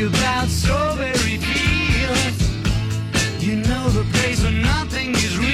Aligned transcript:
you 0.00 0.08
about 0.08 0.48
strawberry 0.48 1.36
fields. 1.36 2.40
You 3.38 3.56
know 3.56 3.90
the 3.90 4.04
place 4.12 4.42
where 4.42 4.50
nothing 4.50 5.10
is 5.10 5.36
real. 5.36 5.50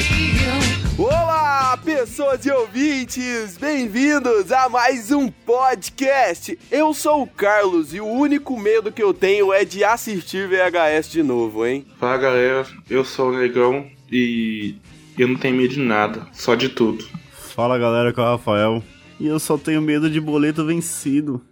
Olá, 0.96 1.76
pessoas 1.84 2.46
e 2.46 2.52
ouvintes! 2.52 3.58
Bem-vindos 3.58 4.52
a 4.52 4.68
mais 4.68 5.10
um 5.10 5.28
podcast. 5.28 6.56
Eu 6.70 6.94
sou 6.94 7.24
o 7.24 7.26
Carlos 7.26 7.92
e 7.92 8.00
o 8.00 8.06
único 8.06 8.56
medo 8.56 8.92
que 8.92 9.02
eu 9.02 9.12
tenho 9.12 9.52
é 9.52 9.64
de 9.64 9.82
assistir 9.82 10.48
VHS 10.48 11.10
de 11.10 11.24
novo, 11.24 11.66
hein? 11.66 11.84
Fala 11.98 12.16
galera, 12.16 12.66
eu 12.88 13.04
sou 13.04 13.30
o 13.30 13.36
Negão 13.36 13.84
e 14.12 14.76
eu 15.18 15.26
não 15.26 15.34
tenho 15.34 15.56
medo 15.56 15.74
de 15.74 15.80
nada, 15.80 16.24
só 16.32 16.54
de 16.54 16.68
tudo. 16.68 17.04
Fala 17.32 17.76
galera, 17.78 18.12
que 18.12 18.20
é 18.20 18.22
o 18.22 18.26
Rafael. 18.26 18.80
E 19.18 19.26
eu 19.26 19.40
só 19.40 19.58
tenho 19.58 19.82
medo 19.82 20.08
de 20.08 20.20
boleto 20.20 20.64
vencido. 20.64 21.42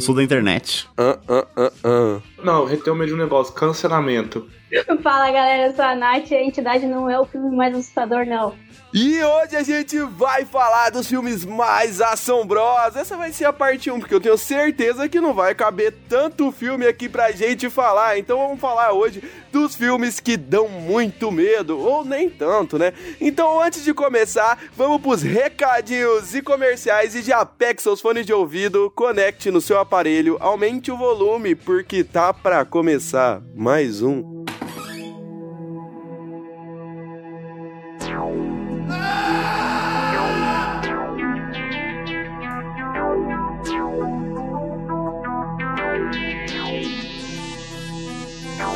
Sou 0.00 0.14
da 0.14 0.22
internet. 0.22 0.88
Ah, 0.96 1.18
ah, 1.28 1.46
ah, 1.56 1.72
ah. 1.84 2.20
Não, 2.42 2.68
eu 2.68 2.82
tenho 2.82 2.96
medo 2.96 3.08
de 3.08 3.14
um 3.14 3.18
negócio, 3.18 3.54
cancelamento. 3.54 4.46
Fala 5.02 5.30
galera, 5.30 5.66
eu 5.66 5.74
sou 5.74 5.84
a 5.84 5.94
Nath 5.94 6.30
e 6.30 6.34
a 6.34 6.42
entidade 6.42 6.86
não 6.86 7.08
é 7.08 7.18
o 7.18 7.26
filme 7.26 7.54
mais 7.54 7.74
assustador, 7.74 8.24
não. 8.24 8.54
E 8.94 9.22
hoje 9.22 9.56
a 9.56 9.62
gente 9.62 9.98
vai 10.00 10.44
falar 10.44 10.90
dos 10.90 11.08
filmes 11.08 11.46
mais 11.46 12.00
assombrosos. 12.00 12.96
Essa 12.96 13.16
vai 13.16 13.32
ser 13.32 13.46
a 13.46 13.52
parte 13.52 13.90
1, 13.90 13.98
porque 13.98 14.14
eu 14.14 14.20
tenho 14.20 14.36
certeza 14.36 15.08
que 15.08 15.20
não 15.20 15.32
vai 15.32 15.54
caber 15.54 15.94
tanto 16.08 16.52
filme 16.52 16.86
aqui 16.86 17.08
pra 17.08 17.32
gente 17.32 17.70
falar. 17.70 18.18
Então 18.18 18.38
vamos 18.38 18.60
falar 18.60 18.92
hoje 18.92 19.22
dos 19.50 19.74
filmes 19.74 20.20
que 20.20 20.36
dão 20.36 20.68
muito 20.68 21.30
medo, 21.30 21.78
ou 21.78 22.04
nem 22.04 22.28
tanto, 22.28 22.78
né? 22.78 22.92
Então 23.20 23.62
antes 23.62 23.82
de 23.82 23.94
começar, 23.94 24.58
vamos 24.76 25.00
pros 25.00 25.22
recadinhos 25.22 26.34
e 26.34 26.42
comerciais 26.42 27.14
e 27.14 27.22
já 27.22 27.44
pegue 27.46 27.82
seus 27.82 28.00
fones 28.00 28.26
de 28.26 28.32
ouvido, 28.32 28.90
conecte 28.94 29.50
no 29.50 29.60
seu 29.60 29.78
aparelho, 29.78 30.36
aumente 30.40 30.90
o 30.90 30.96
volume, 30.96 31.54
porque 31.54 32.04
tá 32.04 32.32
pra 32.32 32.64
começar 32.64 33.42
mais 33.54 34.02
um. 34.02 34.41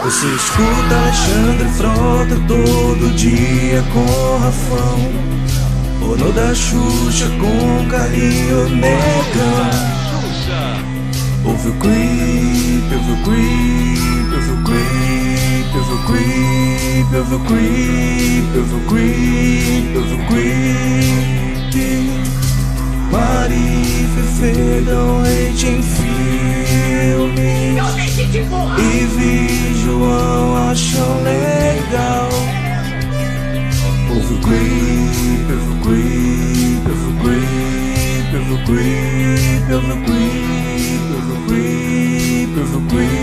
Você 0.07 0.27
escuta 0.29 0.95
Alexandre 0.95 1.69
Frota 1.71 2.37
todo 2.47 3.13
dia 3.17 3.83
com 3.93 4.39
Rafão. 4.39 5.01
Ono 6.01 6.33
da 6.33 6.55
Xuxa 6.55 7.29
com 7.41 7.89
Carlinho 7.89 8.69
Negão. 8.69 9.69
Ouve 11.45 11.71
o 11.71 11.73
creep, 11.73 12.85
ouve 12.95 13.11
o 13.11 13.17
creep, 13.25 14.33
ouve 14.33 14.53
o 14.53 14.63
creep, 14.63 15.75
ouve 15.75 15.93
o 15.93 15.99
creep, 16.07 17.13
ouve 17.17 17.35
o 17.35 17.41
creep, 17.41 18.47
ouve 18.57 18.75
o 18.77 18.81
creep, 18.87 19.97
ouve 19.97 20.15
o 20.15 20.19
creep. 20.29 21.17
Mari 23.11 24.07
Fefe 24.15 24.83
dão 24.83 25.27
em 25.27 25.53
filme. 26.97 27.77
E 28.79 29.07
vi 29.17 29.75
João 29.85 30.71
acham 30.71 31.23
legal. 31.23 32.29
Ouve 34.11 34.35
o 34.35 34.39
creep, 34.41 35.47
ouve 35.51 35.71
o 35.71 35.77
creep, 35.83 36.85
ouve 36.89 37.07
o 37.07 37.13
creep, 37.23 38.29
ouve 38.35 38.53
o 38.53 38.59
creep, 38.65 39.67
ouve 39.73 39.93
o 39.93 39.95
creep, 40.05 41.05
ouve 41.15 41.33
o 41.33 41.39
creep, 41.47 42.53
ouve 42.59 42.77
o 42.77 42.79
creep. 42.89 43.17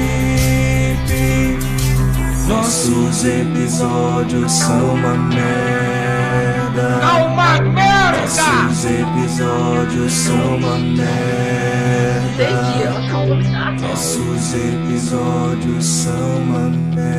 Nossos 2.47 3.25
episódios 3.25 4.51
são 4.51 4.93
uma 4.93 5.13
merda. 5.15 6.99
Uma 7.25 7.61
merda! 7.61 7.92
Nossos 8.11 8.85
episódios 8.85 10.11
são 10.11 10.57
uma 10.57 10.77
merda. 10.77 12.49
Nossos 13.81 14.53
episódios 14.53 15.85
são 15.85 16.37
uma 16.37 16.69
merda. 16.69 17.13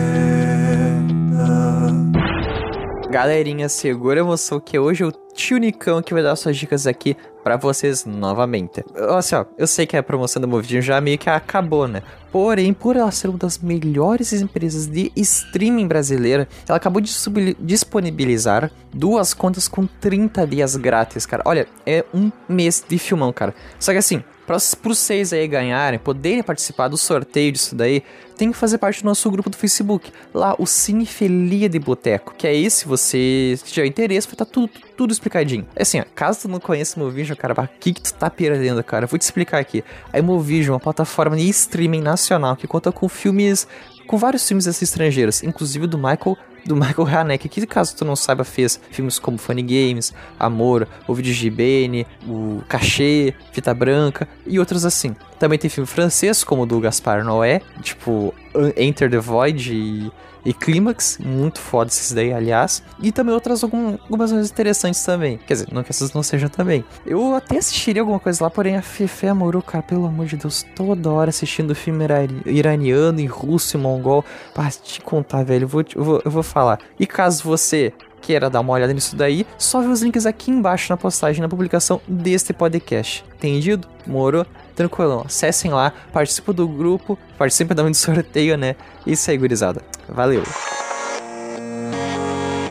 Galerinha, 3.11 3.69
segura 3.69 4.21
a 4.21 4.25
emoção 4.25 4.61
que 4.61 4.79
hoje 4.79 5.03
é 5.05 5.07
o 5.07 5.13
tio 5.13 5.57
Nicão 5.57 6.03
que 6.03 6.13
vai 6.13 6.23
dar 6.23 6.37
suas 6.37 6.57
dicas 6.57 6.87
aqui 6.87 7.17
pra 7.45 7.59
vocês 7.59 8.07
novamente. 8.07 8.83
Assim, 9.17 9.37
ó, 9.37 9.45
eu 9.59 9.67
sei 9.67 9.87
que 9.87 9.97
a 9.97 10.03
promoção 10.03 10.41
da 10.41 10.49
Movidinho 10.49 10.81
já 10.81 10.99
meio 10.99 11.19
que 11.19 11.29
acabou, 11.29 11.87
né? 11.87 12.03
Porém, 12.33 12.73
por 12.73 12.97
ela 12.97 13.13
ser 13.13 13.29
uma 13.29 13.39
das 13.39 13.59
melhores 13.59 14.33
empresas 14.33 14.87
de 14.89 15.13
streaming 15.15 15.87
brasileira, 15.87 16.49
ela 16.67 16.79
acabou 16.79 17.01
de 17.01 17.13
disponibilizar 17.61 18.73
duas 18.93 19.35
contas 19.35 19.69
com 19.69 19.87
30 19.87 20.47
dias 20.47 20.75
grátis, 20.75 21.27
cara. 21.27 21.43
Olha, 21.47 21.69
é 21.87 22.05
um 22.13 22.33
mês 22.49 22.83
de 22.89 22.99
filmão, 22.99 23.33
cara. 23.33 23.55
Só 23.79 23.93
que 23.93 23.99
assim, 23.99 24.25
para 24.47 24.57
os 24.57 24.99
seis 24.99 25.33
aí 25.33 25.47
ganharem, 25.47 25.99
poderem 25.99 26.43
participar 26.43 26.89
do 26.89 26.97
sorteio 26.97 27.53
disso 27.53 27.75
daí, 27.75 28.03
tem 28.37 28.51
que 28.51 28.57
fazer 28.57 28.79
parte 28.79 29.03
do 29.03 29.07
nosso 29.07 29.31
grupo 29.31 29.51
do 29.51 29.57
Facebook. 29.57 30.11
Lá, 30.33 30.55
o 30.59 30.67
Cinefilia 30.67 31.69
de 31.69 31.79
Boteco. 31.79 32.35
Que 32.37 32.47
aí, 32.47 32.71
se 32.71 32.87
você 32.87 33.59
tiver 33.65 33.87
interesse, 33.87 34.27
vai 34.27 34.35
estar 34.35 34.45
tudo, 34.45 34.71
tudo 34.97 35.13
explicadinho. 35.13 35.67
É 35.75 35.83
assim, 35.83 36.01
ó, 36.01 36.05
caso 36.15 36.43
tu 36.43 36.49
não 36.49 36.61
conheça 36.61 36.99
o 36.99 37.05
Movision, 37.05 37.37
cara, 37.37 37.55
o 37.55 37.69
que, 37.79 37.93
que 37.93 38.03
tu 38.03 38.15
tá 38.15 38.29
perdendo, 38.31 38.83
cara? 38.83 39.07
Vou 39.07 39.19
te 39.19 39.23
explicar 39.23 39.59
aqui. 39.59 39.85
A 40.13 40.21
Movision 40.21 40.73
é 40.73 40.75
uma 40.75 40.81
plataforma 40.81 41.37
de 41.37 41.49
streaming 41.49 42.01
nacional 42.01 42.57
que 42.57 42.67
conta 42.67 42.91
com 42.91 43.09
filmes. 43.09 43.67
com 44.07 44.17
vários 44.17 44.47
filmes 44.47 44.67
assim, 44.67 44.85
estrangeiros, 44.85 45.43
inclusive 45.43 45.87
do 45.87 45.97
Michael 45.97 46.37
do 46.67 46.75
Michael 46.77 47.07
Haneke, 47.07 47.49
que 47.49 47.61
caso 47.67 47.97
tu 47.97 48.05
não 48.05 48.17
saiba 48.17 48.45
fez 48.45 48.81
filmes 48.91 49.19
como 49.19 49.39
Funny 49.39 49.63
Games, 49.63 50.13
Amor, 50.39 50.89
O 51.07 51.15
Vídeo 51.15 51.35
de 51.35 52.07
o 52.27 52.63
Cachê, 52.69 53.35
Fita 53.53 53.75
Branca 53.75 54.29
e 54.47 54.59
outros 54.59 54.85
assim. 54.85 55.15
Também 55.39 55.59
tem 55.59 55.69
filme 55.69 55.87
francês 55.87 56.43
como 56.43 56.63
o 56.63 56.67
do 56.67 56.81
Gaspar 56.81 57.25
Noé, 57.25 57.61
tipo 57.83 58.35
Enter 58.77 59.11
the 59.11 59.19
Void 59.19 59.75
e, 59.75 60.13
e 60.45 60.53
Clímax, 60.53 61.19
muito 61.25 61.61
foda 61.61 61.91
esses 61.91 62.13
daí, 62.13 62.33
aliás. 62.33 62.83
E 63.01 63.11
também 63.11 63.35
outras 63.35 63.63
algum, 63.63 63.93
algumas 64.03 64.31
coisas 64.31 64.51
interessantes 64.51 65.03
também. 65.05 65.39
Quer 65.39 65.55
dizer, 65.55 65.69
não 65.73 65.83
que 65.83 65.91
essas 65.91 66.13
não 66.13 66.23
sejam 66.23 66.49
também. 66.49 66.85
Eu 67.07 67.35
até 67.35 67.57
assistiria 67.59 68.03
alguma 68.03 68.21
coisa 68.21 68.45
lá, 68.45 68.51
porém 68.51 68.77
a 68.77 68.83
Fefe 68.83 69.27
Amorou, 69.27 69.63
cara, 69.63 69.83
pelo 69.83 70.07
amor 70.07 70.27
de 70.27 70.37
Deus, 70.37 70.65
toda 70.75 71.11
hora 71.11 71.31
assistindo 71.31 71.75
filme 71.75 72.05
irani- 72.05 72.43
iraniano 72.47 73.21
e 73.21 73.27
russo 73.27 73.77
e 73.77 73.81
mongol. 73.81 74.25
Pra 74.53 74.71
te 74.71 75.01
contar, 75.01 75.45
velho, 75.45 75.65
eu 75.65 75.69
vou, 75.69 75.85
eu 75.95 76.05
vou, 76.05 76.23
eu 76.25 76.31
vou 76.31 76.43
falar. 76.43 76.79
E 76.99 77.07
caso 77.07 77.43
você 77.45 77.93
queira 78.21 78.49
dar 78.49 78.61
uma 78.61 78.73
olhada 78.73 78.93
nisso 78.93 79.15
daí, 79.15 79.47
só 79.59 79.83
vê 79.83 79.89
os 79.89 80.01
links 80.01 80.25
aqui 80.25 80.51
embaixo 80.51 80.91
na 80.91 80.97
postagem, 80.97 81.43
na 81.43 81.49
publicação 81.49 82.01
deste 82.09 82.55
podcast. 82.55 83.23
Entendido? 83.37 83.87
Morou? 84.07 84.47
Tranquilão. 84.75 85.23
Acessem 85.25 85.71
lá, 85.71 85.93
participem 86.13 86.55
do 86.55 86.67
grupo, 86.67 87.19
participem 87.39 87.77
também 87.77 87.93
do 87.93 87.97
sorteio, 87.97 88.57
né? 88.57 88.77
Isso 89.07 89.31
aí, 89.31 89.39
gurizada. 89.39 89.83
Valeu! 90.09 90.43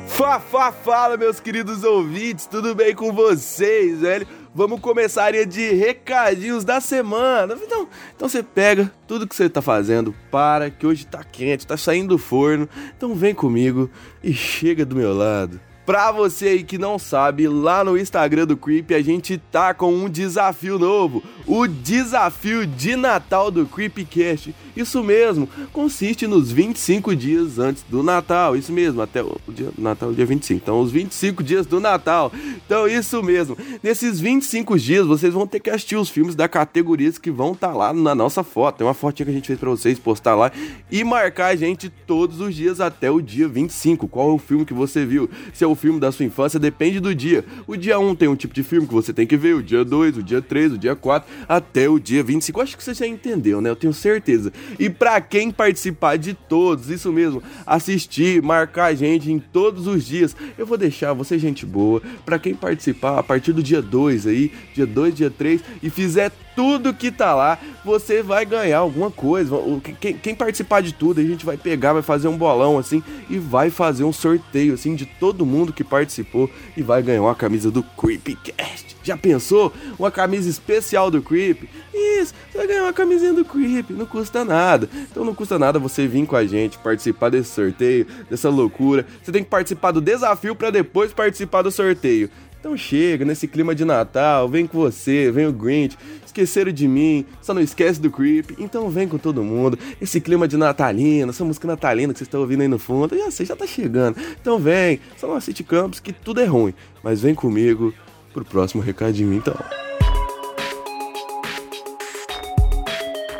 Fá, 0.07 0.39
fá, 0.39 0.71
fala, 0.71 1.17
meus 1.17 1.39
queridos 1.39 1.83
ouvintes, 1.83 2.45
tudo 2.45 2.75
bem 2.75 2.93
com 2.93 3.11
vocês, 3.11 4.01
velho? 4.01 4.27
Vamos 4.53 4.79
começar 4.79 5.23
a 5.23 5.25
área 5.25 5.45
de 5.45 5.71
recadinhos 5.73 6.63
da 6.63 6.79
semana. 6.79 7.57
Então, 7.59 7.87
então 8.15 8.29
você 8.29 8.43
pega 8.43 8.91
tudo 9.07 9.27
que 9.27 9.35
você 9.35 9.49
tá 9.49 9.61
fazendo, 9.61 10.13
para, 10.29 10.69
que 10.69 10.85
hoje 10.85 11.07
tá 11.07 11.23
quente, 11.23 11.65
tá 11.65 11.75
saindo 11.75 12.09
do 12.09 12.17
forno. 12.19 12.69
Então 12.95 13.15
vem 13.15 13.33
comigo 13.33 13.89
e 14.23 14.31
chega 14.31 14.85
do 14.85 14.95
meu 14.95 15.15
lado. 15.17 15.59
Pra 15.85 16.13
você 16.13 16.47
aí 16.47 16.63
que 16.63 16.77
não 16.77 16.97
sabe, 16.97 17.45
lá 17.45 17.83
no 17.83 17.97
Instagram 17.97 18.47
do 18.47 18.55
Creep 18.55 18.91
a 18.91 19.01
gente 19.01 19.37
tá 19.37 19.73
com 19.73 19.93
um 19.93 20.09
desafio 20.09 20.79
novo. 20.79 21.21
O 21.45 21.67
desafio 21.67 22.65
de 22.65 22.95
Natal 22.95 23.51
do 23.51 23.65
Creepcast. 23.65 24.55
Isso 24.75 25.03
mesmo, 25.03 25.47
consiste 25.71 26.25
nos 26.25 26.51
25 26.51 27.15
dias 27.15 27.59
antes 27.59 27.83
do 27.89 28.01
Natal. 28.01 28.55
Isso 28.55 28.71
mesmo, 28.71 29.01
até 29.01 29.21
o 29.21 29.37
dia 29.49 29.69
Natal, 29.77 30.13
dia 30.13 30.25
25. 30.25 30.61
Então, 30.63 30.79
os 30.79 30.91
25 30.91 31.43
dias 31.43 31.65
do 31.65 31.79
Natal. 31.79 32.31
Então, 32.65 32.87
isso 32.87 33.21
mesmo. 33.21 33.57
Nesses 33.81 34.19
25 34.19 34.79
dias, 34.79 35.05
vocês 35.05 35.33
vão 35.33 35.45
ter 35.45 35.59
que 35.59 35.69
assistir 35.69 35.95
os 35.95 36.09
filmes 36.09 36.35
da 36.35 36.47
categoria 36.47 37.03
que 37.21 37.29
vão 37.29 37.51
estar 37.51 37.73
lá 37.73 37.93
na 37.93 38.15
nossa 38.15 38.43
foto. 38.43 38.77
Tem 38.77 38.87
uma 38.87 38.93
fotinha 38.93 39.25
que 39.25 39.31
a 39.31 39.35
gente 39.35 39.47
fez 39.47 39.59
pra 39.59 39.69
vocês 39.69 39.99
postar 39.99 40.35
lá 40.35 40.51
e 40.91 41.03
marcar 41.03 41.47
a 41.47 41.55
gente 41.55 41.89
todos 41.89 42.39
os 42.39 42.55
dias 42.55 42.79
até 42.79 43.11
o 43.11 43.21
dia 43.21 43.47
25. 43.47 44.07
Qual 44.07 44.29
é 44.29 44.33
o 44.33 44.37
filme 44.37 44.65
que 44.65 44.73
você 44.73 45.05
viu? 45.05 45.29
Se 45.53 45.63
é 45.63 45.67
o 45.67 45.75
filme 45.75 45.99
da 45.99 46.11
sua 46.11 46.25
infância, 46.25 46.59
depende 46.59 46.99
do 46.99 47.13
dia. 47.13 47.43
O 47.67 47.75
dia 47.75 47.99
1 47.99 48.15
tem 48.15 48.27
um 48.29 48.35
tipo 48.35 48.53
de 48.53 48.63
filme 48.63 48.87
que 48.87 48.93
você 48.93 49.11
tem 49.11 49.27
que 49.27 49.35
ver, 49.35 49.55
o 49.55 49.61
dia 49.63 49.83
2, 49.83 50.17
o 50.17 50.23
dia 50.23 50.41
3, 50.41 50.73
o 50.73 50.77
dia 50.77 50.95
4, 50.95 51.29
até 51.47 51.89
o 51.89 51.99
dia 51.99 52.23
25. 52.23 52.59
Eu 52.59 52.63
acho 52.63 52.77
que 52.77 52.83
você 52.83 52.93
já 52.93 53.07
entendeu, 53.07 53.59
né? 53.59 53.69
Eu 53.69 53.75
tenho 53.75 53.93
certeza. 53.93 54.53
E 54.79 54.89
pra 54.89 55.19
quem 55.21 55.51
participar 55.51 56.17
de 56.17 56.33
todos, 56.33 56.89
isso 56.89 57.11
mesmo, 57.11 57.41
assistir, 57.65 58.41
marcar 58.41 58.85
a 58.85 58.95
gente 58.95 59.31
em 59.31 59.39
todos 59.39 59.87
os 59.87 60.05
dias, 60.05 60.35
eu 60.57 60.65
vou 60.65 60.77
deixar 60.77 61.13
você 61.13 61.37
gente 61.37 61.65
boa. 61.65 62.01
Pra 62.25 62.39
quem 62.39 62.53
participar 62.53 63.19
a 63.19 63.23
partir 63.23 63.53
do 63.53 63.63
dia 63.63 63.81
2 63.81 64.27
aí, 64.27 64.51
dia 64.73 64.85
2, 64.85 65.15
dia 65.15 65.29
3 65.29 65.61
e 65.81 65.89
fizer 65.89 66.31
tudo 66.55 66.93
que 66.93 67.11
tá 67.11 67.33
lá, 67.33 67.57
você 67.83 68.21
vai 68.21 68.45
ganhar 68.45 68.79
alguma 68.79 69.11
coisa. 69.11 69.55
Quem, 69.99 70.17
quem 70.17 70.35
participar 70.35 70.81
de 70.81 70.93
tudo, 70.93 71.19
a 71.19 71.23
gente 71.23 71.45
vai 71.45 71.57
pegar, 71.57 71.93
vai 71.93 72.01
fazer 72.01 72.27
um 72.27 72.37
bolão 72.37 72.77
assim 72.77 73.03
e 73.29 73.37
vai 73.37 73.69
fazer 73.69 74.03
um 74.03 74.13
sorteio 74.13 74.73
assim 74.73 74.95
de 74.95 75.05
todo 75.05 75.45
mundo 75.45 75.73
que 75.73 75.83
participou 75.83 76.49
e 76.75 76.81
vai 76.81 77.01
ganhar 77.01 77.21
uma 77.21 77.35
camisa 77.35 77.69
do 77.69 77.83
Creepcast. 77.83 78.93
Já 79.03 79.17
pensou? 79.17 79.73
Uma 79.99 80.09
camisa 80.09 80.49
especial 80.49 81.11
do 81.11 81.21
Creep? 81.21 81.63
Isso, 81.93 82.33
você 82.49 82.57
vai 82.57 82.67
ganhar 82.67 82.83
uma 82.83 82.93
camisinha 82.93 83.33
do 83.33 83.43
Creep, 83.43 83.89
não 83.91 84.05
custa 84.05 84.45
nada. 84.45 84.89
Então 85.11 85.25
não 85.25 85.35
custa 85.35 85.59
nada 85.59 85.77
você 85.77 86.07
vir 86.07 86.25
com 86.25 86.37
a 86.37 86.45
gente, 86.45 86.77
participar 86.77 87.29
desse 87.29 87.49
sorteio, 87.49 88.07
dessa 88.29 88.49
loucura. 88.49 89.05
Você 89.21 89.31
tem 89.31 89.43
que 89.43 89.49
participar 89.49 89.91
do 89.91 89.99
desafio 89.99 90.55
para 90.55 90.69
depois 90.69 91.11
participar 91.11 91.61
do 91.61 91.71
sorteio. 91.71 92.29
Então 92.63 92.77
chega, 92.77 93.25
nesse 93.25 93.45
clima 93.45 93.75
de 93.75 93.83
Natal, 93.83 94.47
vem 94.47 94.65
com 94.65 94.77
você, 94.77 95.29
vem 95.29 95.45
o 95.45 95.51
Grinch, 95.51 95.97
esqueceram 96.25 96.71
de 96.71 96.87
mim, 96.87 97.25
só 97.41 97.53
não 97.53 97.61
esquece 97.61 97.99
do 97.99 98.09
Creep, 98.09 98.51
então 98.57 98.89
vem 98.89 99.05
com 99.05 99.17
todo 99.17 99.43
mundo. 99.43 99.77
Esse 100.01 100.21
clima 100.21 100.47
de 100.47 100.55
natalino, 100.55 101.31
essa 101.31 101.43
música 101.43 101.67
natalina 101.67 102.13
que 102.13 102.19
vocês 102.19 102.25
estão 102.25 102.39
ouvindo 102.39 102.61
aí 102.61 102.69
no 102.69 102.79
fundo, 102.79 103.17
já 103.17 103.29
sei, 103.31 103.45
já 103.45 103.53
tá 103.53 103.67
chegando. 103.67 104.15
Então 104.41 104.57
vem, 104.59 105.01
só 105.17 105.27
não 105.27 105.35
assiste 105.35 105.61
Campos 105.61 105.99
que 105.99 106.13
tudo 106.13 106.39
é 106.39 106.45
ruim, 106.45 106.73
mas 107.03 107.19
vem 107.19 107.35
comigo 107.35 107.93
pro 108.31 108.45
próximo 108.45 108.81
recadinho 108.81 109.33
então. 109.33 109.57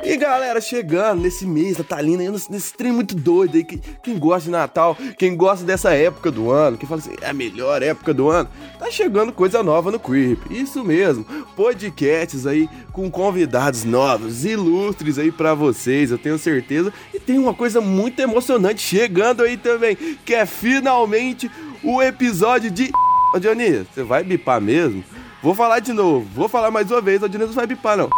E 0.06 0.18
galera, 0.18 0.60
chegando 0.60 1.22
nesse 1.22 1.46
mês 1.46 1.78
natalino, 1.78 2.22
aí, 2.22 2.30
nesse, 2.50 2.74
trem 2.74 2.92
muito 2.92 3.16
doido 3.16 3.56
aí, 3.56 3.64
que, 3.64 3.78
quem 4.04 4.20
gosta 4.20 4.46
de 4.46 4.52
Natal, 4.52 4.98
quem 5.18 5.34
gosta 5.34 5.66
dessa 5.66 5.94
época 5.94 6.30
do 6.30 6.52
ano, 6.52 6.78
quem 6.78 6.88
fala 6.88 7.00
assim, 7.00 7.16
é 7.22 7.30
a 7.30 7.34
melhor 7.34 7.82
época 7.82 8.14
do 8.14 8.30
ano, 8.30 8.50
tá 8.78 8.92
chegando 8.92 9.32
coisa 9.32 9.64
nova 9.64 9.92
no 9.92 10.00
Creep. 10.00 10.40
Isso 10.52 10.84
mesmo, 10.84 11.24
podcasts 11.56 12.46
aí 12.46 12.68
com 12.92 13.10
convidados 13.10 13.86
novos, 13.86 14.44
ilustres 14.44 15.18
aí 15.18 15.32
pra 15.32 15.54
vocês, 15.54 16.12
eu 16.12 16.18
tenho 16.18 16.38
certeza. 16.38 16.92
E 17.14 17.20
tem 17.20 17.40
uma 17.40 17.54
coisa 17.54 17.80
muito 17.80 18.20
emocionante 18.20 18.82
chegando 18.82 19.42
aí 19.42 19.56
também, 19.56 19.96
que 20.26 20.34
é 20.34 20.46
finalmente 20.46 21.50
o 21.82 22.02
episódio 22.02 22.70
de. 22.70 22.92
Ô 23.34 23.40
Dionísio, 23.40 23.88
você 23.94 24.04
vai 24.04 24.22
bipar 24.22 24.60
mesmo? 24.60 25.02
Vou 25.42 25.56
falar 25.56 25.80
de 25.80 25.94
novo, 25.94 26.28
vou 26.36 26.50
falar 26.50 26.72
mais 26.72 26.92
uma 26.92 27.00
vez, 27.00 27.24
o 27.24 27.30
Dionísio 27.30 27.56
vai 27.56 27.66
bipar 27.66 27.96
não. 27.96 28.10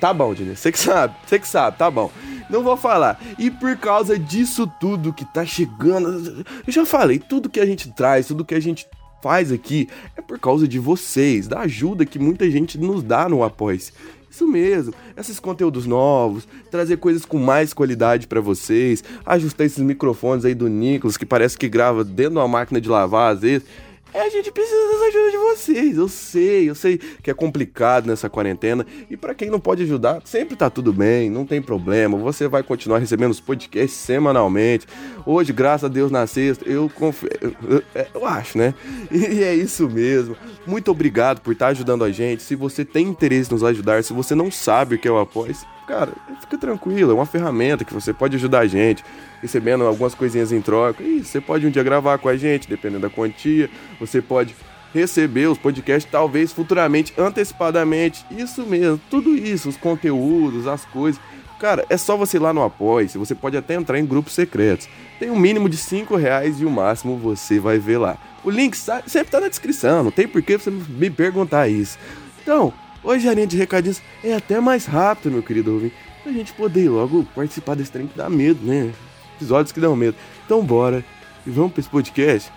Tá 0.00 0.12
bom, 0.12 0.34
Diniz. 0.34 0.58
Você 0.58 0.72
que 0.72 0.78
sabe, 0.78 1.14
você 1.26 1.38
que 1.38 1.48
sabe, 1.48 1.76
tá 1.76 1.90
bom. 1.90 2.10
Não 2.48 2.62
vou 2.62 2.76
falar. 2.76 3.20
E 3.38 3.50
por 3.50 3.76
causa 3.76 4.18
disso 4.18 4.70
tudo 4.80 5.12
que 5.12 5.24
tá 5.24 5.44
chegando, 5.44 6.44
eu 6.66 6.72
já 6.72 6.84
falei, 6.84 7.18
tudo 7.18 7.48
que 7.48 7.60
a 7.60 7.66
gente 7.66 7.92
traz, 7.92 8.26
tudo 8.26 8.44
que 8.44 8.54
a 8.54 8.60
gente 8.60 8.86
faz 9.22 9.50
aqui 9.50 9.88
é 10.16 10.20
por 10.20 10.38
causa 10.38 10.68
de 10.68 10.78
vocês, 10.78 11.48
da 11.48 11.60
ajuda 11.60 12.04
que 12.04 12.18
muita 12.18 12.50
gente 12.50 12.78
nos 12.78 13.02
dá 13.02 13.28
no 13.28 13.42
Apoia-se. 13.42 13.92
Isso 14.30 14.46
mesmo, 14.48 14.92
esses 15.16 15.38
conteúdos 15.38 15.86
novos, 15.86 16.46
trazer 16.70 16.96
coisas 16.96 17.24
com 17.24 17.38
mais 17.38 17.72
qualidade 17.72 18.26
pra 18.26 18.40
vocês, 18.40 19.02
ajustar 19.24 19.64
esses 19.64 19.78
microfones 19.78 20.44
aí 20.44 20.54
do 20.54 20.68
Nicolas, 20.68 21.16
que 21.16 21.24
parece 21.24 21.56
que 21.56 21.68
grava 21.68 22.02
dentro 22.02 22.32
de 22.32 22.38
uma 22.38 22.48
máquina 22.48 22.80
de 22.80 22.88
lavar 22.88 23.32
às 23.32 23.40
vezes. 23.40 23.66
É, 24.14 24.20
a 24.20 24.28
gente 24.30 24.52
precisa 24.52 24.88
das 24.92 25.02
ajudas 25.08 25.32
de 25.32 25.38
vocês. 25.38 25.96
Eu 25.98 26.08
sei, 26.08 26.70
eu 26.70 26.74
sei 26.76 26.98
que 26.98 27.28
é 27.30 27.34
complicado 27.34 28.06
nessa 28.06 28.30
quarentena. 28.30 28.86
E 29.10 29.16
pra 29.16 29.34
quem 29.34 29.50
não 29.50 29.58
pode 29.58 29.82
ajudar, 29.82 30.22
sempre 30.24 30.54
tá 30.54 30.70
tudo 30.70 30.92
bem, 30.92 31.28
não 31.28 31.44
tem 31.44 31.60
problema. 31.60 32.16
Você 32.18 32.46
vai 32.46 32.62
continuar 32.62 32.98
recebendo 32.98 33.32
os 33.32 33.40
podcasts 33.40 33.98
semanalmente. 33.98 34.86
Hoje, 35.26 35.52
graças 35.52 35.84
a 35.84 35.92
Deus, 35.92 36.12
na 36.12 36.28
sexta, 36.28 36.64
eu 36.68 36.88
confio. 36.94 37.28
Eu, 37.42 37.82
eu- 38.14 38.24
acho, 38.26 38.56
né? 38.56 38.72
E 39.10 39.42
é 39.42 39.52
isso 39.54 39.88
mesmo. 39.90 40.36
Muito 40.64 40.90
obrigado 40.92 41.40
por 41.40 41.52
estar 41.52 41.66
ajudando 41.68 42.04
a 42.04 42.12
gente. 42.12 42.42
Se 42.42 42.54
você 42.54 42.84
tem 42.84 43.08
interesse 43.08 43.50
em 43.50 43.54
nos 43.54 43.64
ajudar, 43.64 44.04
se 44.04 44.12
você 44.12 44.34
não 44.34 44.48
sabe 44.50 44.94
o 44.94 44.98
que 44.98 45.08
é 45.08 45.10
o 45.10 45.18
apoio, 45.18 45.54
cara, 45.86 46.12
fica 46.40 46.58
tranquilo. 46.58 47.12
É 47.12 47.14
uma 47.14 47.26
ferramenta 47.26 47.84
que 47.84 47.94
você 47.94 48.12
pode 48.12 48.36
ajudar 48.36 48.60
a 48.60 48.66
gente 48.66 49.04
recebendo 49.40 49.84
algumas 49.84 50.14
coisinhas 50.14 50.52
em 50.52 50.60
troca. 50.60 51.02
E 51.02 51.22
você 51.22 51.40
pode 51.40 51.66
um 51.66 51.70
dia 51.70 51.82
gravar 51.82 52.18
com 52.18 52.28
a 52.28 52.36
gente, 52.36 52.68
dependendo 52.68 53.02
da 53.02 53.10
quantia. 53.10 53.68
Você 54.00 54.22
pode 54.22 54.54
receber 54.92 55.48
os 55.48 55.58
podcasts, 55.58 56.10
talvez 56.10 56.52
futuramente, 56.52 57.12
antecipadamente. 57.18 58.24
Isso 58.30 58.64
mesmo, 58.64 59.00
tudo 59.10 59.36
isso, 59.36 59.68
os 59.68 59.76
conteúdos, 59.76 60.66
as 60.66 60.84
coisas. 60.84 61.20
Cara, 61.58 61.84
é 61.88 61.96
só 61.96 62.16
você 62.16 62.36
ir 62.36 62.40
lá 62.40 62.52
no 62.52 62.62
apoia 62.62 63.08
Você 63.08 63.34
pode 63.34 63.56
até 63.56 63.74
entrar 63.74 63.98
em 63.98 64.04
grupos 64.04 64.34
secretos. 64.34 64.88
Tem 65.18 65.30
um 65.30 65.38
mínimo 65.38 65.68
de 65.68 65.76
5 65.76 66.16
reais 66.16 66.60
e 66.60 66.64
o 66.64 66.70
máximo 66.70 67.16
você 67.16 67.58
vai 67.58 67.78
ver 67.78 67.98
lá. 67.98 68.18
O 68.42 68.50
link 68.50 68.76
sempre 68.76 69.30
tá 69.30 69.40
na 69.40 69.48
descrição, 69.48 70.04
não 70.04 70.10
tem 70.10 70.28
por 70.28 70.42
que 70.42 70.58
você 70.58 70.70
me 70.70 71.08
perguntar 71.08 71.68
isso. 71.68 71.98
Então, 72.42 72.72
hoje 73.04 73.28
a 73.28 73.34
linha 73.34 73.46
de 73.46 73.56
recadinhos 73.56 74.02
é 74.22 74.34
até 74.34 74.58
mais 74.60 74.86
rápido, 74.86 75.32
meu 75.32 75.42
querido 75.42 75.72
ouvinte. 75.72 75.94
Pra 76.22 76.32
gente 76.32 76.52
poder 76.54 76.88
logo 76.88 77.24
participar 77.34 77.76
desse 77.76 77.92
trem 77.92 78.06
que 78.06 78.16
dá 78.16 78.30
medo, 78.30 78.64
né? 78.64 78.92
Episódios 79.36 79.72
que 79.72 79.80
dão 79.80 79.94
medo. 79.94 80.16
Então 80.44 80.64
bora. 80.64 81.04
E 81.46 81.50
vamos 81.50 81.72
pra 81.72 81.80
esse 81.80 81.90
podcast. 81.90 82.50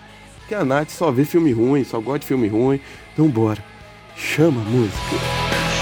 Que 0.48 0.54
a 0.54 0.64
Nath 0.64 0.88
só 0.88 1.10
vê 1.10 1.24
filme 1.24 1.52
ruim, 1.52 1.84
só 1.84 2.00
gosta 2.00 2.20
de 2.20 2.26
filme 2.26 2.48
ruim. 2.48 2.80
Então 3.12 3.28
bora. 3.28 3.62
Chama 4.16 4.62
a 4.62 4.64
música. 4.64 5.77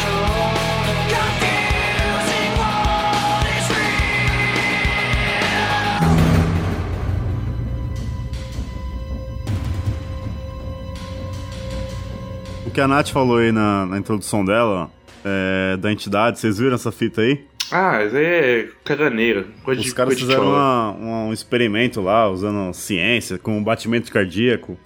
Que 12.76 12.80
a 12.82 12.86
Nath 12.86 13.08
falou 13.08 13.38
aí 13.38 13.50
na, 13.50 13.86
na 13.86 13.96
introdução 13.96 14.44
dela, 14.44 14.90
é, 15.24 15.78
da 15.78 15.90
entidade, 15.90 16.38
vocês 16.38 16.58
viram 16.58 16.74
essa 16.74 16.92
fita 16.92 17.22
aí? 17.22 17.42
Ah, 17.72 18.04
isso 18.04 18.14
aí 18.14 18.24
é 18.24 18.68
caganeira. 18.84 19.46
Coisa 19.64 19.80
Os 19.80 19.86
de 19.86 19.94
caras 19.94 20.12
coisa 20.14 20.26
fizeram 20.26 20.46
uma- 20.50 20.92
um 20.92 21.32
experimento 21.32 22.02
lá, 22.02 22.28
usando 22.28 22.70
ciência, 22.74 23.38
com 23.38 23.64
batimento 23.64 24.12
cardíaco. 24.12 24.78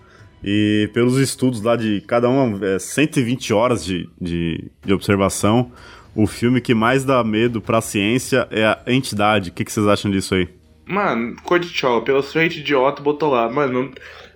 E 0.42 0.88
pelos 0.94 1.18
estudos 1.18 1.60
lá 1.62 1.74
de 1.74 2.00
cada 2.06 2.28
uma, 2.28 2.64
é, 2.64 2.78
120 2.78 3.52
horas 3.52 3.84
de, 3.84 4.08
de, 4.20 4.70
de 4.84 4.92
observação, 4.94 5.72
o 6.14 6.28
filme 6.28 6.60
que 6.60 6.74
mais 6.74 7.04
dá 7.04 7.22
medo 7.24 7.60
pra 7.60 7.80
ciência 7.80 8.46
é 8.52 8.64
a 8.64 8.80
entidade. 8.86 9.50
O 9.50 9.52
que, 9.52 9.64
que 9.64 9.72
vocês 9.72 9.86
acham 9.88 10.10
disso 10.12 10.36
aí? 10.36 10.48
Mano, 10.86 11.34
cor 11.42 11.58
de 11.58 11.68
chola, 11.68 12.02
pelo 12.02 12.20
straight 12.20 12.60
idiota 12.60 13.02
botou 13.02 13.30
lá. 13.32 13.50
Mano, 13.50 13.72
não- 13.82 13.90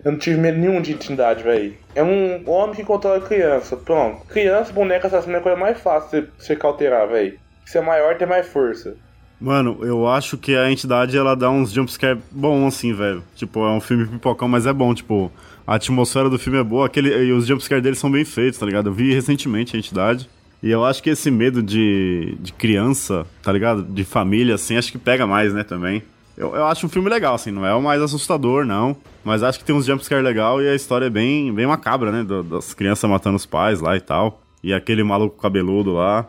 eu 0.04 0.12
não 0.12 0.18
tive 0.18 0.38
medo 0.38 0.58
nenhum 0.58 0.82
de 0.82 0.92
intimidade, 0.92 1.42
velho. 1.42 1.74
É 1.94 2.02
um 2.02 2.42
homem 2.48 2.76
que 2.76 2.84
controla 2.84 3.20
criança. 3.20 3.76
Pronto. 3.76 4.26
Criança, 4.26 4.72
boneca 4.72 5.06
assassina 5.06 5.36
é 5.36 5.38
a 5.38 5.42
coisa 5.42 5.58
mais 5.58 5.80
fácil 5.80 6.22
de 6.22 6.28
você 6.38 6.54
cauterar, 6.54 7.08
velho. 7.08 7.38
Se 7.64 7.78
é 7.78 7.80
maior, 7.80 8.14
tem 8.16 8.28
mais 8.28 8.46
força. 8.46 8.94
Mano, 9.40 9.78
eu 9.82 10.06
acho 10.06 10.36
que 10.36 10.54
a 10.54 10.70
entidade 10.70 11.16
ela 11.16 11.34
dá 11.34 11.50
uns 11.50 11.72
jumpscare 11.72 12.18
bom 12.30 12.66
assim, 12.66 12.92
velho. 12.92 13.24
Tipo, 13.34 13.64
é 13.66 13.70
um 13.70 13.80
filme 13.80 14.06
pipocão, 14.06 14.46
mas 14.46 14.66
é 14.66 14.72
bom, 14.72 14.94
tipo, 14.94 15.32
a 15.66 15.74
atmosfera 15.76 16.28
do 16.28 16.38
filme 16.38 16.58
é 16.58 16.62
boa, 16.62 16.86
aquele, 16.86 17.10
e 17.10 17.32
os 17.32 17.46
jumpscare 17.46 17.80
deles 17.80 17.98
são 17.98 18.10
bem 18.10 18.24
feitos, 18.24 18.58
tá 18.58 18.66
ligado? 18.66 18.90
Eu 18.90 18.92
vi 18.92 19.12
recentemente 19.12 19.74
a 19.74 19.78
entidade. 19.78 20.28
E 20.62 20.70
eu 20.70 20.84
acho 20.84 21.02
que 21.02 21.10
esse 21.10 21.30
medo 21.30 21.62
de, 21.62 22.36
de 22.40 22.52
criança, 22.52 23.26
tá 23.42 23.52
ligado? 23.52 23.82
De 23.82 24.04
família, 24.04 24.54
assim, 24.54 24.76
acho 24.76 24.92
que 24.92 24.98
pega 24.98 25.26
mais, 25.26 25.52
né, 25.52 25.62
também. 25.62 26.02
Eu, 26.36 26.54
eu 26.56 26.66
acho 26.66 26.86
um 26.86 26.88
filme 26.88 27.08
legal, 27.08 27.34
assim, 27.34 27.50
não 27.52 27.64
é 27.64 27.72
o 27.74 27.80
mais 27.82 28.02
assustador, 28.02 28.64
não. 28.64 28.96
Mas 29.24 29.42
acho 29.42 29.58
que 29.58 29.64
tem 29.64 29.74
uns 29.74 29.84
jumpscare 29.86 30.20
legal 30.22 30.60
e 30.60 30.68
a 30.68 30.74
história 30.74 31.06
é 31.06 31.10
bem, 31.10 31.52
bem 31.54 31.66
macabra, 31.66 32.10
né? 32.10 32.22
do- 32.24 32.42
das 32.42 32.74
crianças 32.74 33.08
matando 33.08 33.36
os 33.36 33.46
pais 33.46 33.80
lá 33.80 33.96
e 33.96 34.00
tal. 34.00 34.40
E 34.62 34.72
aquele 34.74 35.02
maluco 35.04 35.40
cabeludo 35.40 35.92
lá. 35.92 36.26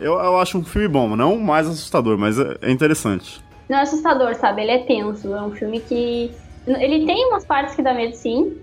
Eu, 0.00 0.14
eu 0.18 0.38
acho 0.40 0.58
um 0.58 0.64
filme 0.64 0.88
bom, 0.88 1.14
não 1.14 1.34
o 1.34 1.40
mais 1.40 1.68
assustador, 1.68 2.18
mas 2.18 2.38
é, 2.38 2.56
é 2.62 2.70
interessante. 2.70 3.40
Não 3.68 3.78
é 3.78 3.82
assustador, 3.82 4.34
sabe? 4.34 4.62
Ele 4.62 4.70
é 4.72 4.78
tenso. 4.78 5.32
É 5.32 5.42
um 5.42 5.52
filme 5.52 5.78
que. 5.80 6.32
Ele 6.66 7.06
tem 7.06 7.28
umas 7.28 7.46
partes 7.46 7.74
que 7.76 7.82
dá 7.82 7.94
medo, 7.94 8.14
sim. 8.14 8.56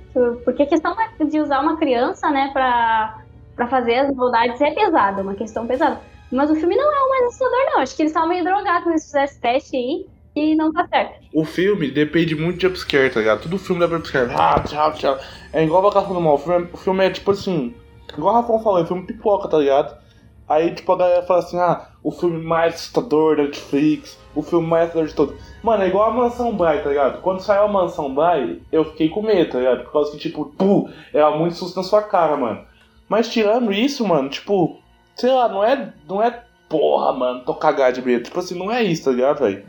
Porque 0.43 0.63
a 0.63 0.65
questão 0.67 0.95
de 1.29 1.39
usar 1.39 1.61
uma 1.61 1.77
criança, 1.77 2.29
né, 2.29 2.49
pra, 2.51 3.17
pra 3.55 3.67
fazer 3.67 3.95
as 3.95 4.15
maldades 4.15 4.59
é 4.61 4.71
pesada, 4.71 5.21
uma 5.21 5.35
questão 5.35 5.65
pesada. 5.65 5.99
Mas 6.31 6.49
o 6.51 6.55
filme 6.55 6.75
não 6.75 6.83
é 6.93 6.99
o 7.05 7.09
mais 7.09 7.25
assustador, 7.27 7.57
não. 7.67 7.79
Acho 7.81 7.95
que 7.95 8.01
eles 8.01 8.09
estavam 8.11 8.29
meio 8.29 8.43
drogados 8.43 8.83
quando 8.83 8.91
eles 8.93 9.05
fizessem 9.05 9.25
esse 9.31 9.39
teste 9.41 9.77
aí 9.77 10.05
e 10.35 10.55
não 10.55 10.71
tá 10.73 10.87
certo. 10.87 11.25
O 11.33 11.45
filme 11.45 11.89
depende 11.89 12.35
muito 12.35 12.57
de 12.57 12.67
jumpscare, 12.67 13.09
tá 13.09 13.19
ligado? 13.19 13.43
Todo 13.43 13.57
filme 13.57 13.79
dá 13.79 13.87
jumpscare. 13.87 14.31
Ah, 14.35 14.59
tchau, 14.59 14.93
tchau. 14.93 15.17
É 15.53 15.63
igual 15.63 15.85
a 15.85 15.89
Vacação 15.89 16.13
do 16.13 16.19
Mal. 16.19 16.35
O 16.35 16.37
filme, 16.37 16.63
é, 16.63 16.69
o 16.73 16.77
filme 16.77 17.05
é 17.05 17.09
tipo 17.09 17.31
assim. 17.31 17.73
Igual 18.17 18.35
o 18.35 18.41
Rafão 18.41 18.61
falou, 18.61 18.81
é 18.81 18.85
filme 18.85 19.05
pipoca, 19.05 19.47
tá 19.47 19.57
ligado? 19.57 19.97
Aí, 20.47 20.73
tipo, 20.75 20.91
a 20.91 20.97
galera 20.97 21.23
fala 21.23 21.39
assim: 21.39 21.57
ah, 21.57 21.87
o 22.03 22.11
filme 22.11 22.43
mais 22.43 22.75
assustador 22.75 23.37
da 23.37 23.43
Netflix, 23.43 24.19
o 24.35 24.41
filme 24.41 24.67
mais 24.67 24.89
assustador 24.89 25.07
de 25.07 25.15
todos. 25.15 25.35
Mano, 25.63 25.83
é 25.83 25.87
igual 25.87 26.09
a 26.09 26.13
Mansão 26.13 26.55
Bly, 26.55 26.83
tá 26.83 26.89
ligado? 26.89 27.21
Quando 27.21 27.39
saiu 27.39 27.63
a 27.63 27.67
Mansão 27.67 28.13
Bly, 28.13 28.61
eu 28.71 28.85
fiquei 28.85 29.09
com 29.09 29.21
medo, 29.21 29.51
tá 29.51 29.59
ligado? 29.59 29.83
Por 29.85 29.91
causa 29.91 30.11
que, 30.11 30.17
tipo, 30.17 30.45
pô, 30.57 30.87
era 31.13 31.31
muito 31.31 31.55
susto 31.55 31.75
na 31.77 31.83
sua 31.83 32.03
cara, 32.03 32.37
mano. 32.37 32.63
Mas 33.09 33.29
tirando 33.29 33.71
isso, 33.73 34.05
mano, 34.05 34.29
tipo, 34.29 34.79
sei 35.15 35.31
lá, 35.31 35.47
não 35.47 35.63
é, 35.63 35.93
não 36.07 36.21
é 36.21 36.43
porra, 36.69 37.13
mano, 37.13 37.43
tô 37.43 37.53
cagado 37.55 37.99
de 37.99 38.05
medo. 38.05 38.25
Tipo 38.25 38.39
assim, 38.39 38.57
não 38.57 38.71
é 38.71 38.83
isso, 38.83 39.05
tá 39.05 39.11
ligado, 39.11 39.39
velho? 39.39 39.65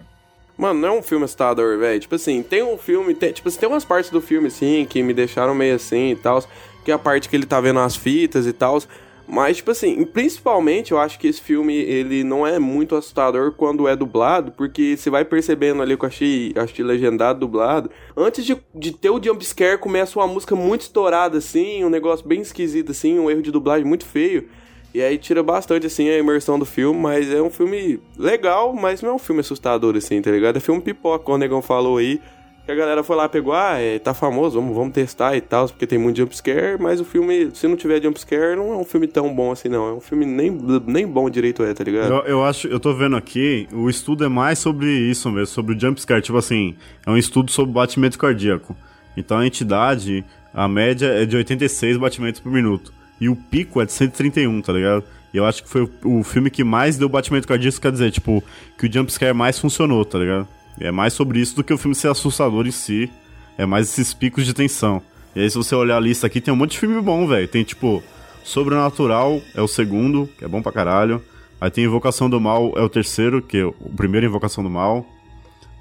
Mano, 0.57 0.81
não 0.81 0.89
é 0.89 0.99
um 0.99 1.03
filme 1.03 1.25
assustador, 1.25 1.79
velho. 1.79 2.01
Tipo 2.01 2.15
assim, 2.15 2.43
tem 2.43 2.63
um 2.63 2.79
filme, 2.79 3.15
tem, 3.15 3.33
tipo 3.33 3.49
assim, 3.49 3.59
tem 3.59 3.69
umas 3.69 3.85
partes 3.85 4.11
do 4.11 4.21
filme, 4.21 4.49
assim, 4.49 4.87
que 4.89 5.03
me 5.03 5.13
deixaram 5.13 5.55
meio 5.55 5.75
assim 5.75 6.13
e 6.13 6.17
tal. 6.17 6.43
Que 6.85 6.91
é 6.91 6.95
a 6.95 6.99
parte 6.99 7.29
que 7.29 7.37
ele 7.37 7.47
tá 7.47 7.61
vendo 7.61 7.81
as 7.81 7.97
fitas 7.97 8.47
e 8.47 8.53
tal. 8.53 8.81
Mas, 9.29 9.57
tipo 9.57 9.73
assim, 9.73 10.05
principalmente 10.05 10.93
eu 10.93 10.99
acho 10.99 11.19
que 11.19 11.27
esse 11.27 11.41
filme, 11.41 11.75
ele 11.75 12.23
não 12.23 12.47
é 12.47 12.61
muito 12.61 12.95
assustador 12.95 13.53
quando 13.53 13.89
é 13.89 13.97
dublado, 13.97 14.53
porque 14.53 14.97
você 14.97 15.11
vai 15.11 15.25
percebendo 15.25 15.83
ali 15.83 15.97
que 15.97 16.05
eu 16.05 16.09
achei, 16.09 16.55
achei 16.57 16.85
legendado, 16.85 17.41
dublado. 17.41 17.91
Antes 18.17 18.45
de, 18.45 18.57
de 18.73 18.93
ter 18.93 19.11
o 19.11 19.23
jumpscare, 19.23 19.79
começa 19.79 20.19
uma 20.19 20.29
música 20.29 20.55
muito 20.55 20.83
estourada, 20.83 21.39
assim, 21.39 21.85
um 21.85 21.91
negócio 21.91 22.27
bem 22.27 22.41
esquisito, 22.41 22.93
assim, 22.93 23.19
um 23.19 23.29
erro 23.29 23.43
de 23.43 23.51
dublagem 23.51 23.85
muito 23.85 24.07
feio. 24.07 24.49
E 24.97 25.03
aí 25.03 25.19
tira 25.19 25.43
bastante, 25.43 25.87
assim, 25.87 26.09
a 26.09 26.17
imersão 26.17 26.59
do 26.59 26.65
filme, 26.65 26.99
mas 26.99 27.31
é 27.31 27.43
um 27.43 27.51
filme 27.51 28.01
legal, 28.17 28.73
mas 28.73 29.03
não 29.03 29.11
é 29.11 29.13
um 29.13 29.19
filme 29.19 29.43
assustador, 29.43 29.95
assim, 29.95 30.23
tá 30.23 30.31
ligado? 30.31 30.57
É 30.57 30.61
filme 30.61 30.81
pipoca, 30.81 31.23
como 31.23 31.37
o 31.37 31.39
Negão 31.39 31.61
falou 31.61 31.99
aí. 31.99 32.19
Que 32.65 32.73
a 32.73 32.75
galera 32.75 33.03
foi 33.05 33.15
lá, 33.15 33.29
pegou, 33.29 33.53
ah, 33.53 33.79
é, 33.79 33.99
tá 33.99 34.15
famoso, 34.15 34.59
vamos, 34.59 34.75
vamos 34.75 34.95
testar 34.95 35.37
e 35.37 35.43
tal, 35.43 35.69
porque 35.69 35.87
tem 35.87 35.99
muito 35.99 36.17
jumpscare, 36.17 36.81
mas 36.81 36.99
o 36.99 37.05
filme, 37.05 37.51
se 37.53 37.69
não 37.69 37.77
tiver 37.77 38.03
jumpscare, 38.03 38.57
não 38.57 38.73
é 38.73 38.77
um 38.79 38.85
filme 38.85 39.07
tão 39.07 39.35
bom 39.35 39.53
assim, 39.53 39.69
não. 39.69 39.87
É 39.87 39.93
um 39.93 40.01
filme 40.01 40.25
nem, 40.25 40.51
nem 40.87 41.07
bom 41.07 41.29
direito 41.29 41.63
é, 41.63 41.75
tá 41.75 41.85
ligado? 41.85 42.15
Eu, 42.15 42.21
eu 42.23 42.43
acho, 42.43 42.67
eu 42.67 42.81
tô 42.81 42.95
vendo 42.95 43.17
aqui, 43.17 43.69
o 43.75 43.91
estudo 43.91 44.25
é 44.25 44.31
mais 44.31 44.59
sobre 44.59 44.87
isso 44.87 45.31
mesmo, 45.31 45.49
sobre 45.49 45.77
o 45.77 45.79
jumpscare. 45.79 46.23
Tipo 46.23 46.39
assim, 46.39 46.75
é 47.07 47.11
um 47.11 47.19
estudo 47.19 47.51
sobre 47.51 47.71
batimento 47.71 48.19
cardíaco. 48.19 48.75
Então 49.15 49.37
a 49.37 49.47
entidade, 49.47 50.25
a 50.55 50.67
média 50.67 51.09
é 51.09 51.27
de 51.27 51.37
86 51.37 51.99
batimentos 51.99 52.41
por 52.41 52.51
minuto. 52.51 52.97
E 53.21 53.29
o 53.29 53.37
pico 53.37 53.81
é 53.81 53.87
de 53.87 53.93
131, 53.93 54.61
tá 54.61 54.73
ligado? 54.73 55.05
E 55.33 55.37
eu 55.37 55.45
acho 55.45 55.63
que 55.63 55.69
foi 55.69 55.91
o, 56.05 56.23
filme 56.23 56.51
que 56.51 56.65
mais 56.65 56.97
deu 56.97 57.09
batimento 57.09 57.49
cardíaco, 57.49 57.81
quer 57.81 57.93
dizer, 57.93 58.11
tipo, 58.11 58.43
que 58.79 58.87
o 58.87 58.93
jumpscare 58.93 59.35
mais 59.35 59.59
funcionou, 59.59 60.05
tá 60.05 60.19
ligado? 60.19 60.49
É 60.81 60.91
mais 60.91 61.13
sobre 61.13 61.41
isso 61.41 61.57
do 61.57 61.65
que 61.65 61.73
o 61.73 61.79
filme 61.79 61.95
ser 61.95 62.09
assustador 62.09 62.67
em 62.67 62.71
si. 62.71 63.11
É 63.59 63.65
mais 63.65 63.89
esses 63.89 64.13
picos 64.13 64.45
de 64.45 64.53
tensão. 64.53 65.03
E 65.35 65.41
aí, 65.41 65.51
se 65.51 65.57
você 65.57 65.75
olhar 65.75 65.97
a 65.97 66.01
lista 66.01 66.27
aqui, 66.27 66.41
tem 66.41 66.53
um 66.53 66.57
monte 66.57 66.73
de 66.73 66.79
filme 66.79 67.01
bom, 67.01 67.27
velho. 67.27 67.49
Tem, 67.49 67.65
tipo, 67.65 68.03
Sobrenatural 68.45 69.41
é 69.55 69.61
o 69.61 69.67
segundo, 69.67 70.29
que 70.39 70.45
é 70.45 70.49
bom 70.49 70.63
pra 70.63 70.73
caralho. 70.73 71.23
Aí 71.61 71.71
tem 71.71 71.85
Invocação 71.85 72.31
do 72.31 72.41
Mal 72.41 72.73
é 72.77 72.83
o 72.83 72.89
terceiro, 72.89 73.43
que 73.43 73.59
é 73.59 73.65
o 73.65 73.73
primeiro 73.97 74.27
Invocação 74.27 74.63
do 74.63 74.71
Mal. 74.71 75.05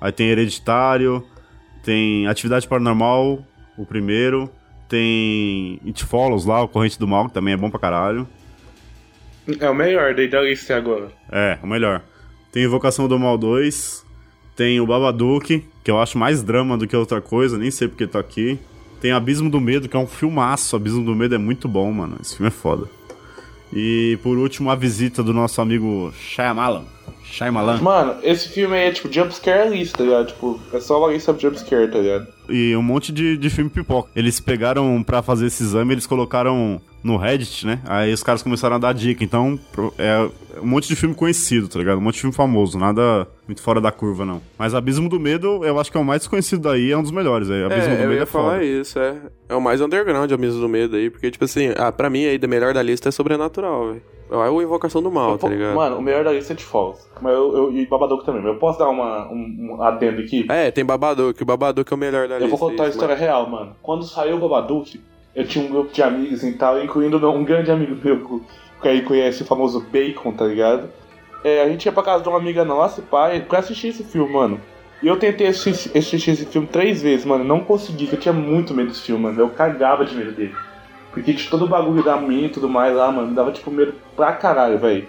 Aí 0.01 0.12
tem 0.12 0.27
Hereditário. 0.27 1.24
Tem 1.84 2.25
Atividade 2.25 2.68
Paranormal, 2.68 3.46
o 3.77 3.86
primeiro. 3.86 4.50
Tem 4.88 5.80
It 5.86 6.04
Follows 6.06 6.46
lá, 6.46 6.62
o 6.62 6.68
Corrente 6.68 7.00
do 7.00 7.08
Mal, 7.08 7.27
que 7.27 7.34
também 7.34 7.54
é 7.54 7.58
bom 7.58 7.70
pra 7.70 7.80
caralho. 7.80 8.27
É 9.60 9.70
o 9.70 9.75
melhor 9.75 10.13
daí 10.15 10.27
da 10.27 10.42
lista 10.42 10.75
agora. 10.75 11.12
É, 11.32 11.58
o 11.62 11.68
melhor. 11.68 12.01
Tem 12.51 12.63
Invocação 12.63 13.08
do 13.08 13.20
Mal 13.20 13.38
2. 13.38 14.06
Tem 14.56 14.80
o 14.80 14.88
Babadook, 14.88 15.65
que 15.84 15.92
eu 15.92 16.00
acho 16.00 16.18
mais 16.18 16.42
drama 16.42 16.77
do 16.77 16.88
que 16.88 16.96
outra 16.96 17.20
coisa, 17.20 17.58
nem 17.58 17.70
sei 17.70 17.88
porque 17.88 18.08
tá 18.08 18.20
aqui. 18.20 18.58
Tem 19.01 19.12
Abismo 19.12 19.50
do 19.50 19.60
Medo, 19.60 19.89
que 19.89 19.96
é 19.96 20.00
um 20.00 20.08
filmaço. 20.08 20.75
Abismo 20.75 21.04
do 21.04 21.13
Medo 21.13 21.36
é 21.36 21.38
muito 21.38 21.68
bom, 21.68 21.92
mano. 21.92 22.18
Esse 22.22 22.38
filme 22.38 22.48
é 22.48 22.51
foda. 22.51 22.88
E 23.74 24.18
por 24.24 24.38
último, 24.38 24.72
a 24.72 24.75
visita 24.75 25.22
do 25.22 25.34
nosso 25.34 25.62
amigo 25.62 26.13
Shyamalan. 26.18 26.86
Shyamalan. 27.32 27.82
Mano, 27.82 28.15
esse 28.24 28.50
filme 28.50 28.75
aí 28.75 28.88
é 28.88 28.91
tipo 28.91 29.12
jumpscare 29.12 29.70
lista, 29.70 29.98
tá 29.98 30.03
ligado? 30.03 30.27
Tipo, 30.27 30.60
é 30.74 30.79
só 30.79 31.08
lista 31.10 31.34
de 31.34 31.41
jumpscare, 31.41 31.89
tá 31.91 32.00
ligado? 32.00 32.27
E 32.48 32.75
um 32.75 32.82
monte 32.82 33.12
de, 33.12 33.38
de 33.38 33.50
filme 33.50 33.70
pipoca. 33.70 34.10
Eles 34.15 34.39
pegaram 34.39 35.01
pra 35.03 35.22
fazer 35.22 35.48
esse 35.48 35.63
exame, 35.63 35.94
eles 35.94 36.05
colocaram 36.08 36.79
no 37.03 37.17
Reddit, 37.17 37.65
né? 37.65 37.82
Aí 37.86 38.13
os 38.13 38.24
caras 38.24 38.41
começaram 38.41 38.75
a 38.75 38.79
dar 38.79 38.94
dica. 38.94 39.24
Então, 39.24 39.60
é 39.98 40.29
um 40.62 40.65
monte 40.67 40.88
de 40.88 40.96
filme 40.96 41.13
conhecido, 41.15 41.67
tá 41.67 41.77
ligado? 41.79 41.98
Um 41.98 42.01
monte 42.01 42.15
de 42.15 42.22
filme 42.22 42.36
famoso, 42.36 42.77
nada 42.77 43.27
muito 43.48 43.62
fora 43.62 43.82
da 43.82 43.91
curva, 43.91 44.25
não. 44.25 44.41
Mas 44.58 44.74
Abismo 44.74 45.10
do 45.10 45.20
Medo, 45.20 45.65
eu 45.65 45.79
acho 45.79 45.91
que 45.91 45.98
é 45.98 46.00
o 46.00 46.05
mais 46.05 46.22
desconhecido 46.22 46.62
daí, 46.62 46.91
é 46.91 46.98
um 46.98 47.01
dos 47.03 47.12
melhores. 47.12 47.50
É, 47.50 47.65
Abismo 47.65 47.89
do 47.89 48.01
É, 48.01 48.03
eu 48.03 48.10
Medo 48.10 48.13
ia 48.13 48.24
é 48.24 48.25
falar 48.25 48.53
foda. 48.53 48.63
isso, 48.63 48.98
é. 49.00 49.15
É 49.50 49.55
o 49.55 49.62
mais 49.62 49.82
underground, 49.82 50.32
a 50.32 50.38
mesa 50.38 50.60
do 50.60 50.70
medo 50.70 50.96
aí, 50.96 51.10
porque, 51.10 51.29
tipo 51.29 51.44
assim, 51.46 51.74
ah, 51.77 51.91
pra 51.91 52.10
mim 52.10 52.25
aí, 52.25 52.38
da 52.38 52.48
melhor 52.48 52.74
da 52.74 52.82
lista 52.82 53.10
é 53.10 53.12
sobrenatural, 53.12 53.88
velho. 53.89 54.01
É 54.29 54.36
o 54.36 54.62
Invocação 54.62 55.03
do 55.03 55.12
Mal, 55.12 55.32
Eu 55.32 55.38
tá 55.38 55.48
ligado? 55.48 55.75
Mano, 55.75 55.98
o 55.98 56.01
melhor 56.01 56.24
da 56.24 56.32
lista 56.32 56.53
é 56.53 56.55
de 56.55 56.63
Falls. 56.63 57.00
Mas 57.22 57.34
eu, 57.34 57.55
eu, 57.55 57.74
e 57.74 57.86
Babadook 57.86 58.25
também. 58.25 58.41
Mas 58.41 58.53
eu 58.53 58.60
posso 58.60 58.79
dar 58.79 58.89
uma, 58.89 59.27
um, 59.32 59.75
um 59.77 59.82
adendo 59.84 60.22
aqui? 60.22 60.46
É, 60.50 60.72
tem 60.72 60.84
Babadook, 60.84 61.41
o 61.41 61.46
Babadook 61.46 61.91
é 61.91 61.96
o 61.96 62.00
melhor 62.00 62.27
da 62.27 62.36
Eu 62.36 62.41
lista. 62.41 62.58
vou 62.58 62.70
contar 62.70 62.84
a 62.84 62.88
isso, 62.88 62.98
história 62.98 63.15
real, 63.15 63.48
mano. 63.50 63.75
Quando 63.84 64.03
saiu 64.03 64.38
o 64.38 64.39
Babadook, 64.39 65.00
eu 65.36 65.46
tinha 65.46 65.63
um 65.63 65.70
grupo 65.70 65.94
de 65.94 66.01
amigos 66.01 66.44
e 66.44 66.53
tal, 66.53 66.82
incluindo 66.84 67.17
um 67.29 67.44
grande 67.44 67.70
amigo 67.70 67.96
meu, 68.03 68.41
que 68.82 68.88
aí 68.88 69.01
conhece 69.03 69.44
o 69.44 69.46
famoso 69.46 69.82
Bacon, 69.91 70.32
tá 70.32 70.46
ligado? 70.46 70.89
É, 71.44 71.62
a 71.62 71.70
gente 71.70 71.86
ia 71.86 71.91
pra 71.91 72.01
casa 72.01 72.24
de 72.24 72.29
uma 72.29 72.39
amiga 72.39 72.65
nossa, 72.65 73.03
pai, 73.03 73.41
pra 73.41 73.60
assistir 73.60 73.89
esse 73.89 74.03
filme, 74.03 74.34
mano. 74.34 74.60
E 75.03 75.08
eu 75.08 75.20
tentei 75.20 75.48
assistir, 75.48 75.96
assistir 75.96 76.32
esse 76.32 76.46
filme 76.48 76.67
três 76.67 77.01
vezes, 77.01 77.25
mano. 77.25 77.44
Não 77.44 77.60
consegui, 77.60 78.05
porque 78.05 78.15
eu 78.15 78.20
tinha 78.22 78.34
muito 78.34 78.74
medo 78.74 78.88
desse 78.88 79.01
filme, 79.01 79.24
mano. 79.24 79.39
Eu 79.39 79.50
cagava 79.50 80.03
de 80.03 80.15
medo 80.15 80.32
dele. 80.32 80.55
Porque 81.15 81.34
tinha 81.34 81.50
todo 81.50 81.63
o 81.63 81.67
bagulho 81.69 82.03
da 82.03 82.17
minha 82.17 82.48
e 82.48 82.50
tudo 82.50 82.67
mais 82.67 82.93
lá, 82.93 83.10
mano. 83.10 83.29
Me 83.29 83.34
dava, 83.34 83.53
tipo, 83.53 83.72
medo 83.72 83.95
pra 84.17 84.34
caralho, 84.34 84.77
velho. 84.77 85.07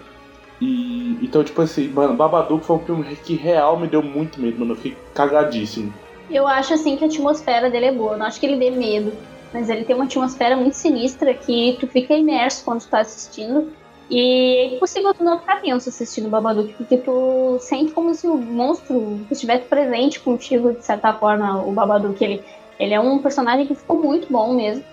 E 0.61 1.19
então, 1.21 1.43
tipo 1.43 1.61
assim, 1.61 1.89
mano, 1.89 2.15
Babadook 2.15 2.65
foi 2.65 2.77
um 2.77 2.85
filme 2.85 3.17
que 3.17 3.35
real 3.35 3.77
me 3.77 3.89
deu 3.89 4.03
muito 4.03 4.41
medo, 4.41 4.61
mano. 4.61 4.73
Eu 4.73 4.77
fiquei 4.77 4.97
cagadíssimo. 5.13 5.93
Eu 6.31 6.47
acho 6.47 6.75
assim 6.75 6.97
que 6.97 7.03
a 7.03 7.09
atmosfera 7.09 7.69
dele 7.69 7.87
é 7.87 7.93
boa. 7.93 8.13
Eu 8.13 8.19
não 8.19 8.27
acho 8.27 8.39
que 8.39 8.47
ele 8.47 8.57
dê 8.57 8.71
medo. 8.71 9.13
Mas 9.53 9.69
ele 9.69 9.85
tem 9.85 9.97
uma 9.97 10.05
atmosfera 10.05 10.57
muito 10.57 10.75
sinistra 10.75 11.35
que 11.35 11.77
tu 11.81 11.89
fica 11.89 12.15
imerso 12.15 12.65
quando 12.65 12.83
tu 12.83 12.89
tá 12.89 13.01
assistindo. 13.01 13.73
E 14.09 14.21
é 14.21 14.75
impossível 14.77 15.13
tu 15.13 15.25
não 15.25 15.41
ficar 15.41 15.61
tenso 15.61 15.89
assistindo 15.89 16.29
Babadook, 16.29 16.73
porque 16.75 16.99
tu 16.99 17.59
sente 17.61 17.91
como 17.91 18.15
se 18.15 18.29
o 18.29 18.37
monstro 18.37 19.21
estivesse 19.29 19.65
presente 19.65 20.21
contigo, 20.21 20.73
de 20.73 20.85
certa 20.85 21.13
forma, 21.13 21.65
o 21.65 21.73
Babadook. 21.73 22.23
Ele, 22.23 22.45
ele 22.79 22.95
é 22.95 23.01
um 23.01 23.19
personagem 23.19 23.67
que 23.67 23.75
ficou 23.75 24.01
muito 24.01 24.33
bom 24.33 24.55
mesmo. 24.55 24.85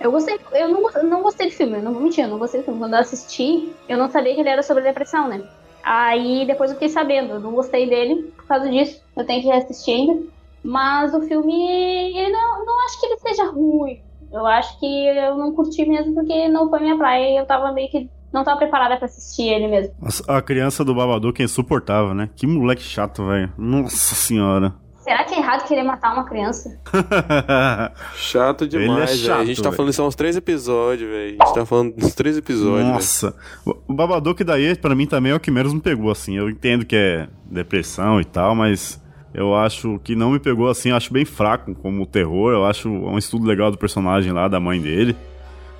Eu 0.00 0.10
gostei, 0.10 0.38
eu 0.52 0.68
não, 0.68 0.82
não 1.04 1.22
gostei 1.22 1.48
do 1.48 1.54
filme, 1.54 1.76
eu 1.76 1.82
não 1.82 1.92
vou 1.92 2.02
mentir, 2.02 2.24
eu 2.24 2.30
não 2.30 2.38
gostei 2.38 2.60
do 2.60 2.64
filme. 2.64 2.80
Quando 2.80 2.94
eu 2.94 3.00
assisti, 3.00 3.72
eu 3.88 3.98
não 3.98 4.08
sabia 4.10 4.34
que 4.34 4.40
ele 4.40 4.48
era 4.48 4.62
sobre 4.62 4.82
depressão, 4.82 5.28
né? 5.28 5.42
Aí 5.82 6.46
depois 6.46 6.70
eu 6.70 6.76
fiquei 6.76 6.88
sabendo, 6.88 7.34
eu 7.34 7.40
não 7.40 7.52
gostei 7.52 7.88
dele 7.88 8.32
por 8.36 8.46
causa 8.46 8.68
disso. 8.70 9.02
Eu 9.16 9.24
tenho 9.26 9.42
que 9.42 9.48
reassistir 9.48 9.94
ainda. 9.94 10.22
Mas 10.62 11.14
o 11.14 11.20
filme, 11.22 12.12
ele 12.16 12.30
não, 12.30 12.64
não 12.64 12.84
acho 12.86 13.00
que 13.00 13.06
ele 13.06 13.18
seja 13.18 13.44
ruim. 13.50 14.00
Eu 14.32 14.46
acho 14.46 14.78
que 14.78 15.06
eu 15.06 15.36
não 15.36 15.52
curti 15.52 15.84
mesmo 15.86 16.14
porque 16.14 16.48
não 16.48 16.68
foi 16.70 16.80
minha 16.80 16.96
praia 16.96 17.34
e 17.34 17.36
eu 17.36 17.46
tava 17.46 17.72
meio 17.72 17.90
que 17.90 18.08
não 18.32 18.44
tava 18.44 18.58
preparada 18.58 18.96
pra 18.96 19.06
assistir 19.06 19.48
ele 19.48 19.66
mesmo. 19.66 19.94
Nossa, 20.00 20.22
A 20.28 20.40
criança 20.40 20.84
do 20.84 20.94
Babadook 20.94 21.40
é 21.40 21.44
insuportável, 21.44 22.14
né? 22.14 22.30
Que 22.36 22.46
moleque 22.46 22.82
chato, 22.82 23.26
velho. 23.26 23.52
Nossa 23.58 24.14
senhora. 24.14 24.72
Será 25.10 25.24
que 25.24 25.34
é 25.34 25.38
errado 25.38 25.66
querer 25.66 25.82
matar 25.82 26.12
uma 26.12 26.22
criança? 26.22 26.80
Chato 28.14 28.62
é 28.62 28.66
demais, 28.68 29.10
velho. 29.10 29.26
chato, 29.26 29.40
A 29.40 29.44
gente 29.44 29.60
tá 29.60 29.72
falando 29.72 29.90
isso 29.90 30.00
há 30.00 30.06
uns 30.06 30.14
três 30.14 30.36
episódios, 30.36 31.10
velho. 31.10 31.36
A 31.40 31.44
gente 31.44 31.54
tá 31.54 31.66
falando 31.66 31.96
dos 31.96 32.14
três 32.14 32.36
episódios. 32.38 32.86
Nossa. 32.86 33.36
O 33.66 33.92
Babadook 33.92 34.44
daí, 34.44 34.72
pra 34.76 34.94
mim, 34.94 35.08
também 35.08 35.32
é 35.32 35.34
o 35.34 35.40
que 35.40 35.50
menos 35.50 35.74
me 35.74 35.80
pegou, 35.80 36.12
assim. 36.12 36.36
Eu 36.36 36.48
entendo 36.48 36.86
que 36.86 36.94
é 36.94 37.28
depressão 37.44 38.20
e 38.20 38.24
tal, 38.24 38.54
mas 38.54 39.02
eu 39.34 39.52
acho 39.52 39.98
que 40.04 40.14
não 40.14 40.30
me 40.30 40.38
pegou, 40.38 40.68
assim. 40.68 40.90
Eu 40.90 40.96
acho 40.96 41.12
bem 41.12 41.24
fraco 41.24 41.74
como 41.74 42.06
terror. 42.06 42.52
Eu 42.52 42.64
acho 42.64 42.88
um 42.88 43.18
estudo 43.18 43.44
legal 43.44 43.68
do 43.72 43.76
personagem 43.76 44.32
lá, 44.32 44.46
da 44.46 44.60
mãe 44.60 44.80
dele. 44.80 45.16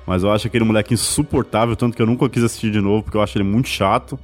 Mas 0.05 0.23
eu 0.23 0.31
acho 0.33 0.47
aquele 0.47 0.65
moleque 0.65 0.93
insuportável, 0.93 1.73
tanto 1.77 1.95
que 1.95 2.01
eu 2.01 2.05
nunca 2.05 2.27
quis 2.27 2.43
assistir 2.43 2.69
de 2.69 2.81
novo, 2.81 3.03
porque 3.03 3.15
eu 3.15 3.21
acho 3.21 3.37
ele 3.37 3.45
muito 3.45 3.69
chato. 3.69 4.19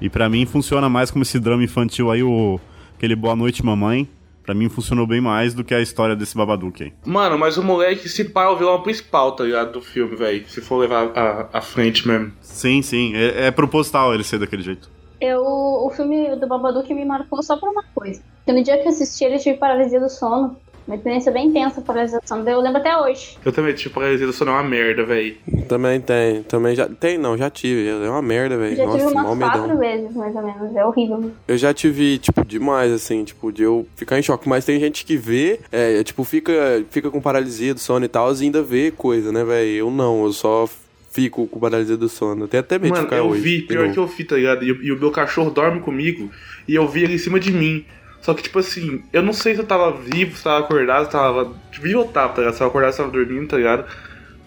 E 0.00 0.08
pra 0.08 0.30
mim 0.30 0.46
funciona 0.46 0.88
mais 0.88 1.10
como 1.10 1.24
esse 1.24 1.38
drama 1.38 1.62
infantil 1.62 2.10
aí, 2.10 2.22
o 2.22 2.58
aquele 2.96 3.14
Boa 3.14 3.36
Noite 3.36 3.62
Mamãe. 3.62 4.08
Pra 4.50 4.54
mim 4.56 4.68
funcionou 4.68 5.06
bem 5.06 5.20
mais 5.20 5.54
do 5.54 5.62
que 5.62 5.72
a 5.72 5.80
história 5.80 6.16
desse 6.16 6.36
Babadook 6.36 6.82
aí. 6.82 6.92
Mano, 7.04 7.38
mas 7.38 7.56
o 7.56 7.62
moleque 7.62 8.08
se 8.08 8.24
pá 8.24 8.46
é 8.46 8.48
o 8.48 8.56
vilão 8.56 8.82
principal, 8.82 9.30
tá 9.30 9.44
ligado? 9.44 9.70
Do 9.74 9.80
filme, 9.80 10.16
velho. 10.16 10.44
Se 10.48 10.60
for 10.60 10.78
levar 10.78 11.16
à, 11.16 11.58
à 11.58 11.60
frente 11.60 12.08
mesmo. 12.08 12.32
Sim, 12.40 12.82
sim. 12.82 13.14
É, 13.14 13.46
é 13.46 13.50
proposital 13.52 14.12
ele 14.12 14.24
ser 14.24 14.40
daquele 14.40 14.62
jeito. 14.62 14.90
Eu, 15.20 15.40
o 15.40 15.88
filme 15.94 16.34
do 16.34 16.48
Babadook 16.48 16.92
me 16.92 17.04
marcou 17.04 17.40
só 17.44 17.56
por 17.56 17.68
uma 17.68 17.84
coisa. 17.94 18.20
Que 18.44 18.52
no 18.52 18.60
dia 18.60 18.76
que 18.78 18.88
eu 18.88 18.88
assisti 18.88 19.22
ele, 19.22 19.36
eu 19.36 19.38
tive 19.38 19.56
paralisia 19.56 20.00
do 20.00 20.08
sono. 20.08 20.56
Uma 20.90 20.96
experiência 20.96 21.30
bem 21.30 21.46
intensa, 21.46 21.80
paralisia 21.80 22.18
do 22.18 22.26
sono. 22.26 22.50
Eu 22.50 22.60
lembro 22.60 22.78
até 22.78 22.96
hoje. 22.98 23.38
Eu 23.44 23.52
também, 23.52 23.72
tipo, 23.74 23.94
paralisia 23.94 24.26
do 24.26 24.32
sono 24.32 24.50
é 24.50 24.54
uma 24.54 24.64
merda, 24.64 25.04
velho. 25.04 25.36
Também 25.68 26.00
tem, 26.00 26.42
também 26.42 26.74
já. 26.74 26.88
Tem, 26.88 27.16
não, 27.16 27.38
já 27.38 27.48
tive. 27.48 27.86
É 27.86 28.10
uma 28.10 28.20
merda, 28.20 28.58
velho. 28.58 28.74
Já 28.74 28.86
Nossa, 28.86 28.98
tive 28.98 29.12
umas 29.12 29.38
quatro 29.38 29.62
medão. 29.62 29.78
vezes, 29.78 30.16
mais 30.16 30.34
ou 30.34 30.42
menos. 30.42 30.74
É 30.74 30.84
horrível. 30.84 31.30
Eu 31.46 31.56
já 31.56 31.72
tive, 31.72 32.18
tipo, 32.18 32.44
demais, 32.44 32.90
assim, 32.90 33.22
tipo, 33.22 33.52
de 33.52 33.62
eu 33.62 33.86
ficar 33.94 34.18
em 34.18 34.22
choque. 34.22 34.48
Mas 34.48 34.64
tem 34.64 34.80
gente 34.80 35.04
que 35.04 35.16
vê, 35.16 35.60
é, 35.70 36.02
tipo, 36.02 36.24
fica, 36.24 36.84
fica 36.90 37.08
com 37.08 37.20
paralisia 37.20 37.72
do 37.72 37.78
sono 37.78 38.04
e 38.04 38.08
tal, 38.08 38.34
e 38.34 38.42
ainda 38.42 38.60
vê 38.60 38.90
coisa, 38.90 39.30
né, 39.30 39.44
velho? 39.44 39.70
Eu 39.70 39.90
não, 39.92 40.24
eu 40.24 40.32
só 40.32 40.68
fico 41.12 41.46
com 41.46 41.60
paralisia 41.60 41.96
do 41.96 42.08
sono. 42.08 42.44
Eu 42.44 42.48
tenho 42.48 42.62
até 42.62 42.80
medo 42.80 42.86
de 42.86 42.90
Mano, 42.94 43.04
ficar 43.04 43.18
eu 43.18 43.26
hoje. 43.28 43.40
vi, 43.40 43.56
de 43.58 43.66
pior 43.68 43.92
que 43.92 43.98
eu 43.98 44.06
vi, 44.08 44.24
tá 44.24 44.34
ligado? 44.34 44.64
E, 44.64 44.68
e 44.68 44.90
o 44.90 44.98
meu 44.98 45.12
cachorro 45.12 45.52
dorme 45.52 45.78
comigo 45.78 46.30
e 46.66 46.74
eu 46.74 46.88
vi 46.88 47.04
ele 47.04 47.14
em 47.14 47.18
cima 47.18 47.38
de 47.38 47.52
mim. 47.52 47.84
Só 48.20 48.34
que, 48.34 48.42
tipo 48.42 48.58
assim, 48.58 49.02
eu 49.12 49.22
não 49.22 49.32
sei 49.32 49.54
se 49.54 49.60
eu 49.60 49.66
tava 49.66 49.92
vivo, 49.92 50.36
se 50.36 50.44
tava 50.44 50.64
acordado, 50.64 51.06
se 51.06 51.10
tava. 51.10 51.54
Vivo 51.80 52.00
eu 52.00 52.08
tava, 52.08 52.34
tá 52.34 52.40
ligado? 52.40 52.54
Se 52.54 52.62
eu 52.62 52.66
acordado, 52.66 52.92
se 52.92 53.00
eu 53.00 53.06
tava 53.06 53.16
dormindo, 53.16 53.48
tá 53.48 53.56
ligado? 53.56 53.86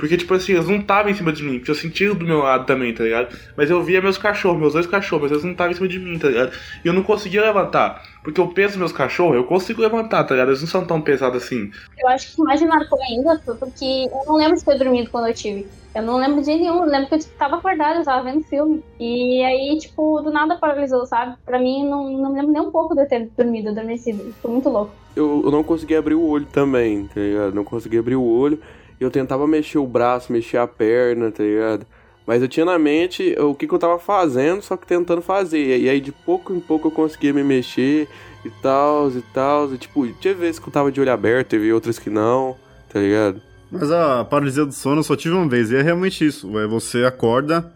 Porque, 0.04 0.18
tipo 0.18 0.34
assim, 0.34 0.52
eles 0.52 0.68
não 0.68 0.80
estavam 0.80 1.10
em 1.10 1.16
cima 1.16 1.32
de 1.32 1.42
mim, 1.42 1.60
porque 1.60 1.72
eu 1.72 1.76
sentia 1.76 2.14
do 2.14 2.26
meu 2.26 2.40
lado 2.40 2.66
também, 2.66 2.94
tá 2.94 3.06
ligado? 3.06 3.34
Mas 3.56 3.70
eu 3.70 3.82
via 3.82 4.02
meus 4.02 4.18
cachorros, 4.18 4.60
meus 4.60 4.74
dois 4.74 4.86
cachorros, 4.86 5.22
mas 5.22 5.32
eles 5.32 5.46
não 5.46 5.54
estavam 5.54 5.72
em 5.72 5.76
cima 5.76 5.88
de 5.88 5.98
mim, 5.98 6.20
tá 6.20 6.28
ligado? 6.28 6.52
E 6.84 6.88
eu 6.90 6.92
não 6.92 7.04
conseguia 7.04 7.42
levantar. 7.42 8.04
Porque 8.22 8.42
eu 8.42 8.50
penso 8.50 8.72
nos 8.72 8.80
meus 8.80 8.92
cachorros, 8.92 9.38
eu 9.38 9.46
consigo 9.46 9.82
levantar, 9.82 10.26
tá 10.26 10.34
ligado? 10.34 10.50
Eles 10.50 10.60
não 10.60 10.68
são 10.68 10.86
tão 10.86 11.00
pesados 11.00 11.42
assim. 11.42 11.72
Eu 11.98 12.10
acho 12.10 12.36
que 12.36 12.44
mais 12.44 12.62
me 12.62 12.68
marcou 12.68 13.00
ainda 13.02 13.40
foi 13.46 13.56
porque 13.56 14.10
eu 14.12 14.26
não 14.28 14.36
lembro 14.36 14.58
de 14.58 14.66
ter 14.66 14.78
dormido 14.78 15.10
quando 15.10 15.28
eu 15.28 15.34
tive. 15.34 15.68
Eu 15.96 16.02
não 16.02 16.18
lembro 16.18 16.42
de 16.42 16.48
nenhum, 16.48 16.84
eu 16.84 16.86
lembro 16.86 17.08
que 17.08 17.16
eu 17.16 17.20
tipo, 17.20 17.38
tava 17.38 17.56
acordada, 17.56 18.00
eu 18.00 18.04
tava 18.04 18.30
vendo 18.30 18.44
filme. 18.44 18.84
E 19.00 19.42
aí, 19.42 19.78
tipo, 19.80 20.20
do 20.20 20.34
nada 20.34 20.58
paralisou, 20.58 21.06
sabe? 21.06 21.38
Pra 21.46 21.58
mim, 21.58 21.88
não, 21.88 22.10
não 22.10 22.30
me 22.34 22.42
lembro 22.42 22.52
nem 22.52 22.62
um 22.62 22.72
pouco 22.72 22.94
de 22.94 23.04
eu 23.04 23.08
ter 23.08 23.30
dormido, 23.38 23.70
adormecido. 23.70 24.36
Foi 24.42 24.52
muito 24.52 24.68
louco. 24.68 24.92
Eu, 25.16 25.44
eu 25.46 25.52
não 25.52 25.64
conseguia 25.64 26.00
abrir 26.00 26.16
o 26.16 26.28
olho 26.28 26.46
também, 26.48 27.08
tá 27.08 27.22
ligado? 27.22 27.54
Não 27.54 27.64
conseguia 27.64 28.02
abrir 28.02 28.18
o 28.18 28.26
olho. 28.26 28.60
Eu 29.00 29.10
tentava 29.12 29.48
mexer 29.48 29.78
o 29.80 29.88
braço, 29.88 30.32
mexer 30.32 30.58
a 30.58 30.68
perna, 30.68 31.32
tá 31.32 31.44
ligado? 31.44 31.86
Mas 32.26 32.42
eu 32.42 32.48
tinha 32.48 32.66
na 32.66 32.80
mente 32.80 33.36
o 33.38 33.54
que, 33.54 33.68
que 33.68 33.74
eu 33.74 33.80
tava 33.80 34.00
fazendo, 34.00 34.62
só 34.62 34.78
que 34.78 34.88
tentando 34.88 35.22
fazer. 35.22 35.80
E 35.80 35.90
aí 35.90 36.00
de 36.00 36.12
pouco 36.12 36.54
em 36.54 36.60
pouco 36.60 36.88
eu 36.88 36.92
conseguia 36.92 37.34
me 37.34 37.44
mexer 37.44 38.08
e 38.46 38.50
tal, 38.62 39.10
e 39.12 39.22
tal. 39.34 39.74
E 39.74 39.78
tipo, 39.78 40.08
tinha 40.22 40.34
vezes 40.34 40.58
que 40.60 40.68
eu 40.68 40.72
tava 40.72 40.90
de 40.92 41.02
olho 41.02 41.12
aberto, 41.12 41.50
teve 41.50 41.72
outras 41.74 42.00
que 42.00 42.10
não, 42.10 42.56
tá 42.92 43.00
ligado? 43.00 43.42
Mas 43.70 43.92
a 43.92 44.24
paralisia 44.24 44.66
do 44.66 44.72
sono 44.72 45.00
eu 45.00 45.04
só 45.04 45.16
tive 45.18 45.36
uma 45.36 45.50
vez, 45.50 45.70
e 45.72 45.76
é 45.76 45.82
realmente 45.82 46.26
isso. 46.26 46.58
É 46.60 46.66
você 46.68 47.04
acorda, 47.04 47.74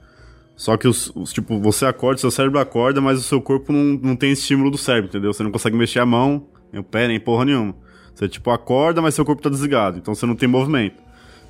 só 0.55 0.77
que 0.77 0.87
os, 0.87 1.11
os- 1.15 1.33
tipo, 1.33 1.59
você 1.59 1.85
acorda, 1.85 2.21
seu 2.21 2.31
cérebro 2.31 2.59
acorda, 2.59 3.01
mas 3.01 3.19
o 3.19 3.23
seu 3.23 3.41
corpo 3.41 3.73
não, 3.73 3.99
não 4.01 4.15
tem 4.15 4.31
estímulo 4.31 4.71
do 4.71 4.77
cérebro, 4.77 5.09
entendeu? 5.09 5.33
Você 5.33 5.43
não 5.43 5.51
consegue 5.51 5.75
mexer 5.75 5.99
a 5.99 6.05
mão, 6.05 6.47
nem 6.71 6.79
o 6.79 6.83
pé, 6.85 7.07
nem 7.07 7.19
porra 7.19 7.43
nenhuma. 7.45 7.75
Você, 8.15 8.29
tipo, 8.29 8.49
acorda, 8.49 9.01
mas 9.01 9.13
seu 9.15 9.25
corpo 9.25 9.41
tá 9.41 9.49
desligado, 9.49 9.97
então 9.97 10.15
você 10.15 10.25
não 10.25 10.35
tem 10.35 10.47
movimento. 10.47 11.03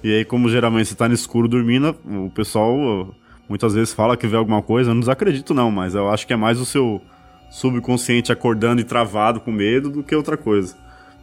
E 0.04 0.13
aí, 0.13 0.25
como 0.25 0.50
geralmente 0.50 0.89
você 0.89 0.96
tá 0.96 1.08
no 1.08 1.13
escuro 1.16 1.48
dormindo, 1.48 1.96
o 2.06 2.30
pessoal 2.30 2.75
uh, 2.75 3.16
muitas 3.50 3.74
vezes 3.74 3.94
fala 3.94 4.16
que 4.16 4.27
vê 4.27 4.38
alguma 4.38 4.62
coisa, 4.62 4.92
eu 4.92 4.94
não 4.94 5.00
desacredito 5.01 5.54
não, 5.54 5.72
mas 5.72 5.96
eu 5.96 6.10
acho 6.10 6.25
que 6.27 6.34
é 6.34 6.38
mais 6.38 6.60
o 6.60 6.66
seu 6.66 7.01
subconsciente 7.50 8.32
acordando 8.32 8.82
e 8.82 8.84
travado 8.84 9.39
com 9.39 9.51
medo 9.51 9.89
do 9.89 10.04
que 10.04 10.16
outra 10.16 10.38
coisa. 10.38 10.75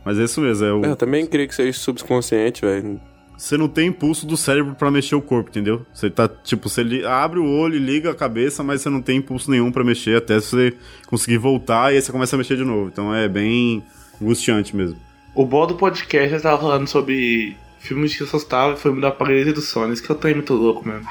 Mas 0.04 0.19
é 0.19 0.25
isso 0.25 0.40
mesmo, 0.40 0.66
é 0.66 0.73
o... 0.73 0.85
Eu 0.85 0.97
também 0.97 1.26
queria 1.26 1.47
que 1.47 1.54
seja 1.54 1.78
subconsciente, 1.78 2.62
velho. 2.62 3.00
Você 3.37 3.57
não 3.57 3.69
tem 3.69 3.88
impulso 3.88 4.26
do 4.26 4.37
cérebro 4.37 4.75
pra 4.75 4.90
mexer 4.90 5.14
o 5.16 5.23
corpo, 5.23 5.50
entendeu? 5.50 5.85
Você 5.93 6.09
tá, 6.09 6.28
tipo, 6.28 6.69
você 6.69 6.83
li- 6.83 7.04
abre 7.04 7.38
o 7.40 7.47
olho 7.47 7.75
e 7.75 7.78
liga 7.81 8.11
a 8.11 8.14
cabeça, 8.14 8.62
mas 8.62 8.81
você 8.81 8.88
não 8.88 9.02
tem 9.02 9.19
impulso 9.19 9.50
nenhum 9.50 9.73
pra 9.73 9.83
mexer 9.83 10.16
até 10.16 10.37
você 10.37 10.73
conseguir 11.09 11.38
voltar 11.38 11.93
e 11.93 11.97
aí 11.97 12.02
você 12.02 12.12
começa 12.12 12.37
a 12.37 12.38
mexer 12.38 12.57
de 12.57 12.64
novo. 12.64 12.90
Então 12.93 13.14
é 13.14 13.28
bem 13.28 13.83
angustiante 14.23 14.76
mesmo. 14.76 14.97
O 15.35 15.45
bom 15.45 15.66
do 15.66 15.75
podcast 15.75 16.33
eu 16.33 16.40
tava 16.40 16.61
falando 16.62 16.87
sobre 16.87 17.57
filmes 17.84 18.16
que 18.16 18.24
assustavam 18.24 18.74
e 18.74 18.76
filme 18.76 19.00
da 19.00 19.10
paralisia 19.10 19.52
do 19.52 19.60
sono. 19.60 19.92
Isso 19.92 20.02
que 20.02 20.10
eu 20.10 20.16
tô 20.16 20.26
aí 20.26 20.34
muito 20.34 20.54
louco 20.54 20.86
mesmo. 20.86 21.06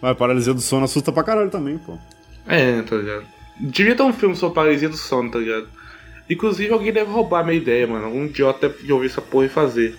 Mas 0.00 0.12
a 0.12 0.14
paralisia 0.14 0.54
do 0.54 0.60
sono 0.60 0.84
assusta 0.84 1.12
pra 1.12 1.22
caralho 1.22 1.50
também, 1.50 1.78
pô. 1.78 1.98
É, 2.46 2.82
tá 2.82 2.96
ligado? 2.96 3.24
Devia 3.60 3.94
ter 3.94 4.02
um 4.02 4.12
filme 4.12 4.34
sobre 4.34 4.54
paralisia 4.54 4.88
do 4.88 4.96
sono, 4.96 5.30
tá 5.30 5.38
ligado? 5.38 5.68
Inclusive 6.28 6.72
alguém 6.72 6.92
deve 6.92 7.10
roubar 7.10 7.44
minha 7.44 7.56
ideia, 7.56 7.86
mano. 7.86 8.06
Algum 8.06 8.24
idiota 8.24 8.68
deve 8.68 8.92
ouvir 8.92 9.06
essa 9.06 9.20
porra 9.20 9.46
e 9.46 9.48
fazer. 9.48 9.96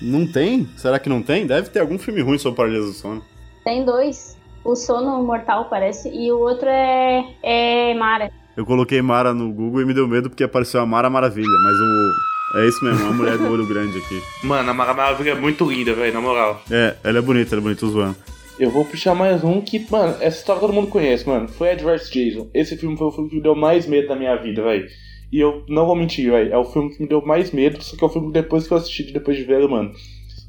Não 0.00 0.26
tem? 0.26 0.68
Será 0.76 0.98
que 0.98 1.08
não 1.08 1.22
tem? 1.22 1.46
Deve 1.46 1.70
ter 1.70 1.80
algum 1.80 1.98
filme 1.98 2.20
ruim 2.20 2.38
sobre 2.38 2.56
paralisia 2.56 2.86
do 2.86 2.92
sono. 2.92 3.22
Tem 3.64 3.84
dois. 3.84 4.36
O 4.64 4.74
Sono 4.74 5.22
Mortal, 5.22 5.66
parece, 5.70 6.10
e 6.10 6.30
o 6.30 6.40
outro 6.40 6.68
é, 6.68 7.24
é 7.42 7.94
Mara. 7.94 8.30
Eu 8.56 8.66
coloquei 8.66 9.00
Mara 9.00 9.32
no 9.32 9.52
Google 9.52 9.82
e 9.82 9.84
me 9.84 9.94
deu 9.94 10.06
medo 10.06 10.28
porque 10.28 10.44
apareceu 10.44 10.80
a 10.80 10.86
Mara 10.86 11.08
Maravilha, 11.08 11.46
mas 11.46 11.74
o. 11.74 12.37
É 12.54 12.66
isso 12.66 12.82
mesmo, 12.82 13.04
uma 13.04 13.12
mulher 13.12 13.36
do 13.36 13.50
olho 13.50 13.66
grande 13.66 13.98
aqui. 13.98 14.22
Mano, 14.42 14.70
a 14.70 14.74
Mara 14.74 14.94
Maravilha 14.94 15.32
é 15.32 15.34
muito 15.34 15.70
linda, 15.70 15.92
velho, 15.92 16.14
na 16.14 16.20
moral. 16.20 16.62
É, 16.70 16.96
ela 17.04 17.18
é 17.18 17.20
bonita, 17.20 17.54
ela 17.54 17.60
é 17.60 17.62
bonita, 17.62 17.80
tô 17.80 17.88
zoando. 17.88 18.16
Eu 18.58 18.70
vou 18.70 18.84
puxar 18.84 19.14
mais 19.14 19.44
um 19.44 19.60
que, 19.60 19.86
mano, 19.90 20.16
essa 20.20 20.38
história 20.38 20.60
todo 20.60 20.72
mundo 20.72 20.88
conhece, 20.88 21.28
mano. 21.28 21.46
Foi 21.46 21.68
Ed 21.68 21.84
vs 21.84 22.10
Jason. 22.10 22.48
Esse 22.54 22.76
filme 22.76 22.96
foi 22.96 23.06
o 23.06 23.12
filme 23.12 23.28
que 23.28 23.36
me 23.36 23.42
deu 23.42 23.54
mais 23.54 23.86
medo 23.86 24.08
da 24.08 24.16
minha 24.16 24.34
vida, 24.36 24.62
velho. 24.62 24.88
E 25.30 25.38
eu 25.38 25.62
não 25.68 25.86
vou 25.86 25.94
mentir, 25.94 26.30
velho. 26.30 26.52
É 26.52 26.56
o 26.56 26.64
filme 26.64 26.90
que 26.90 27.02
me 27.02 27.08
deu 27.08 27.20
mais 27.24 27.52
medo, 27.52 27.82
só 27.84 27.96
que 27.96 28.02
é 28.02 28.06
o 28.06 28.10
filme 28.10 28.28
que 28.28 28.32
depois 28.32 28.66
que 28.66 28.72
eu 28.72 28.78
assisti, 28.78 29.12
depois 29.12 29.36
de 29.36 29.44
velho, 29.44 29.70
mano. 29.70 29.92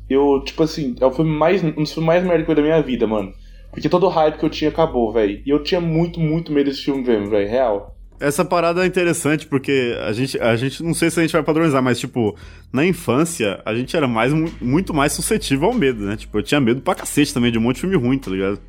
Eu, 0.10 0.42
tipo 0.44 0.64
assim, 0.64 0.96
é 1.00 1.06
o 1.06 1.12
filme 1.12 1.30
mais. 1.30 1.62
Um 1.64 1.72
dos 1.72 1.92
filmes 1.92 2.08
mais 2.08 2.24
merda 2.24 2.44
que 2.44 2.50
eu 2.50 2.56
vi 2.56 2.62
da 2.62 2.68
minha 2.68 2.82
vida, 2.82 3.06
mano. 3.06 3.32
Porque 3.72 3.90
todo 3.90 4.06
o 4.08 4.10
hype 4.10 4.38
que 4.38 4.46
eu 4.46 4.50
tinha 4.50 4.70
acabou, 4.72 5.12
velho. 5.12 5.42
E 5.46 5.50
eu 5.50 5.62
tinha 5.62 5.80
muito, 5.80 6.20
muito 6.20 6.52
medo 6.52 6.70
desse 6.70 6.86
filme 6.86 7.04
mesmo, 7.04 7.30
velho. 7.30 7.48
Real. 7.48 7.96
Essa 8.20 8.44
parada 8.44 8.84
é 8.84 8.88
interessante 8.88 9.48
porque 9.48 9.96
a 10.06 10.12
gente, 10.12 10.38
a 10.40 10.56
gente 10.58 10.84
não 10.84 10.94
sei 10.94 11.10
se 11.10 11.20
a 11.20 11.24
gente 11.24 11.32
vai 11.32 11.42
padronizar, 11.42 11.82
mas 11.82 11.98
tipo, 12.00 12.36
na 12.72 12.86
infância 12.86 13.62
a 13.66 13.74
gente 13.74 13.96
era 13.96 14.08
mais, 14.08 14.34
mu- 14.34 14.52
muito 14.62 14.94
mais 14.94 15.14
suscetível 15.14 15.70
ao 15.70 15.74
medo, 15.74 16.04
né? 16.06 16.18
Tipo, 16.18 16.38
eu 16.40 16.44
tinha 16.44 16.60
medo 16.60 16.82
pra 16.82 16.96
cacete 16.96 17.34
também 17.34 17.52
de 17.52 17.58
um 17.58 17.62
monte 17.62 17.76
de 17.76 17.82
filme 17.82 17.96
ruim, 17.96 18.18
tá 18.18 18.30
ligado? 18.30 18.60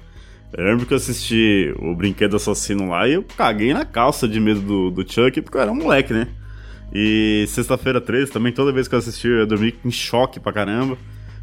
Eu 0.56 0.64
lembro 0.64 0.86
que 0.86 0.92
eu 0.92 0.96
assisti 0.96 1.74
o 1.80 1.94
Brinquedo 1.94 2.36
Assassino 2.36 2.88
lá 2.90 3.08
e 3.08 3.14
eu 3.14 3.24
caguei 3.36 3.72
na 3.74 3.84
calça 3.84 4.28
de 4.28 4.38
medo 4.40 4.60
do, 4.60 4.90
do 4.90 5.12
Chuck 5.12 5.40
porque 5.42 5.56
eu 5.56 5.62
era 5.62 5.72
um 5.72 5.76
moleque, 5.76 6.12
né? 6.12 6.28
E 6.92 7.44
Sexta-feira 7.48 8.00
13 8.00 8.30
também, 8.32 8.52
toda 8.52 8.72
vez 8.72 8.86
que 8.88 8.94
eu 8.94 8.98
assisti 8.98 9.28
eu 9.28 9.46
dormi 9.46 9.74
em 9.84 9.90
choque 9.90 10.38
pra 10.40 10.52
caramba. 10.52 10.96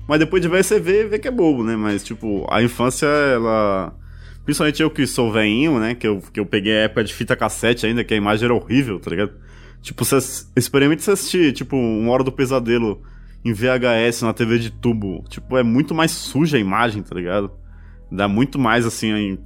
Mas 0.07 0.19
depois 0.19 0.41
de 0.41 0.47
ver, 0.47 0.63
você 0.63 0.79
vê, 0.79 1.05
vê 1.05 1.19
que 1.19 1.27
é 1.27 1.31
bobo, 1.31 1.63
né? 1.65 1.75
Mas, 1.75 2.01
tipo, 2.03 2.45
a 2.49 2.63
infância, 2.63 3.05
ela. 3.05 3.93
Principalmente 4.47 4.81
eu 4.81 4.89
que 4.89 5.05
sou 5.05 5.29
veinho, 5.29 5.77
né? 5.77 5.93
Que 5.93 6.07
eu, 6.07 6.23
que 6.31 6.39
eu 6.39 6.45
peguei 6.45 6.71
a 6.71 6.83
época 6.83 7.03
de 7.03 7.13
fita 7.13 7.35
cassete 7.35 7.85
ainda, 7.85 8.01
que 8.01 8.13
a 8.13 8.17
imagem 8.17 8.45
era 8.45 8.53
horrível, 8.53 8.97
tá 8.97 9.09
ligado? 9.09 9.33
Tipo, 9.81 10.05
você 10.05 10.45
experimente 10.55 11.03
você 11.03 11.11
assistir, 11.11 11.51
tipo, 11.51 11.75
Uma 11.75 12.13
Hora 12.13 12.23
do 12.23 12.31
Pesadelo 12.31 13.01
em 13.43 13.51
VHS 13.51 14.21
na 14.21 14.31
TV 14.31 14.57
de 14.57 14.71
tubo. 14.71 15.21
Tipo, 15.27 15.57
é 15.57 15.63
muito 15.63 15.93
mais 15.93 16.11
suja 16.11 16.55
a 16.55 16.61
imagem, 16.61 17.03
tá 17.03 17.13
ligado? 17.13 17.51
Dá 18.09 18.29
muito 18.29 18.57
mais, 18.57 18.85
assim, 18.85 19.37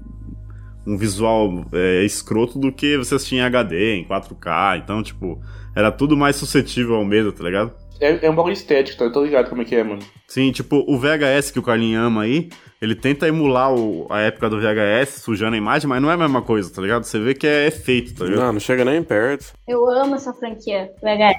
um 0.85 0.95
visual 0.95 1.65
é, 1.73 2.05
escroto 2.05 2.59
do 2.59 2.71
que 2.71 2.95
você 2.95 3.15
assistir 3.15 3.37
em 3.37 3.41
HD, 3.41 3.95
em 3.95 4.05
4K. 4.05 4.83
Então, 4.83 5.01
tipo, 5.01 5.41
era 5.75 5.91
tudo 5.91 6.15
mais 6.15 6.35
suscetível 6.35 6.93
ao 6.93 7.03
medo, 7.03 7.31
tá 7.31 7.43
ligado? 7.43 7.73
É, 8.01 8.25
é 8.25 8.29
um 8.29 8.35
bagulho 8.35 8.53
estético, 8.53 8.97
tá? 8.97 9.05
Eu 9.05 9.11
tô 9.11 9.23
ligado 9.23 9.49
como 9.49 9.61
é 9.61 9.65
que 9.65 9.75
é, 9.75 9.83
mano. 9.83 10.01
Sim, 10.27 10.51
tipo, 10.51 10.83
o 10.87 10.97
VHS 10.97 11.51
que 11.51 11.59
o 11.59 11.63
Carlinhos 11.63 12.03
ama 12.03 12.23
aí, 12.23 12.49
ele 12.81 12.95
tenta 12.95 13.27
emular 13.27 13.71
o- 13.73 14.07
a 14.09 14.21
época 14.21 14.49
do 14.49 14.59
VHS, 14.59 15.21
sujando 15.21 15.53
a 15.53 15.57
imagem, 15.57 15.87
mas 15.87 16.01
não 16.01 16.09
é 16.09 16.13
a 16.13 16.17
mesma 16.17 16.41
coisa, 16.41 16.73
tá 16.73 16.81
ligado? 16.81 17.03
Você 17.03 17.19
vê 17.19 17.33
que 17.35 17.45
é 17.45 17.67
efeito, 17.67 18.15
tá 18.15 18.25
ligado? 18.25 18.39
Não, 18.45 18.53
não 18.53 18.59
chega 18.59 18.83
nem 18.83 19.03
perto. 19.03 19.53
Eu 19.67 19.87
amo 19.89 20.15
essa 20.15 20.33
franquia, 20.33 20.89
VHS. 21.03 21.35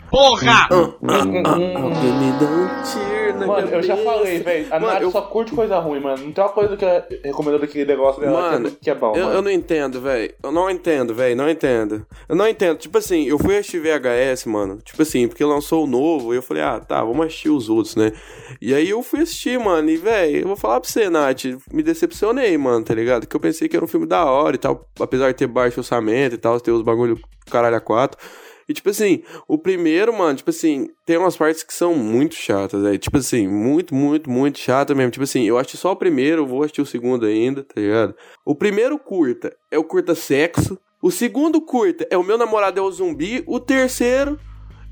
Alguém 1.03 1.33
me 1.33 2.33
dá 2.38 2.46
um 2.46 2.68
tiro 2.85 3.38
na 3.38 3.46
Mano, 3.46 3.68
eu 3.68 3.83
já 3.83 3.96
falei, 3.96 4.38
velho. 4.40 4.66
A 4.70 4.79
Nath 4.79 5.03
eu- 5.03 5.11
só 5.11 5.22
curte 5.22 5.53
coisa 5.55 5.79
ruim, 5.79 6.01
mano. 6.01 6.25
Não 6.25 6.33
tem 6.33 6.44
uma 6.44 6.51
coisa 6.51 6.77
que 6.77 6.85
ela 6.85 7.07
recomendou 7.25 7.59
daquele 7.61 7.85
negócio 7.87 8.20
dela 8.20 8.40
Mano, 8.53 8.70
que, 8.70 8.77
é, 8.77 8.79
que 8.83 8.90
é 8.90 8.94
bom, 8.94 9.14
Eu, 9.16 9.25
mano. 9.25 9.37
eu 9.37 9.42
não 9.42 9.51
entendo, 9.51 10.01
velho. 10.01 10.33
Eu 10.42 10.53
não 10.53 10.70
entendo, 10.70 11.14
velho. 11.14 11.35
Não 11.37 11.48
entendo. 11.48 12.07
Eu 12.29 12.37
não 12.37 12.46
entendo. 12.48 12.77
Tipo 12.79 12.98
assim, 12.98 13.25
eu 13.27 13.38
fui 13.38 13.57
assistir 13.57 13.81
VHS, 13.81 14.46
mano. 14.46 14.79
Tipo 14.85 15.03
assim, 15.03 15.27
porque 15.27 15.44
lançou 15.44 15.85
o 15.85 15.87
novo. 15.87 16.33
E 16.33 16.37
eu 16.37 16.42
falei, 16.42 16.51
ah, 16.60 16.80
tá, 16.80 17.02
vamos 17.04 17.26
assistir 17.26 17.50
os 17.50 17.68
outros, 17.68 17.96
né? 17.96 18.12
E 18.60 18.74
aí 18.74 18.90
eu 18.90 19.02
fui 19.02 19.20
assistir, 19.20 19.58
mano. 19.58 19.88
E, 19.90 19.96
velho, 19.96 20.38
eu 20.38 20.46
vou 20.46 20.56
falar 20.56 20.80
pra 20.80 20.88
você, 20.88 21.08
Nath. 21.08 21.44
Me 21.72 21.82
decepcionei, 21.82 22.56
mano, 22.58 22.84
tá 22.84 22.94
ligado? 22.94 23.26
Que 23.26 23.34
eu 23.34 23.40
pensei 23.40 23.68
que 23.68 23.76
era 23.76 23.84
um 23.84 23.88
filme 23.88 24.06
da 24.06 24.24
hora 24.24 24.56
e 24.56 24.58
tal. 24.58 24.88
Apesar 25.00 25.28
de 25.28 25.38
ter 25.38 25.46
baixo 25.46 25.80
orçamento 25.80 26.34
e 26.34 26.38
tal, 26.38 26.60
ter 26.60 26.70
os 26.70 26.82
bagulho 26.82 27.18
caralho 27.50 27.76
a 27.76 27.80
quatro. 27.80 28.18
E, 28.68 28.72
tipo 28.72 28.88
assim, 28.90 29.22
o 29.48 29.58
primeiro, 29.58 30.16
mano, 30.16 30.36
tipo 30.36 30.50
assim, 30.50 30.88
tem 31.04 31.16
umas 31.16 31.36
partes 31.36 31.62
que 31.62 31.74
são 31.74 31.94
muito 31.94 32.34
chatas, 32.34 32.82
velho. 32.82 32.98
Tipo 32.98 33.18
assim, 33.18 33.48
muito, 33.48 33.94
muito, 33.94 34.30
muito 34.30 34.58
chata 34.58 34.94
mesmo. 34.94 35.10
Tipo 35.10 35.24
assim, 35.24 35.44
eu 35.44 35.58
assisti 35.58 35.76
só 35.76 35.92
o 35.92 35.96
primeiro, 35.96 36.46
vou 36.46 36.62
assistir 36.62 36.80
o 36.80 36.86
segundo 36.86 37.26
ainda, 37.26 37.64
tá 37.64 37.80
ligado? 37.80 38.14
O 38.44 38.54
primeiro 38.54 38.98
curta 38.98 39.54
é 39.70 39.78
o 39.78 39.84
curta 39.84 40.14
sexo. 40.14 40.78
O 41.02 41.10
segundo 41.10 41.60
curta 41.60 42.06
é 42.10 42.16
o 42.16 42.22
meu 42.22 42.38
namorado 42.38 42.78
é 42.78 42.82
o 42.82 42.90
zumbi. 42.90 43.42
O 43.46 43.58
terceiro 43.58 44.38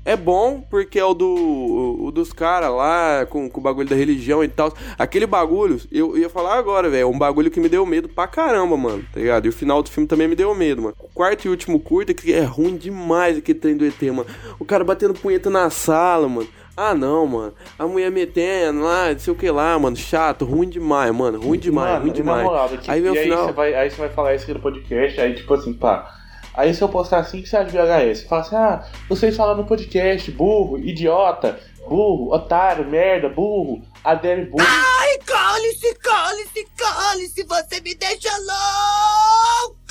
é 0.03 0.15
bom 0.15 0.61
porque 0.69 0.97
é 0.99 1.05
o 1.05 1.13
do 1.13 1.27
o, 1.27 2.05
o 2.07 2.11
dos 2.11 2.33
caras 2.33 2.71
lá 2.71 3.25
com, 3.29 3.49
com 3.49 3.59
o 3.59 3.63
bagulho 3.63 3.87
da 3.87 3.95
religião 3.95 4.43
e 4.43 4.47
tal. 4.47 4.73
Aquele 4.97 5.25
bagulho, 5.27 5.79
eu 5.91 6.17
ia 6.17 6.29
falar 6.29 6.55
agora, 6.57 6.89
velho, 6.89 7.03
é 7.03 7.05
um 7.05 7.17
bagulho 7.17 7.51
que 7.51 7.59
me 7.59 7.69
deu 7.69 7.85
medo 7.85 8.09
pra 8.09 8.27
caramba, 8.27 8.75
mano, 8.75 9.03
tá 9.13 9.19
ligado? 9.19 9.45
E 9.45 9.49
o 9.49 9.53
final 9.53 9.83
do 9.83 9.89
filme 9.89 10.07
também 10.07 10.27
me 10.27 10.35
deu 10.35 10.53
medo, 10.55 10.81
mano. 10.81 10.95
O 10.99 11.07
quarto 11.13 11.45
e 11.45 11.49
último 11.49 11.79
curta 11.79 12.13
que 12.13 12.33
é 12.33 12.41
ruim 12.41 12.75
demais 12.77 13.37
aquele 13.37 13.59
trem 13.59 13.77
do 13.77 13.85
ET, 13.85 14.01
mano. 14.03 14.25
O 14.59 14.65
cara 14.65 14.83
batendo 14.83 15.13
punheta 15.13 15.49
na 15.49 15.69
sala, 15.69 16.27
mano. 16.27 16.47
Ah, 16.75 16.95
não, 16.95 17.27
mano. 17.27 17.53
A 17.77 17.85
mulher 17.85 18.09
metendo 18.09 18.81
lá, 18.81 19.11
não 19.11 19.19
sei 19.19 19.33
o 19.33 19.35
que 19.35 19.51
lá, 19.51 19.77
mano. 19.77 19.95
Chato, 19.95 20.45
ruim 20.45 20.69
demais, 20.69 21.13
mano. 21.13 21.39
Ruim 21.39 21.59
demais, 21.59 21.89
Mano, 21.91 22.01
ruim 22.05 22.13
demais. 22.13 22.43
moral, 22.43 22.69
daqui- 22.69 22.89
aí 22.89 23.01
vem 23.01 23.11
o 23.11 23.15
e 23.15 23.17
aí 23.19 23.23
final. 23.25 23.45
você 23.45 23.51
vai, 23.51 23.73
aí 23.75 23.89
você 23.91 23.97
vai 23.97 24.09
falar 24.09 24.33
isso 24.33 24.45
aqui 24.45 24.53
no 24.53 24.59
podcast, 24.61 25.19
aí 25.21 25.35
tipo 25.35 25.53
assim, 25.53 25.73
pá. 25.73 26.17
Aí 26.53 26.73
se 26.73 26.81
eu 26.81 26.89
postar 26.89 27.19
assim, 27.19 27.39
o 27.39 27.43
que 27.43 27.49
você 27.49 27.57
acha 27.57 27.71
de 27.71 27.77
VHS? 27.77 28.19
Você 28.19 28.27
fala 28.27 28.41
assim, 28.41 28.55
ah, 28.55 28.85
vocês 29.07 29.37
falam 29.37 29.55
no 29.55 29.65
podcast, 29.65 30.29
burro, 30.31 30.77
idiota, 30.77 31.59
burro, 31.87 32.33
otário, 32.33 32.85
merda, 32.85 33.29
burro, 33.29 33.81
adere 34.03 34.45
burro. 34.45 34.65
Ai, 34.67 35.17
cale-se, 35.25 35.95
cale-se, 35.95 36.67
cale-se, 36.77 37.43
você 37.43 37.81
me 37.81 37.95
deixa 37.95 38.29
louco! 38.37 39.81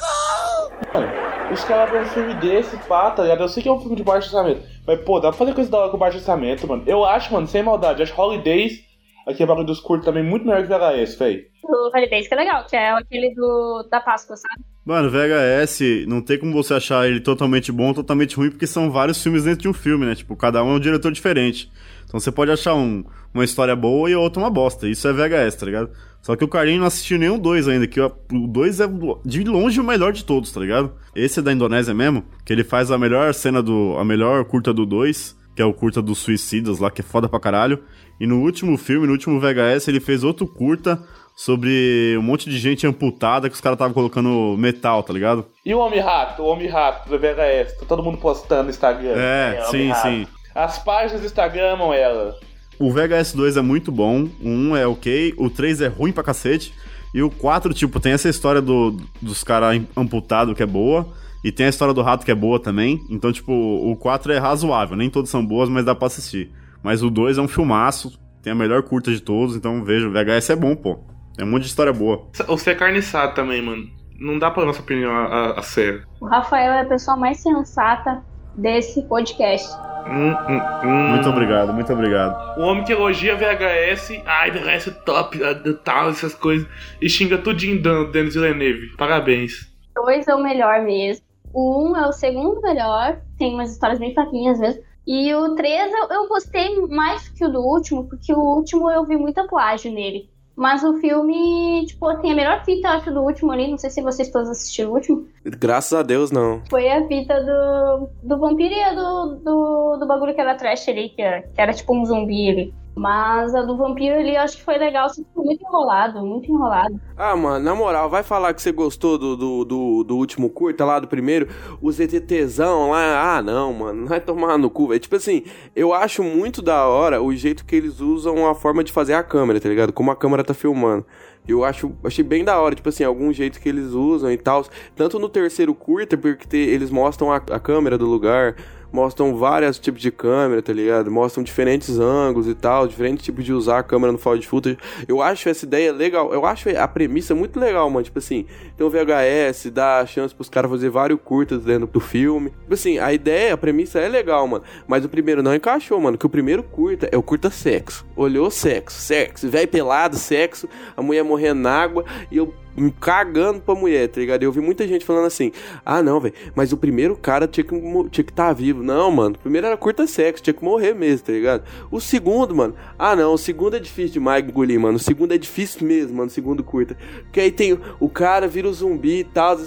Os 1.53 1.65
caras 1.65 1.91
vêem 1.91 2.03
um 2.03 2.09
filme 2.09 2.35
desse, 2.35 2.77
pá, 2.89 3.11
tá 3.11 3.23
ligado? 3.23 3.43
Eu 3.43 3.49
sei 3.49 3.63
que 3.63 3.69
é 3.69 3.73
um 3.73 3.81
filme 3.81 3.97
de 3.97 4.05
baixo 4.05 4.29
orçamento, 4.29 4.63
mas 4.87 5.01
pô, 5.01 5.19
dá 5.19 5.31
pra 5.31 5.39
fazer 5.39 5.55
coisa 5.55 5.71
da 5.71 5.79
hora 5.79 5.91
com 5.91 5.99
baixo 5.99 6.19
orçamento, 6.19 6.69
mano. 6.69 6.85
Eu 6.87 7.05
acho, 7.05 7.33
mano, 7.33 7.47
sem 7.47 7.63
maldade, 7.63 8.03
acho 8.03 8.21
Holidays, 8.21 8.91
Aquele 9.27 9.47
bagulho 9.47 9.67
dos 9.67 9.81
curtos 9.81 10.07
também 10.07 10.25
muito 10.25 10.47
melhor 10.47 10.63
que 10.63 10.69
VHS, 10.69 11.15
velho. 11.17 11.45
O 11.63 11.91
Holidays 11.95 12.27
que 12.27 12.35
é 12.35 12.37
legal, 12.37 12.65
que 12.67 12.77
é 12.77 12.91
aquele 12.91 13.35
do, 13.35 13.87
da 13.91 14.01
Páscoa, 14.01 14.37
sabe? 14.37 14.65
Mano, 14.91 15.09
VHS, 15.09 16.05
não 16.09 16.21
tem 16.21 16.37
como 16.37 16.53
você 16.53 16.75
achar 16.75 17.09
ele 17.09 17.21
totalmente 17.21 17.71
bom 17.71 17.87
ou 17.87 17.95
totalmente 17.95 18.35
ruim, 18.35 18.51
porque 18.51 18.67
são 18.67 18.91
vários 18.91 19.23
filmes 19.23 19.45
dentro 19.45 19.61
de 19.63 19.69
um 19.69 19.73
filme, 19.73 20.05
né? 20.05 20.17
Tipo, 20.17 20.35
cada 20.35 20.65
um 20.65 20.73
é 20.73 20.75
um 20.75 20.81
diretor 20.81 21.13
diferente. 21.13 21.71
Então 22.05 22.19
você 22.19 22.33
pode 22.33 22.51
achar 22.51 22.75
um, 22.75 23.05
uma 23.33 23.45
história 23.45 23.77
boa 23.77 24.11
e 24.11 24.17
outra 24.17 24.43
uma 24.43 24.51
bosta. 24.51 24.89
Isso 24.89 25.07
é 25.07 25.13
VHS, 25.13 25.55
tá 25.55 25.65
ligado? 25.65 25.91
Só 26.21 26.35
que 26.35 26.43
o 26.43 26.49
Carlinho 26.49 26.81
não 26.81 26.89
assistiu 26.89 27.21
nenhum 27.21 27.39
dois 27.39 27.69
ainda, 27.69 27.87
que 27.87 28.01
o 28.01 28.11
2 28.33 28.81
é 28.81 28.87
de 29.25 29.45
longe 29.45 29.79
o 29.79 29.85
melhor 29.85 30.13
de 30.13 30.25
todos, 30.25 30.51
tá 30.51 30.59
ligado? 30.59 30.93
Esse 31.15 31.39
é 31.39 31.43
da 31.43 31.53
Indonésia 31.53 31.95
mesmo, 31.95 32.25
que 32.45 32.53
ele 32.53 32.65
faz 32.65 32.91
a 32.91 32.99
melhor 32.99 33.33
cena 33.33 33.63
do. 33.63 33.95
a 33.97 34.05
melhor 34.05 34.45
curta 34.45 34.75
do 34.75 34.85
2, 34.85 35.37
que 35.55 35.63
é 35.63 35.65
o 35.65 35.73
curta 35.73 36.03
dos 36.03 36.19
suicidas 36.19 36.81
lá, 36.81 36.91
que 36.91 37.01
é 37.01 37.05
foda 37.05 37.29
pra 37.29 37.39
caralho. 37.39 37.79
E 38.19 38.27
no 38.27 38.41
último 38.41 38.77
filme, 38.77 39.07
no 39.07 39.13
último 39.13 39.39
VHS, 39.39 39.87
ele 39.87 40.01
fez 40.01 40.25
outro 40.25 40.49
curta 40.49 41.01
sobre 41.41 42.15
um 42.19 42.23
monte 42.23 42.51
de 42.51 42.59
gente 42.59 42.87
amputada 42.87 43.49
que 43.49 43.55
os 43.55 43.63
caras 43.63 43.77
estavam 43.77 43.95
colocando 43.95 44.55
metal, 44.59 45.03
tá 45.03 45.11
ligado? 45.11 45.47
E 45.65 45.75
o 45.75 45.79
Homem-Rato, 45.79 46.43
o 46.43 46.47
Homem-Rato 46.47 47.09
do 47.09 47.19
VHS, 47.19 47.79
tá 47.79 47.87
todo 47.89 48.03
mundo 48.03 48.19
postando 48.19 48.65
no 48.65 48.71
Instagram. 48.71 49.15
É, 49.17 49.65
sim, 49.71 49.91
Homem-Rato. 49.91 50.03
sim. 50.03 50.27
As 50.55 50.79
páginas 50.81 51.23
do 51.23 51.27
Instagram 51.27 51.73
amam 51.73 51.95
ela. 51.95 52.35
O 52.79 52.93
VHS 52.93 53.33
2 53.33 53.57
é 53.57 53.63
muito 53.63 53.91
bom, 53.91 54.29
o 54.39 54.49
1 54.51 54.77
é 54.77 54.87
ok, 54.87 55.33
o 55.39 55.49
3 55.49 55.81
é 55.81 55.87
ruim 55.87 56.13
pra 56.13 56.23
cacete, 56.23 56.75
e 57.15 57.23
o 57.23 57.31
4, 57.31 57.73
tipo, 57.73 57.99
tem 57.99 58.13
essa 58.13 58.29
história 58.29 58.61
do, 58.61 58.99
dos 59.23 59.43
caras 59.43 59.81
amputados 59.97 60.55
que 60.55 60.63
é 60.63 60.67
boa, 60.67 61.09
e 61.43 61.51
tem 61.51 61.65
a 61.65 61.71
história 61.71 61.95
do 61.95 62.03
rato 62.03 62.23
que 62.23 62.31
é 62.31 62.35
boa 62.35 62.61
também, 62.61 63.01
então, 63.09 63.33
tipo, 63.33 63.51
o 63.51 63.97
4 63.97 64.35
é 64.35 64.39
razoável, 64.39 64.95
nem 64.95 65.09
todos 65.09 65.31
são 65.31 65.45
boas, 65.45 65.71
mas 65.71 65.87
dá 65.87 65.95
pra 65.95 66.07
assistir. 66.07 66.53
Mas 66.83 67.03
o 67.03 67.09
2 67.09 67.39
é 67.39 67.41
um 67.41 67.49
filmaço, 67.49 68.21
tem 68.43 68.53
a 68.53 68.57
melhor 68.57 68.83
curta 68.83 69.11
de 69.11 69.23
todos, 69.23 69.57
então 69.57 69.83
veja, 69.83 70.07
o 70.07 70.13
VHS 70.13 70.51
é 70.51 70.57
bom, 70.57 70.77
pô. 70.77 70.99
Tem 71.37 71.47
um 71.47 71.51
monte 71.51 71.63
de 71.63 71.69
história 71.69 71.93
boa. 71.93 72.29
Você 72.47 72.71
é 72.71 72.75
carniçado 72.75 73.35
também, 73.35 73.63
mano. 73.63 73.89
Não 74.19 74.39
dá 74.39 74.51
pra 74.51 74.65
nossa 74.65 74.83
opinião 74.83 75.11
a, 75.11 75.25
a, 75.25 75.61
a 75.61 75.63
sério. 75.63 76.07
O 76.21 76.27
Rafael 76.27 76.73
é 76.73 76.81
a 76.83 76.85
pessoa 76.85 77.17
mais 77.17 77.41
sensata 77.41 78.23
desse 78.55 79.03
podcast. 79.03 79.69
Hum, 80.07 80.33
hum, 80.33 80.61
hum. 80.85 81.09
Muito 81.11 81.29
obrigado, 81.29 81.73
muito 81.73 81.93
obrigado. 81.93 82.59
O 82.59 82.63
homem 82.63 82.85
que 82.85 82.93
elogia 82.93 83.37
VHS, 83.37 84.23
ai, 84.27 84.51
VHS 84.51 84.89
é 84.89 84.91
top, 84.91 85.39
tal, 85.85 86.11
essas 86.11 86.35
coisas, 86.35 86.67
e 87.01 87.09
xinga 87.09 87.39
tudinho 87.39 87.81
do 87.81 88.11
Denis 88.11 88.35
Villeneuve. 88.35 88.97
Parabéns. 88.97 89.71
Dois 89.95 90.27
é 90.27 90.35
o 90.35 90.43
melhor 90.43 90.83
mesmo. 90.83 91.25
O 91.53 91.91
um 91.91 91.97
é 91.97 92.07
o 92.07 92.13
segundo 92.13 92.61
melhor, 92.61 93.21
tem 93.39 93.55
umas 93.55 93.73
histórias 93.73 93.99
bem 93.99 94.15
fraquinhas 94.15 94.59
mesmo. 94.59 94.83
E 95.07 95.35
o 95.35 95.55
3 95.55 95.93
eu, 95.93 96.09
eu 96.09 96.29
gostei 96.29 96.87
mais 96.87 97.29
que 97.31 97.45
o 97.45 97.49
do 97.49 97.61
último, 97.61 98.09
porque 98.09 98.33
o 98.33 98.39
último 98.39 98.91
eu 98.91 99.05
vi 99.05 99.17
muita 99.17 99.47
plágio 99.49 99.93
nele. 99.93 100.31
Mas 100.61 100.85
o 100.85 100.99
filme, 100.99 101.87
tipo, 101.87 102.15
tem 102.19 102.33
a 102.33 102.35
melhor 102.35 102.63
fita, 102.67 102.87
eu 102.87 102.93
acho, 102.93 103.11
do 103.11 103.23
último 103.23 103.51
ali. 103.51 103.67
Não 103.67 103.79
sei 103.79 103.89
se 103.89 104.03
vocês 104.03 104.29
todos 104.31 104.51
assistiram 104.51 104.91
o 104.91 104.95
último. 104.95 105.27
Graças 105.43 105.99
a 105.99 106.03
Deus, 106.03 106.31
não. 106.31 106.63
Foi 106.69 106.87
a 106.87 107.09
fita 107.09 107.43
do, 107.43 108.11
do 108.23 108.39
vampiro 108.39 108.75
e 108.75 108.83
a 108.83 108.93
do, 108.93 109.37
do, 109.37 109.97
do 109.97 110.07
bagulho 110.07 110.35
que 110.35 110.41
era 110.43 110.55
trash 110.55 110.87
ali, 110.91 111.09
que 111.09 111.23
era, 111.23 111.41
que 111.41 111.59
era 111.59 111.73
tipo 111.73 111.97
um 111.97 112.05
zumbi 112.05 112.51
ali. 112.51 112.75
Mas 112.95 113.55
a 113.55 113.63
do 113.63 113.77
vampiro 113.77 114.17
ali 114.17 114.37
acho 114.37 114.57
que 114.59 114.65
foi 114.65 114.79
legal, 114.79 115.09
só 115.09 115.23
foi 115.35 115.45
muito 115.45 115.63
enrolado, 115.65 116.25
muito 116.25 116.51
enrolado. 116.51 117.01
Ah, 117.17 117.37
mano, 117.37 117.63
na 117.63 117.75
moral, 117.75 118.09
vai 118.09 118.23
falar 118.23 118.55
que 118.55 118.63
você 118.63 118.73
gostou 118.73 119.19
do, 119.19 119.37
do, 119.37 119.65
do, 119.65 120.05
do 120.05 120.17
último 120.17 120.49
curta 120.49 120.87
lá, 120.87 120.99
do 120.99 121.07
primeiro, 121.07 121.49
o 121.81 121.93
ZTTzão 121.93 122.91
lá, 122.91 123.37
ah, 123.37 123.43
não, 123.43 123.75
mano, 123.75 124.01
não 124.03 124.09
vai 124.09 124.21
tomar 124.21 124.57
no 124.57 124.71
cu, 124.71 124.89
velho. 124.89 125.01
Tipo 125.01 125.17
assim, 125.17 125.45
eu 125.77 125.93
acho 125.93 126.23
muito 126.25 126.63
da 126.63 126.87
hora 126.89 127.21
o 127.23 127.35
jeito 127.35 127.67
que 127.67 127.77
eles 127.77 128.01
usam 128.01 128.49
a 128.49 128.55
forma 128.55 128.83
de 128.83 128.91
fazer 128.91 129.13
a 129.13 129.23
câmera, 129.23 129.61
tá 129.61 129.69
ligado? 129.69 129.93
Como 129.93 130.11
a 130.11 130.17
câmera 130.17 130.43
tá 130.43 130.55
filmando. 130.55 131.05
Eu 131.47 131.63
acho, 131.65 131.93
achei 132.05 132.25
bem 132.25 132.43
da 132.45 132.59
hora, 132.61 132.75
tipo 132.75 132.89
assim, 132.89 133.05
algum 133.05 133.31
jeito 133.33 133.61
que 133.61 133.69
eles 133.69 133.93
usam 133.93 134.31
e 134.33 134.39
tal. 134.39 134.65
Tanto 134.97 135.19
no 135.19 135.29
terceiro 135.29 135.75
curta, 135.75 136.17
porque 136.17 136.47
te- 136.47 136.57
eles 136.57 136.91
mostram 136.91 137.31
a, 137.33 137.37
a 137.37 137.61
câmera 137.61 137.99
do 137.99 138.07
lugar, 138.07 138.57
mostram 138.93 139.37
vários 139.37 139.79
tipos 139.79 140.01
de 140.01 140.11
câmera, 140.11 140.63
tá 140.63 140.73
ligado? 140.73 141.11
Mostram 141.11 141.43
diferentes 141.43 141.99
ângulos 141.99 142.49
e 142.49 142.55
tal, 142.55 142.87
diferentes 142.87 143.25
tipos 143.25 143.45
de 143.45 143.53
usar 143.53 143.79
a 143.79 143.83
câmera 143.83 144.13
no 144.13 144.19
found 144.19 144.47
footage. 144.47 144.79
Eu 145.07 145.23
acho 145.23 145.49
essa 145.49 145.65
ideia 145.65 145.93
legal, 145.93 146.33
eu 146.33 146.45
acho 146.47 146.69
a 146.71 146.89
premissa 146.89 147.35
muito 147.35 147.59
legal, 147.59 147.89
mano. 147.91 148.05
Tipo 148.05 148.19
assim, 148.19 148.47
tem 148.77 148.87
um 148.87 148.91
VHS, 148.91 149.71
dá 149.71 150.05
chance 150.07 150.35
pros 150.35 150.49
caras 150.49 150.71
fazer 150.71 150.91
vários 150.91 151.21
curtas 151.23 151.65
dentro 151.65 151.87
do 151.87 152.01
filme. 152.01 152.51
Tipo 152.51 152.75
assim, 152.75 152.99
a 152.99 153.13
ideia, 153.13 153.55
a 153.55 153.57
premissa 153.57 153.99
é 153.99 154.09
legal, 154.09 154.47
mano. 154.47 154.65
Mas 154.87 155.05
o 155.05 155.09
primeiro 155.09 155.43
não 155.43 155.55
encaixou, 155.55 156.01
mano. 156.01 156.19
Que 156.19 156.27
o 156.27 156.31
primeiro 156.31 156.63
curta 156.63 157.09
é 157.11 157.17
o 157.17 157.23
curta 157.23 157.51
sexo. 157.51 158.07
Olhou 158.17 158.51
sexo, 158.51 159.01
sexo, 159.01 159.49
velho 159.49 159.69
pelado, 159.69 160.17
sexo, 160.17 160.69
a 160.97 161.03
mulher 161.03 161.23
morrendo 161.23 161.61
na 161.61 161.71
água 161.71 162.05
e 162.31 162.37
eu 162.37 162.53
cagando 163.01 163.61
pra 163.61 163.75
mulher, 163.75 164.09
tá 164.09 164.21
ligado? 164.21 164.43
Eu 164.43 164.53
vi 164.53 164.61
muita 164.61 164.87
gente 164.87 165.05
falando 165.05 165.27
assim: 165.27 165.53
ah, 165.85 166.03
não, 166.03 166.21
velho, 166.21 166.35
mas 166.55 166.73
o 166.73 166.77
primeiro 166.77 167.17
cara 167.17 167.47
tinha 167.47 167.65
que 167.65 167.75
tinha 168.11 168.25
que 168.25 168.33
estar 168.33 168.53
vivo. 168.53 168.83
Não, 168.83 169.11
mano, 169.11 169.37
o 169.37 169.39
primeiro 169.39 169.67
era 169.67 169.77
curta 169.77 170.07
sexo, 170.07 170.43
tinha 170.43 170.55
que 170.55 170.65
morrer 170.65 170.95
mesmo, 170.95 171.27
tá 171.27 171.33
ligado? 171.33 171.65
O 171.91 172.01
segundo, 172.01 172.55
mano, 172.55 172.75
ah, 172.99 173.15
não, 173.17 173.35
o 173.35 173.39
segundo 173.39 173.77
é 173.77 173.81
difícil 173.81 174.15
demais 174.15 174.45
engolir, 174.45 174.79
mano. 174.79 174.97
O 174.97 175.01
segundo 175.01 175.33
é 175.33 175.39
difícil 175.39 175.87
mesmo, 175.87 176.17
mano, 176.17 176.29
o 176.29 176.33
segundo 176.33 176.63
curta. 176.63 176.97
Porque 177.25 177.41
aí 177.41 177.51
tem 177.51 177.79
o 177.99 178.09
cara 178.09 178.47
vira 178.47 178.69
o 178.69 178.73
zumbi 178.73 179.21
e 179.21 179.25
tal. 179.25 179.59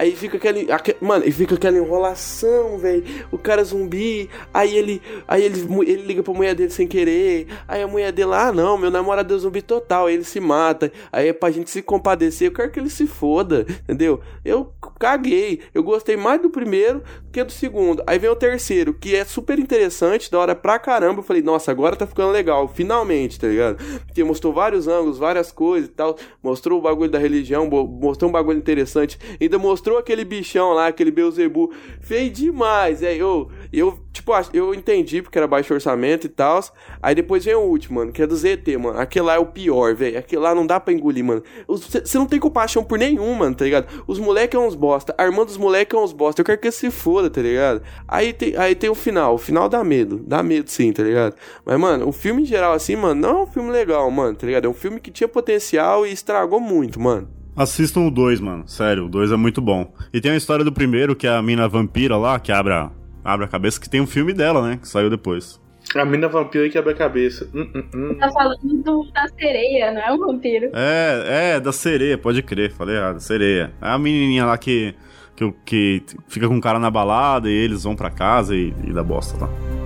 Aí 0.00 0.16
fica 0.16 0.38
aquele, 0.38 0.72
aque- 0.72 0.96
Mano, 0.98 1.24
e 1.26 1.30
fica 1.30 1.56
aquela 1.56 1.76
enrolação, 1.76 2.78
velho. 2.78 3.04
O 3.30 3.36
cara 3.36 3.62
zumbi. 3.62 4.30
Aí 4.52 4.74
ele. 4.74 5.02
Aí 5.28 5.44
ele, 5.44 5.60
ele 5.86 6.02
liga 6.06 6.22
pra 6.22 6.32
mulher 6.32 6.54
dele 6.54 6.70
sem 6.70 6.86
querer. 6.88 7.46
Aí 7.68 7.82
a 7.82 7.86
mulher 7.86 8.10
dele, 8.10 8.30
ah, 8.32 8.50
não, 8.50 8.78
meu 8.78 8.90
namorado 8.90 9.34
é 9.34 9.38
zumbi 9.38 9.60
total. 9.60 10.06
Aí 10.06 10.14
ele 10.14 10.24
se 10.24 10.40
mata. 10.40 10.90
Aí 11.12 11.28
é 11.28 11.32
pra 11.34 11.50
gente 11.50 11.68
se 11.68 11.82
compadecer. 11.82 12.48
Eu 12.48 12.52
quero 12.52 12.70
que 12.70 12.80
ele 12.80 12.88
se 12.88 13.06
foda. 13.06 13.66
Entendeu? 13.84 14.20
Eu 14.42 14.72
caguei. 14.98 15.60
Eu 15.74 15.82
gostei 15.82 16.16
mais 16.16 16.40
do 16.40 16.48
primeiro 16.48 17.02
que 17.30 17.44
do 17.44 17.52
segundo. 17.52 18.02
Aí 18.06 18.18
vem 18.18 18.30
o 18.30 18.34
terceiro, 18.36 18.94
que 18.94 19.14
é 19.14 19.24
super 19.24 19.58
interessante, 19.58 20.30
da 20.30 20.38
hora 20.38 20.54
pra 20.54 20.78
caramba. 20.78 21.20
Eu 21.20 21.24
falei, 21.24 21.42
nossa, 21.42 21.70
agora 21.70 21.94
tá 21.94 22.06
ficando 22.06 22.30
legal. 22.32 22.68
Finalmente, 22.68 23.38
tá 23.38 23.46
ligado? 23.48 23.76
Porque 24.06 24.24
mostrou 24.24 24.52
vários 24.52 24.88
ângulos, 24.88 25.18
várias 25.18 25.52
coisas 25.52 25.90
e 25.90 25.92
tal. 25.92 26.16
Mostrou 26.42 26.78
o 26.78 26.82
bagulho 26.82 27.10
da 27.10 27.18
religião, 27.18 27.68
mostrou 27.68 28.30
um 28.30 28.32
bagulho 28.32 28.56
interessante. 28.58 29.18
Ainda 29.38 29.58
mostrou 29.58 29.89
aquele 29.98 30.24
bichão 30.24 30.72
lá, 30.72 30.88
aquele 30.88 31.10
Beuzebu. 31.10 31.72
Feio 32.00 32.30
demais, 32.30 33.02
é. 33.02 33.14
Eu, 33.14 33.50
eu 33.72 33.98
tipo, 34.12 34.32
eu 34.52 34.74
entendi 34.74 35.22
porque 35.22 35.38
era 35.38 35.46
baixo 35.46 35.72
orçamento 35.72 36.26
e 36.26 36.28
tal. 36.28 36.60
Aí 37.02 37.14
depois 37.14 37.44
vem 37.44 37.54
o 37.54 37.60
último, 37.60 38.00
mano, 38.00 38.12
que 38.12 38.22
é 38.22 38.26
do 38.26 38.36
ZT, 38.36 38.76
mano. 38.78 38.98
Aquele 38.98 39.26
lá 39.26 39.34
é 39.34 39.38
o 39.38 39.46
pior, 39.46 39.94
velho. 39.94 40.18
Aquele 40.18 40.42
lá 40.42 40.54
não 40.54 40.66
dá 40.66 40.78
pra 40.80 40.92
engolir, 40.92 41.24
mano. 41.24 41.42
Você 41.66 42.18
não 42.18 42.26
tem 42.26 42.38
compaixão 42.38 42.82
por 42.82 42.98
nenhum, 42.98 43.34
mano, 43.34 43.54
tá 43.54 43.64
ligado? 43.64 43.86
Os 44.06 44.18
moleques 44.18 44.58
é 44.58 44.62
uns 44.62 44.74
bosta. 44.74 45.14
A 45.16 45.24
irmã 45.24 45.44
dos 45.44 45.56
moleques 45.56 45.98
é 45.98 46.02
uns 46.02 46.12
bosta. 46.12 46.40
Eu 46.40 46.44
quero 46.44 46.58
que 46.58 46.70
se 46.70 46.90
foda, 46.90 47.30
tá 47.30 47.40
ligado? 47.40 47.82
Aí 48.06 48.32
tem, 48.32 48.56
aí 48.56 48.74
tem 48.74 48.90
o 48.90 48.94
final. 48.94 49.34
O 49.34 49.38
final 49.38 49.68
dá 49.68 49.82
medo. 49.82 50.18
Dá 50.26 50.42
medo 50.42 50.70
sim, 50.70 50.92
tá 50.92 51.02
ligado? 51.02 51.34
Mas, 51.64 51.78
mano, 51.78 52.08
o 52.08 52.12
filme 52.12 52.42
em 52.42 52.46
geral, 52.46 52.72
assim, 52.72 52.96
mano, 52.96 53.20
não 53.20 53.40
é 53.40 53.42
um 53.42 53.46
filme 53.46 53.70
legal, 53.70 54.10
mano, 54.10 54.36
tá 54.36 54.46
ligado? 54.46 54.66
É 54.66 54.68
um 54.68 54.74
filme 54.74 55.00
que 55.00 55.10
tinha 55.10 55.28
potencial 55.28 56.06
e 56.06 56.12
estragou 56.12 56.60
muito, 56.60 57.00
mano. 57.00 57.39
Assistam 57.56 58.00
o 58.00 58.10
2, 58.10 58.40
mano. 58.40 58.66
Sério, 58.66 59.06
o 59.06 59.08
2 59.08 59.32
é 59.32 59.36
muito 59.36 59.60
bom. 59.60 59.92
E 60.12 60.20
tem 60.20 60.32
a 60.32 60.36
história 60.36 60.64
do 60.64 60.72
primeiro, 60.72 61.16
que 61.16 61.26
é 61.26 61.30
a 61.30 61.42
mina 61.42 61.68
vampira 61.68 62.16
lá, 62.16 62.38
que 62.38 62.52
abre 62.52 62.72
a, 62.72 62.90
abre 63.24 63.44
a 63.44 63.48
cabeça, 63.48 63.80
que 63.80 63.88
tem 63.88 64.00
um 64.00 64.06
filme 64.06 64.32
dela, 64.32 64.66
né? 64.66 64.78
Que 64.80 64.88
saiu 64.88 65.10
depois. 65.10 65.60
A 65.94 66.04
mina 66.04 66.28
vampira 66.28 66.64
que 66.66 66.72
quebra 66.72 66.92
a 66.92 66.94
cabeça. 66.94 67.48
Hum, 67.52 67.68
hum, 67.74 67.84
hum. 67.94 68.16
Tá 68.18 68.30
falando 68.30 68.82
do, 68.82 69.10
da 69.12 69.26
sereia, 69.28 69.92
não 69.92 70.00
é 70.00 70.12
um 70.12 70.18
vampiro. 70.18 70.70
É, 70.72 71.54
é, 71.54 71.60
da 71.60 71.72
sereia, 71.72 72.16
pode 72.16 72.42
crer, 72.42 72.70
falei 72.70 72.96
errado, 72.96 73.18
sereia. 73.18 73.72
É 73.80 73.88
a 73.88 73.98
menininha 73.98 74.46
lá 74.46 74.56
que, 74.56 74.94
que, 75.34 75.52
que 75.64 76.02
fica 76.28 76.46
com 76.46 76.56
o 76.56 76.60
cara 76.60 76.78
na 76.78 76.90
balada 76.90 77.50
e 77.50 77.52
eles 77.52 77.82
vão 77.82 77.96
pra 77.96 78.10
casa 78.10 78.54
e, 78.54 78.72
e 78.84 78.92
dá 78.92 79.02
bosta 79.02 79.36
lá. 79.44 79.79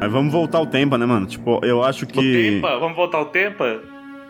Mas 0.00 0.12
vamos 0.12 0.32
voltar 0.32 0.58
ao 0.58 0.66
Tempa, 0.66 0.98
né, 0.98 1.06
mano? 1.06 1.26
Tipo, 1.26 1.60
eu 1.64 1.82
acho 1.82 2.04
O 2.04 2.08
que... 2.08 2.20
Tempa, 2.60 2.78
vamos 2.78 2.96
voltar 2.96 3.18
ao 3.18 3.26
Tempa? 3.26 3.80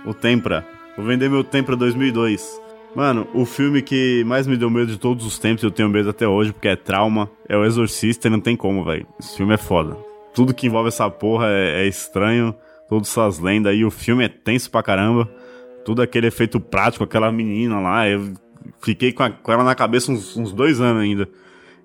O 0.05 0.15
Tempra. 0.15 0.67
Vou 0.97 1.05
vender 1.05 1.29
meu 1.29 1.43
Tempra 1.45 1.77
2002. 1.77 2.61
Mano, 2.95 3.27
o 3.35 3.45
filme 3.45 3.83
que 3.83 4.25
mais 4.25 4.47
me 4.47 4.57
deu 4.57 4.71
medo 4.71 4.87
de 4.87 4.99
todos 4.99 5.27
os 5.27 5.39
tempos, 5.39 5.63
eu 5.63 5.71
tenho 5.71 5.89
medo 5.89 6.09
até 6.09 6.27
hoje, 6.27 6.53
porque 6.53 6.69
é 6.69 6.77
trauma, 6.77 7.31
é 7.47 7.55
o 7.57 7.65
Exorcista 7.65 8.29
e 8.29 8.31
não 8.31 8.41
tem 8.41 8.57
como, 8.57 8.83
velho. 8.85 9.07
Esse 9.21 9.37
filme 9.37 9.53
é 9.53 9.59
foda. 9.59 9.97
Tudo 10.35 10.55
que 10.55 10.67
envolve 10.67 10.89
essa 10.89 11.11
porra 11.11 11.47
é, 11.49 11.83
é 11.85 11.87
estranho, 11.87 12.55
todas 12.89 13.09
essas 13.09 13.39
lendas, 13.39 13.77
e 13.77 13.85
o 13.85 13.91
filme 13.91 14.25
é 14.25 14.29
tenso 14.29 14.71
pra 14.71 14.83
caramba. 14.83 15.29
Tudo 15.85 16.01
aquele 16.01 16.29
efeito 16.29 16.59
prático, 16.59 17.05
aquela 17.05 17.31
menina 17.31 17.79
lá, 17.81 18.09
eu 18.09 18.33
fiquei 18.81 19.13
com, 19.13 19.23
a- 19.25 19.31
com 19.31 19.53
ela 19.53 19.63
na 19.65 19.75
cabeça 19.75 20.11
uns, 20.11 20.35
uns 20.35 20.51
dois 20.53 20.81
anos 20.81 21.03
ainda. 21.03 21.29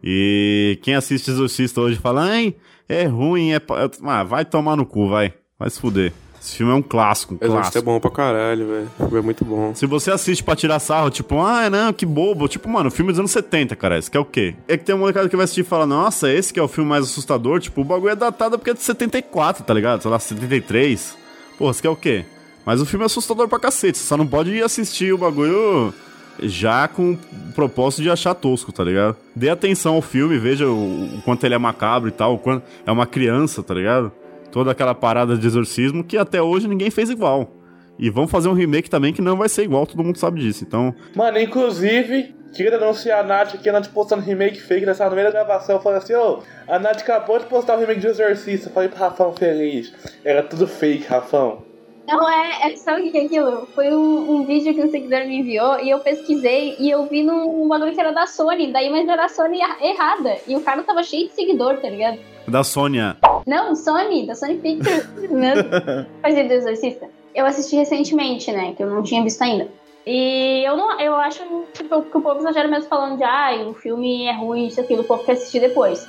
E 0.01 0.79
quem 0.81 0.95
assiste 0.95 1.29
Exorcista 1.29 1.81
hoje 1.81 1.97
fala, 1.99 2.23
ai, 2.23 2.55
é 2.93 3.05
ruim, 3.05 3.51
é. 3.51 3.59
pa-" 3.59 3.81
Eu- 3.83 3.91
Ah, 4.09 4.23
vai 4.23 4.45
tomar 4.45 4.75
no 4.75 4.85
cu, 4.85 5.09
vai. 5.09 5.33
Vai 5.59 5.69
se 5.69 5.79
fuder. 5.79 6.11
Esse 6.43 6.55
filme 6.55 6.71
é 6.71 6.75
um 6.75 6.81
clássico, 6.81 7.35
um 7.35 7.37
Exorcista 7.37 7.77
é 7.77 7.81
clássico. 7.81 7.85
bom 7.85 7.99
pra 7.99 8.09
caralho, 8.09 8.67
velho. 8.67 9.17
É 9.17 9.21
muito 9.21 9.45
bom. 9.45 9.75
Se 9.75 9.85
você 9.85 10.09
assiste 10.09 10.43
pra 10.43 10.55
tirar 10.55 10.79
sarro, 10.79 11.11
tipo, 11.11 11.39
ah, 11.39 11.69
não, 11.69 11.93
que 11.93 12.03
bobo. 12.03 12.47
Tipo, 12.47 12.67
mano, 12.67 12.89
filme 12.89 13.11
dos 13.11 13.19
anos 13.19 13.29
70, 13.29 13.75
cara. 13.75 13.99
Esse 13.99 14.09
que 14.09 14.17
é 14.17 14.19
o 14.19 14.25
quê? 14.25 14.55
É 14.67 14.75
que 14.75 14.83
tem 14.83 14.95
uma 14.95 15.01
molecada 15.01 15.29
que 15.29 15.35
vai 15.35 15.43
assistir 15.43 15.61
e 15.61 15.63
fala, 15.63 15.85
nossa, 15.85 16.33
esse 16.33 16.51
que 16.51 16.59
é 16.59 16.63
o 16.63 16.67
filme 16.67 16.89
mais 16.89 17.03
assustador. 17.05 17.59
Tipo, 17.59 17.81
o 17.81 17.83
bagulho 17.83 18.09
é 18.11 18.15
datado 18.15 18.57
porque 18.57 18.71
é 18.71 18.73
de 18.73 18.81
74, 18.81 19.63
tá 19.63 19.71
ligado? 19.71 20.01
Sei 20.01 20.09
lá, 20.09 20.17
73. 20.17 21.15
Pô, 21.59 21.69
esse 21.69 21.79
que 21.79 21.87
é 21.87 21.91
o 21.91 21.95
quê? 21.95 22.25
Mas 22.65 22.81
o 22.81 22.87
filme 22.87 23.03
é 23.03 23.05
assustador 23.05 23.47
pra 23.47 23.59
cacete. 23.59 23.99
Você 23.99 24.05
só 24.05 24.17
não 24.17 24.25
pode 24.25 24.49
ir 24.49 24.63
assistir 24.63 25.13
o 25.13 25.19
bagulho 25.19 25.93
já 26.39 26.87
com 26.87 27.13
o 27.13 27.53
propósito 27.53 28.03
de 28.03 28.09
achar 28.09 28.33
tosco, 28.33 28.71
tá 28.71 28.83
ligado? 28.83 29.15
Dê 29.35 29.49
atenção 29.49 29.95
ao 29.95 30.01
filme, 30.01 30.37
veja 30.37 30.67
o, 30.67 31.21
quanto 31.23 31.45
ele 31.45 31.55
é 31.55 31.57
macabro 31.57 32.09
e 32.09 32.11
tal, 32.11 32.35
o 32.35 32.37
quanto 32.37 32.63
é 32.85 32.91
uma 32.91 33.05
criança, 33.05 33.61
tá 33.61 33.73
ligado? 33.73 34.11
Toda 34.51 34.71
aquela 34.71 34.93
parada 34.93 35.37
de 35.37 35.47
exorcismo 35.47 36.03
que 36.03 36.17
até 36.17 36.41
hoje 36.41 36.67
ninguém 36.67 36.89
fez 36.91 37.09
igual. 37.09 37.49
E 37.97 38.09
vão 38.09 38.27
fazer 38.27 38.49
um 38.49 38.53
remake 38.53 38.89
também 38.89 39.13
que 39.13 39.21
não 39.21 39.37
vai 39.37 39.47
ser 39.47 39.63
igual, 39.63 39.85
todo 39.85 40.03
mundo 40.03 40.17
sabe 40.17 40.41
disso. 40.41 40.63
Então, 40.63 40.93
Mano, 41.15 41.39
inclusive, 41.39 42.35
queria 42.53 42.71
denunciar 42.71 43.19
a 43.19 43.23
Nath 43.23 43.55
aqui, 43.55 43.69
a 43.69 43.73
Nath 43.73 43.89
postando 43.89 44.23
remake 44.23 44.59
fake 44.59 44.85
nessa 44.85 45.07
da 45.07 45.31
gravação. 45.31 45.79
Falei 45.79 45.99
assim, 45.99 46.15
ô, 46.15 46.39
a 46.67 46.79
Nath 46.79 47.01
acabou 47.01 47.37
de 47.37 47.45
postar 47.45 47.77
o 47.77 47.79
remake 47.79 47.99
de 47.99 48.07
Exorcista. 48.07 48.69
Falei 48.69 48.89
pro 48.89 48.99
Rafão 48.99 49.33
feliz. 49.33 49.93
Era 50.25 50.41
tudo 50.41 50.67
fake, 50.67 51.05
Rafão. 51.07 51.70
Não, 52.11 52.29
é, 52.29 52.71
é 52.71 52.75
sabe 52.75 53.07
o 53.07 53.11
que 53.11 53.17
é 53.17 53.25
aquilo? 53.25 53.67
Foi 53.73 53.93
um, 53.93 54.31
um 54.31 54.45
vídeo 54.45 54.73
que 54.73 54.81
um 54.83 54.89
seguidor 54.91 55.25
me 55.25 55.39
enviou 55.39 55.79
e 55.79 55.89
eu 55.89 55.99
pesquisei 55.99 56.75
e 56.79 56.89
eu 56.89 57.05
vi 57.07 57.23
num 57.23 57.67
bagulho 57.67 57.93
que 57.93 57.99
era 57.99 58.11
da 58.11 58.27
Sony, 58.27 58.71
daí 58.71 58.89
mas 58.89 59.07
era 59.07 59.25
a 59.25 59.29
Sony 59.29 59.59
erra- 59.61 59.77
errada. 59.81 60.37
E 60.47 60.55
o 60.55 60.61
cara 60.61 60.83
tava 60.83 61.03
cheio 61.03 61.27
de 61.27 61.33
seguidor, 61.33 61.77
tá 61.77 61.89
ligado? 61.89 62.19
da 62.47 62.63
Sônia. 62.63 63.17
Não, 63.45 63.75
Sony, 63.75 64.25
da 64.25 64.35
Sony 64.35 64.57
Pictures. 64.57 65.05
Fazer 66.21 66.43
do 66.47 66.53
Exorcista. 66.53 67.07
Eu 67.33 67.45
assisti 67.45 67.75
recentemente, 67.75 68.51
né? 68.51 68.73
Que 68.75 68.83
eu 68.83 68.89
não 68.89 69.03
tinha 69.03 69.23
visto 69.23 69.41
ainda. 69.41 69.69
E 70.05 70.63
eu 70.65 70.75
não, 70.75 70.99
eu 70.99 71.15
acho 71.15 71.41
tipo, 71.73 72.01
que 72.01 72.17
o 72.17 72.21
povo 72.21 72.39
exagera 72.39 72.67
mesmo 72.67 72.89
falando 72.89 73.17
de 73.17 73.23
ah, 73.23 73.51
o 73.67 73.73
filme 73.73 74.25
é 74.25 74.33
ruim, 74.33 74.65
isso, 74.67 74.81
aquilo, 74.81 75.01
o 75.01 75.05
povo 75.05 75.23
quer 75.23 75.33
assistir 75.33 75.59
depois. 75.59 76.05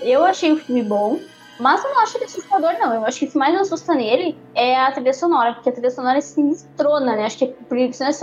Eu 0.00 0.24
achei 0.24 0.50
o 0.50 0.56
filme 0.56 0.82
bom, 0.82 1.20
mas 1.58 1.82
eu 1.84 1.90
não 1.90 2.02
acho 2.02 2.16
ele 2.16 2.24
assustador, 2.24 2.72
não. 2.78 2.94
Eu 2.94 3.04
acho 3.04 3.18
que 3.18 3.26
o 3.26 3.30
que 3.30 3.38
mais 3.38 3.54
me 3.54 3.60
assusta 3.60 3.94
nele 3.94 4.36
é 4.54 4.76
a 4.76 4.92
trilha 4.92 5.12
sonora, 5.12 5.54
porque 5.54 5.68
a 5.68 5.72
trilha 5.72 5.90
sonora 5.90 6.18
é 6.18 6.20
sinistrona, 6.20 7.16
né? 7.16 7.24
Acho 7.24 7.38
que 7.38 7.44
é 7.44 7.54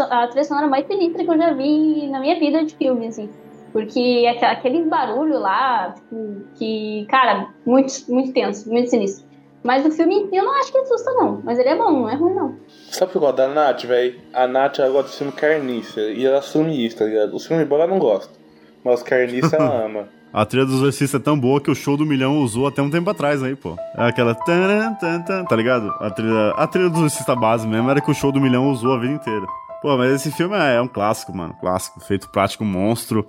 a 0.10 0.28
trilha 0.28 0.44
sonora 0.44 0.68
mais 0.68 0.86
sinistra 0.86 1.24
que 1.24 1.30
eu 1.30 1.38
já 1.38 1.54
vi 1.54 2.08
na 2.08 2.20
minha 2.20 2.40
vida 2.40 2.64
de 2.64 2.76
filme, 2.76 3.08
assim. 3.08 3.30
Porque 3.72 4.26
aquele 4.42 4.84
barulho 4.84 5.40
lá, 5.40 5.92
tipo, 5.92 6.44
que, 6.56 7.08
cara, 7.10 7.50
muito, 7.66 7.92
muito 8.08 8.32
tenso, 8.32 8.70
muito 8.70 8.90
sinistro. 8.90 9.26
Mas 9.64 9.86
o 9.86 9.90
filme 9.90 10.16
em 10.16 10.30
si 10.30 10.36
eu 10.36 10.44
não 10.44 10.54
acho 10.60 10.72
que 10.72 10.78
assusta, 10.78 11.12
não. 11.14 11.42
Mas 11.44 11.58
ele 11.58 11.70
é 11.70 11.76
bom, 11.76 11.90
não 11.90 12.10
é 12.10 12.16
ruim, 12.16 12.36
não. 12.36 12.56
Sabe 12.92 13.10
o 13.10 13.12
que 13.12 13.18
eu 13.18 13.22
gosto 13.22 13.38
da 13.38 13.48
Nath, 13.48 13.84
velho? 13.86 14.20
A 14.34 14.46
Nath 14.46 14.78
ela 14.78 14.90
gosta 14.92 15.10
de 15.10 15.18
filme 15.18 15.32
carnícia. 15.32 16.02
E 16.12 16.26
ela 16.26 16.40
assume 16.40 16.86
isso, 16.86 16.98
tá 16.98 17.06
ligado? 17.06 17.34
Os 17.34 17.48
filmes 17.48 17.68
bons 17.68 17.78
ela 17.78 17.88
não 17.88 17.98
gosta. 17.98 18.32
Mas 18.84 18.96
os 18.96 19.04
carnícia 19.04 19.56
ela 19.56 19.74
ama. 19.86 20.10
A 20.34 20.46
trilha 20.46 20.66
do 20.66 20.74
Exorcista 20.74 21.18
é 21.18 21.20
tão 21.20 21.40
boa 21.40 21.62
que 21.62 21.70
o 21.70 21.76
show 21.76 21.96
do 21.96 22.08
milhão 22.08 22.40
usou 22.40 22.66
até 22.66 22.82
um 22.82 22.90
tempo 22.90 23.08
atrás 23.08 23.44
aí, 23.44 23.56
pô. 23.56 23.78
É 23.96 24.08
aquela. 24.08 24.34
Tá 24.34 25.56
ligado? 25.56 25.94
A 26.00 26.10
trilha, 26.10 26.50
a 26.58 26.66
trilha 26.66 26.90
do 26.90 26.98
Exorcista 26.98 27.36
base 27.36 27.68
mesmo 27.68 27.88
era 27.88 28.02
que 28.02 28.10
o 28.10 28.16
show 28.16 28.32
do 28.32 28.42
milhão 28.42 28.68
usou 28.72 28.96
a 28.96 29.00
vida 29.00 29.14
inteira. 29.14 29.46
Pô, 29.80 29.96
mas 29.96 30.12
esse 30.12 30.32
filme 30.32 30.56
é, 30.56 30.78
é 30.78 30.82
um 30.82 30.88
clássico, 30.88 31.38
mano. 31.38 31.54
Clássico. 31.62 32.00
Feito 32.00 32.30
prático 32.30 32.66
monstro. 32.66 33.28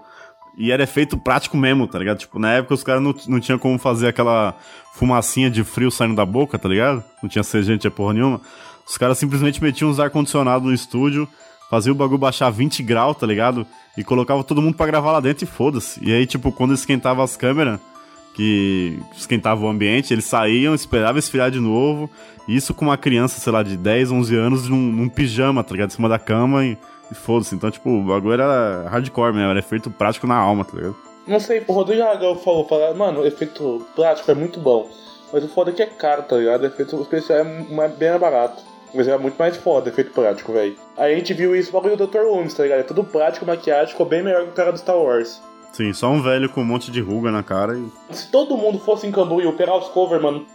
E 0.57 0.73
era 0.73 0.85
efeito 0.85 1.19
prático 1.19 1.59
mesmo, 1.59 1.87
tá 1.87 1.99
ligado? 1.99 2.19
Tipo, 2.19 2.39
na 2.39 2.53
época 2.53 2.73
os 2.73 2.83
caras 2.83 3.03
não, 3.03 3.15
não 3.29 3.39
tinham 3.39 3.59
como 3.59 3.79
fazer 3.79 4.09
aquela 4.09 4.55
fumacinha 4.95 5.51
de 5.51 5.63
frio 5.63 5.91
saindo 5.91 6.15
da 6.15 6.25
boca, 6.25 6.59
tá 6.59 6.69
ligado? 6.69 7.05
Não 7.23 7.29
tinha 7.29 7.43
CG, 7.43 7.73
não 7.73 7.79
tinha 7.79 7.91
porra 7.91 8.15
nenhuma. 8.15 8.41
Os 8.87 8.97
caras 8.97 9.19
simplesmente 9.19 9.63
metiam 9.63 9.91
uns 9.91 10.01
ar-condicionado 10.01 10.65
no 10.65 10.73
estúdio, 10.73 11.29
faziam 11.69 11.93
o 11.93 11.97
bagulho 11.97 12.19
baixar 12.19 12.49
20 12.51 12.83
graus, 12.83 13.17
tá 13.17 13.27
ligado? 13.27 13.67
E 13.97 14.03
colocava 14.05 14.43
todo 14.43 14.61
mundo 14.61 14.77
pra 14.77 14.87
gravar 14.87 15.13
lá 15.13 15.21
dentro 15.21 15.45
e 15.45 15.47
foda-se. 15.47 16.01
E 16.05 16.13
aí, 16.13 16.27
tipo, 16.27 16.51
quando 16.51 16.75
esquentava 16.75 17.23
as 17.23 17.37
câmeras, 17.37 17.79
que 18.35 18.99
esquentava 19.17 19.65
o 19.65 19.69
ambiente, 19.69 20.13
eles 20.13 20.25
saíam, 20.25 20.75
esperavam 20.75 21.19
esfriar 21.19 21.51
de 21.51 21.61
novo. 21.61 22.11
Isso 22.49 22.75
com 22.75 22.85
uma 22.87 22.97
criança, 22.99 23.41
sei 23.41 23.53
lá, 23.53 23.63
de 23.63 23.77
10, 23.77 24.11
11 24.11 24.37
anos, 24.37 24.69
num, 24.69 24.77
num 24.77 25.09
pijama, 25.09 25.63
tá 25.63 25.73
ligado? 25.73 25.91
Em 25.91 25.95
cima 25.95 26.09
da 26.09 26.19
cama 26.19 26.65
e, 26.65 26.77
e 27.11 27.15
foda-se. 27.15 27.55
Então, 27.55 27.71
tipo, 27.71 27.89
o 27.89 28.03
bagulho 28.05 28.33
era 28.35 28.89
hardcore 28.89 29.33
mesmo, 29.33 29.51
era 29.51 29.59
efeito 29.61 29.91
prático 29.91 30.27
na 30.27 30.37
alma, 30.37 30.65
tá 30.65 30.77
ligado? 30.77 30.97
Não 31.27 31.41
sei, 31.41 31.63
o 31.67 31.73
Rodrigo 31.73 32.03
Aragão 32.03 32.37
falou, 32.37 32.67
falou, 32.69 32.95
mano, 32.97 33.25
efeito 33.25 33.87
prático 33.95 34.31
é 34.31 34.35
muito 34.35 34.61
bom. 34.61 34.91
Mas 35.33 35.43
o 35.43 35.49
foda 35.49 35.71
é 35.71 35.75
que 35.75 35.83
é 35.83 35.87
caro, 35.87 36.23
tá 36.25 36.37
ligado? 36.37 36.63
O 36.63 36.67
efeito 36.67 37.01
especial 37.01 37.39
é 37.39 37.45
mais- 37.73 37.95
bem 37.97 38.19
barato. 38.19 38.63
Mas 38.95 39.09
é 39.09 39.19
muito 39.19 39.37
mais 39.37 39.57
foda, 39.57 39.89
efeito 39.89 40.13
prático, 40.13 40.53
velho. 40.53 40.77
Aí 40.97 41.13
a 41.13 41.17
gente 41.17 41.35
viu 41.35 41.57
isso 41.57 41.73
no 41.73 41.81
bagulho 41.81 41.97
do 41.97 42.07
Dr. 42.07 42.21
Loomis, 42.21 42.55
tá 42.55 42.63
ligado? 42.63 42.81
É 42.81 42.85
tudo 42.85 43.03
prático, 43.03 43.45
maquiagem, 43.45 43.89
ficou 43.89 44.07
bem 44.07 44.23
melhor 44.23 44.45
que 44.45 44.51
o 44.51 44.53
cara 44.53 44.71
do 44.71 44.79
Star 44.79 44.97
Wars. 44.97 45.43
Sim, 45.73 45.93
só 45.93 46.09
um 46.09 46.23
velho 46.23 46.49
com 46.49 46.61
um 46.61 46.65
monte 46.65 46.93
de 46.93 47.01
ruga 47.01 47.33
na 47.33 47.43
cara 47.43 47.77
e. 47.77 48.15
Se 48.15 48.31
todo 48.31 48.57
mundo 48.57 48.79
fosse 48.79 49.09
em 49.09 49.11
Cambu 49.11 49.41
e 49.41 49.47
operar 49.47 49.77
os 49.77 49.89
cover, 49.89 50.23
mano, 50.23 50.47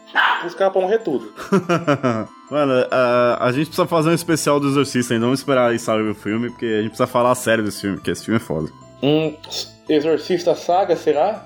os 0.45 0.55
caras 0.55 0.71
pra 0.71 0.81
morrer 0.81 0.99
tudo. 0.99 1.33
Mano, 2.49 2.73
a, 2.89 3.45
a 3.45 3.51
gente 3.51 3.67
precisa 3.67 3.85
fazer 3.85 4.09
um 4.09 4.13
especial 4.13 4.59
do 4.59 4.69
Exorcista 4.69 5.13
ainda. 5.13 5.25
Vamos 5.27 5.41
esperar 5.41 5.69
aí 5.69 5.77
sair 5.77 6.01
o 6.01 6.15
filme, 6.15 6.49
porque 6.49 6.65
a 6.65 6.77
gente 6.81 6.89
precisa 6.89 7.05
falar 7.05 7.35
sério 7.35 7.63
desse 7.63 7.81
filme, 7.81 7.97
porque 7.97 8.09
esse 8.09 8.25
filme 8.25 8.37
é 8.37 8.43
foda. 8.43 8.71
Um 9.03 9.35
Exorcista 9.87 10.55
Saga, 10.55 10.95
será? 10.95 11.45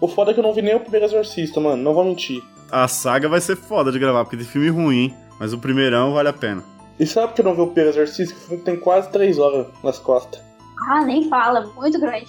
O 0.00 0.06
foda 0.06 0.30
é 0.30 0.34
que 0.34 0.38
eu 0.38 0.44
não 0.44 0.54
vi 0.54 0.62
nem 0.62 0.76
o 0.76 0.80
primeiro 0.80 1.06
Exorcista, 1.06 1.60
mano, 1.60 1.82
não 1.82 1.92
vou 1.92 2.04
mentir. 2.04 2.40
A 2.70 2.86
saga 2.86 3.28
vai 3.28 3.40
ser 3.40 3.56
foda 3.56 3.90
de 3.90 3.98
gravar, 3.98 4.24
porque 4.24 4.36
tem 4.36 4.46
filme 4.46 4.68
ruim, 4.68 4.96
hein? 4.96 5.16
Mas 5.38 5.52
o 5.52 5.58
primeirão 5.58 6.12
vale 6.14 6.28
a 6.28 6.32
pena. 6.32 6.62
E 6.98 7.06
sabe 7.06 7.28
por 7.28 7.34
que 7.34 7.40
eu 7.40 7.44
não 7.46 7.54
vi 7.54 7.60
o 7.62 7.66
primeiro 7.66 7.90
Exorcista? 7.90 8.34
Que 8.34 8.40
o 8.40 8.48
filme 8.48 8.62
tem 8.64 8.76
quase 8.76 9.10
3 9.10 9.38
horas 9.38 9.66
nas 9.82 9.98
costas. 9.98 10.40
Ah, 10.88 11.04
nem 11.04 11.28
fala, 11.28 11.66
muito 11.76 11.98
grande. 11.98 12.28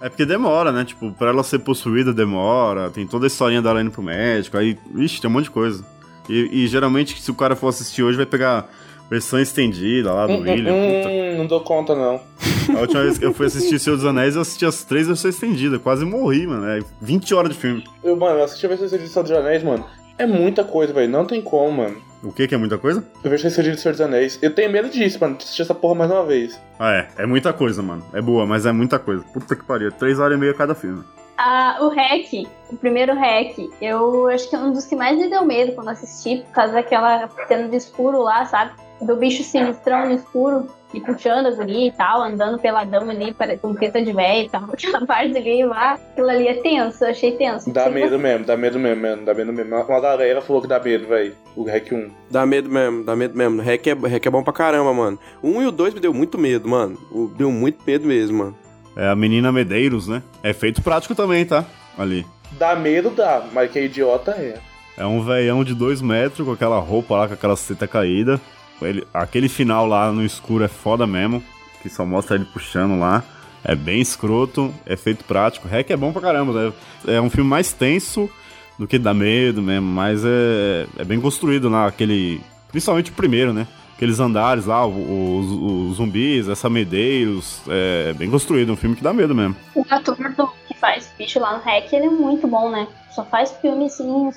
É 0.00 0.08
porque 0.08 0.24
demora, 0.26 0.70
né? 0.70 0.84
Tipo, 0.84 1.12
pra 1.12 1.30
ela 1.30 1.42
ser 1.42 1.60
possuída 1.60 2.12
demora, 2.12 2.90
tem 2.90 3.06
toda 3.06 3.26
a 3.26 3.28
historinha 3.28 3.62
dela 3.62 3.80
indo 3.80 3.90
pro 3.90 4.02
médico, 4.02 4.56
aí, 4.56 4.78
ixi, 4.96 5.20
tem 5.20 5.30
um 5.30 5.32
monte 5.32 5.44
de 5.44 5.50
coisa. 5.50 5.84
E, 6.28 6.64
e 6.64 6.66
geralmente, 6.66 7.20
se 7.20 7.30
o 7.30 7.34
cara 7.34 7.56
for 7.56 7.68
assistir 7.68 8.02
hoje, 8.02 8.16
vai 8.16 8.26
pegar 8.26 8.68
versão 9.10 9.38
estendida 9.38 10.12
lá 10.12 10.26
do 10.26 10.32
Hum, 10.34 10.36
hum, 10.38 10.42
William. 10.42 10.74
puta. 10.74 11.08
hum, 11.08 11.38
não 11.38 11.46
dou 11.46 11.60
conta, 11.60 11.94
não. 11.94 12.20
A 12.76 12.80
última 12.80 13.02
vez 13.02 13.18
que 13.18 13.24
eu 13.24 13.34
fui 13.34 13.46
assistir 13.46 13.78
Senhor 13.78 13.96
dos 13.96 14.04
Anéis, 14.06 14.34
eu 14.36 14.42
assisti 14.42 14.64
as 14.64 14.84
três 14.84 15.06
versões 15.06 15.34
estendidas, 15.34 15.80
quase 15.82 16.04
morri, 16.04 16.46
mano. 16.46 16.66
É 16.66 16.80
20 17.00 17.34
horas 17.34 17.52
de 17.52 17.58
filme. 17.58 17.84
Eu, 18.02 18.16
mano, 18.16 18.38
eu 18.38 18.44
assisti 18.44 18.64
a 18.64 18.68
versão 18.68 18.86
estendida 18.86 19.06
de 19.08 19.12
Senhor 19.12 19.22
dos 19.22 19.32
Anéis, 19.32 19.62
mano. 19.62 19.84
É 20.18 20.26
muita 20.26 20.64
coisa, 20.64 20.92
velho. 20.92 21.10
Não 21.10 21.24
tem 21.26 21.42
como, 21.42 21.78
mano. 21.82 21.96
O 22.24 22.32
que 22.32 22.48
que 22.48 22.54
é 22.54 22.58
muita 22.58 22.78
coisa? 22.78 23.04
A 23.22 23.28
versão 23.28 23.48
estendida 23.48 23.76
de 23.76 23.82
Senhor 23.82 23.92
dos 23.92 24.00
Anéis. 24.00 24.38
Eu 24.40 24.54
tenho 24.54 24.72
medo 24.72 24.88
disso, 24.88 25.18
mano, 25.20 25.36
de 25.36 25.44
assistir 25.44 25.62
essa 25.62 25.74
porra 25.74 25.94
mais 25.94 26.10
uma 26.10 26.24
vez. 26.24 26.58
Ah, 26.78 26.92
é. 26.92 27.08
É 27.18 27.26
muita 27.26 27.52
coisa, 27.52 27.82
mano. 27.82 28.02
É 28.14 28.22
boa, 28.22 28.46
mas 28.46 28.64
é 28.64 28.72
muita 28.72 28.98
coisa. 28.98 29.22
Puta 29.24 29.54
que 29.54 29.62
pariu. 29.62 29.92
Três 29.92 30.18
horas 30.18 30.36
e 30.36 30.40
meia 30.40 30.54
cada 30.54 30.74
filme. 30.74 31.04
Ah, 31.36 31.78
o 31.80 31.88
REC, 31.88 32.46
o 32.70 32.76
primeiro 32.76 33.12
REC, 33.14 33.68
eu 33.82 34.28
acho 34.28 34.48
que 34.48 34.54
é 34.54 34.58
um 34.58 34.72
dos 34.72 34.86
que 34.86 34.96
mais 34.96 35.18
me 35.18 35.28
deu 35.28 35.44
medo 35.44 35.72
quando 35.72 35.88
assisti, 35.88 36.42
por 36.42 36.52
causa 36.52 36.72
daquela 36.72 37.28
cena 37.48 37.68
do 37.68 37.74
escuro 37.74 38.22
lá, 38.22 38.46
sabe? 38.46 38.72
Do 39.02 39.16
bicho 39.16 39.42
sinistrão 39.42 40.06
no 40.06 40.14
escuro, 40.14 40.68
e 40.94 41.00
puxando 41.00 41.46
as 41.46 41.58
ali 41.58 41.88
e 41.88 41.92
tal, 41.92 42.22
andando 42.22 42.58
peladão 42.58 43.08
ali, 43.10 43.34
com 43.60 43.74
teta 43.74 44.02
de 44.02 44.12
véia 44.12 44.44
e 44.44 44.48
tal. 44.48 44.64
Aquela 44.72 45.04
parte 45.06 45.36
ali 45.36 45.64
lá, 45.64 45.94
aquilo 45.94 46.28
ali 46.28 46.48
é 46.48 46.54
tenso, 46.54 47.04
eu 47.04 47.10
achei 47.10 47.32
tenso. 47.32 47.72
Dá 47.72 47.90
medo 47.90 48.18
mesmo, 48.18 48.46
dá 48.46 48.56
medo 48.56 48.78
mesmo, 48.78 49.02
mano. 49.02 49.24
Dá 49.24 49.34
medo 49.34 49.52
mesmo. 49.52 49.74
Uma 49.74 50.00
galera 50.00 50.40
falou 50.40 50.62
que 50.62 50.68
dá 50.68 50.80
medo, 50.80 51.06
velho. 51.06 51.34
O 51.56 51.64
Rec 51.64 51.92
1. 51.92 52.10
Dá 52.30 52.46
medo 52.46 52.70
mesmo, 52.70 53.04
dá 53.04 53.16
medo 53.16 53.36
mesmo. 53.36 53.60
Hack 53.60 53.86
é, 53.86 53.92
hack 53.92 54.26
é 54.26 54.30
bom 54.30 54.42
pra 54.42 54.52
caramba, 54.52 54.92
mano. 54.92 55.18
O 55.42 55.48
1 55.48 55.62
e 55.62 55.66
o 55.66 55.72
2 55.72 55.94
me 55.94 56.00
deu 56.00 56.14
muito 56.14 56.38
medo, 56.38 56.68
mano. 56.68 56.98
Deu 57.36 57.50
muito 57.50 57.82
medo 57.86 58.06
mesmo, 58.06 58.38
mano. 58.38 58.58
É 58.96 59.08
a 59.08 59.16
menina 59.16 59.50
Medeiros, 59.50 60.06
né? 60.06 60.22
É 60.42 60.52
feito 60.52 60.82
prático 60.82 61.14
também, 61.14 61.44
tá? 61.44 61.64
Ali. 61.98 62.24
Dá 62.52 62.76
medo, 62.76 63.10
dá, 63.10 63.44
mas 63.52 63.70
que 63.70 63.78
é 63.78 63.84
idiota 63.84 64.32
é. 64.32 64.58
É 64.96 65.04
um 65.04 65.24
veião 65.24 65.64
de 65.64 65.74
dois 65.74 66.00
metros 66.00 66.46
com 66.46 66.52
aquela 66.52 66.78
roupa 66.78 67.16
lá, 67.16 67.28
com 67.28 67.34
aquela 67.34 67.56
seta 67.56 67.88
caída. 67.88 68.40
Ele- 68.82 69.06
aquele 69.12 69.48
final 69.48 69.86
lá 69.86 70.10
no 70.12 70.24
escuro 70.24 70.64
é 70.64 70.68
foda 70.68 71.06
mesmo. 71.06 71.42
Que 71.82 71.88
só 71.88 72.04
mostra 72.04 72.36
ele 72.36 72.46
puxando 72.46 72.98
lá. 72.98 73.22
É 73.62 73.74
bem 73.74 74.00
escroto, 74.00 74.72
é 74.84 74.96
feito 74.96 75.24
prático. 75.24 75.66
Hack 75.68 75.90
é 75.90 75.96
bom 75.96 76.12
pra 76.12 76.20
caramba, 76.22 76.52
né? 76.52 76.72
É 77.06 77.20
um 77.20 77.30
filme 77.30 77.48
mais 77.48 77.72
tenso 77.72 78.28
do 78.78 78.86
que 78.86 78.98
dá 78.98 79.14
medo 79.14 79.62
mesmo, 79.62 79.86
mas 79.86 80.22
é, 80.24 80.86
é 80.98 81.04
bem 81.04 81.20
construído 81.20 81.68
lá, 81.68 81.86
aquele. 81.86 82.40
Principalmente 82.68 83.10
o 83.10 83.14
primeiro, 83.14 83.52
né? 83.52 83.66
Aqueles 83.96 84.18
andares 84.18 84.66
lá, 84.66 84.84
os, 84.86 85.46
os 85.50 85.96
zumbis, 85.96 86.48
essa 86.48 86.68
Medeiros. 86.68 87.62
É 87.68 88.12
bem 88.14 88.30
construído, 88.30 88.72
um 88.72 88.76
filme 88.76 88.96
que 88.96 89.02
dá 89.04 89.12
medo 89.12 89.34
mesmo. 89.34 89.56
O 89.74 89.84
ator 89.88 90.16
do, 90.16 90.46
que 90.66 90.74
faz 90.78 91.10
bicho 91.16 91.38
lá 91.38 91.56
no 91.56 91.62
REC, 91.62 91.92
ele 91.92 92.06
é 92.06 92.10
muito 92.10 92.46
bom, 92.46 92.70
né? 92.70 92.88
Só 93.14 93.24
faz 93.24 93.52
filme 93.62 93.86
assim, 93.86 94.30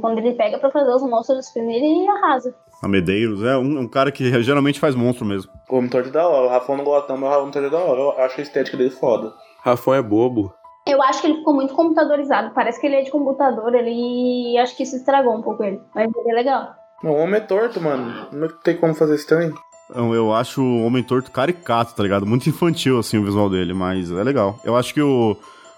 quando 0.00 0.18
ele 0.18 0.32
pega 0.34 0.58
pra 0.58 0.70
fazer 0.70 0.90
os 0.94 1.02
monstros 1.02 1.38
dos 1.38 1.48
filmes, 1.50 1.74
ele 1.76 2.06
arrasa. 2.08 2.54
A 2.84 2.88
Medeiros 2.88 3.42
é 3.42 3.56
um, 3.56 3.80
um 3.80 3.88
cara 3.88 4.12
que 4.12 4.42
geralmente 4.42 4.78
faz 4.78 4.94
monstro 4.94 5.24
mesmo. 5.24 5.50
O 5.70 5.76
Monitor 5.76 6.02
é 6.02 6.10
da 6.10 6.28
hora. 6.28 6.46
O 6.46 6.50
Rafão 6.50 6.76
não 6.76 6.84
gosta, 6.84 7.10
não, 7.10 7.18
mas 7.18 7.34
o 7.34 7.40
Monitor 7.40 7.64
é 7.64 7.70
da 7.70 7.78
hora. 7.78 7.98
Eu 7.98 8.10
acho 8.22 8.38
a 8.38 8.42
estética 8.42 8.76
dele 8.76 8.90
foda. 8.90 9.32
Rafão 9.62 9.94
é 9.94 10.02
bobo. 10.02 10.52
Eu 10.86 11.02
acho 11.02 11.22
que 11.22 11.28
ele 11.28 11.38
ficou 11.38 11.54
muito 11.54 11.72
computadorizado. 11.72 12.52
Parece 12.54 12.78
que 12.78 12.86
ele 12.86 12.96
é 12.96 13.02
de 13.02 13.10
computador 13.10 13.74
ali 13.74 14.52
e 14.52 14.58
acho 14.58 14.76
que 14.76 14.82
isso 14.82 14.96
estragou 14.96 15.34
um 15.34 15.40
pouco 15.40 15.64
ele. 15.64 15.80
Mas 15.94 16.10
ele 16.14 16.30
é 16.30 16.34
legal. 16.34 16.74
Não, 17.02 17.12
o 17.12 17.16
homem 17.16 17.36
é 17.36 17.40
torto, 17.40 17.80
mano. 17.80 18.26
Não 18.30 18.48
tem 18.48 18.76
como 18.76 18.94
fazer 18.94 19.16
trem. 19.24 19.50
Eu, 19.94 20.14
eu 20.14 20.34
acho 20.34 20.62
o 20.62 20.84
Homem 20.84 21.02
Torto 21.02 21.30
caricato, 21.30 21.94
tá 21.94 22.02
ligado? 22.02 22.26
Muito 22.26 22.48
infantil, 22.48 22.98
assim, 22.98 23.16
o 23.16 23.24
visual 23.24 23.48
dele, 23.48 23.72
mas 23.72 24.10
é 24.10 24.22
legal. 24.22 24.58
Eu 24.62 24.76
acho 24.76 24.92
que 24.92 25.00
o... 25.00 25.36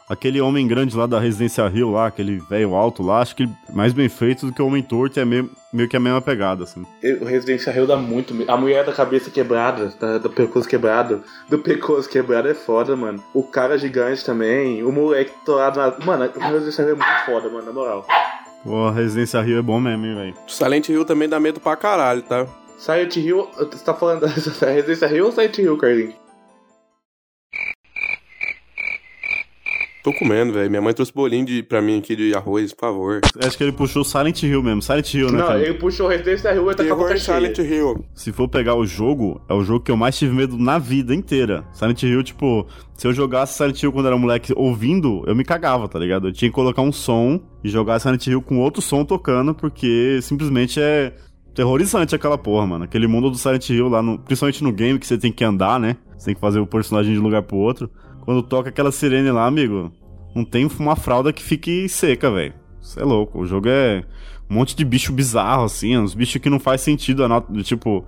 Aquele 0.09 0.41
homem 0.41 0.69
grande 0.69 0.97
lá 0.97 1.05
da 1.05 1.19
Residência 1.19 1.67
Rio 1.67 1.91
lá, 1.91 2.07
aquele 2.07 2.39
velho 2.39 2.75
alto 2.77 3.03
lá, 3.03 3.21
acho 3.21 3.35
que 3.35 3.49
mais 3.73 3.93
bem 3.93 4.09
feito 4.09 4.47
do 4.47 4.53
que 4.53 4.63
o 4.63 4.67
Homem 4.67 4.81
Torto 4.81 5.19
e 5.19 5.21
é 5.21 5.25
meio, 5.25 5.51
meio 5.73 5.89
que 5.89 5.97
a 5.97 6.01
mesma 6.01 6.23
pegada, 6.23 6.63
assim. 6.63 6.87
O 7.21 7.25
Residência 7.25 7.73
Rio 7.73 7.89
dá 7.89 7.97
muito 7.97 8.33
medo. 8.33 8.49
A 8.49 8.57
mulher 8.57 8.85
da 8.85 8.93
cabeça 8.93 9.33
quebrada, 9.33 9.93
da, 10.01 10.19
do 10.19 10.31
pescoço 10.31 10.69
quebrado. 10.69 11.25
Do 11.49 11.59
pescoço 11.59 12.09
quebrado 12.09 12.49
é 12.49 12.55
foda, 12.55 12.95
mano. 12.95 13.21
O 13.35 13.43
cara 13.43 13.77
gigante 13.77 14.25
também. 14.25 14.81
O 14.85 14.93
moleque 14.93 15.33
torado 15.45 15.81
na. 15.81 15.93
Mano, 16.07 16.31
o 16.37 16.39
Residência 16.39 16.85
Rio 16.85 16.93
é 16.93 16.97
muito 16.97 17.25
foda, 17.27 17.49
mano, 17.49 17.67
na 17.67 17.73
moral. 17.73 18.07
Pô, 18.63 18.85
a 18.85 18.93
Residência 18.93 19.41
Rio 19.41 19.59
é 19.59 19.63
bom 19.63 19.81
mesmo, 19.81 20.07
hein, 20.07 20.15
velho. 20.15 20.35
Silent 20.47 20.89
Hill 20.89 21.05
também 21.05 21.29
dá 21.29 21.41
medo 21.41 21.59
pra 21.59 21.75
caralho, 21.75 22.23
tá? 22.23 22.47
Silent 22.79 23.17
Hill. 23.17 23.49
Você 23.57 23.85
tá 23.85 23.93
falando 23.93 24.21
da 24.61 24.69
Residência 24.71 25.09
Rio 25.09 25.27
ou 25.27 25.33
Silent 25.33 25.59
Hill, 25.59 25.77
Carlinhos? 25.77 26.26
Tô 30.07 30.13
comendo, 30.13 30.53
velho. 30.53 30.71
Minha 30.71 30.81
mãe 30.81 30.95
trouxe 30.95 31.13
bolinho 31.13 31.45
de, 31.45 31.65
pra 31.65 31.83
mim 31.83 31.99
aqui 31.99 32.15
de 32.15 32.33
arroz, 32.33 32.73
por 32.73 32.79
favor. 32.79 33.21
Acho 33.45 33.59
que 33.59 33.65
ele 33.65 33.73
puxou 33.73 34.05
Silent 34.05 34.41
Hill 34.41 34.63
mesmo. 34.63 34.81
Silent 34.81 35.13
Hill, 35.13 35.33
né, 35.33 35.39
Não, 35.39 35.47
cara? 35.49 35.61
ele 35.61 35.75
puxou 35.75 36.07
Residência 36.07 36.53
Rio 36.53 36.71
e 36.71 36.75
tá 36.77 36.85
com 36.85 37.05
a 37.07 37.17
cheia. 37.17 37.41
Silent 37.41 37.59
Hill. 37.59 38.05
Se 38.15 38.31
for 38.31 38.47
pegar 38.49 38.77
o 38.77 38.87
jogo, 38.87 39.41
é 39.49 39.53
o 39.53 39.65
jogo 39.65 39.81
que 39.81 39.91
eu 39.91 39.97
mais 39.97 40.17
tive 40.17 40.33
medo 40.33 40.57
na 40.57 40.79
vida 40.79 41.13
inteira. 41.13 41.65
Silent 41.73 42.01
Hill, 42.05 42.23
tipo, 42.23 42.69
se 42.95 43.05
eu 43.05 43.13
jogasse 43.13 43.57
Silent 43.57 43.83
Hill 43.83 43.91
quando 43.91 44.07
era 44.07 44.17
moleque 44.17 44.53
ouvindo, 44.55 45.25
eu 45.27 45.35
me 45.35 45.43
cagava, 45.43 45.89
tá 45.89 45.99
ligado? 45.99 46.29
Eu 46.29 46.33
tinha 46.33 46.49
que 46.49 46.55
colocar 46.55 46.83
um 46.83 46.93
som 46.93 47.41
e 47.65 47.69
jogar 47.69 47.99
Silent 47.99 48.25
Hill 48.29 48.41
com 48.43 48.61
outro 48.61 48.81
som 48.81 49.05
tocando, 49.05 49.57
porque 49.57 50.21
simplesmente 50.23 50.79
é 50.81 51.15
terrorizante 51.53 52.15
aquela 52.15 52.39
porra, 52.39 52.65
mano. 52.65 52.85
Aquele 52.85 53.09
mundo 53.09 53.29
do 53.29 53.37
Silent 53.37 53.69
Hill 53.71 53.89
lá, 53.89 54.01
no, 54.01 54.21
principalmente 54.21 54.63
no 54.63 54.71
game 54.71 55.01
que 55.01 55.07
você 55.09 55.19
tem 55.19 55.33
que 55.33 55.43
andar, 55.43 55.81
né? 55.81 55.97
Você 56.17 56.27
tem 56.27 56.35
que 56.37 56.41
fazer 56.41 56.61
o 56.61 56.67
personagem 56.67 57.13
de 57.13 57.19
um 57.19 57.25
lugar 57.25 57.43
pro 57.43 57.57
outro. 57.57 57.91
Quando 58.27 58.43
toca 58.43 58.69
aquela 58.69 58.91
sirene 58.91 59.31
lá, 59.31 59.47
amigo, 59.47 59.93
não 60.35 60.45
tem 60.45 60.69
uma 60.81 60.97
fralda 60.97 61.33
que 61.33 61.43
fique 61.43 61.89
seca, 61.89 62.29
velho. 62.29 62.53
Isso 62.83 62.99
é 62.99 63.05
louco. 63.05 63.39
O 63.39 63.47
jogo 63.47 63.69
é 63.69 64.05
um 64.51 64.55
monte 64.57 64.75
de 64.75 64.85
bicho 64.85 65.13
bizarro, 65.13 65.65
assim, 65.65 65.97
uns 65.97 66.13
bichos 66.13 66.43
que 66.43 66.51
não 66.51 66.59
faz 66.59 66.81
sentido. 66.81 67.23
Tipo, 67.63 68.05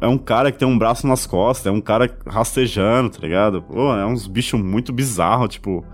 é 0.00 0.06
um 0.06 0.16
cara 0.16 0.52
que 0.52 0.58
tem 0.58 0.66
um 0.66 0.78
braço 0.78 1.08
nas 1.08 1.26
costas, 1.26 1.66
é 1.66 1.70
um 1.70 1.80
cara 1.80 2.08
rastejando, 2.24 3.10
tá 3.10 3.18
ligado? 3.20 3.60
Pô, 3.62 3.92
é 3.94 4.06
uns 4.06 4.28
bichos 4.28 4.60
muito 4.60 4.92
bizarros, 4.92 5.48
tipo. 5.50 5.84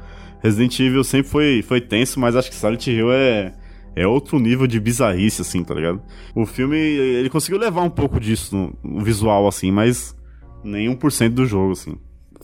Resident 0.43 0.79
Evil 0.79 1.03
sempre 1.03 1.31
foi, 1.31 1.63
foi 1.63 1.81
tenso, 1.81 2.21
mas 2.21 2.37
acho 2.37 2.51
que 2.51 2.55
Silent 2.55 2.87
Hill 2.87 3.11
é, 3.11 3.55
é 3.97 4.07
outro 4.07 4.39
nível 4.39 4.67
de 4.67 4.79
bizarrice, 4.79 5.41
assim, 5.41 5.65
tá 5.65 5.73
ligado? 5.73 6.03
O 6.35 6.45
filme, 6.45 6.77
ele 6.77 7.31
conseguiu 7.31 7.59
levar 7.59 7.81
um 7.81 7.89
pouco 7.89 8.21
disso 8.21 8.55
no, 8.55 8.99
no 8.99 9.03
visual, 9.03 9.49
assim, 9.49 9.71
mas 9.71 10.15
nem 10.63 10.95
1% 10.95 11.31
do 11.31 11.47
jogo, 11.47 11.73
assim. 11.73 11.97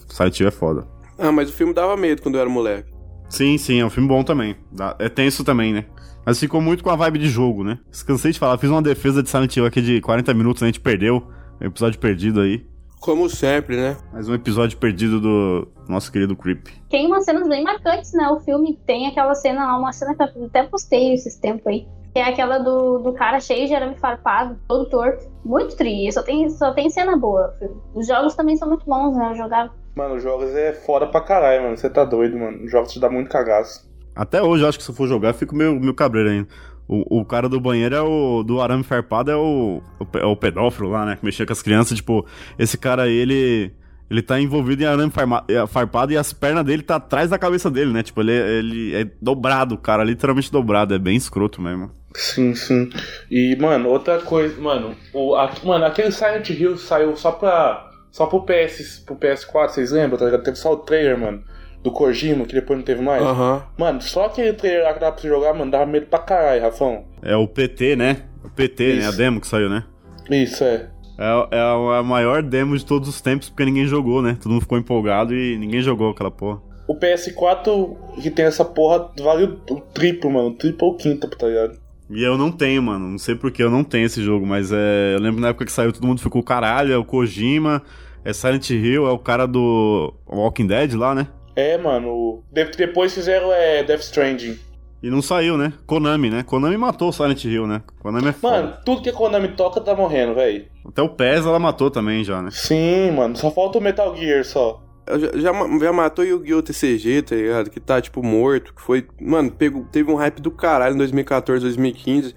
Silent 0.08 0.40
Hill 0.40 0.48
é 0.48 0.50
foda. 0.50 0.99
Ah, 1.20 1.30
mas 1.30 1.50
o 1.50 1.52
filme 1.52 1.74
dava 1.74 1.96
medo 1.96 2.22
quando 2.22 2.36
eu 2.36 2.40
era 2.40 2.48
moleque. 2.50 2.90
Sim, 3.28 3.58
sim, 3.58 3.78
é 3.80 3.84
um 3.84 3.90
filme 3.90 4.08
bom 4.08 4.24
também. 4.24 4.56
É 4.98 5.08
tenso 5.08 5.44
também, 5.44 5.72
né? 5.72 5.84
Mas 6.24 6.40
ficou 6.40 6.60
muito 6.60 6.82
com 6.82 6.90
a 6.90 6.96
vibe 6.96 7.18
de 7.18 7.28
jogo, 7.28 7.62
né? 7.62 7.78
Cansei 8.06 8.32
de 8.32 8.38
falar, 8.38 8.58
fiz 8.58 8.70
uma 8.70 8.82
defesa 8.82 9.22
de 9.22 9.30
Silent 9.30 9.56
Hill 9.56 9.66
aqui 9.66 9.80
de 9.80 10.00
40 10.00 10.34
minutos, 10.34 10.62
a 10.62 10.66
gente 10.66 10.80
perdeu. 10.80 11.22
Um 11.60 11.66
episódio 11.66 12.00
perdido 12.00 12.40
aí. 12.40 12.66
Como 13.00 13.28
sempre, 13.28 13.76
né? 13.76 13.96
Mais 14.12 14.28
um 14.28 14.34
episódio 14.34 14.76
perdido 14.78 15.20
do 15.20 15.68
nosso 15.88 16.10
querido 16.12 16.36
Creep. 16.36 16.66
Tem 16.88 17.06
umas 17.06 17.24
cenas 17.24 17.48
bem 17.48 17.62
marcantes, 17.62 18.12
né? 18.12 18.28
O 18.28 18.40
filme 18.40 18.78
tem 18.86 19.06
aquela 19.06 19.34
cena 19.34 19.66
lá, 19.66 19.78
uma 19.78 19.92
cena 19.92 20.14
que 20.14 20.22
eu 20.22 20.46
até 20.46 20.64
postei 20.64 21.14
esses 21.14 21.36
tempos 21.36 21.66
aí. 21.66 21.86
Que 22.12 22.18
é 22.18 22.24
aquela 22.24 22.58
do, 22.58 22.98
do 22.98 23.12
cara 23.12 23.40
cheio 23.40 23.66
de 23.66 23.74
arame 23.74 23.96
farpado, 23.96 24.58
todo 24.68 24.88
torto. 24.90 25.24
Muito 25.44 25.76
tri, 25.76 26.10
só 26.12 26.22
tem, 26.22 26.48
só 26.50 26.72
tem 26.72 26.90
cena 26.90 27.16
boa. 27.16 27.54
Os 27.94 28.06
jogos 28.06 28.34
também 28.34 28.56
são 28.56 28.68
muito 28.68 28.84
bons, 28.84 29.16
né? 29.16 29.30
Eu 29.30 29.36
jogava. 29.36 29.72
Mano, 29.94 30.14
os 30.16 30.22
jogos 30.22 30.54
é 30.54 30.72
foda 30.72 31.06
pra 31.06 31.20
caralho, 31.20 31.62
mano. 31.64 31.76
Você 31.76 31.90
tá 31.90 32.04
doido, 32.04 32.38
mano. 32.38 32.64
Os 32.64 32.70
jogos 32.70 32.92
te 32.92 33.00
dá 33.00 33.08
muito 33.10 33.28
cagaço. 33.30 33.88
Até 34.14 34.42
hoje, 34.42 34.62
eu 34.62 34.68
acho 34.68 34.78
que 34.78 34.84
se 34.84 34.90
eu 34.90 34.94
for 34.94 35.08
jogar, 35.08 35.28
eu 35.30 35.34
fico 35.34 35.54
meio, 35.54 35.78
meio 35.78 35.94
cabreiro 35.94 36.30
ainda. 36.30 36.48
O, 36.88 37.20
o 37.20 37.24
cara 37.24 37.48
do 37.48 37.60
banheiro 37.60 37.94
é 37.94 38.00
o. 38.02 38.42
do 38.42 38.60
arame 38.60 38.82
farpado 38.82 39.30
é 39.30 39.36
o. 39.36 39.80
o, 40.00 40.18
é 40.18 40.24
o 40.26 40.34
pedófilo 40.36 40.90
lá, 40.90 41.04
né? 41.06 41.16
Que 41.16 41.24
mexia 41.24 41.46
com 41.46 41.52
as 41.52 41.62
crianças. 41.62 41.96
Tipo, 41.96 42.26
esse 42.58 42.76
cara 42.78 43.02
aí, 43.04 43.12
ele. 43.14 43.72
Ele 44.10 44.22
tá 44.22 44.40
envolvido 44.40 44.82
em 44.82 44.86
arame 44.86 45.12
farma- 45.12 45.44
eh, 45.48 45.64
farpado 45.68 46.12
e 46.12 46.16
as 46.16 46.32
pernas 46.32 46.64
dele 46.64 46.82
tá 46.82 46.96
atrás 46.96 47.30
da 47.30 47.38
cabeça 47.38 47.70
dele, 47.70 47.92
né? 47.92 48.02
Tipo, 48.02 48.20
ele, 48.22 48.32
é- 48.32 48.50
ele 48.58 48.94
é 48.96 49.06
dobrado, 49.22 49.78
cara, 49.78 50.02
literalmente 50.02 50.50
dobrado. 50.50 50.92
É 50.92 50.98
bem 50.98 51.14
escroto 51.14 51.62
mesmo. 51.62 51.92
Sim, 52.16 52.52
sim. 52.56 52.90
E, 53.30 53.54
mano, 53.60 53.88
outra 53.88 54.18
coisa, 54.18 54.60
mano, 54.60 54.96
o, 55.14 55.36
a- 55.36 55.52
mano, 55.62 55.84
aquele 55.84 56.10
Silent 56.10 56.50
Hill 56.50 56.76
saiu 56.76 57.16
só 57.16 57.30
pra. 57.30 57.88
Só 58.10 58.26
pro 58.26 58.42
PS, 58.42 59.02
pro 59.06 59.16
PS4, 59.16 59.68
vocês 59.68 59.92
lembram, 59.92 60.18
tá 60.18 60.24
ligado? 60.24 60.42
Teve 60.42 60.56
só 60.56 60.72
o 60.72 60.78
trailer, 60.78 61.18
mano, 61.18 61.44
do 61.82 61.92
Kojima, 61.92 62.44
que 62.44 62.54
depois 62.54 62.78
não 62.78 62.84
teve 62.84 63.02
mais. 63.02 63.22
Aham. 63.22 63.62
Mano, 63.78 64.00
só 64.00 64.26
aquele 64.26 64.52
trailer 64.52 64.84
lá 64.84 64.94
que 64.94 65.00
dava 65.00 65.12
pra 65.12 65.22
você 65.22 65.28
jogar, 65.28 65.54
mano, 65.54 65.70
dava 65.70 65.86
medo 65.86 66.06
pra 66.06 66.18
caralho, 66.18 66.62
Rafão. 66.62 67.04
É 67.22 67.36
o 67.36 67.46
PT, 67.46 67.96
né? 67.96 68.24
O 68.44 68.50
PT, 68.50 68.94
né? 68.94 69.06
A 69.06 69.08
Isso. 69.10 69.18
demo 69.18 69.40
que 69.40 69.46
saiu, 69.46 69.68
né? 69.68 69.84
Isso, 70.30 70.64
é. 70.64 70.90
É, 71.18 71.56
é 71.56 71.60
a, 71.60 71.98
a 71.98 72.02
maior 72.02 72.42
demo 72.42 72.76
de 72.76 72.84
todos 72.84 73.08
os 73.08 73.20
tempos, 73.20 73.48
porque 73.48 73.64
ninguém 73.64 73.86
jogou, 73.86 74.22
né? 74.22 74.38
Todo 74.42 74.52
mundo 74.52 74.62
ficou 74.62 74.78
empolgado 74.78 75.34
e 75.34 75.56
ninguém 75.58 75.80
jogou 75.80 76.10
aquela 76.10 76.30
porra. 76.30 76.60
O 76.88 76.98
PS4 76.98 78.20
que 78.20 78.30
tem 78.30 78.46
essa 78.46 78.64
porra 78.64 79.12
vale 79.20 79.44
o, 79.44 79.74
o 79.74 79.80
triplo, 79.80 80.30
mano. 80.30 80.48
O 80.48 80.54
triplo 80.54 80.88
ou 80.88 80.94
o 80.94 80.96
quinto, 80.96 81.28
tá 81.28 81.46
ligado? 81.46 81.78
E 82.10 82.22
eu 82.22 82.36
não 82.36 82.50
tenho, 82.50 82.82
mano. 82.82 83.08
Não 83.08 83.18
sei 83.18 83.34
porque 83.34 83.62
eu 83.62 83.70
não 83.70 83.84
tenho 83.84 84.06
esse 84.06 84.22
jogo, 84.22 84.44
mas 84.44 84.72
é. 84.72 85.14
Eu 85.14 85.20
lembro 85.20 85.40
na 85.40 85.48
época 85.48 85.64
que 85.64 85.72
saiu, 85.72 85.92
todo 85.92 86.06
mundo 86.06 86.20
ficou 86.20 86.42
caralho, 86.42 86.92
é 86.92 86.96
o 86.96 87.04
Kojima, 87.04 87.82
é 88.24 88.32
Silent 88.32 88.68
Hill, 88.70 89.06
é 89.06 89.12
o 89.12 89.18
cara 89.18 89.46
do 89.46 90.12
Walking 90.26 90.66
Dead 90.66 90.94
lá, 90.94 91.14
né? 91.14 91.28
É, 91.54 91.78
mano. 91.78 92.42
depois 92.76 93.14
fizeram 93.14 93.52
é, 93.52 93.82
Death 93.84 94.00
Stranding. 94.00 94.58
E 95.02 95.08
não 95.08 95.22
saiu, 95.22 95.56
né? 95.56 95.72
Konami, 95.86 96.28
né? 96.28 96.42
Konami 96.42 96.76
matou 96.76 97.08
o 97.08 97.12
Silent 97.12 97.44
Hill, 97.44 97.66
né? 97.66 97.82
Konami 98.00 98.28
é 98.28 98.32
foda. 98.32 98.56
Mano, 98.56 98.76
tudo 98.84 99.02
que 99.02 99.08
a 99.08 99.12
Konami 99.12 99.48
toca 99.48 99.80
tá 99.80 99.94
morrendo, 99.94 100.34
velho. 100.34 100.66
Até 100.86 101.00
o 101.00 101.08
PES 101.08 101.46
ela 101.46 101.58
matou 101.58 101.90
também 101.90 102.22
já, 102.22 102.42
né? 102.42 102.50
Sim, 102.52 103.12
mano. 103.12 103.34
Só 103.36 103.50
falta 103.50 103.78
o 103.78 103.80
Metal 103.80 104.14
Gear 104.14 104.44
só. 104.44 104.82
Já, 105.08 105.38
já, 105.38 105.52
ma- 105.52 105.78
já 105.78 105.92
matou 105.92 106.24
Yu-Gi-Oh! 106.24 106.62
TCG, 106.62 107.22
tá 107.22 107.34
ligado? 107.36 107.70
Que 107.70 107.80
tá, 107.80 108.00
tipo, 108.00 108.22
morto. 108.22 108.72
Que 108.74 108.80
foi. 108.82 109.06
Mano, 109.20 109.50
pegou, 109.50 109.84
teve 109.90 110.10
um 110.10 110.14
hype 110.14 110.40
do 110.40 110.50
caralho 110.50 110.94
em 110.94 110.98
2014, 110.98 111.62
2015. 111.62 112.34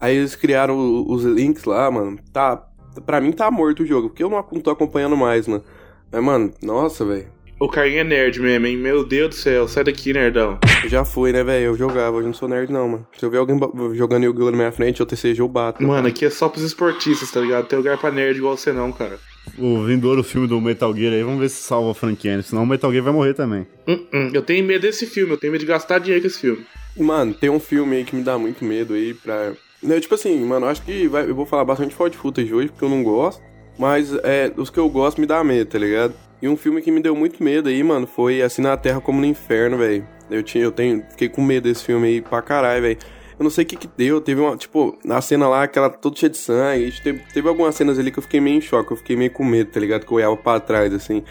Aí 0.00 0.16
eles 0.16 0.34
criaram 0.34 1.04
os 1.08 1.24
links 1.24 1.64
lá, 1.64 1.90
mano. 1.90 2.18
Tá. 2.32 2.66
Pra 3.04 3.20
mim 3.20 3.30
tá 3.32 3.50
morto 3.50 3.82
o 3.82 3.86
jogo, 3.86 4.08
porque 4.08 4.24
eu 4.24 4.30
não, 4.30 4.44
não 4.50 4.60
tô 4.60 4.70
acompanhando 4.70 5.16
mais, 5.16 5.46
mano. 5.46 5.62
Mas, 6.10 6.22
mano, 6.24 6.50
nossa, 6.62 7.04
velho. 7.04 7.26
O 7.58 7.68
carinha 7.68 8.02
é 8.02 8.04
nerd 8.04 8.38
mesmo, 8.38 8.66
hein? 8.66 8.76
Meu 8.76 9.02
Deus 9.02 9.30
do 9.30 9.34
céu. 9.34 9.66
Sai 9.66 9.82
daqui, 9.82 10.12
nerdão. 10.12 10.58
Eu 10.84 10.90
Já 10.90 11.06
fui, 11.06 11.32
né, 11.32 11.42
velho? 11.42 11.64
Eu 11.66 11.76
jogava, 11.76 12.10
hoje 12.16 12.24
eu 12.24 12.26
não 12.26 12.34
sou 12.34 12.46
nerd, 12.48 12.70
não, 12.70 12.86
mano. 12.86 13.06
Se 13.18 13.24
eu 13.24 13.30
ver 13.30 13.38
alguém 13.38 13.58
jogando 13.94 14.24
Yu-Gi-Oh! 14.24 14.50
na 14.50 14.56
minha 14.58 14.72
frente, 14.72 15.00
eu 15.00 15.06
TCG, 15.06 15.40
eu 15.40 15.48
bato. 15.48 15.82
Mano, 15.82 16.06
aqui 16.06 16.26
é 16.26 16.30
só 16.30 16.50
pros 16.50 16.62
esportistas, 16.62 17.30
tá 17.30 17.40
ligado? 17.40 17.66
Tem 17.66 17.78
lugar 17.78 17.96
pra 17.96 18.10
nerd 18.10 18.36
igual 18.36 18.56
você 18.58 18.72
não, 18.72 18.92
cara. 18.92 19.18
O 19.58 19.82
vindouro 19.84 20.22
filme 20.22 20.46
do 20.46 20.60
Metal 20.60 20.94
Gear 20.94 21.14
aí, 21.14 21.22
vamos 21.22 21.40
ver 21.40 21.48
se 21.48 21.62
salva 21.62 21.92
a 21.92 21.94
franquia, 21.94 22.36
né? 22.36 22.42
senão 22.42 22.62
o 22.64 22.66
Metal 22.66 22.92
Gear 22.92 23.02
vai 23.04 23.12
morrer 23.14 23.32
também. 23.32 23.66
Hum, 23.88 24.04
hum. 24.12 24.30
Eu 24.34 24.42
tenho 24.42 24.62
medo 24.62 24.82
desse 24.82 25.06
filme, 25.06 25.32
eu 25.32 25.38
tenho 25.38 25.50
medo 25.52 25.60
de 25.62 25.66
gastar 25.66 25.98
dinheiro 25.98 26.20
com 26.20 26.26
esse 26.26 26.40
filme. 26.40 26.66
Mano, 26.98 27.32
tem 27.32 27.48
um 27.48 27.60
filme 27.60 27.96
aí 27.96 28.04
que 28.04 28.14
me 28.14 28.22
dá 28.22 28.36
muito 28.36 28.62
medo 28.66 28.92
aí 28.92 29.14
pra. 29.14 29.52
Não, 29.82 29.98
tipo 29.98 30.14
assim, 30.14 30.38
mano, 30.44 30.66
eu 30.66 30.70
acho 30.70 30.82
que 30.82 31.08
vai- 31.08 31.28
eu 31.28 31.34
vou 31.34 31.46
falar 31.46 31.64
bastante 31.64 31.94
forte 31.94 32.16
footage 32.18 32.52
hoje, 32.52 32.68
porque 32.68 32.84
eu 32.84 32.88
não 32.90 33.02
gosto. 33.02 33.40
Mas 33.78 34.12
é, 34.24 34.50
os 34.56 34.68
que 34.70 34.78
eu 34.78 34.88
gosto 34.88 35.20
me 35.20 35.26
dá 35.26 35.42
medo, 35.44 35.68
tá 35.70 35.78
ligado? 35.78 36.14
E 36.40 36.48
um 36.48 36.56
filme 36.56 36.82
que 36.82 36.90
me 36.90 37.00
deu 37.00 37.14
muito 37.16 37.42
medo 37.42 37.68
aí, 37.68 37.82
mano, 37.82 38.06
foi 38.06 38.42
Assim 38.42 38.62
na 38.62 38.76
Terra 38.76 39.00
como 39.00 39.20
no 39.20 39.26
Inferno, 39.26 39.78
velho. 39.78 40.06
Eu 40.30 40.42
tinha, 40.42 40.64
eu 40.64 40.72
tenho, 40.72 41.04
fiquei 41.10 41.28
com 41.28 41.40
medo 41.40 41.64
desse 41.64 41.84
filme 41.84 42.06
aí 42.08 42.20
pra 42.20 42.42
caralho, 42.42 42.82
velho. 42.82 42.98
Eu 43.38 43.42
não 43.42 43.50
sei 43.50 43.64
o 43.64 43.66
que 43.66 43.76
que 43.76 43.88
deu, 43.96 44.20
teve 44.20 44.40
uma, 44.40 44.56
tipo, 44.56 44.98
na 45.04 45.20
cena 45.20 45.46
lá, 45.46 45.62
aquela 45.64 45.90
toda 45.90 46.16
cheia 46.16 46.30
de 46.30 46.38
sangue, 46.38 46.90
teve, 47.02 47.22
teve 47.32 47.48
algumas 47.48 47.74
cenas 47.74 47.98
ali 47.98 48.10
que 48.10 48.18
eu 48.18 48.22
fiquei 48.22 48.40
meio 48.40 48.56
em 48.56 48.60
choque, 48.62 48.90
eu 48.90 48.96
fiquei 48.96 49.14
meio 49.14 49.30
com 49.30 49.44
medo, 49.44 49.70
tá 49.70 49.78
ligado? 49.78 50.06
Que 50.06 50.12
eu 50.12 50.16
olhava 50.16 50.36
pra 50.36 50.58
trás, 50.58 50.92
assim. 50.94 51.22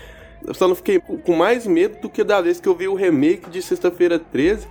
Eu 0.45 0.53
só 0.53 0.67
não 0.67 0.75
fiquei 0.75 0.99
com 0.99 1.35
mais 1.35 1.65
medo 1.65 1.99
do 2.01 2.09
que 2.09 2.23
da 2.23 2.39
vez 2.39 2.59
que 2.59 2.69
eu 2.69 2.75
vi 2.75 2.87
o 2.87 2.93
remake 2.93 3.49
de 3.49 3.59
Sexta-feira 3.61 4.19
13, 4.19 4.67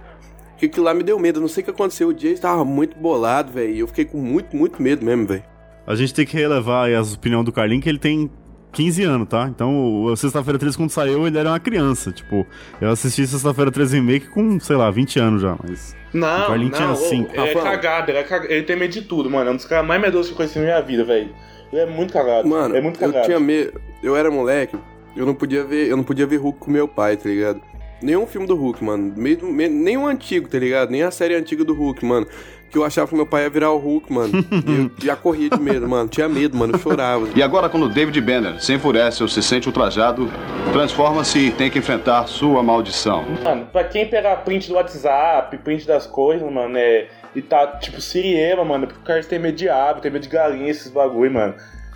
que 0.57 0.67
aquilo 0.67 0.85
lá 0.85 0.95
me 0.95 1.03
deu 1.03 1.19
medo. 1.19 1.39
Eu 1.39 1.41
não 1.41 1.49
sei 1.49 1.63
o 1.63 1.65
que 1.65 1.71
aconteceu. 1.71 2.09
O 2.09 2.17
Jay 2.17 2.39
tava 2.39 2.65
muito 2.65 2.97
bolado, 2.97 3.53
velho. 3.53 3.77
Eu 3.79 3.89
fiquei 3.89 4.05
com 4.05 4.19
muito, 4.19 4.57
muito 4.57 4.81
medo 4.81 5.05
mesmo, 5.05 5.27
velho. 5.27 5.43
A 5.85 5.97
gente 5.97 6.15
tem 6.15 6.25
que 6.25 6.37
relevar 6.37 6.87
aí 6.87 6.95
as 6.95 7.13
opiniões 7.13 7.45
do 7.45 7.53
Carlinhos, 7.53 7.83
que 7.83 7.89
ele 7.89 7.99
tem 7.99 8.31
15 8.75 9.03
anos, 9.05 9.29
tá? 9.29 9.49
Então, 9.49 10.03
o 10.05 10.15
Sexta-feira 10.17 10.59
13, 10.59 10.77
quando 10.77 10.91
saiu, 10.91 11.27
ele 11.27 11.39
era 11.39 11.49
uma 11.49 11.61
criança. 11.61 12.13
Tipo, 12.13 12.47
eu 12.81 12.91
assisti 12.91 13.27
Sexta-feira 13.27 13.71
13 13.71 13.97
Remake 13.97 14.27
com, 14.29 14.59
sei 14.61 14.77
lá, 14.77 14.91
20 14.91 15.19
anos 15.19 15.41
já, 15.43 15.57
mas... 15.63 15.97
O 16.13 16.17
Não, 16.19 16.47
Carlinhos 16.47 16.79
não, 16.79 16.79
tinha 16.79 16.91
ô, 16.93 16.97
cinco. 16.97 17.31
ele 17.35 17.49
é 17.49 17.55
cagado, 17.55 18.11
ele, 18.11 18.19
é 18.19 18.23
cagado, 18.23 18.53
ele 18.53 18.63
tem 18.63 18.77
medo 18.77 18.93
de 18.93 19.03
tudo, 19.03 19.31
mano. 19.31 19.51
É 19.51 19.53
um 19.53 19.57
dos 19.57 19.65
caras 19.65 19.87
mais 19.87 20.01
medrosos 20.01 20.27
que 20.29 20.33
eu 20.35 20.37
conheci 20.37 20.59
na 20.59 20.65
minha 20.65 20.81
vida, 20.81 21.03
velho. 21.05 21.31
Ele 21.73 21.81
é 21.83 21.87
muito 21.87 22.13
cagado. 22.13 22.47
Mano, 22.49 22.77
é 22.77 22.81
muito 22.81 23.03
eu 23.03 23.09
cagado. 23.09 23.27
tinha 23.27 23.41
medo. 23.41 23.81
Eu 24.03 24.15
era 24.17 24.31
moleque, 24.31 24.77
eu 25.17 25.27
não 25.27 25.35
podia 25.35 25.65
ver, 25.65 25.89
eu 25.89 25.97
não 25.97 26.05
podia 26.05 26.27
ver 26.27 26.37
Hulk 26.37 26.59
com 26.61 26.71
meu 26.71 26.87
pai, 26.87 27.17
tá 27.17 27.29
ligado? 27.29 27.61
Nenhum 28.01 28.27
filme 28.27 28.47
do 28.47 28.55
Hulk, 28.55 28.85
mano. 28.85 29.13
Mesmo, 29.17 29.51
me- 29.53 29.69
nem 29.69 29.97
o 29.97 30.07
antigo, 30.07 30.47
tá 30.49 30.59
ligado? 30.59 30.91
Nem 30.91 31.03
a 31.03 31.11
série 31.11 31.35
antiga 31.35 31.65
do 31.65 31.75
Hulk, 31.75 32.05
mano. 32.05 32.27
Que 32.75 32.79
eu 32.79 32.85
achava 32.85 33.07
que 33.07 33.15
meu 33.15 33.25
pai 33.25 33.45
ia 33.45 33.51
virar 33.51 33.71
o 33.71 33.79
Hulk, 33.79 34.13
mano. 34.13 34.33
E 34.67 34.81
eu 34.81 34.91
já 35.07 35.15
corria 35.15 35.49
de 35.49 35.61
medo, 35.61 35.89
mano. 35.89 36.09
Tinha 36.09 36.29
medo, 36.29 36.57
mano. 36.57 36.75
Eu 36.75 36.79
chorava. 36.81 37.29
E 37.37 37.41
agora, 37.41 37.69
quando 37.69 37.89
David 37.89 38.21
Banner 38.21 38.61
se 38.61 38.75
enfurece 38.75 39.23
ou 39.23 39.29
se 39.29 39.41
sente 39.45 39.69
ultrajado, 39.69 40.29
transforma-se 40.73 41.39
e 41.39 41.51
tem 41.53 41.71
que 41.71 41.79
enfrentar 41.79 42.27
sua 42.27 42.65
maldição. 42.65 43.25
Mano, 43.45 43.67
pra 43.67 43.85
quem 43.85 44.09
pegar 44.09 44.39
print 44.39 44.67
do 44.69 44.75
WhatsApp, 44.75 45.57
print 45.59 45.87
das 45.87 46.05
coisas, 46.09 46.51
mano, 46.51 46.77
é. 46.77 47.07
E 47.33 47.41
tá, 47.41 47.65
tipo, 47.79 48.01
siriema, 48.01 48.65
mano, 48.65 48.89
porque 48.89 49.01
o 49.01 49.05
Carlos 49.05 49.27
tem 49.27 49.39
medo 49.39 49.57
de 49.57 49.69
ave, 49.69 50.01
tem 50.01 50.11
medo 50.11 50.23
de 50.23 50.29
galinha, 50.29 50.69
esses 50.69 50.91
bagulho, 50.91 51.33
mano. 51.33 51.55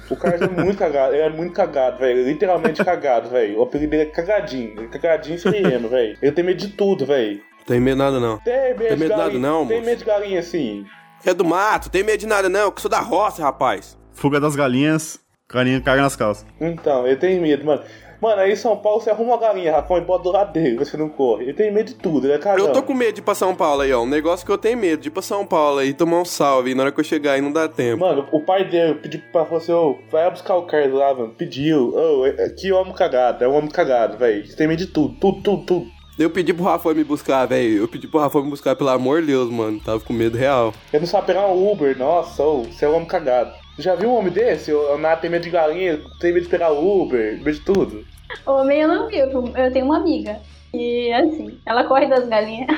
O 0.08 0.16
Carlos 0.16 0.42
é 0.42 0.48
muito 0.48 0.78
cagado, 0.78 1.12
ele 1.12 1.22
é 1.22 1.28
muito 1.28 1.52
cagado, 1.52 1.98
velho. 1.98 2.24
Literalmente 2.24 2.84
cagado, 2.84 3.30
velho. 3.30 3.58
O 3.58 3.62
apelido 3.64 3.90
dele 3.90 4.02
é 4.04 4.06
cagadinho. 4.06 4.74
Ele 4.76 4.86
é 4.86 4.98
cagadinho 4.98 5.34
e 5.34 5.38
siriema, 5.40 5.88
velho. 5.90 6.16
Ele 6.22 6.32
tem 6.32 6.44
medo 6.44 6.58
de 6.58 6.68
tudo, 6.68 7.04
velho. 7.04 7.40
Tem 7.68 7.78
medo 7.80 7.96
de 7.96 8.02
nada, 8.02 8.18
não. 8.18 8.38
Tem 8.38 8.54
medo, 8.54 8.78
Tem 8.78 8.88
medo 8.90 8.96
de 8.96 9.02
de 9.04 9.08
nada, 9.10 9.22
galinha. 9.24 9.40
não, 9.40 9.66
Tem 9.66 9.76
moço? 9.76 9.88
medo 9.90 9.98
de 9.98 10.04
galinha, 10.04 10.40
assim. 10.40 10.84
É 11.24 11.32
do 11.34 11.44
mato, 11.44 11.90
tem 11.90 12.02
medo 12.02 12.18
de 12.18 12.26
nada, 12.26 12.48
não. 12.48 12.70
Que 12.70 12.78
eu 12.78 12.82
sou 12.82 12.90
da 12.90 13.00
roça, 13.00 13.42
rapaz. 13.42 13.96
Fuga 14.12 14.40
das 14.40 14.56
galinhas, 14.56 15.20
carinha 15.48 15.80
caga 15.80 16.02
nas 16.02 16.16
calças. 16.16 16.44
Então, 16.60 17.06
ele 17.06 17.16
tem 17.16 17.40
medo, 17.40 17.64
mano. 17.64 17.82
Mano, 18.20 18.40
aí 18.40 18.50
em 18.52 18.56
São 18.56 18.76
Paulo 18.76 19.00
você 19.00 19.10
arruma 19.10 19.34
uma 19.34 19.38
galinha, 19.40 19.70
Rafão, 19.70 19.96
e 19.96 20.00
bota 20.00 20.24
do 20.24 20.32
lado 20.32 20.52
dele, 20.52 20.76
você 20.76 20.96
não 20.96 21.08
corre. 21.08 21.44
Ele 21.44 21.54
tem 21.54 21.72
medo 21.72 21.86
de 21.86 21.94
tudo, 21.94 22.26
ele 22.26 22.32
é 22.32 22.38
cagão. 22.38 22.66
Eu 22.66 22.72
tô 22.72 22.82
com 22.82 22.92
medo 22.92 23.12
de 23.12 23.20
ir 23.20 23.22
pra 23.22 23.32
São 23.32 23.54
Paulo 23.54 23.82
aí, 23.82 23.92
ó. 23.92 24.02
Um 24.02 24.08
negócio 24.08 24.44
que 24.44 24.50
eu 24.50 24.58
tenho 24.58 24.76
medo 24.76 25.00
de 25.02 25.06
ir 25.06 25.12
pra 25.12 25.22
São 25.22 25.46
Paulo 25.46 25.78
aí, 25.78 25.94
tomar 25.94 26.20
um 26.20 26.24
salve. 26.24 26.72
E 26.72 26.74
na 26.74 26.82
hora 26.82 26.90
que 26.92 26.98
eu 26.98 27.04
chegar 27.04 27.34
aí 27.34 27.40
não 27.40 27.52
dá 27.52 27.68
tempo. 27.68 28.00
Mano, 28.00 28.26
o 28.32 28.40
pai 28.40 28.64
dele 28.64 28.94
pediu 28.96 29.20
pra 29.30 29.44
você, 29.44 29.70
ô, 29.72 29.96
vai 30.10 30.28
buscar 30.32 30.56
o 30.56 30.62
Carlos 30.66 30.98
lá, 30.98 31.14
mano. 31.14 31.32
Pediu, 31.38 31.94
ô, 31.94 32.26
é- 32.26 32.48
que 32.58 32.72
homem 32.72 32.92
cagado, 32.92 33.44
é 33.44 33.48
um 33.48 33.54
homem 33.54 33.70
cagado, 33.70 34.18
velho. 34.18 34.44
Você 34.44 34.56
tem 34.56 34.66
medo 34.66 34.80
de 34.80 34.88
tudo, 34.88 35.14
tudo, 35.20 35.40
tudo, 35.40 35.64
tudo. 35.64 35.97
Eu 36.18 36.28
pedi 36.28 36.52
pro 36.52 36.64
Rafa 36.64 36.92
me 36.92 37.04
buscar, 37.04 37.46
velho. 37.46 37.78
Eu 37.78 37.86
pedi 37.86 38.08
pro 38.08 38.18
Rafa 38.18 38.42
me 38.42 38.50
buscar, 38.50 38.74
pelo 38.74 38.90
amor 38.90 39.20
de 39.20 39.28
Deus, 39.28 39.48
mano. 39.50 39.78
Tava 39.78 40.00
com 40.00 40.12
medo 40.12 40.36
real. 40.36 40.74
Ele 40.92 41.02
não 41.02 41.06
sabe 41.06 41.28
pegar 41.28 41.46
um 41.46 41.70
Uber, 41.70 41.96
nossa, 41.96 42.42
ô, 42.42 42.64
você 42.64 42.84
é 42.84 42.88
um 42.88 42.96
homem 42.96 43.06
cagado. 43.06 43.52
Já 43.78 43.94
viu 43.94 44.10
um 44.10 44.16
homem 44.16 44.32
desse? 44.32 44.72
O 44.72 44.98
Nath 44.98 45.20
tem 45.20 45.30
medo 45.30 45.44
de 45.44 45.50
galinha, 45.50 46.00
tem 46.20 46.32
medo 46.32 46.42
de 46.42 46.48
pegar 46.50 46.72
Uber, 46.72 47.38
medo 47.38 47.52
de 47.52 47.60
tudo. 47.60 48.04
Homem 48.44 48.80
eu 48.80 48.88
não 48.88 49.06
vi, 49.06 49.18
eu 49.18 49.30
eu 49.30 49.72
tenho 49.72 49.84
uma 49.84 49.98
amiga. 49.98 50.40
E 50.74 51.12
assim, 51.12 51.56
ela 51.64 51.84
corre 51.84 52.08
das 52.08 52.28
galinhas. 52.28 52.68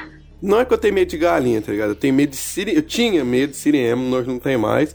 Não 0.42 0.60
é 0.60 0.64
que 0.66 0.74
eu 0.74 0.78
tenho 0.78 0.92
medo 0.92 1.08
de 1.08 1.16
galinha, 1.16 1.62
tá 1.62 1.72
ligado? 1.72 1.90
Eu 1.90 1.96
tenho 1.96 2.12
medo 2.14 2.30
de 2.30 2.36
siri... 2.36 2.74
Eu 2.74 2.82
tinha 2.82 3.24
medo 3.24 3.50
de 3.50 3.56
siriema, 3.56 4.16
hoje 4.16 4.28
não 4.28 4.38
tem 4.38 4.58
mais. 4.58 4.94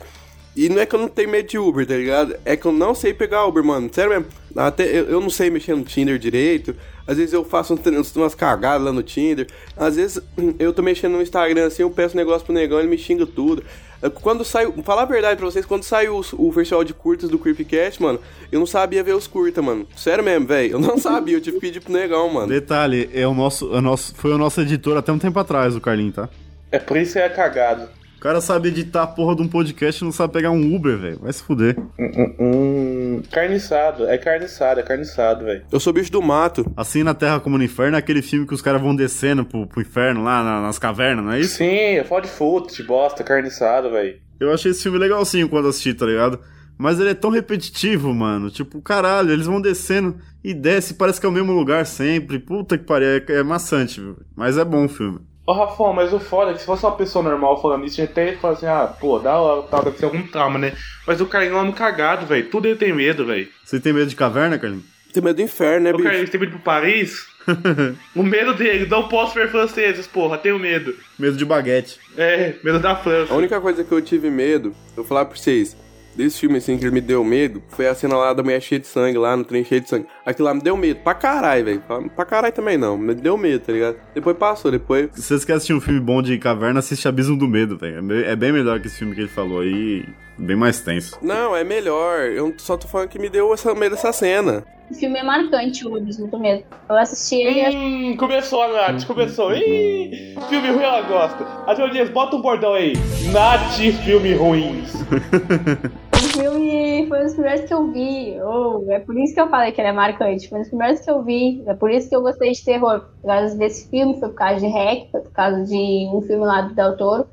E 0.56 0.70
não 0.70 0.80
é 0.82 0.86
que 0.86 0.96
eu 0.96 1.00
não 1.00 1.10
tenho 1.10 1.30
medo 1.30 1.50
de 1.50 1.58
Uber, 1.58 1.86
tá 1.86 1.96
ligado? 1.96 2.36
É 2.46 2.56
que 2.56 2.66
eu 2.66 2.72
não 2.72 2.96
sei 2.96 3.14
pegar 3.14 3.46
Uber, 3.46 3.64
mano. 3.64 3.90
Sério 3.92 4.10
mesmo. 4.12 4.26
Até 4.56 4.86
eu, 4.86 5.06
eu 5.10 5.20
não 5.20 5.30
sei 5.30 5.50
mexer 5.50 5.76
no 5.76 5.84
Tinder 5.84 6.18
direito. 6.18 6.74
Às 7.06 7.18
vezes 7.18 7.34
eu 7.34 7.44
faço 7.44 7.74
um- 7.74 8.20
umas 8.22 8.34
cagadas 8.34 8.86
lá 8.86 8.94
no 8.94 9.04
Tinder. 9.04 9.48
Às 9.76 9.98
vezes 9.98 10.22
eu 10.58 10.72
tô 10.72 10.82
mexendo 10.82 11.12
no 11.14 11.22
Instagram 11.22 11.68
assim, 11.68 11.82
eu 11.82 11.90
peço 11.90 12.16
um 12.16 12.18
negócio 12.18 12.46
pro 12.46 12.54
negão, 12.54 12.80
ele 12.80 12.88
me 12.88 12.98
xinga 12.98 13.26
tudo. 13.26 13.64
É, 14.02 14.10
Quando 14.10 14.46
saiu, 14.46 14.74
falar 14.84 15.02
a 15.02 15.06
verdade 15.06 15.36
pra 15.38 15.46
vocês, 15.46 15.66
quando 15.66 15.84
saiu 15.84 16.16
o, 16.16 16.48
o 16.48 16.52
festival 16.54 16.86
de 16.86 16.94
curtas 16.94 17.30
do 17.30 17.38
Creepcast, 17.38 18.02
mano, 18.02 18.20
eu 18.50 18.58
não 18.60 18.66
sabia 18.66 19.04
ver 19.04 19.14
os 19.16 19.28
curtas, 19.28 19.64
mano. 19.64 19.86
Sério 19.96 20.24
mesmo, 20.24 20.48
velho. 20.48 20.72
Eu 20.74 20.80
não 20.80 20.98
sabia, 21.00 21.36
eu 21.36 21.42
tive 21.42 21.58
que 21.60 21.68
pedir 21.68 21.82
pro 21.82 21.92
negão, 21.92 22.30
mano. 22.30 22.48
Detalhe, 22.48 23.10
é 23.14 23.28
o 23.28 23.34
nosso, 23.34 23.74
é 23.74 23.80
o 23.80 23.82
nosso, 23.82 24.16
foi 24.16 24.32
o 24.32 24.38
nosso 24.38 24.62
editor 24.62 24.96
até 24.96 25.12
um 25.12 25.20
tempo 25.20 25.38
atrás, 25.38 25.76
o 25.76 25.82
Carlinho, 25.82 26.14
tá? 26.14 26.30
É 26.72 26.80
por 26.80 26.96
isso 26.96 27.14
que 27.14 27.20
é 27.20 27.28
cagado. 27.30 27.90
O 28.18 28.20
cara 28.26 28.42
sabe 28.42 28.70
editar 28.70 29.04
a 29.04 29.08
porra 29.08 29.36
de 29.36 29.42
um 29.44 29.48
podcast 29.48 30.02
e 30.02 30.06
não 30.06 30.12
sabe 30.12 30.34
pegar 30.34 30.50
um 30.50 30.76
Uber, 30.76 30.98
velho. 30.98 31.20
Vai 31.22 31.32
se 31.32 31.44
fuder. 31.44 31.78
Hum, 32.00 32.36
hum, 32.40 33.22
carniçado, 33.32 34.06
é 34.08 34.18
carniçado, 34.18 34.80
é 34.80 34.84
carniçado, 34.84 35.46
velho. 35.46 35.64
Eu 35.72 35.80
sou 35.80 35.94
bicho 35.94 36.12
do 36.12 36.22
mato. 36.22 36.66
Assim 36.76 37.04
na 37.04 37.14
Terra 37.14 37.40
como 37.40 37.58
no 37.58 37.64
Inferno 37.64 37.96
é 37.96 38.00
aquele 38.00 38.22
filme 38.24 38.48
que 38.48 38.54
os 38.54 38.62
caras 38.64 38.82
vão 38.82 38.96
descendo 38.96 39.46
pro, 39.46 39.68
pro 39.68 39.82
inferno 39.82 40.24
lá 40.24 40.44
na- 40.44 40.62
nas 40.62 40.80
cavernas, 40.80 41.24
não 41.24 41.32
é 41.34 41.40
isso? 41.40 41.58
Sim, 41.58 41.66
é 41.98 42.04
foda 42.04 42.26
de 42.26 42.34
foot, 42.34 42.76
de 42.76 42.84
bosta, 42.84 43.24
carniçado, 43.24 43.92
velho. 43.92 44.16
Eu 44.40 44.52
achei 44.52 44.72
esse 44.72 44.82
filme 44.84 44.98
legalzinho 44.98 45.48
quando 45.48 45.68
assisti, 45.68 45.94
tá 45.94 46.06
ligado? 46.08 46.40
Mas 46.78 47.00
ele 47.00 47.10
é 47.12 47.14
tão 47.14 47.30
repetitivo, 47.30 48.14
mano. 48.14 48.50
Tipo, 48.50 48.82
caralho, 48.82 49.32
eles 49.32 49.46
vão 49.46 49.62
descendo 49.62 50.18
e 50.44 50.54
desce, 50.54 50.96
parece 50.96 51.20
que 51.22 51.26
é 51.26 51.30
o 51.30 51.32
mesmo 51.32 51.54
lugar 51.54 51.86
sempre. 51.86 52.38
Puta 52.40 52.78
que 52.78 52.84
pariu, 52.84 53.08
é, 53.08 53.24
é 53.30 53.44
maçante, 53.44 54.02
viu? 54.02 54.18
Mas 54.36 54.58
é 54.58 54.66
bom 54.66 54.86
o 54.86 54.90
filme. 54.90 55.20
Ô, 55.46 55.54
Rafão, 55.54 55.94
mas 55.94 56.12
o 56.12 56.20
foda 56.20 56.52
é 56.52 56.54
que 56.56 56.62
se 56.62 56.66
fosse 56.66 56.84
uma 56.84 56.96
pessoa 56.96 57.24
normal 57.24 57.62
falando 57.62 57.86
isso, 57.86 58.02
a 58.02 58.06
gente 58.06 58.12
até 58.12 58.36
fala 58.36 58.56
assim, 58.56 58.66
ah, 58.66 58.88
pô, 59.00 59.20
da 59.20 59.36
hora, 59.36 59.62
tal, 59.64 59.84
deve 59.84 59.98
ser 59.98 60.06
algum 60.06 60.24
trauma, 60.24 60.58
né? 60.58 60.74
Mas 61.06 61.22
o 61.22 61.28
Carlinhos 61.28 61.58
é 61.58 61.62
um 61.62 61.72
cagado, 61.72 62.26
velho. 62.26 62.50
Tudo 62.50 62.68
ele 62.68 62.78
tem 62.78 62.92
medo, 62.92 63.26
velho. 63.26 63.48
Você 63.64 63.80
tem 63.80 63.94
medo 63.94 64.08
de 64.08 64.16
caverna, 64.16 64.58
Carlinho? 64.58 64.84
Tem 65.14 65.24
medo 65.24 65.36
do 65.36 65.42
inferno, 65.44 65.84
né, 65.84 65.92
O 65.92 65.98
bicho? 65.98 66.04
Carlinhos 66.04 66.30
tem 66.32 66.40
medo 66.40 66.54
pro 66.54 66.62
Paris? 66.62 67.28
o 68.16 68.24
medo 68.24 68.56
dele, 68.56 68.88
não 68.88 69.08
posso 69.08 69.36
ver 69.36 69.50
franceses, 69.52 70.08
porra, 70.08 70.38
tenho 70.38 70.58
medo. 70.58 70.96
Medo 71.18 71.38
de 71.38 71.46
baguete. 71.46 72.00
É, 72.18 72.56
medo 72.64 72.80
da 72.80 72.96
França. 72.96 73.32
A 73.32 73.38
única 73.38 73.62
coisa 73.62 73.84
que 73.84 73.92
eu 73.92 74.02
tive 74.02 74.32
medo, 74.32 74.70
eu 74.90 75.04
vou 75.04 75.06
falar 75.06 75.26
pra 75.26 75.38
vocês, 75.38 75.78
desse 76.16 76.40
filme 76.40 76.58
assim 76.58 76.78
que 76.78 76.84
ele 76.84 76.92
me 76.94 77.02
deu 77.02 77.24
medo, 77.24 77.62
foi 77.70 77.88
a 77.88 77.96
cena 77.96 78.16
lá 78.18 78.34
da 78.34 78.42
mulher 78.44 78.62
cheia 78.62 78.80
de 78.80 78.88
sangue, 78.88 79.18
lá 79.18 79.36
no 79.36 79.44
trem 79.44 79.64
cheio 79.64 79.82
de 79.82 79.90
sangue. 79.90 80.08
Aquilo 80.26 80.48
lá 80.48 80.54
me 80.54 80.62
deu 80.62 80.76
medo, 80.78 81.00
pra 81.04 81.14
caralho, 81.14 81.66
velho. 81.66 81.82
Pra- 81.82 82.02
Pra 82.02 82.26
caralho 82.26 82.54
também 82.54 82.78
não, 82.78 82.98
me 82.98 83.14
deu 83.14 83.38
medo, 83.38 83.66
tá 83.66 83.72
ligado? 83.74 83.98
Depois 84.14 84.38
passou, 84.38 84.72
depois. 84.72 85.10
Se 85.14 85.22
vocês 85.22 85.44
querem 85.46 85.58
assistir 85.58 85.74
um 85.74 85.82
filme 85.82 86.00
bom 86.00 86.22
de 86.22 86.38
caverna, 86.38 86.80
assiste 86.80 87.08
Abismo 87.08 87.38
do 87.38 87.48
Medo, 87.48 87.78
velho. 87.78 87.98
É 87.98 88.02
bem- 88.02 88.24
É 88.24 88.36
bem 88.36 88.52
melhor 88.52 88.80
que 88.80 88.88
esse 88.88 88.98
filme 89.00 89.14
que 89.14 89.22
ele 89.22 89.28
falou 89.30 89.60
aí. 89.62 90.06
Bem 90.38 90.56
mais 90.56 90.82
tenso. 90.82 91.18
Não, 91.22 91.56
é 91.56 91.64
melhor. 91.64 92.20
Eu 92.26 92.54
só 92.58 92.76
tô 92.76 92.88
falando 92.90 93.08
que 93.08 93.18
me 93.18 93.30
deu 93.30 93.54
essa, 93.54 93.74
medo 93.74 93.96
dessa 93.96 94.12
cena. 94.12 94.66
O 94.92 94.94
filme 94.94 95.18
é 95.18 95.24
marcante, 95.24 95.88
o 95.88 95.96
Abismo 95.96 96.28
do 96.28 96.38
Medo. 96.38 96.64
Eu 96.90 96.96
assisti 96.98 97.36
ele 97.38 97.62
e 97.62 97.76
Hum, 98.14 98.18
começou 98.18 98.62
a 98.62 98.68
Nath, 98.68 99.06
começou. 99.08 99.52
Ih, 99.56 100.36
filme 100.50 100.70
ruim 100.70 100.84
ela 100.84 101.02
gosta. 101.04 101.44
Adonias, 101.66 102.10
bota 102.10 102.36
um 102.36 102.42
bordão 102.42 102.74
aí. 102.74 102.94
Nath, 103.32 103.78
filme 104.04 104.34
ruins. 104.36 104.94
filme 106.36 107.08
foi 107.08 107.20
um 107.20 107.24
dos 107.24 107.34
primeiros 107.34 107.62
que 107.62 107.74
eu 107.74 107.92
vi. 107.92 108.38
Oh, 108.42 108.86
é 108.92 109.00
por 109.00 109.18
isso 109.18 109.34
que 109.34 109.42
eu 109.42 109.50
falei 109.50 109.72
que 109.72 109.82
ele 109.82 109.88
é 109.88 109.94
marcante. 109.94 110.50
Foi 110.50 110.60
um 110.60 110.62
dos 110.62 110.70
primeiros 110.70 111.00
que 111.00 111.10
eu 111.10 111.24
vi. 111.24 111.64
É 111.66 111.74
por 111.74 111.90
isso 111.90 112.10
que 112.10 112.16
eu 112.16 112.22
gostei 112.22 112.52
de 112.52 112.64
terror. 112.64 113.06
Por 113.22 113.28
causa 113.28 113.56
desse 113.58 113.90
filme, 113.90 114.20
foi 114.20 114.30
por 114.30 114.36
causa 114.36 114.60
de 114.60 114.68
Hack, 114.68 115.12
foi 115.12 115.22
por 115.22 115.32
causa 115.32 115.64
de 115.64 116.10
um 116.14 116.22
filme 116.22 116.46
lá 116.46 116.62
do 116.62 116.76
Del 116.76 116.98
Toro. 116.98 117.28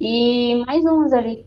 E 0.00 0.64
mais 0.66 0.84
uns 0.84 1.12
ali. 1.12 1.46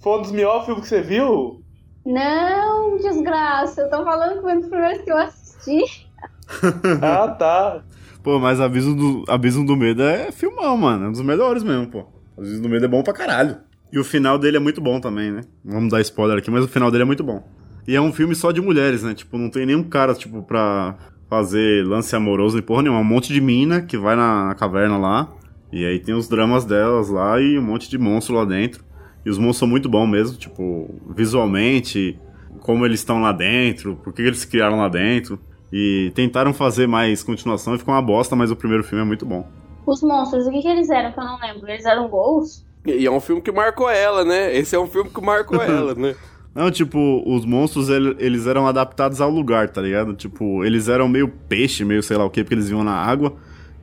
Foi 0.00 0.18
um 0.18 0.22
dos 0.22 0.32
melhores 0.32 0.64
filmes 0.64 0.82
que 0.82 0.88
você 0.88 1.00
viu? 1.00 1.62
Não, 2.04 2.96
desgraça. 2.98 3.82
Eu 3.82 3.90
tô 3.90 4.04
falando 4.04 4.36
que 4.36 4.42
foi 4.42 4.54
um 4.54 4.60
dos 4.60 4.68
primeiros 4.68 5.02
que 5.02 5.10
eu 5.10 5.18
assisti. 5.18 6.06
Ah, 7.02 7.28
tá. 7.28 7.82
Pô, 8.22 8.38
mas 8.38 8.60
Abismo 8.60 8.94
do, 8.94 9.24
Abismo 9.28 9.66
do 9.66 9.76
Medo 9.76 10.04
é 10.04 10.30
filmão, 10.30 10.76
mano. 10.76 11.06
É 11.06 11.08
um 11.08 11.12
dos 11.12 11.22
melhores 11.22 11.64
mesmo, 11.64 11.88
pô. 11.88 12.04
Abismo 12.38 12.62
do 12.62 12.68
Medo 12.68 12.84
é 12.84 12.88
bom 12.88 13.02
pra 13.02 13.12
caralho. 13.12 13.58
E 13.92 13.98
o 13.98 14.04
final 14.04 14.38
dele 14.38 14.56
é 14.56 14.60
muito 14.60 14.80
bom 14.80 15.00
também, 15.00 15.30
né? 15.30 15.42
Vamos 15.64 15.90
dar 15.90 16.00
spoiler 16.00 16.38
aqui, 16.38 16.50
mas 16.50 16.64
o 16.64 16.68
final 16.68 16.90
dele 16.90 17.02
é 17.02 17.06
muito 17.06 17.22
bom. 17.24 17.42
E 17.86 17.94
é 17.94 18.00
um 18.00 18.12
filme 18.12 18.34
só 18.34 18.50
de 18.50 18.60
mulheres, 18.60 19.02
né? 19.02 19.14
Tipo, 19.14 19.38
não 19.38 19.48
tem 19.48 19.64
nenhum 19.64 19.84
cara, 19.84 20.12
tipo, 20.14 20.42
pra 20.42 20.96
fazer 21.30 21.86
lance 21.86 22.14
amoroso 22.14 22.56
nem 22.56 22.64
porra 22.64 22.82
nenhuma. 22.82 23.00
Um 23.00 23.04
monte 23.04 23.32
de 23.32 23.40
mina 23.40 23.80
que 23.80 23.96
vai 23.96 24.16
na, 24.16 24.46
na 24.46 24.54
caverna 24.54 24.98
lá. 24.98 25.32
E 25.72 25.84
aí 25.84 25.98
tem 25.98 26.14
os 26.14 26.28
dramas 26.28 26.64
delas 26.64 27.08
lá 27.08 27.40
e 27.40 27.58
um 27.58 27.62
monte 27.62 27.88
de 27.88 27.98
monstro 27.98 28.34
lá 28.34 28.44
dentro. 28.44 28.84
E 29.24 29.30
os 29.30 29.38
monstros 29.38 29.58
são 29.58 29.68
muito 29.68 29.88
bons 29.88 30.06
mesmo, 30.06 30.36
tipo, 30.36 30.94
visualmente, 31.14 32.18
como 32.60 32.84
eles 32.84 33.00
estão 33.00 33.20
lá 33.20 33.32
dentro, 33.32 33.96
por 33.96 34.12
que 34.12 34.22
eles 34.22 34.38
se 34.38 34.46
criaram 34.46 34.78
lá 34.78 34.88
dentro. 34.88 35.38
E 35.72 36.12
tentaram 36.14 36.52
fazer 36.52 36.86
mais 36.86 37.22
continuação 37.22 37.74
e 37.74 37.78
ficou 37.78 37.94
uma 37.94 38.02
bosta, 38.02 38.36
mas 38.36 38.50
o 38.50 38.56
primeiro 38.56 38.84
filme 38.84 39.02
é 39.02 39.06
muito 39.06 39.26
bom. 39.26 39.48
Os 39.84 40.02
monstros, 40.02 40.46
o 40.46 40.50
que, 40.50 40.62
que 40.62 40.68
eles 40.68 40.90
eram 40.90 41.12
que 41.12 41.20
eu 41.20 41.24
não 41.24 41.38
lembro? 41.38 41.68
Eles 41.68 41.84
eram 41.84 42.08
gols? 42.08 42.65
E 42.86 43.06
é 43.06 43.10
um 43.10 43.20
filme 43.20 43.40
que 43.42 43.50
marcou 43.52 43.88
ela, 43.90 44.24
né? 44.24 44.56
Esse 44.56 44.74
é 44.76 44.78
um 44.80 44.86
filme 44.86 45.10
que 45.10 45.20
marcou 45.20 45.60
ela, 45.62 45.94
né? 45.94 46.14
Não, 46.54 46.70
tipo, 46.70 47.22
os 47.26 47.44
monstros, 47.44 47.88
ele- 47.90 48.16
eles 48.18 48.46
eram 48.46 48.66
adaptados 48.66 49.20
ao 49.20 49.30
lugar, 49.30 49.68
tá 49.68 49.82
ligado? 49.82 50.14
Tipo, 50.14 50.64
eles 50.64 50.88
eram 50.88 51.06
meio 51.08 51.28
peixe, 51.28 51.84
meio 51.84 52.02
sei 52.02 52.16
lá 52.16 52.24
o 52.24 52.30
que, 52.30 52.42
porque 52.42 52.54
eles 52.54 52.68
vinham 52.68 52.82
na 52.84 52.94
água. 52.94 53.34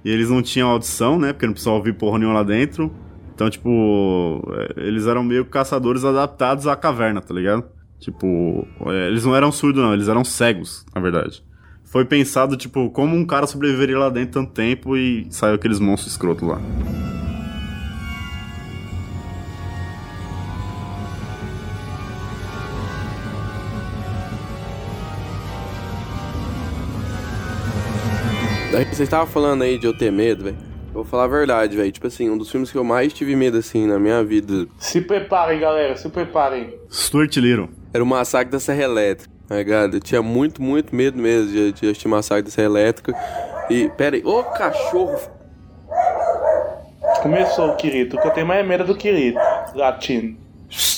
E 0.03 0.09
eles 0.11 0.29
não 0.29 0.41
tinham 0.41 0.69
audição, 0.69 1.17
né? 1.19 1.31
Porque 1.33 1.45
não 1.45 1.53
precisava 1.53 1.77
ouvir 1.77 1.93
porra 1.93 2.17
nenhuma 2.19 2.39
lá 2.39 2.43
dentro. 2.43 2.91
Então, 3.35 3.49
tipo, 3.49 4.41
é, 4.77 4.87
eles 4.87 5.05
eram 5.07 5.23
meio 5.23 5.45
caçadores 5.45 6.03
adaptados 6.03 6.67
à 6.67 6.75
caverna, 6.75 7.21
tá 7.21 7.33
ligado? 7.33 7.63
Tipo, 7.99 8.67
é, 8.87 9.07
eles 9.07 9.23
não 9.23 9.35
eram 9.35 9.51
surdos, 9.51 9.81
não, 9.81 9.93
eles 9.93 10.07
eram 10.09 10.23
cegos, 10.25 10.85
na 10.93 10.99
verdade. 10.99 11.43
Foi 11.85 12.03
pensado, 12.05 12.57
tipo, 12.57 12.89
como 12.89 13.15
um 13.15 13.23
cara 13.25 13.45
sobreviveria 13.47 13.97
lá 13.99 14.09
dentro 14.09 14.41
tanto 14.41 14.51
tempo 14.51 14.97
e 14.97 15.25
saiu 15.29 15.55
aqueles 15.55 15.79
monstros 15.79 16.11
escrotos 16.13 16.47
lá. 16.47 16.59
Daí 28.73 28.85
Vocês 28.85 29.01
estavam 29.01 29.27
falando 29.27 29.61
aí 29.61 29.77
de 29.77 29.85
eu 29.85 29.95
ter 29.95 30.11
medo, 30.11 30.45
velho. 30.45 30.57
Eu 30.87 30.93
vou 30.95 31.05
falar 31.05 31.25
a 31.25 31.27
verdade, 31.27 31.77
velho. 31.77 31.91
Tipo 31.91 32.07
assim, 32.07 32.27
um 32.27 32.35
dos 32.35 32.49
filmes 32.49 32.71
que 32.71 32.77
eu 32.77 32.83
mais 32.83 33.13
tive 33.13 33.35
medo, 33.35 33.55
assim, 33.55 33.85
na 33.85 33.99
minha 33.99 34.23
vida 34.23 34.67
Se 34.79 34.99
preparem, 34.99 35.59
galera, 35.59 35.95
se 35.95 36.09
preparem. 36.09 36.79
Stuart 36.91 37.37
Little. 37.37 37.69
era 37.93 38.03
o 38.03 38.07
Massacre 38.07 38.51
da 38.51 38.59
Serra 38.59 38.81
Elétrica, 38.81 39.31
tá 39.47 39.57
ligado? 39.57 39.97
Eu 39.97 39.99
tinha 39.99 40.23
muito, 40.23 40.59
muito 40.59 40.95
medo 40.95 41.19
mesmo 41.21 41.51
de, 41.51 41.71
de 41.71 41.85
assistir 41.85 42.07
Massacre 42.07 42.45
da 42.45 42.49
Serra 42.49 42.65
Elétrica. 42.65 43.13
E, 43.69 43.89
pera 43.89 44.15
aí, 44.15 44.23
ô 44.25 44.43
cachorro! 44.43 45.19
Começou 47.21 47.69
o 47.69 47.75
Kirito. 47.75 48.17
O 48.17 48.21
que 48.21 48.27
eu 48.27 48.31
tenho 48.31 48.47
mais 48.47 48.67
medo 48.67 48.83
é 48.83 48.87
do 48.87 48.95
Kirito. 48.95 49.39
Latino. 49.75 50.42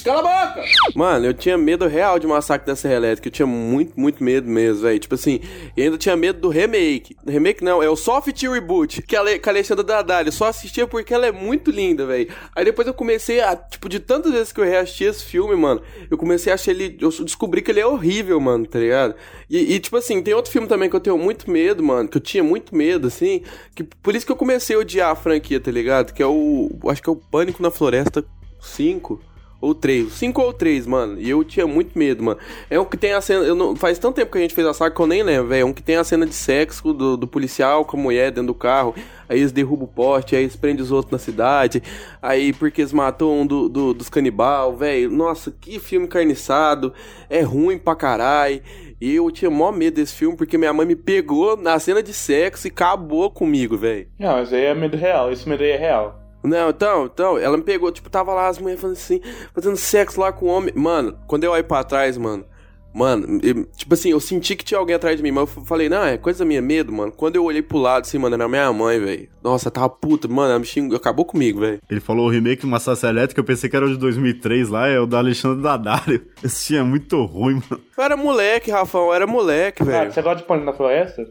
Cala 0.03 0.19
a 0.19 0.45
boca! 0.47 0.63
Mano, 0.95 1.25
eu 1.25 1.33
tinha 1.33 1.57
medo 1.57 1.87
real 1.87 2.17
de 2.19 2.25
Massacre 2.27 2.65
da 2.67 2.75
Serra 2.75 2.93
Elétrica. 2.95 3.27
Eu 3.27 3.31
tinha 3.31 3.45
muito, 3.45 3.99
muito 3.99 4.23
medo 4.23 4.47
mesmo, 4.49 4.83
velho. 4.83 4.99
Tipo 4.99 5.15
assim, 5.15 5.39
e 5.75 5.81
ainda 5.81 5.97
tinha 5.97 6.15
medo 6.15 6.39
do 6.39 6.49
remake. 6.49 7.15
Remake 7.27 7.63
não, 7.63 7.81
é 7.83 7.89
o 7.89 7.95
Soft 7.95 8.41
Reboot, 8.43 9.01
que 9.01 9.15
a 9.15 9.21
Le- 9.21 9.39
com 9.39 9.49
a 9.49 9.53
Alexandra 9.53 9.83
Daddario. 9.83 10.31
Só 10.31 10.45
assistia 10.45 10.87
porque 10.87 11.13
ela 11.13 11.25
é 11.27 11.31
muito 11.31 11.71
linda, 11.71 12.05
velho. 12.05 12.29
Aí 12.55 12.63
depois 12.63 12.87
eu 12.87 12.93
comecei 12.93 13.41
a, 13.41 13.55
tipo, 13.55 13.89
de 13.89 13.99
tantas 13.99 14.31
vezes 14.31 14.51
que 14.53 14.59
eu 14.61 14.65
reassisti 14.65 15.03
esse 15.05 15.25
filme, 15.25 15.55
mano, 15.55 15.81
eu 16.09 16.17
comecei 16.17 16.51
a 16.51 16.55
achar 16.55 16.71
ele. 16.71 16.97
Eu 17.01 17.09
descobri 17.09 17.61
que 17.61 17.71
ele 17.71 17.79
é 17.79 17.85
horrível, 17.87 18.39
mano, 18.39 18.65
tá 18.65 18.79
ligado? 18.79 19.15
E, 19.49 19.73
e, 19.75 19.79
tipo 19.79 19.97
assim, 19.97 20.21
tem 20.21 20.33
outro 20.33 20.51
filme 20.51 20.67
também 20.67 20.89
que 20.89 20.95
eu 20.95 20.99
tenho 21.01 21.17
muito 21.17 21.49
medo, 21.51 21.83
mano, 21.83 22.07
que 22.07 22.17
eu 22.17 22.21
tinha 22.21 22.43
muito 22.43 22.75
medo, 22.75 23.07
assim, 23.07 23.41
que 23.75 23.83
por 23.83 24.15
isso 24.15 24.25
que 24.25 24.31
eu 24.31 24.35
comecei 24.37 24.75
a 24.75 24.79
odiar 24.79 25.09
a 25.11 25.15
franquia, 25.15 25.59
tá 25.59 25.71
ligado? 25.71 26.13
Que 26.13 26.23
é 26.23 26.27
o. 26.27 26.69
Acho 26.87 27.01
que 27.03 27.09
é 27.09 27.11
o 27.11 27.15
Pânico 27.15 27.61
na 27.61 27.69
Floresta 27.71 28.23
5. 28.61 29.21
Ou 29.61 29.73
três. 29.73 30.11
Cinco 30.13 30.41
ou 30.41 30.53
três, 30.53 30.85
mano. 30.85 31.19
E 31.19 31.29
eu 31.29 31.43
tinha 31.43 31.65
muito 31.65 31.97
medo, 31.97 32.21
mano. 32.23 32.39
É 32.69 32.79
um 32.79 32.85
que 32.85 32.97
tem 32.97 33.13
a 33.13 33.21
cena. 33.21 33.43
Eu 33.45 33.55
não, 33.55 33.75
faz 33.75 33.97
tanto 33.97 34.15
tempo 34.15 34.31
que 34.31 34.37
a 34.37 34.41
gente 34.41 34.53
fez 34.53 34.67
a 34.67 34.73
saga 34.73 34.93
que 34.93 35.01
eu 35.01 35.07
nem 35.07 35.23
lembro, 35.23 35.47
velho. 35.47 35.61
É 35.61 35.65
um 35.65 35.73
que 35.73 35.81
tem 35.81 35.95
a 35.95 36.03
cena 36.03 36.25
de 36.25 36.35
sexo 36.35 36.93
do, 36.93 37.17
do 37.17 37.25
policial 37.27 37.83
com 37.85 37.97
a 37.97 37.99
mulher 37.99 38.31
dentro 38.31 38.47
do 38.47 38.53
carro. 38.53 38.93
Aí 39.27 39.39
eles 39.39 39.51
derrubam 39.51 39.85
o 39.85 39.87
poste, 39.87 40.35
aí 40.35 40.43
eles 40.43 40.55
prendem 40.55 40.83
os 40.83 40.91
outros 40.91 41.11
na 41.11 41.17
cidade. 41.17 41.81
Aí 42.21 42.53
porque 42.53 42.81
eles 42.81 42.93
matou 42.93 43.33
um 43.33 43.47
do, 43.47 43.67
do- 43.67 43.93
dos 43.93 44.07
canibal, 44.09 44.75
velho. 44.75 45.09
Nossa, 45.09 45.51
que 45.59 45.79
filme 45.79 46.07
carniçado. 46.07 46.93
É 47.29 47.41
ruim 47.41 47.77
pra 47.77 47.95
caralho. 47.95 48.61
E 49.01 49.15
eu 49.15 49.29
tinha 49.31 49.49
mó 49.51 49.71
medo 49.71 49.95
desse 49.95 50.13
filme 50.13 50.37
porque 50.37 50.57
minha 50.57 50.71
mãe 50.73 50.85
me 50.85 50.95
pegou 50.95 51.57
na 51.57 51.77
cena 51.79 52.03
de 52.03 52.13
sexo 52.13 52.67
e 52.67 52.69
acabou 52.69 53.29
comigo, 53.31 53.75
velho. 53.77 54.07
Não, 54.19 54.33
mas 54.33 54.53
aí 54.53 54.65
é 54.65 54.75
medo 54.75 54.95
real. 54.95 55.31
Esse 55.31 55.47
medo 55.49 55.63
aí 55.63 55.71
é 55.71 55.77
real. 55.77 56.21
Não, 56.45 56.69
então, 56.69 57.05
então, 57.05 57.37
ela 57.37 57.57
me 57.57 57.63
pegou, 57.63 57.91
tipo, 57.91 58.09
tava 58.09 58.33
lá 58.33 58.47
as 58.47 58.57
mulheres 58.59 58.81
fazendo 58.81 58.97
assim, 58.97 59.21
fazendo 59.53 59.77
sexo 59.77 60.19
lá 60.19 60.31
com 60.31 60.45
o 60.45 60.49
homem. 60.49 60.73
Mano, 60.75 61.17
quando 61.27 61.43
eu 61.43 61.51
olhei 61.51 61.63
pra 61.63 61.83
trás, 61.83 62.17
mano, 62.17 62.45
mano, 62.93 63.39
eu- 63.43 63.65
tipo 63.75 63.93
assim, 63.93 64.09
eu 64.11 64.19
senti 64.21 64.55
que 64.55 64.63
tinha 64.63 64.77
alguém 64.79 64.95
atrás 64.95 65.17
de 65.17 65.23
mim, 65.23 65.31
mas 65.31 65.53
eu 65.55 65.63
falei, 65.65 65.89
não, 65.89 66.03
é 66.05 66.17
coisa 66.17 66.45
minha, 66.45 66.61
medo, 66.61 66.93
mano. 66.93 67.11
Quando 67.11 67.35
eu 67.35 67.43
olhei 67.43 67.61
pro 67.61 67.77
lado, 67.77 68.03
assim, 68.03 68.17
mano, 68.17 68.35
era 68.35 68.47
minha 68.47 68.71
mãe, 68.71 68.99
velho. 68.99 69.27
Nossa, 69.43 69.69
tava 69.69 69.89
puta, 69.89 70.27
mano, 70.29 70.51
ela 70.51 70.59
me 70.59 70.65
xingou, 70.65 70.95
acabou 70.95 71.25
comigo, 71.25 71.59
velho. 71.59 71.79
Ele 71.89 71.99
falou 71.99 72.27
o 72.27 72.29
remake 72.29 72.61
do 72.61 72.67
Massacre 72.67 73.09
Elétrica, 73.09 73.41
eu 73.41 73.45
pensei 73.45 73.69
que 73.69 73.75
era 73.75 73.85
o 73.85 73.89
de 73.89 73.97
2003 73.97 74.69
lá, 74.69 74.87
é 74.87 74.97
o 74.99 75.05
da 75.05 75.17
Alexandre 75.17 75.61
Daddario. 75.61 76.25
Esse 76.43 76.67
filme 76.67 76.81
é 76.81 76.89
muito 76.89 77.23
ruim, 77.25 77.61
mano. 77.69 77.83
Eu 77.97 78.03
era 78.03 78.15
moleque, 78.15 78.71
Rafão, 78.71 79.07
eu 79.07 79.13
era 79.13 79.27
moleque, 79.27 79.81
Ah, 79.83 79.85
velho. 79.85 80.11
você 80.13 80.21
gosta 80.21 80.37
de 80.41 80.43
Pânico 80.47 80.65
na 80.65 80.73
Floresta? 80.73 81.25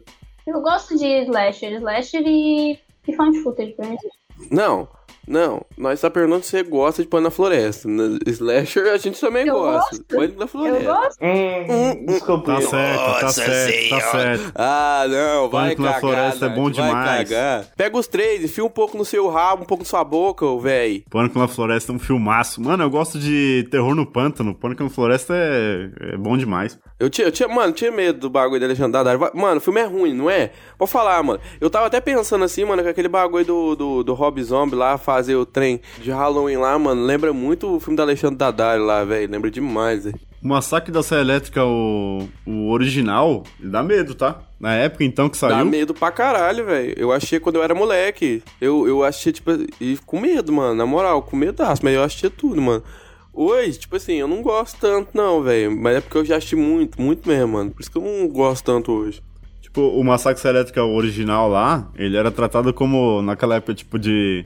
Eu 0.46 0.60
gosto 0.60 0.98
de 0.98 1.06
slasher, 1.24 1.72
slasher 1.76 2.22
e, 2.26 2.78
e 3.08 3.16
found 3.16 3.42
footage 3.42 3.72
pra 3.72 3.88
mim. 3.88 3.96
Não, 4.50 4.86
não, 5.26 5.62
nós 5.76 6.00
tá 6.00 6.10
perguntando 6.10 6.44
se 6.44 6.50
você 6.50 6.62
gosta 6.62 7.02
de 7.02 7.08
pano 7.08 7.24
na 7.24 7.30
floresta. 7.30 7.88
Na 7.88 8.18
Slasher 8.26 8.88
a 8.88 8.96
gente 8.96 9.20
também 9.20 9.46
Eu 9.46 9.54
gosta. 9.54 9.96
gosto. 9.96 10.04
Pânico 10.04 10.38
na 10.38 10.44
Eu 10.44 10.48
floresta. 10.48 10.84
gosto. 10.92 11.18
Hum, 11.22 12.06
desculpa. 12.06 12.54
Tá 12.54 12.60
certo, 12.60 13.00
tá 13.00 13.22
Nossa 13.22 13.32
certo, 13.44 13.88
tá 13.90 14.00
Senhora. 14.00 14.10
certo. 14.38 14.52
Ah, 14.54 15.04
não, 15.08 15.48
vai 15.50 15.64
Pânico 15.64 15.82
na 15.82 15.88
cagar. 15.88 16.00
Floresta 16.00 16.46
é 16.46 16.48
bom 16.48 16.64
Nath, 16.68 16.76
vai 16.76 16.86
demais. 16.88 17.28
cagar. 17.28 17.64
Pega 17.76 17.96
os 17.96 18.06
três, 18.06 18.44
enfia 18.44 18.64
um 18.64 18.68
pouco 18.70 18.96
no 18.98 19.04
seu 19.04 19.28
rabo, 19.28 19.62
um 19.62 19.66
pouco 19.66 19.82
na 19.84 19.88
sua 19.88 20.04
boca, 20.04 20.46
véi. 20.58 21.04
Pânico 21.10 21.38
na 21.38 21.48
Floresta 21.48 21.92
é 21.92 21.94
um 21.94 21.98
filmaço. 21.98 22.60
Mano, 22.62 22.82
eu 22.84 22.90
gosto 22.90 23.18
de 23.18 23.66
terror 23.70 23.94
no 23.94 24.06
pântano. 24.06 24.54
Pânico 24.54 24.82
na 24.82 24.90
Floresta 24.90 25.34
é, 25.34 25.90
é 26.12 26.16
bom 26.16 26.36
demais. 26.36 26.78
Eu 26.98 27.10
tinha, 27.10 27.26
eu 27.26 27.32
tinha, 27.32 27.48
mano, 27.48 27.72
tinha 27.72 27.90
medo 27.90 28.18
do 28.20 28.30
bagulho 28.30 28.60
da. 28.60 29.16
Va- 29.16 29.32
Mano, 29.34 29.56
o 29.56 29.60
filme 29.60 29.80
é 29.80 29.84
ruim, 29.84 30.14
não 30.14 30.30
é? 30.30 30.50
Vou 30.78 30.86
falar, 30.86 31.22
mano. 31.22 31.40
Eu 31.60 31.68
tava 31.68 31.86
até 31.86 32.00
pensando 32.00 32.44
assim, 32.44 32.64
mano, 32.64 32.82
que 32.82 32.88
aquele 32.88 33.08
bagulho 33.08 33.44
do, 33.44 33.74
do, 33.76 34.02
do 34.04 34.14
Rob 34.14 34.40
Zombie 34.42 34.76
lá, 34.76 34.96
fazer 35.14 35.36
o 35.36 35.46
trem 35.46 35.80
de 36.00 36.10
Halloween 36.10 36.56
lá, 36.56 36.78
mano, 36.78 37.04
lembra 37.04 37.32
muito 37.32 37.76
o 37.76 37.80
filme 37.80 37.96
da 37.96 38.02
Alexandre 38.02 38.36
Daddario 38.36 38.84
lá, 38.84 39.04
velho. 39.04 39.30
Lembra 39.30 39.50
demais, 39.50 40.04
velho. 40.04 40.18
O 40.42 40.48
Massacre 40.48 40.92
da 40.92 41.02
Serra 41.02 41.22
Elétrica, 41.22 41.64
o, 41.64 42.28
o 42.46 42.70
original, 42.70 43.44
ele 43.58 43.70
dá 43.70 43.82
medo, 43.82 44.14
tá? 44.14 44.42
Na 44.60 44.74
época, 44.74 45.04
então, 45.04 45.28
que 45.28 45.40
Dá 45.40 45.48
saiu... 45.50 45.64
medo 45.64 45.94
pra 45.94 46.10
caralho, 46.10 46.66
velho. 46.66 46.94
Eu 46.96 47.12
achei 47.12 47.38
quando 47.40 47.56
eu 47.56 47.62
era 47.62 47.74
moleque. 47.74 48.42
Eu, 48.60 48.86
eu 48.86 49.04
achei, 49.04 49.32
tipo, 49.32 49.50
e 49.80 49.96
com 50.04 50.20
medo, 50.20 50.52
mano. 50.52 50.74
Na 50.74 50.86
moral, 50.86 51.22
com 51.22 51.36
medaço, 51.36 51.82
mas 51.84 51.94
eu 51.94 52.02
achei 52.02 52.28
tudo, 52.28 52.60
mano. 52.60 52.82
Hoje, 53.32 53.78
tipo 53.78 53.96
assim, 53.96 54.14
eu 54.14 54.28
não 54.28 54.42
gosto 54.42 54.78
tanto, 54.78 55.10
não, 55.14 55.42
velho. 55.42 55.76
Mas 55.76 55.96
é 55.96 56.00
porque 56.00 56.18
eu 56.18 56.24
já 56.24 56.36
assisti 56.36 56.56
muito, 56.56 57.00
muito 57.00 57.28
mesmo, 57.28 57.48
mano. 57.54 57.70
Por 57.70 57.80
isso 57.80 57.90
que 57.90 57.98
eu 57.98 58.02
não 58.02 58.28
gosto 58.28 58.64
tanto 58.64 58.92
hoje. 58.92 59.22
Tipo, 59.60 59.80
o 59.80 60.04
Massacre 60.04 60.46
Elétrica 60.48 60.84
original 60.84 61.48
lá, 61.48 61.90
ele 61.96 62.16
era 62.16 62.30
tratado 62.30 62.72
como, 62.72 63.22
naquela 63.22 63.56
época, 63.56 63.74
tipo, 63.74 63.98
de 63.98 64.44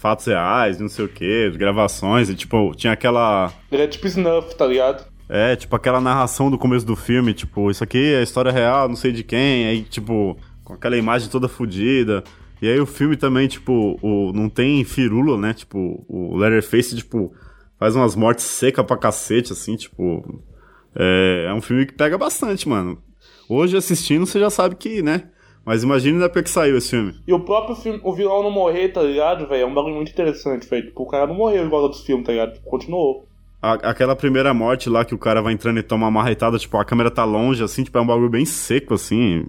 fatos 0.00 0.26
reais, 0.26 0.80
não 0.80 0.88
sei 0.88 1.04
o 1.04 1.08
quê, 1.08 1.50
de 1.50 1.58
gravações, 1.58 2.30
e, 2.30 2.34
tipo, 2.34 2.74
tinha 2.74 2.92
aquela... 2.92 3.52
Ele 3.70 3.82
é 3.82 3.86
tipo 3.86 4.06
Snuff, 4.06 4.56
tá 4.56 4.66
ligado? 4.66 5.04
É, 5.28 5.54
tipo, 5.54 5.76
aquela 5.76 6.00
narração 6.00 6.50
do 6.50 6.58
começo 6.58 6.86
do 6.86 6.96
filme, 6.96 7.34
tipo, 7.34 7.70
isso 7.70 7.84
aqui 7.84 8.14
é 8.14 8.22
história 8.22 8.50
real, 8.50 8.88
não 8.88 8.96
sei 8.96 9.12
de 9.12 9.22
quem, 9.22 9.66
aí, 9.66 9.82
tipo, 9.82 10.36
com 10.64 10.72
aquela 10.72 10.96
imagem 10.96 11.28
toda 11.28 11.48
fodida. 11.48 12.24
E 12.62 12.68
aí 12.68 12.80
o 12.80 12.86
filme 12.86 13.16
também, 13.16 13.46
tipo, 13.46 13.98
o, 14.02 14.32
não 14.32 14.48
tem 14.48 14.84
firula, 14.84 15.36
né? 15.36 15.52
Tipo, 15.52 16.04
o 16.08 16.36
Letterface, 16.36 16.96
tipo, 16.96 17.32
faz 17.78 17.94
umas 17.94 18.14
mortes 18.14 18.44
secas 18.44 18.84
pra 18.84 18.96
cacete, 18.96 19.52
assim, 19.52 19.76
tipo. 19.76 20.42
É, 20.94 21.46
é 21.48 21.54
um 21.54 21.60
filme 21.60 21.86
que 21.86 21.94
pega 21.94 22.18
bastante, 22.18 22.68
mano. 22.68 22.98
Hoje 23.48 23.76
assistindo 23.76 24.26
você 24.26 24.38
já 24.38 24.50
sabe 24.50 24.74
que, 24.76 25.02
né? 25.02 25.24
Mas 25.64 25.82
imagine 25.82 26.18
na 26.18 26.24
época 26.24 26.42
que 26.42 26.50
saiu 26.50 26.76
esse 26.78 26.90
filme. 26.90 27.14
E 27.26 27.32
o 27.32 27.40
próprio 27.40 27.76
filme, 27.76 28.00
o 28.02 28.12
vilão 28.12 28.42
não 28.42 28.50
morrer, 28.50 28.88
tá 28.88 29.02
ligado, 29.02 29.46
velho? 29.46 29.62
É 29.62 29.66
um 29.66 29.74
bagulho 29.74 29.94
muito 29.96 30.10
interessante, 30.10 30.66
velho. 30.68 30.86
Tipo, 30.86 31.02
o 31.02 31.06
cara 31.06 31.26
não 31.26 31.34
morreu 31.34 31.64
igual 31.66 31.82
outros 31.82 32.02
filmes, 32.02 32.24
tá 32.26 32.32
ligado? 32.32 32.60
Continuou. 32.62 33.26
A- 33.62 33.74
aquela 33.90 34.16
primeira 34.16 34.54
morte 34.54 34.88
lá 34.88 35.04
que 35.04 35.14
o 35.14 35.18
cara 35.18 35.42
vai 35.42 35.52
entrando 35.52 35.78
e 35.78 35.82
toma 35.82 36.06
uma 36.06 36.10
marretada, 36.10 36.58
tipo, 36.58 36.76
a 36.78 36.84
câmera 36.84 37.10
tá 37.10 37.24
longe, 37.24 37.62
assim, 37.62 37.84
tipo, 37.84 37.98
é 37.98 38.00
um 38.00 38.06
bagulho 38.06 38.30
bem 38.30 38.46
seco, 38.46 38.94
assim. 38.94 39.44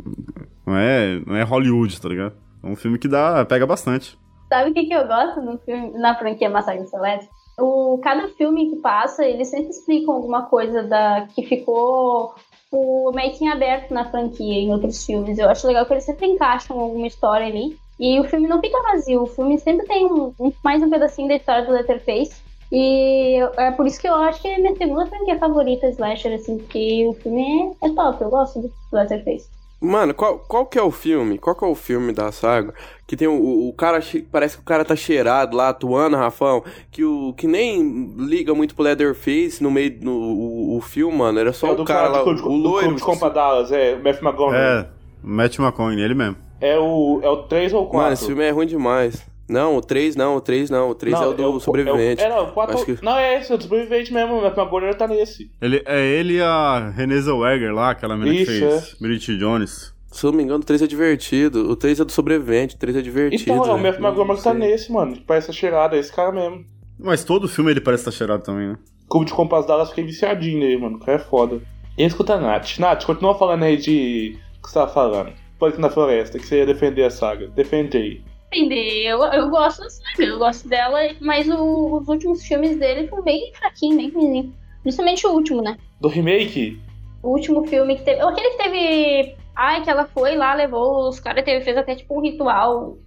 Não 0.68 0.76
é, 0.78 1.22
não 1.26 1.36
é 1.36 1.44
Hollywood, 1.44 2.00
tá 2.02 2.10
ligado? 2.10 2.34
É 2.62 2.68
um 2.68 2.76
filme 2.76 3.00
que 3.00 3.08
dá, 3.08 3.44
pega 3.46 3.66
bastante. 3.66 4.20
Sabe 4.50 4.72
o 4.72 4.74
que, 4.74 4.84
que 4.86 4.94
eu 4.94 5.08
gosto 5.08 5.42
no 5.42 5.58
filme, 5.60 5.92
na 5.98 6.14
franquia 6.18 6.50
Massacre 6.50 6.86
Celeste? 6.88 7.30
O, 7.58 8.00
cada 8.04 8.28
filme 8.30 8.70
que 8.70 8.76
passa, 8.82 9.26
eles 9.26 9.50
sempre 9.50 9.70
explicam 9.70 10.14
alguma 10.14 10.44
coisa 10.44 10.84
da 10.84 11.26
que 11.34 11.44
ficou 11.46 12.34
o 12.72 13.12
making 13.14 13.50
aberto 13.50 13.94
na 13.94 14.10
franquia 14.10 14.54
em 14.56 14.72
outros 14.72 15.06
filmes. 15.06 15.38
Eu 15.38 15.50
acho 15.50 15.68
legal 15.68 15.86
que 15.86 15.94
eles 15.94 16.06
sempre 16.06 16.28
encaixam 16.28 16.80
alguma 16.80 17.08
história 17.08 17.46
ali. 17.48 17.78
E 18.00 18.20
o 18.20 18.24
filme 18.24 18.48
não 18.48 18.60
fica 18.60 18.82
vazio, 18.82 19.24
o 19.24 19.28
filme 19.28 19.60
sempre 19.60 19.86
tem 19.86 20.06
um, 20.08 20.34
um- 20.40 20.54
mais 20.64 20.82
um 20.82 20.90
pedacinho 20.90 21.28
da 21.28 21.36
história 21.36 21.66
do 21.66 21.72
Letterface. 21.72 22.42
E 22.72 23.36
é 23.58 23.72
por 23.72 23.86
isso 23.86 24.00
que 24.00 24.08
eu 24.08 24.16
acho 24.16 24.42
que 24.42 24.48
é 24.48 24.58
minha 24.58 24.76
segunda 24.76 25.06
franquia 25.06 25.38
favorita, 25.38 25.88
Slasher, 25.90 26.34
assim, 26.34 26.58
porque 26.58 27.06
o 27.08 27.14
filme 27.14 27.76
é, 27.82 27.88
é 27.88 27.94
top, 27.94 28.22
eu 28.24 28.30
gosto 28.30 28.62
do 28.62 28.72
Letterface. 28.94 29.50
Mano, 29.82 30.14
qual, 30.14 30.38
qual 30.38 30.68
que 30.68 30.78
é 30.78 30.84
o 30.84 30.92
filme? 30.92 31.40
Qual 31.40 31.56
que 31.56 31.66
é 31.66 31.68
o 31.68 31.74
filme 31.74 32.14
da 32.14 32.32
saga? 32.32 32.72
Que 33.08 33.18
tem 33.18 33.28
o, 33.28 33.68
o 33.68 33.74
cara, 33.74 34.00
parece 34.32 34.56
que 34.56 34.62
o 34.62 34.66
cara 34.66 34.86
tá 34.86 34.96
cheirado 34.96 35.58
lá, 35.58 35.70
atuando, 35.70 36.16
Rafão, 36.16 36.64
que 36.92 37.04
o 37.04 37.34
que 37.34 37.48
nem 37.48 38.14
liga 38.16 38.54
muito 38.54 38.76
pro 38.76 38.84
Leatherface 38.84 39.62
no 39.62 39.72
meio 39.72 40.00
do 40.00 40.12
o, 40.12 40.78
o 40.78 40.82
filme, 40.82 41.18
mano, 41.18 41.40
era 41.40 41.52
só 41.52 41.70
é 41.70 41.72
o 41.72 41.76
do 41.76 41.84
cara 41.84 42.10
lá, 42.10 42.24
do, 42.24 42.30
o 42.30 42.36
do, 42.36 42.50
loiro. 42.50 42.96
De 42.96 43.02
Compa 43.02 43.28
Dallas, 43.32 43.72
é, 43.72 43.96
o 43.96 44.04
Matthew 44.04 44.28
McConaughey. 44.28 44.60
É, 44.60 44.88
Matt 45.24 45.58
McConaughey, 45.58 46.04
ele 46.04 46.14
mesmo. 46.14 46.38
É. 46.60 46.78
o, 46.78 47.20
é 47.24 47.30
o 47.30 47.38
3 47.44 47.74
ou 47.74 47.86
o 47.86 47.88
4? 47.88 47.98
Mano, 47.98 48.14
esse 48.14 48.26
filme 48.28 48.44
é 48.44 48.52
ruim 48.52 48.68
demais. 48.68 49.31
Não, 49.52 49.76
o 49.76 49.82
3 49.82 50.16
não, 50.16 50.38
o 50.38 50.42
3 50.42 50.70
não, 50.70 50.90
o 50.90 50.96
3 50.96 51.20
é 51.20 51.28
o 51.28 51.34
do 51.34 51.60
sobrevivente. 51.60 52.24
É, 52.24 52.30
não, 52.30 52.46
o 52.46 52.52
4, 52.54 52.76
Acho 52.76 52.86
que- 52.86 53.04
não, 53.04 53.18
é 53.18 53.38
esse, 53.38 53.52
é 53.52 53.56
o 53.56 53.58
do 53.58 53.64
sobrevivente 53.64 54.14
mesmo. 54.14 54.36
O 54.38 54.42
Matthew 54.42 54.64
McConaughey 54.64 54.96
tá 54.98 55.08
nesse. 55.08 55.52
Ele, 55.62 55.84
é 55.86 56.00
ele 56.08 56.36
e 56.36 56.42
a 56.42 56.90
Renée 56.96 57.20
Zellweger 57.22 57.74
lá, 57.74 57.90
aquela 57.92 58.16
menina 58.16 58.34
que 58.38 58.44
Isso, 58.44 58.52
fez 58.52 58.96
Bridget 59.00 59.38
Jones. 59.38 59.94
Se 60.10 60.26
eu 60.26 60.32
não 60.32 60.38
me 60.38 60.44
engano, 60.44 60.62
o 60.62 60.66
3 60.66 60.82
é 60.82 60.88
divertido. 60.88 61.70
O 61.70 61.76
3 61.76 62.00
é 62.00 62.06
do 62.06 62.12
sobrevivente, 62.12 62.76
o 62.76 62.80
3 62.80 62.96
é 62.96 63.02
divertido. 63.02 63.52
Então, 63.52 63.66
é 63.66 63.74
o. 63.74 63.78
Matthew 63.78 64.02
McConaughey 64.06 64.38
que 64.38 64.44
tá 64.44 64.54
nesse, 64.54 64.92
mano. 64.92 65.14
Que 65.14 65.22
parece 65.22 65.52
a 65.52 65.54
cheirada, 65.54 65.98
é 65.98 66.00
esse 66.00 66.14
cara 66.14 66.32
mesmo. 66.32 66.66
Mas 66.98 67.24
todo 67.26 67.48
filme 67.48 67.72
ele 67.72 67.82
parece 67.82 68.02
estar 68.02 68.12
cheirado 68.12 68.44
também, 68.44 68.70
né? 68.70 68.78
Clube 69.10 69.26
de 69.26 69.34
Compass 69.34 69.66
Dallas, 69.68 69.90
fiquei 69.90 70.06
viciadinho 70.06 70.60
nele, 70.60 70.78
mano. 70.78 70.96
O 70.96 71.00
cara 71.00 71.18
é 71.18 71.20
foda. 71.20 71.62
E 71.98 72.06
escuta, 72.06 72.40
Nath. 72.40 72.78
Nath, 72.80 73.04
continua 73.04 73.38
falando 73.38 73.64
aí 73.64 73.76
de... 73.76 74.38
O 74.60 74.62
que 74.62 74.70
você 74.70 74.76
tava 74.76 74.94
falando? 74.94 75.34
Pânico 75.60 75.82
na 75.82 75.90
Floresta, 75.90 76.40
que 76.40 76.46
você 76.46 76.60
ia 76.60 76.66
defender 76.66 77.04
a 77.04 77.10
saga. 77.10 77.48
Defende 77.50 77.98
aí. 77.98 78.22
Entender, 78.54 79.04
eu, 79.06 79.24
eu 79.24 79.50
gosto 79.50 79.82
da 79.82 79.90
saga, 79.90 80.24
eu 80.24 80.38
gosto 80.38 80.68
dela, 80.68 81.00
mas 81.22 81.48
o- 81.48 81.98
os 82.02 82.08
últimos 82.10 82.44
filmes 82.46 82.78
dele 82.78 83.08
foram 83.08 83.24
bem 83.24 83.54
fraquinhos, 83.54 83.96
bem 83.98 84.10
ruimzinho. 84.10 84.54
Principalmente 84.84 85.26
o 85.26 85.32
último, 85.32 85.62
né? 85.62 85.78
Do 86.02 86.10
remake? 86.10 86.78
O 87.24 87.30
último 87.30 87.66
filme 87.68 87.96
que 87.96 88.04
teve. 88.04 88.20
Aquele 88.22 88.50
que 88.52 88.58
teve. 88.58 89.36
Ai, 89.56 89.84
que 89.84 89.90
ela 89.90 90.06
foi 90.06 90.36
lá, 90.36 90.54
levou 90.54 91.08
os 91.08 91.20
caras, 91.20 91.46
teve, 91.46 91.64
fez 91.64 91.78
até 91.78 91.96
tipo 91.96 92.18
um 92.18 92.22
ritual. 92.22 92.98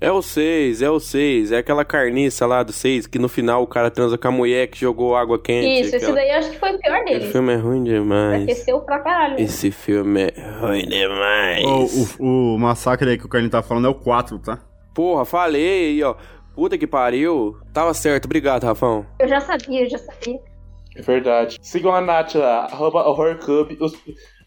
É 0.00 0.10
o 0.10 0.22
6, 0.22 0.80
é 0.80 0.88
o 0.90 0.98
6. 0.98 1.52
É 1.52 1.58
aquela 1.58 1.84
carniça 1.84 2.46
lá 2.46 2.62
do 2.62 2.72
6 2.72 3.06
que 3.06 3.18
no 3.18 3.28
final 3.28 3.62
o 3.62 3.66
cara 3.66 3.90
transa 3.90 4.16
com 4.16 4.28
a 4.28 4.30
mulher 4.30 4.66
que 4.68 4.78
jogou 4.80 5.14
água 5.14 5.38
quente. 5.38 5.82
Isso, 5.82 5.96
esse 5.96 6.06
aquela- 6.06 6.14
daí 6.14 6.30
eu 6.30 6.38
acho 6.38 6.50
que 6.52 6.58
foi 6.58 6.74
o 6.74 6.78
pior 6.78 6.96
Esse 7.02 7.04
dele. 7.18 7.32
filme 7.32 7.52
é 7.52 7.56
ruim 7.56 7.84
demais. 7.84 8.42
Aqueceu 8.44 8.80
pra 8.80 8.98
caralho. 9.00 9.38
Esse 9.38 9.70
filme 9.70 10.22
é 10.34 10.50
ruim 10.58 10.86
demais. 10.86 12.16
O, 12.18 12.24
o, 12.24 12.54
o 12.54 12.58
massacre 12.58 13.10
aí 13.10 13.18
que 13.18 13.26
o 13.26 13.28
Carlinhos 13.28 13.52
tá 13.52 13.62
falando 13.62 13.86
é 13.88 13.90
o 13.90 13.94
4, 13.94 14.38
tá? 14.38 14.58
Porra, 14.94 15.24
falei 15.26 15.90
aí, 15.90 16.02
ó. 16.02 16.14
Puta 16.54 16.78
que 16.78 16.86
pariu. 16.86 17.56
Tava 17.72 17.92
certo, 17.92 18.24
obrigado, 18.24 18.64
Rafão. 18.64 19.04
Eu 19.18 19.28
já 19.28 19.40
sabia, 19.40 19.82
eu 19.82 19.90
já 19.90 19.98
sabia. 19.98 20.38
É 20.96 21.02
verdade. 21.02 21.58
Sigam 21.60 21.94
a 21.94 22.00
Nath 22.00 22.34
lá, 22.34 22.64
arroba 22.72 23.06
Horror 23.06 23.36
Club, 23.36 23.76
os, 23.80 23.94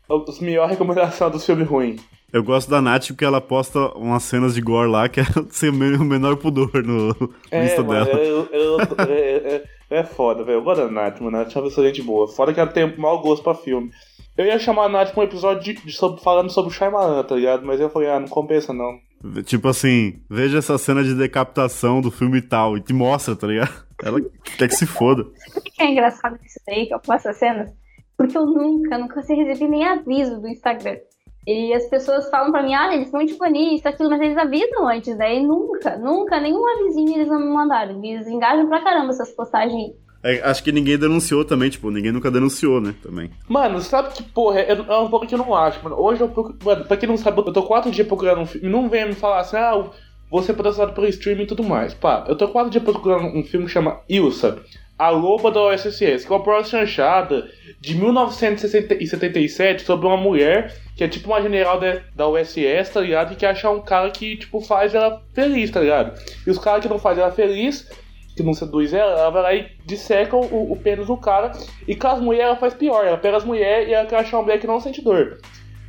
os 0.10 0.40
melhores 0.40 0.72
recomendações 0.72 1.32
dos 1.32 1.46
filmes 1.46 1.68
ruins. 1.68 2.02
Eu 2.34 2.44
gosto 2.44 2.70
da 2.70 2.82
Nath 2.82 3.08
porque 3.10 3.24
ela 3.24 3.40
posta 3.40 3.80
umas 3.96 4.24
cenas 4.24 4.56
de 4.56 4.62
gore 4.62 4.90
lá 4.90 5.08
que 5.08 5.20
é 5.22 5.26
sem 5.52 5.70
o 5.70 5.74
men- 5.74 5.96
o 5.98 6.04
menor 6.04 6.36
pudor 6.38 6.72
no, 6.84 7.16
É, 7.52 7.66
Insta 7.66 7.84
mano, 7.84 8.06
dela. 8.06 8.20
eu- 8.20 8.48
eu- 8.52 8.78
eu- 8.80 8.88
é, 9.08 9.32
é- 9.56 9.64
é 10.00 10.04
foda, 10.04 10.44
velho. 10.44 10.58
Eu 10.58 10.64
gosto 10.64 10.82
da 10.86 10.92
Nath, 10.92 11.22
mano. 11.22 11.38
A 11.38 11.42
Nath 11.42 11.56
é 11.56 11.60
uma 11.60 11.68
pessoa 11.68 11.86
gente 11.88 12.02
boa. 12.02 12.28
Foda 12.28 12.52
que 12.54 12.60
ela 12.60 12.70
tem 12.72 12.98
mau 12.98 13.22
gosto 13.22 13.44
pra 13.44 13.54
filme. 13.54 13.92
Eu 14.36 14.46
ia 14.46 14.58
chamar 14.58 14.86
a 14.86 14.90
Nath 14.90 15.12
pra 15.14 15.22
um 15.22 15.26
episódio 15.28 15.62
de, 15.64 15.74
de 15.86 15.92
sobre- 15.94 16.22
falando 16.24 16.50
sobre 16.50 16.72
o 16.72 16.74
Shyamalan, 16.74 17.22
tá 17.24 17.36
ligado? 17.36 17.64
Mas 17.66 17.80
eu 17.80 17.90
falei, 17.90 18.10
ah, 18.10 18.20
não 18.20 18.28
compensa 18.28 18.74
não. 18.74 18.98
Tipo 19.46 19.68
assim, 19.70 20.20
veja 20.30 20.58
essa 20.58 20.78
cena 20.78 21.04
de 21.04 21.14
decapitação 21.14 22.02
do 22.02 22.10
filme 22.12 22.40
e 22.40 22.42
tal, 22.42 22.76
e 22.76 22.82
te 22.82 22.92
mostra, 22.94 23.36
tá 23.36 23.46
ligado? 23.48 23.72
Ela 24.04 24.20
quer 24.58 24.68
que 24.68 24.76
se 24.76 24.86
foda. 24.88 25.24
Por 25.54 25.64
que 25.64 25.82
é 25.82 25.92
engraçado 25.92 26.38
isso 26.44 26.60
daí 26.68 26.88
que 26.88 26.94
eu 26.94 27.00
posto 27.00 27.30
essas 27.30 27.38
cenas? 27.38 27.72
Porque 28.18 28.38
eu 28.38 28.46
nunca, 28.46 28.98
nunca 28.98 29.22
recebi 29.22 29.68
nem 29.68 29.86
aviso 29.88 30.42
do 30.42 30.48
Instagram. 30.50 30.98
E 31.46 31.74
as 31.74 31.86
pessoas 31.88 32.30
falam 32.30 32.52
pra 32.52 32.64
mim, 32.64 32.74
ah, 32.74 32.96
eles 32.96 33.12
vão 33.12 33.26
te 33.26 33.36
banir, 33.36 33.74
isso, 33.74 33.88
aquilo, 33.88 34.10
mas 34.10 34.22
eles 34.22 34.38
avisam 34.38 34.88
antes, 34.88 35.18
daí 35.18 35.46
nunca, 35.46 35.98
nunca, 35.98 36.40
nenhum 36.40 36.66
avisinho 36.68 37.16
eles 37.16 37.28
não 37.28 37.40
me 37.40 37.54
mandaram. 37.54 38.04
Eles 38.04 38.28
engajam 38.28 38.68
pra 38.68 38.82
caramba 38.82 39.10
essas 39.10 39.32
postagens. 39.32 39.92
É, 40.24 40.40
acho 40.42 40.64
que 40.64 40.72
ninguém 40.72 40.98
denunciou 40.98 41.44
também, 41.44 41.70
tipo, 41.70 41.92
ninguém 41.92 42.14
nunca 42.14 42.32
denunciou, 42.32 42.80
né? 42.80 42.96
Também. 43.04 43.30
Mano, 43.48 43.82
sabe 43.82 44.14
que 44.14 44.24
porra, 44.24 44.62
é, 44.62 44.72
é 44.72 44.98
um 44.98 45.10
pouco 45.10 45.28
que 45.28 45.36
eu 45.36 45.40
não 45.40 45.54
acho, 45.54 45.84
mano. 45.84 46.00
Hoje 46.00 46.22
eu 46.22 46.30
procuro. 46.30 46.58
Mano, 46.64 46.86
pra 46.86 46.96
quem 46.96 47.10
não 47.10 47.18
sabe, 47.18 47.40
eu 47.40 47.52
tô 47.52 47.64
quatro 47.64 47.92
dias 47.92 48.08
procurando 48.08 48.40
um 48.40 48.46
filme. 48.46 48.70
Não 48.70 48.88
venha 48.88 49.06
me 49.06 49.14
falar 49.14 49.42
assim, 49.42 49.58
ah, 49.58 49.84
você 50.32 50.52
é 50.52 50.56
patrocinado 50.56 50.94
pelo 50.94 51.08
streaming 51.08 51.44
e 51.44 51.48
tudo 51.48 51.62
mais. 51.62 51.94
Pá, 51.94 52.24
eu 52.26 52.38
tô 52.38 52.48
quatro 52.48 52.72
dias 52.72 52.84
procurando 52.84 53.38
um 53.38 53.44
filme 53.44 53.66
que 53.66 53.72
chama 53.74 54.00
Ilsa, 54.08 54.60
A 54.98 55.10
Loba 55.10 55.52
da 55.52 55.62
OSS, 55.62 56.26
que 56.26 56.32
é 56.32 56.36
uma 56.36 56.42
prova 56.42 56.64
chanchada 56.64 57.46
de 57.82 57.94
1977 57.94 59.84
sobre 59.84 60.08
uma 60.08 60.16
mulher 60.16 60.74
que 60.96 61.04
é 61.04 61.08
tipo 61.08 61.28
uma 61.28 61.42
general 61.42 61.80
da, 61.80 62.02
da 62.16 62.28
USS, 62.28 62.90
tá 62.94 63.02
ligado? 63.02 63.34
E 63.34 63.36
que 63.36 63.46
acha 63.46 63.70
um 63.70 63.82
cara 63.82 64.10
que, 64.12 64.38
tipo, 64.38 64.62
faz 64.62 64.94
ela 64.94 65.24
feliz, 65.34 65.72
tá 65.72 65.80
ligado? 65.80 66.20
E 66.46 66.50
os 66.50 66.58
caras 66.58 66.84
que 66.84 66.90
não 66.90 67.00
fazem 67.00 67.24
ela 67.24 67.32
feliz 67.32 67.90
que 68.36 68.44
não 68.44 68.54
seduz 68.54 68.94
ela, 68.94 69.12
ela 69.12 69.30
vai 69.30 69.42
lá 69.44 69.54
e 69.54 69.72
disseca 69.86 70.36
o, 70.36 70.72
o 70.72 70.76
pênis 70.76 71.08
do 71.08 71.18
cara. 71.18 71.52
E 71.88 71.96
com 71.96 72.08
as 72.08 72.20
mulheres 72.20 72.48
ela 72.48 72.56
faz 72.56 72.74
pior, 72.74 73.06
ela 73.06 73.18
pega 73.18 73.38
as 73.38 73.46
mulheres 73.46 73.88
e 73.90 73.94
ela 73.94 74.08
quer 74.08 74.18
achar 74.18 74.38
uma 74.38 74.44
mulher 74.44 74.60
que 74.60 74.68
não 74.68 74.80
sente 74.80 75.02
dor. 75.02 75.40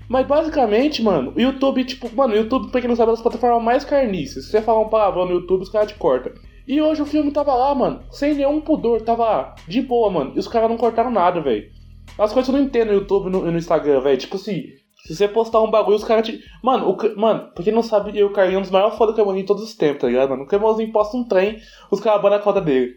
Mas 0.09 0.27
basicamente, 0.27 1.03
mano, 1.03 1.33
o 1.35 1.41
YouTube, 1.41 1.85
tipo, 1.85 2.15
mano, 2.15 2.35
o 2.35 2.37
YouTube, 2.37 2.71
pra 2.71 2.81
quem 2.81 2.89
não 2.89 2.97
sabe, 2.97 3.11
é 3.11 3.15
das 3.15 3.23
plataformas 3.23 3.63
mais 3.63 3.85
carniças. 3.85 4.45
Se 4.45 4.51
você 4.51 4.61
falar 4.61 4.81
um 4.81 4.91
palavrão 4.91 5.25
no 5.25 5.33
YouTube, 5.33 5.63
os 5.63 5.71
caras 5.71 5.89
te 5.89 5.95
cortam. 5.95 6.33
E 6.67 6.81
hoje 6.81 7.03
o 7.03 7.07
filme 7.07 7.31
tava 7.31 7.55
lá, 7.55 7.75
mano, 7.75 8.03
sem 8.11 8.35
nenhum 8.35 8.61
pudor, 8.61 9.01
tava 9.01 9.25
lá, 9.25 9.55
de 9.67 9.81
boa, 9.81 10.11
mano. 10.11 10.33
E 10.35 10.39
os 10.39 10.49
caras 10.49 10.69
não 10.69 10.77
cortaram 10.77 11.11
nada, 11.11 11.41
velho. 11.41 11.71
As 12.19 12.33
coisas 12.33 12.53
eu 12.53 12.59
não 12.59 12.67
entendo 12.67 12.89
no 12.89 12.95
YouTube 12.95 13.29
e 13.29 13.31
no, 13.31 13.51
no 13.51 13.59
Instagram, 13.59 14.01
velho. 14.01 14.19
Tipo 14.19 14.37
assim, 14.37 14.65
se 15.07 15.15
você 15.15 15.29
postar 15.29 15.61
um 15.61 15.71
bagulho, 15.71 15.97
os 15.97 16.05
caras 16.05 16.27
te. 16.27 16.43
Mano, 16.63 16.89
o, 16.91 17.21
mano, 17.21 17.51
pra 17.55 17.63
quem 17.63 17.73
não 17.73 17.83
sabe, 17.83 18.19
eu, 18.19 18.33
é 18.35 18.57
um 18.57 18.63
dos 18.63 18.71
maiores 18.71 18.97
foda 18.97 19.13
Cremosinho 19.13 19.43
de 19.43 19.47
todos 19.47 19.63
os 19.63 19.75
tempos, 19.75 20.01
tá 20.01 20.07
ligado, 20.07 20.31
mano? 20.31 20.45
O 20.45 20.47
Cremosinho 20.47 20.91
posta 20.93 21.17
um 21.17 21.25
trem, 21.25 21.61
os 21.91 22.01
caras 22.01 22.23
banam 22.23 22.39
a 22.39 22.41
conta 22.41 22.61
dele. 22.61 22.95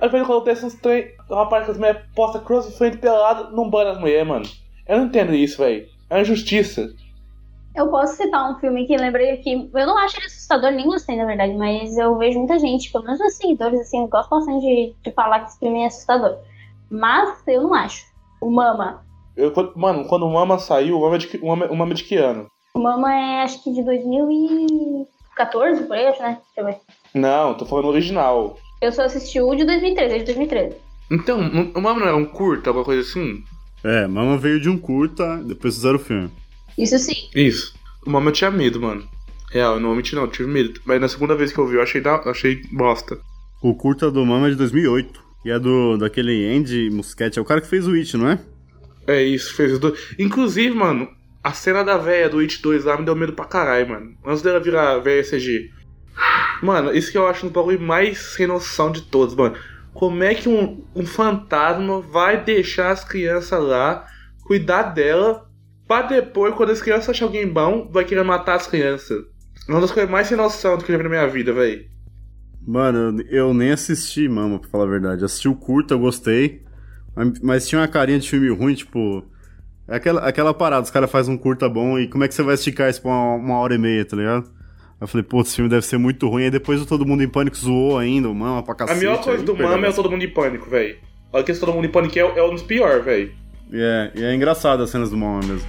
Aí 0.00 0.08
quando 0.08 0.22
acontece 0.22 0.64
uns 0.64 0.74
trem, 0.74 1.12
uma 1.28 1.48
parte 1.48 1.64
que 1.64 1.70
as 1.72 1.78
mulheres 1.78 2.02
posta 2.14 2.38
crossfit 2.38 2.98
pelado, 2.98 3.54
não 3.54 3.68
bana 3.68 3.90
as 3.90 3.98
mulheres, 3.98 4.28
mano. 4.28 4.44
Eu 4.86 4.98
não 4.98 5.06
entendo 5.06 5.34
isso, 5.34 5.58
velho. 5.58 5.88
É 6.08 6.14
uma 6.14 6.20
injustiça. 6.20 6.92
Eu 7.74 7.88
posso 7.88 8.16
citar 8.16 8.50
um 8.50 8.58
filme 8.60 8.86
que 8.86 8.96
lembrei 8.96 9.30
aqui. 9.30 9.70
Eu 9.74 9.86
não 9.86 9.98
acho 9.98 10.18
ele 10.18 10.26
assustador, 10.26 10.70
nem 10.70 10.86
gostei, 10.86 11.16
na 11.16 11.24
verdade, 11.24 11.54
mas 11.54 11.96
eu 11.96 12.16
vejo 12.16 12.38
muita 12.38 12.58
gente, 12.58 12.90
pelo 12.92 13.04
menos 13.04 13.18
meus 13.18 13.34
seguidores, 13.34 13.80
assim, 13.80 14.06
gostam 14.08 14.38
bastante 14.38 14.60
de, 14.60 14.94
de 15.02 15.12
falar 15.12 15.40
que 15.40 15.50
esse 15.50 15.58
filme 15.58 15.82
é 15.82 15.86
assustador. 15.86 16.38
Mas 16.88 17.42
eu 17.46 17.62
não 17.62 17.74
acho. 17.74 18.04
O 18.40 18.50
Mama. 18.50 19.04
Eu, 19.40 19.50
quando- 19.52 19.72
mano, 19.76 20.04
quando 20.04 20.26
o 20.26 20.32
Mama 20.32 20.58
saiu, 20.58 20.98
o 20.98 21.02
Mama 21.02 21.16
é 21.16 21.18
de, 21.18 21.26
que- 21.28 21.38
o 21.38 21.46
Mama, 21.48 21.66
o 21.66 21.76
Mama 21.76 21.92
é 21.92 21.94
de 21.94 22.04
que 22.04 22.16
ano? 22.16 22.46
O 22.74 22.78
Mama 22.80 23.12
é 23.12 23.42
acho 23.42 23.62
que 23.64 23.72
de 23.72 23.82
2014, 23.84 25.84
por 25.84 25.96
aí, 25.96 26.06
acho, 26.06 26.22
né? 26.22 26.38
Deixa 26.54 26.60
eu 26.60 26.64
ver. 26.66 26.76
Não, 27.14 27.54
tô 27.54 27.64
falando 27.66 27.88
original. 27.88 28.58
Eu 28.80 28.92
só 28.92 29.02
assisti 29.02 29.40
o 29.40 29.54
de 29.54 29.64
2013, 29.64 30.14
é 30.14 30.18
de 30.18 30.24
2013. 30.24 30.76
Então, 31.10 31.40
o 31.74 31.80
Mama 31.80 32.00
não 32.00 32.06
era 32.08 32.16
um 32.16 32.24
curta, 32.24 32.70
alguma 32.70 32.84
coisa 32.84 33.02
assim? 33.02 33.42
É, 33.82 34.06
Mama 34.06 34.38
veio 34.38 34.60
de 34.60 34.68
um 34.68 34.78
curta, 34.78 35.38
depois 35.38 35.74
fizeram 35.74 35.96
o 35.96 35.98
filme. 35.98 36.30
Isso 36.78 36.98
sim. 36.98 37.28
Isso. 37.34 37.74
O 38.06 38.10
Mama 38.10 38.30
tinha 38.32 38.50
medo, 38.50 38.80
mano. 38.80 39.06
Real, 39.50 39.74
eu 39.74 39.80
não 39.80 39.88
vou 39.88 39.96
mentir 39.96 40.14
não, 40.14 40.22
eu 40.22 40.30
tive 40.30 40.48
medo. 40.48 40.80
Mas 40.84 41.00
na 41.00 41.08
segunda 41.08 41.34
vez 41.34 41.52
que 41.52 41.58
eu 41.58 41.66
vi, 41.66 41.76
eu 41.76 41.82
achei, 41.82 42.00
da, 42.00 42.16
achei 42.16 42.62
bosta. 42.70 43.18
O 43.62 43.74
curta 43.74 44.10
do 44.10 44.24
Mama 44.24 44.46
é 44.46 44.50
de 44.50 44.56
2008. 44.56 45.20
E 45.44 45.50
é 45.50 45.58
do 45.58 45.96
daquele 45.96 46.46
Andy 46.54 46.90
Muschietti, 46.90 47.38
é 47.38 47.42
o 47.42 47.44
cara 47.44 47.60
que 47.62 47.66
fez 47.66 47.88
o 47.88 47.94
It, 47.94 48.14
não 48.16 48.28
é? 48.28 48.38
É 49.10 49.22
isso, 49.22 49.54
fez 49.54 49.72
os 49.72 49.78
dois. 49.80 49.98
Inclusive, 50.18 50.72
mano, 50.74 51.08
a 51.42 51.52
cena 51.52 51.82
da 51.82 51.96
véia 51.96 52.28
do 52.28 52.38
It 52.38 52.62
2 52.62 52.84
lá 52.84 52.96
me 52.96 53.04
deu 53.04 53.16
medo 53.16 53.32
pra 53.32 53.44
caralho, 53.44 53.88
mano. 53.88 54.16
Antes 54.24 54.40
dela 54.40 54.60
virar 54.60 54.98
véia 54.98 55.24
CG. 55.24 55.68
Mano, 56.62 56.94
isso 56.94 57.10
que 57.10 57.18
eu 57.18 57.26
acho 57.26 57.46
um 57.46 57.50
bagulho 57.50 57.80
mais 57.80 58.18
sem 58.18 58.46
noção 58.46 58.92
de 58.92 59.02
todos, 59.02 59.34
mano. 59.34 59.56
Como 59.92 60.22
é 60.22 60.32
que 60.32 60.48
um, 60.48 60.84
um 60.94 61.04
fantasma 61.04 62.00
vai 62.00 62.44
deixar 62.44 62.90
as 62.90 63.02
crianças 63.02 63.60
lá, 63.60 64.06
cuidar 64.44 64.84
dela, 64.84 65.50
pra 65.88 66.02
depois, 66.02 66.54
quando 66.54 66.70
as 66.70 66.80
crianças 66.80 67.08
acharem 67.08 67.26
alguém 67.26 67.52
bom, 67.52 67.90
vai 67.90 68.04
querer 68.04 68.22
matar 68.22 68.54
as 68.54 68.68
crianças? 68.68 69.24
É 69.68 69.72
uma 69.72 69.80
das 69.80 69.90
coisas 69.90 70.08
mais 70.08 70.28
sem 70.28 70.36
noção 70.36 70.78
do 70.78 70.84
que 70.84 70.92
eu 70.92 70.94
já 70.94 70.98
vi 70.98 71.04
na 71.04 71.10
minha 71.10 71.26
vida, 71.26 71.52
velho. 71.52 71.84
Mano, 72.64 73.20
eu 73.28 73.52
nem 73.52 73.72
assisti 73.72 74.28
Mama, 74.28 74.60
pra 74.60 74.68
falar 74.68 74.84
a 74.84 74.90
verdade. 74.90 75.24
Assisti 75.24 75.48
o 75.48 75.56
curta, 75.56 75.94
eu 75.94 75.98
gostei. 75.98 76.62
Mas, 77.42 77.68
tinha 77.68 77.80
uma 77.80 77.88
carinha 77.88 78.18
de 78.18 78.28
filme 78.28 78.48
ruim, 78.50 78.74
tipo. 78.74 79.24
é 79.88 79.96
Aquela, 79.96 80.20
aquela 80.26 80.54
parada, 80.54 80.82
os 80.82 80.90
caras 80.90 81.10
fazem 81.10 81.34
um 81.34 81.38
curta 81.38 81.68
bom 81.68 81.98
e 81.98 82.06
como 82.08 82.24
é 82.24 82.28
que 82.28 82.34
você 82.34 82.42
vai 82.42 82.54
esticar 82.54 82.88
isso 82.88 83.02
pra 83.02 83.10
uma, 83.10 83.34
uma 83.34 83.58
hora 83.58 83.74
e 83.74 83.78
meia, 83.78 84.04
tá 84.04 84.16
ligado? 84.16 84.44
Aí 84.46 85.02
eu 85.02 85.08
falei, 85.08 85.24
pô, 85.24 85.40
esse 85.40 85.56
filme 85.56 85.68
deve 85.70 85.84
ser 85.84 85.98
muito 85.98 86.28
ruim. 86.28 86.44
Aí 86.44 86.50
depois 86.50 86.80
o 86.80 86.86
Todo 86.86 87.04
Mundo 87.06 87.22
em 87.22 87.28
Pânico 87.28 87.56
zoou 87.56 87.98
ainda, 87.98 88.28
o 88.28 88.34
Mama 88.34 88.62
pra 88.62 88.72
A 88.74 88.76
cacete. 88.76 88.98
melhor 89.00 89.22
coisa 89.22 89.40
aí 89.40 89.44
do 89.46 89.56
Mama 89.56 89.86
é 89.86 89.90
o. 89.90 89.92
Todo 89.94 90.10
Mundo 90.10 90.22
em 90.22 90.30
Pânico, 90.30 90.68
velho. 90.70 90.96
Olha 91.32 91.44
que 91.44 91.50
esse 91.50 91.60
Todo 91.60 91.72
Mundo 91.72 91.84
em 91.86 91.90
Pânico 91.90 92.18
é, 92.18 92.22
é 92.22 92.42
um 92.42 92.50
dos 92.52 92.62
piores, 92.62 93.04
velho. 93.04 93.32
É, 93.72 94.10
e 94.14 94.22
é 94.24 94.34
engraçado 94.34 94.82
as 94.82 94.90
cenas 94.90 95.10
do 95.10 95.16
Mama 95.16 95.40
mesmo. 95.46 95.68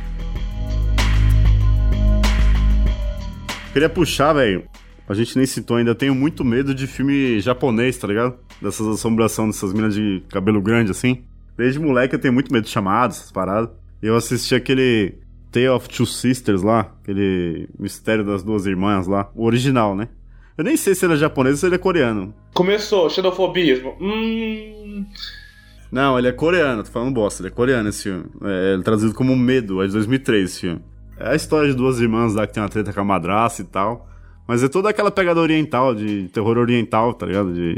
Queria 3.73 3.89
puxar, 3.89 4.33
velho. 4.33 4.63
A 5.07 5.13
gente 5.13 5.37
nem 5.37 5.45
citou 5.45 5.77
ainda. 5.77 5.91
Eu 5.91 5.95
tenho 5.95 6.13
muito 6.15 6.43
medo 6.43 6.73
de 6.75 6.87
filme 6.87 7.39
japonês, 7.39 7.97
tá 7.97 8.07
ligado? 8.07 8.37
Dessas 8.61 8.87
assombração 8.87 9.47
dessas 9.47 9.73
minas 9.73 9.93
de 9.93 10.21
cabelo 10.29 10.61
grande 10.61 10.91
assim. 10.91 11.23
Desde 11.61 11.79
moleque 11.79 12.15
eu 12.15 12.19
tenho 12.19 12.33
muito 12.33 12.51
medo 12.51 12.63
de 12.63 12.71
chamadas, 12.71 13.17
essas 13.17 13.31
paradas. 13.31 13.69
Eu 14.01 14.15
assisti 14.15 14.55
aquele 14.55 15.19
Tale 15.51 15.69
of 15.69 15.87
Two 15.87 16.07
Sisters 16.07 16.63
lá, 16.63 16.91
aquele 17.03 17.69
Mistério 17.77 18.25
das 18.25 18.41
Duas 18.41 18.65
Irmãs 18.65 19.05
lá, 19.05 19.29
o 19.35 19.45
original, 19.45 19.95
né? 19.95 20.07
Eu 20.57 20.63
nem 20.63 20.75
sei 20.75 20.95
se 20.95 21.05
ele 21.05 21.13
é 21.13 21.17
japonês 21.17 21.53
ou 21.53 21.59
se 21.59 21.65
ele 21.67 21.75
é 21.75 21.77
coreano. 21.77 22.33
Começou, 22.55 23.07
xenofobismo. 23.11 23.95
Hum. 24.01 25.05
Não, 25.91 26.17
ele 26.17 26.29
é 26.29 26.31
coreano, 26.31 26.81
tô 26.81 26.89
falando 26.89 27.13
bosta, 27.13 27.43
ele 27.43 27.49
é 27.49 27.51
coreano 27.51 27.89
esse 27.89 28.03
filme. 28.03 28.25
É, 28.43 28.73
ele 28.73 28.81
é 28.81 28.83
traduzido 28.83 29.13
como 29.13 29.35
Medo, 29.35 29.83
é 29.83 29.85
de 29.85 29.93
2003 29.93 30.43
esse 30.43 30.61
filme. 30.61 30.81
É 31.15 31.29
a 31.29 31.35
história 31.35 31.69
de 31.69 31.75
duas 31.75 31.99
irmãs 31.99 32.33
lá 32.33 32.47
que 32.47 32.53
tem 32.53 32.63
uma 32.63 32.69
treta 32.69 32.91
com 32.91 33.01
a 33.01 33.05
madraça 33.05 33.61
e 33.61 33.65
tal. 33.65 34.09
Mas 34.47 34.63
é 34.63 34.67
toda 34.67 34.89
aquela 34.89 35.11
pegada 35.11 35.39
oriental, 35.39 35.93
de 35.93 36.27
terror 36.29 36.57
oriental, 36.57 37.13
tá 37.13 37.27
ligado? 37.27 37.53
De, 37.53 37.75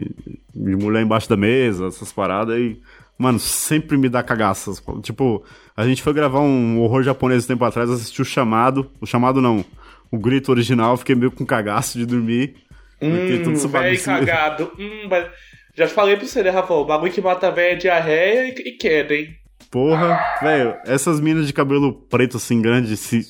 de 0.56 0.76
mulher 0.78 1.04
embaixo 1.04 1.28
da 1.28 1.36
mesa, 1.36 1.88
essas 1.88 2.14
paradas 2.14 2.58
e. 2.58 2.82
Mano, 3.18 3.39
sempre 3.39 3.97
me 3.97 4.09
dá 4.09 4.22
cagaças. 4.24 4.82
Tipo, 5.01 5.43
a 5.78 5.86
gente 5.86 6.01
foi 6.01 6.14
gravar 6.14 6.39
um 6.39 6.82
horror 6.82 7.03
japonês 7.03 7.45
um 7.45 7.47
tempo 7.47 7.64
atrás, 7.66 7.89
assisti 7.89 8.22
o 8.22 8.26
chamado. 8.26 8.89
O 8.99 9.05
chamado 9.05 9.41
não. 9.41 9.64
O 10.11 10.18
grito 10.18 10.51
original, 10.51 10.97
fiquei 10.97 11.16
meio 11.16 11.32
com 11.32 11.45
cagaço 11.45 11.97
de 11.97 12.05
dormir. 12.05 12.55
Hum, 13.01 13.43
tudo 13.43 13.68
véi 13.70 13.97
cagado. 13.97 14.72
Hum, 14.80 15.07
mas... 15.09 15.28
Já 15.76 15.88
falei 15.88 16.16
pra 16.16 16.26
você, 16.28 16.43
né, 16.43 16.51
Rafael? 16.51 16.82
O 16.82 16.86
bagulho 16.86 17.11
que 17.11 17.20
mata 17.22 17.49
véia 17.49 17.74
é 17.74 17.76
diarreia 17.76 18.49
e, 18.49 18.70
e 18.70 18.72
queda, 18.78 19.16
hein? 19.16 19.36
Porra, 19.72 20.20
velho, 20.41 20.76
essas 20.86 21.20
minas 21.20 21.47
de 21.47 21.53
cabelo 21.53 21.93
preto 21.93 22.38
assim 22.38 22.61
grande 22.61 22.95
se, 22.95 23.24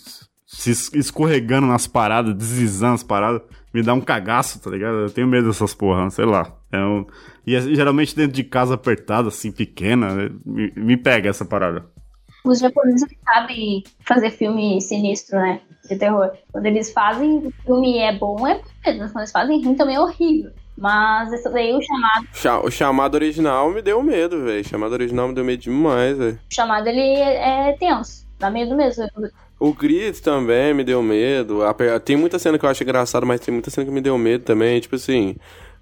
se 0.46 0.72
es- 0.72 0.92
escorregando 0.94 1.66
nas 1.68 1.88
paradas, 1.88 2.36
deslizando 2.36 2.96
as 2.96 3.04
paradas, 3.04 3.42
me 3.74 3.82
dá 3.82 3.94
um 3.94 4.02
cagaço, 4.02 4.60
tá 4.60 4.70
ligado? 4.70 4.94
Eu 5.04 5.10
tenho 5.10 5.26
medo 5.26 5.48
dessas 5.48 5.74
porra, 5.74 6.10
sei 6.10 6.26
lá. 6.26 6.54
É 6.70 6.80
um- 6.84 7.06
E 7.46 7.56
é- 7.56 7.62
geralmente 7.62 8.16
dentro 8.16 8.34
de 8.34 8.44
casa 8.44 8.76
apertada, 8.76 9.28
assim, 9.28 9.52
pequena, 9.52 10.14
né? 10.14 10.30
me, 10.46 10.72
me 10.76 10.98
pega 10.98 11.30
essa 11.30 11.44
parada. 11.46 11.86
Os 12.46 12.60
japoneses 12.60 13.08
sabem 13.26 13.84
fazer 14.06 14.30
filme 14.32 14.80
sinistro, 14.82 15.38
né? 15.38 15.62
De 15.90 15.98
terror. 15.98 16.32
Quando 16.52 16.66
eles 16.66 16.92
fazem 16.92 17.38
o 17.40 17.52
filme 17.66 17.98
é 18.00 18.12
bom, 18.18 18.48
é 18.48 18.56
bom 18.56 18.62
quando 18.84 19.18
eles 19.20 19.32
fazem 19.32 19.64
ruim 19.64 19.76
também 19.76 19.96
é 19.96 20.00
horrível. 20.00 20.52
Mas 20.78 21.32
esse 21.32 21.48
daí, 21.52 21.72
o 21.74 21.82
chamado, 21.82 22.28
Cha- 22.34 22.60
O 22.60 22.72
chamado 22.72 23.16
original 23.16 23.70
me 23.72 23.82
deu 23.82 24.02
medo, 24.02 24.44
velho. 24.44 24.62
O 24.62 24.68
chamado 24.68 24.92
original 24.94 25.28
me 25.28 25.36
deu 25.36 25.44
medo 25.46 25.62
demais, 25.62 26.18
velho. 26.18 26.40
o 26.50 26.54
chamado 26.54 26.88
ele 26.88 27.00
é, 27.00 27.70
é 27.70 27.74
tenso. 27.74 28.26
Dá 28.40 28.50
medo 28.50 28.76
mesmo. 28.76 29.06
O 29.60 29.72
grito 29.74 30.22
também 30.22 30.74
me 30.74 30.84
deu 30.84 31.02
medo. 31.04 31.60
Tem 32.04 32.18
muita 32.18 32.40
cena 32.40 32.58
que 32.58 32.66
eu 32.66 32.70
acho 32.70 32.84
engraçada, 32.84 33.26
mas 33.26 33.40
tem 33.40 33.54
muita 33.54 33.70
cena 33.70 33.86
que 33.86 33.94
me 33.94 34.02
deu 34.02 34.18
medo 34.18 34.44
também. 34.44 34.80
Tipo 34.82 34.96
assim, 34.96 35.36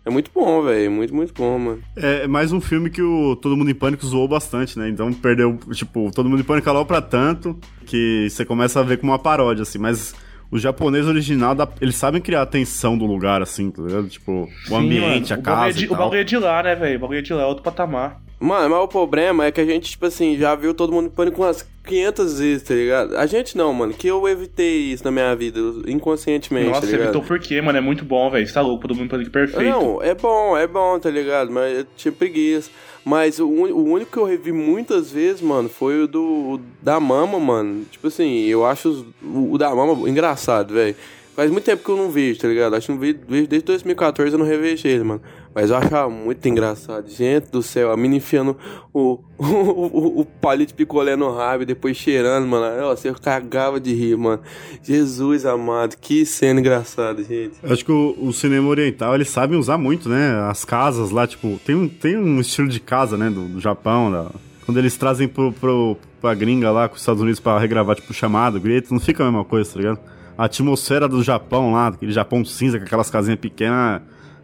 É 0.03 0.09
muito 0.09 0.31
bom, 0.33 0.63
velho. 0.63 0.91
Muito, 0.91 1.13
muito 1.13 1.33
bom, 1.33 1.59
mano. 1.59 1.83
É 1.95 2.27
mais 2.27 2.51
um 2.51 2.59
filme 2.59 2.89
que 2.89 3.01
o 3.01 3.35
Todo 3.35 3.55
Mundo 3.55 3.69
em 3.69 3.75
Pânico 3.75 4.05
zoou 4.05 4.27
bastante, 4.27 4.77
né? 4.77 4.89
Então 4.89 5.13
perdeu, 5.13 5.59
tipo, 5.71 6.11
Todo 6.13 6.27
Mundo 6.27 6.41
em 6.41 6.45
Pânico 6.45 6.69
alô 6.69 6.85
pra 6.85 7.01
tanto 7.01 7.59
que 7.85 8.27
você 8.29 8.43
começa 8.43 8.79
a 8.79 8.83
ver 8.83 8.97
como 8.97 9.11
uma 9.11 9.19
paródia, 9.19 9.61
assim. 9.61 9.77
Mas 9.77 10.15
o 10.49 10.57
japonês 10.57 11.05
original, 11.07 11.55
eles 11.79 11.95
sabem 11.95 12.19
criar 12.19 12.41
a 12.41 12.45
tensão 12.45 12.97
do 12.97 13.05
lugar, 13.05 13.41
assim, 13.41 13.69
tá 13.69 13.81
ligado? 13.81 14.07
Tipo, 14.09 14.43
o 14.43 14.67
Sim, 14.67 14.75
ambiente, 14.75 15.29
mano, 15.29 15.33
a 15.33 15.37
o 15.37 15.37
bagulho 15.37 15.37
é 15.37 15.41
casa 15.41 15.77
de, 15.77 15.85
e 15.85 15.87
O 15.87 15.95
bagulho 15.95 16.19
é 16.19 16.23
de 16.23 16.37
lá, 16.37 16.63
né, 16.63 16.75
velho? 16.75 16.97
O 16.97 16.99
bagulho 16.99 17.19
é 17.19 17.21
de 17.21 17.33
lá, 17.33 17.43
é 17.43 17.45
outro 17.45 17.63
patamar. 17.63 18.19
Mano, 18.41 18.69
mas 18.71 18.79
o 18.83 18.87
problema 18.87 19.45
é 19.45 19.51
que 19.51 19.61
a 19.61 19.65
gente, 19.65 19.91
tipo 19.91 20.05
assim, 20.05 20.35
já 20.37 20.55
viu 20.55 20.73
todo 20.73 20.91
mundo 20.91 21.05
em 21.05 21.09
pânico 21.11 21.41
umas 21.43 21.63
500 21.85 22.39
vezes, 22.39 22.63
tá 22.67 22.73
ligado? 22.73 23.15
A 23.15 23.25
gente 23.27 23.55
não, 23.55 23.71
mano, 23.71 23.93
que 23.93 24.07
eu 24.07 24.27
evitei 24.27 24.91
isso 24.91 25.03
na 25.03 25.11
minha 25.11 25.35
vida, 25.35 25.59
inconscientemente, 25.87 26.67
Nossa, 26.67 26.81
tá 26.81 26.87
você 26.87 26.95
evitou 26.95 27.21
por 27.21 27.39
quê, 27.39 27.61
mano? 27.61 27.77
É 27.77 27.81
muito 27.81 28.03
bom, 28.03 28.29
velho. 28.31 28.45
Você 28.47 28.53
tá 28.53 28.61
louco, 28.61 28.87
todo 28.87 28.97
mundo 28.97 29.09
pânico 29.09 29.29
perfeito. 29.31 29.63
Não, 29.63 30.01
é 30.01 30.15
bom, 30.15 30.57
é 30.57 30.65
bom, 30.67 30.97
tá 30.99 31.09
ligado? 31.09 31.51
Mas 31.51 31.77
eu 31.79 31.85
tinha 31.95 32.11
preguiça. 32.11 32.69
Mas 33.05 33.39
o, 33.39 33.47
o 33.47 33.83
único 33.93 34.11
que 34.11 34.17
eu 34.17 34.25
revi 34.25 34.51
muitas 34.51 35.11
vezes, 35.11 35.41
mano, 35.41 35.69
foi 35.69 36.03
o 36.03 36.07
do 36.07 36.21
o 36.23 36.61
da 36.81 36.99
Mama, 36.99 37.39
mano. 37.39 37.85
Tipo 37.91 38.07
assim, 38.07 38.45
eu 38.45 38.65
acho 38.65 38.89
os- 38.89 39.05
o, 39.23 39.53
o 39.53 39.57
da 39.57 39.73
Mama 39.73 40.07
engraçado, 40.09 40.73
velho. 40.73 40.95
Faz 41.35 41.49
muito 41.49 41.63
tempo 41.63 41.83
que 41.83 41.89
eu 41.89 41.95
não 41.97 42.09
vejo, 42.11 42.39
tá 42.39 42.47
ligado? 42.47 42.75
Acho 42.75 42.87
que 42.87 42.91
não 42.91 42.99
vejo 42.99 43.19
vejo 43.27 43.47
desde 43.47 43.65
2014 43.65 44.33
eu 44.33 44.37
não 44.39 44.45
revejo 44.45 44.87
ele, 44.87 45.03
mano. 45.03 45.21
Mas 45.53 45.69
eu 45.69 45.75
achava 45.75 46.09
muito 46.09 46.47
engraçado. 46.47 47.09
Gente 47.09 47.51
do 47.51 47.61
céu, 47.61 47.91
a 47.91 47.97
mina 47.97 48.15
enfiando 48.15 48.55
o, 48.93 49.19
o, 49.37 49.43
o, 49.45 50.19
o 50.21 50.25
palito 50.25 50.71
de 50.71 50.75
picolé 50.77 51.15
no 51.15 51.29
rabo 51.35 51.63
e 51.63 51.65
depois 51.65 51.97
cheirando, 51.97 52.47
mano. 52.47 52.81
Nossa, 52.81 53.07
eu 53.07 53.15
cagava 53.15 53.79
de 53.79 53.93
rir, 53.93 54.15
mano. 54.17 54.41
Jesus 54.81 55.45
amado, 55.45 55.95
que 55.99 56.25
cena 56.25 56.59
engraçada, 56.59 57.21
gente. 57.23 57.55
Eu 57.61 57.73
acho 57.73 57.83
que 57.83 57.91
o, 57.91 58.15
o 58.19 58.31
cinema 58.31 58.67
oriental, 58.69 59.13
eles 59.13 59.29
sabem 59.29 59.57
usar 59.59 59.77
muito, 59.77 60.07
né? 60.07 60.39
As 60.49 60.63
casas 60.63 61.11
lá, 61.11 61.27
tipo, 61.27 61.59
tem 61.65 61.75
um, 61.75 61.87
tem 61.87 62.17
um 62.17 62.39
estilo 62.39 62.67
de 62.69 62.79
casa, 62.79 63.17
né? 63.17 63.29
Do, 63.29 63.47
do 63.47 63.59
Japão, 63.59 64.11
da- 64.11 64.31
quando 64.65 64.77
eles 64.77 64.95
trazem 64.95 65.27
pro, 65.27 65.51
pro, 65.51 65.97
pra 66.21 66.33
gringa 66.33 66.71
lá, 66.71 66.87
com 66.87 66.95
os 66.95 67.01
Estados 67.01 67.21
Unidos 67.21 67.39
pra 67.41 67.57
regravar, 67.59 67.95
tipo, 67.95 68.13
chamado, 68.13 68.59
grito, 68.59 68.93
não 68.93 69.01
fica 69.01 69.23
a 69.23 69.25
mesma 69.25 69.43
coisa, 69.43 69.69
tá 69.73 69.77
ligado? 69.79 69.99
A 70.37 70.45
atmosfera 70.45 71.09
do 71.09 71.21
Japão 71.21 71.73
lá, 71.73 71.87
aquele 71.87 72.11
Japão 72.11 72.45
cinza, 72.45 72.79
com 72.79 72.85
aquelas 72.85 73.09
casinhas 73.09 73.39
pequenas, 73.39 74.01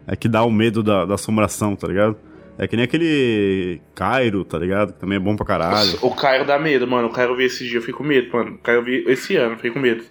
é 0.08 0.16
que 0.16 0.26
dá 0.26 0.42
o 0.42 0.50
medo 0.50 0.82
da, 0.82 1.04
da 1.04 1.14
assombração, 1.14 1.76
tá 1.76 1.86
ligado? 1.86 2.16
É 2.56 2.66
que 2.66 2.74
nem 2.74 2.84
aquele 2.84 3.80
Cairo, 3.94 4.44
tá 4.44 4.58
ligado? 4.58 4.92
Que 4.92 4.98
também 4.98 5.16
é 5.16 5.20
bom 5.20 5.36
pra 5.36 5.46
caralho. 5.46 5.96
O 6.02 6.12
Caio 6.12 6.44
dá 6.44 6.58
medo, 6.58 6.88
mano. 6.88 7.06
O 7.06 7.12
Caio 7.12 7.30
eu 7.30 7.36
vi 7.36 7.44
esse 7.44 7.64
dia, 7.64 7.76
eu 7.76 7.82
fiquei 7.82 7.94
com 7.94 8.02
medo, 8.02 8.32
mano. 8.32 8.56
O 8.56 8.58
Caio 8.58 8.78
eu 8.78 8.84
vi 8.84 9.04
esse 9.06 9.36
ano, 9.36 9.52
eu 9.52 9.56
fiquei 9.56 9.70
com 9.70 9.78
medo. 9.78 10.02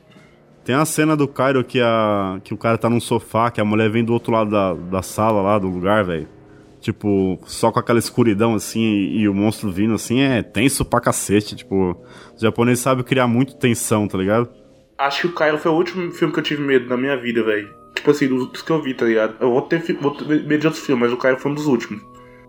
Tem 0.63 0.75
a 0.75 0.85
cena 0.85 1.17
do 1.17 1.27
Cairo 1.27 1.63
que, 1.63 1.81
a, 1.81 2.39
que 2.43 2.53
o 2.53 2.57
cara 2.57 2.77
tá 2.77 2.89
num 2.89 2.99
sofá, 2.99 3.49
que 3.49 3.59
a 3.59 3.65
mulher 3.65 3.89
vem 3.89 4.03
do 4.03 4.13
outro 4.13 4.31
lado 4.31 4.51
da, 4.51 4.73
da 4.73 5.01
sala 5.01 5.41
lá, 5.41 5.57
do 5.57 5.67
lugar, 5.67 6.05
velho. 6.05 6.27
Tipo, 6.79 7.39
só 7.45 7.71
com 7.71 7.79
aquela 7.79 7.99
escuridão 7.99 8.53
assim 8.53 8.81
e, 8.81 9.21
e 9.21 9.29
o 9.29 9.33
monstro 9.33 9.71
vindo 9.71 9.95
assim, 9.95 10.21
é 10.21 10.43
tenso 10.43 10.85
pra 10.85 11.01
cacete. 11.01 11.55
Tipo, 11.55 11.97
os 12.35 12.41
japoneses 12.41 12.83
sabem 12.83 13.03
criar 13.03 13.27
muito 13.27 13.55
tensão, 13.55 14.07
tá 14.07 14.17
ligado? 14.17 14.49
Acho 14.97 15.21
que 15.21 15.27
o 15.27 15.33
Caio 15.33 15.57
foi 15.57 15.71
o 15.71 15.75
último 15.75 16.11
filme 16.11 16.33
que 16.33 16.39
eu 16.39 16.43
tive 16.43 16.61
medo 16.61 16.87
na 16.87 16.95
minha 16.95 17.17
vida, 17.17 17.43
velho. 17.43 17.69
Tipo 17.97 18.11
assim, 18.11 18.27
dos, 18.27 18.47
dos 18.47 18.61
que 18.61 18.71
eu 18.71 18.81
vi, 18.81 18.93
tá 18.93 19.05
ligado? 19.05 19.35
Eu 19.39 19.51
vou 19.51 19.61
ter, 19.63 19.81
vou 19.99 20.11
ter 20.11 20.25
medo 20.25 20.59
de 20.59 20.67
outros 20.67 20.85
filmes, 20.85 21.09
mas 21.09 21.13
o 21.13 21.17
Caio 21.17 21.37
foi 21.37 21.51
um 21.51 21.55
dos 21.55 21.65
últimos. 21.65 22.01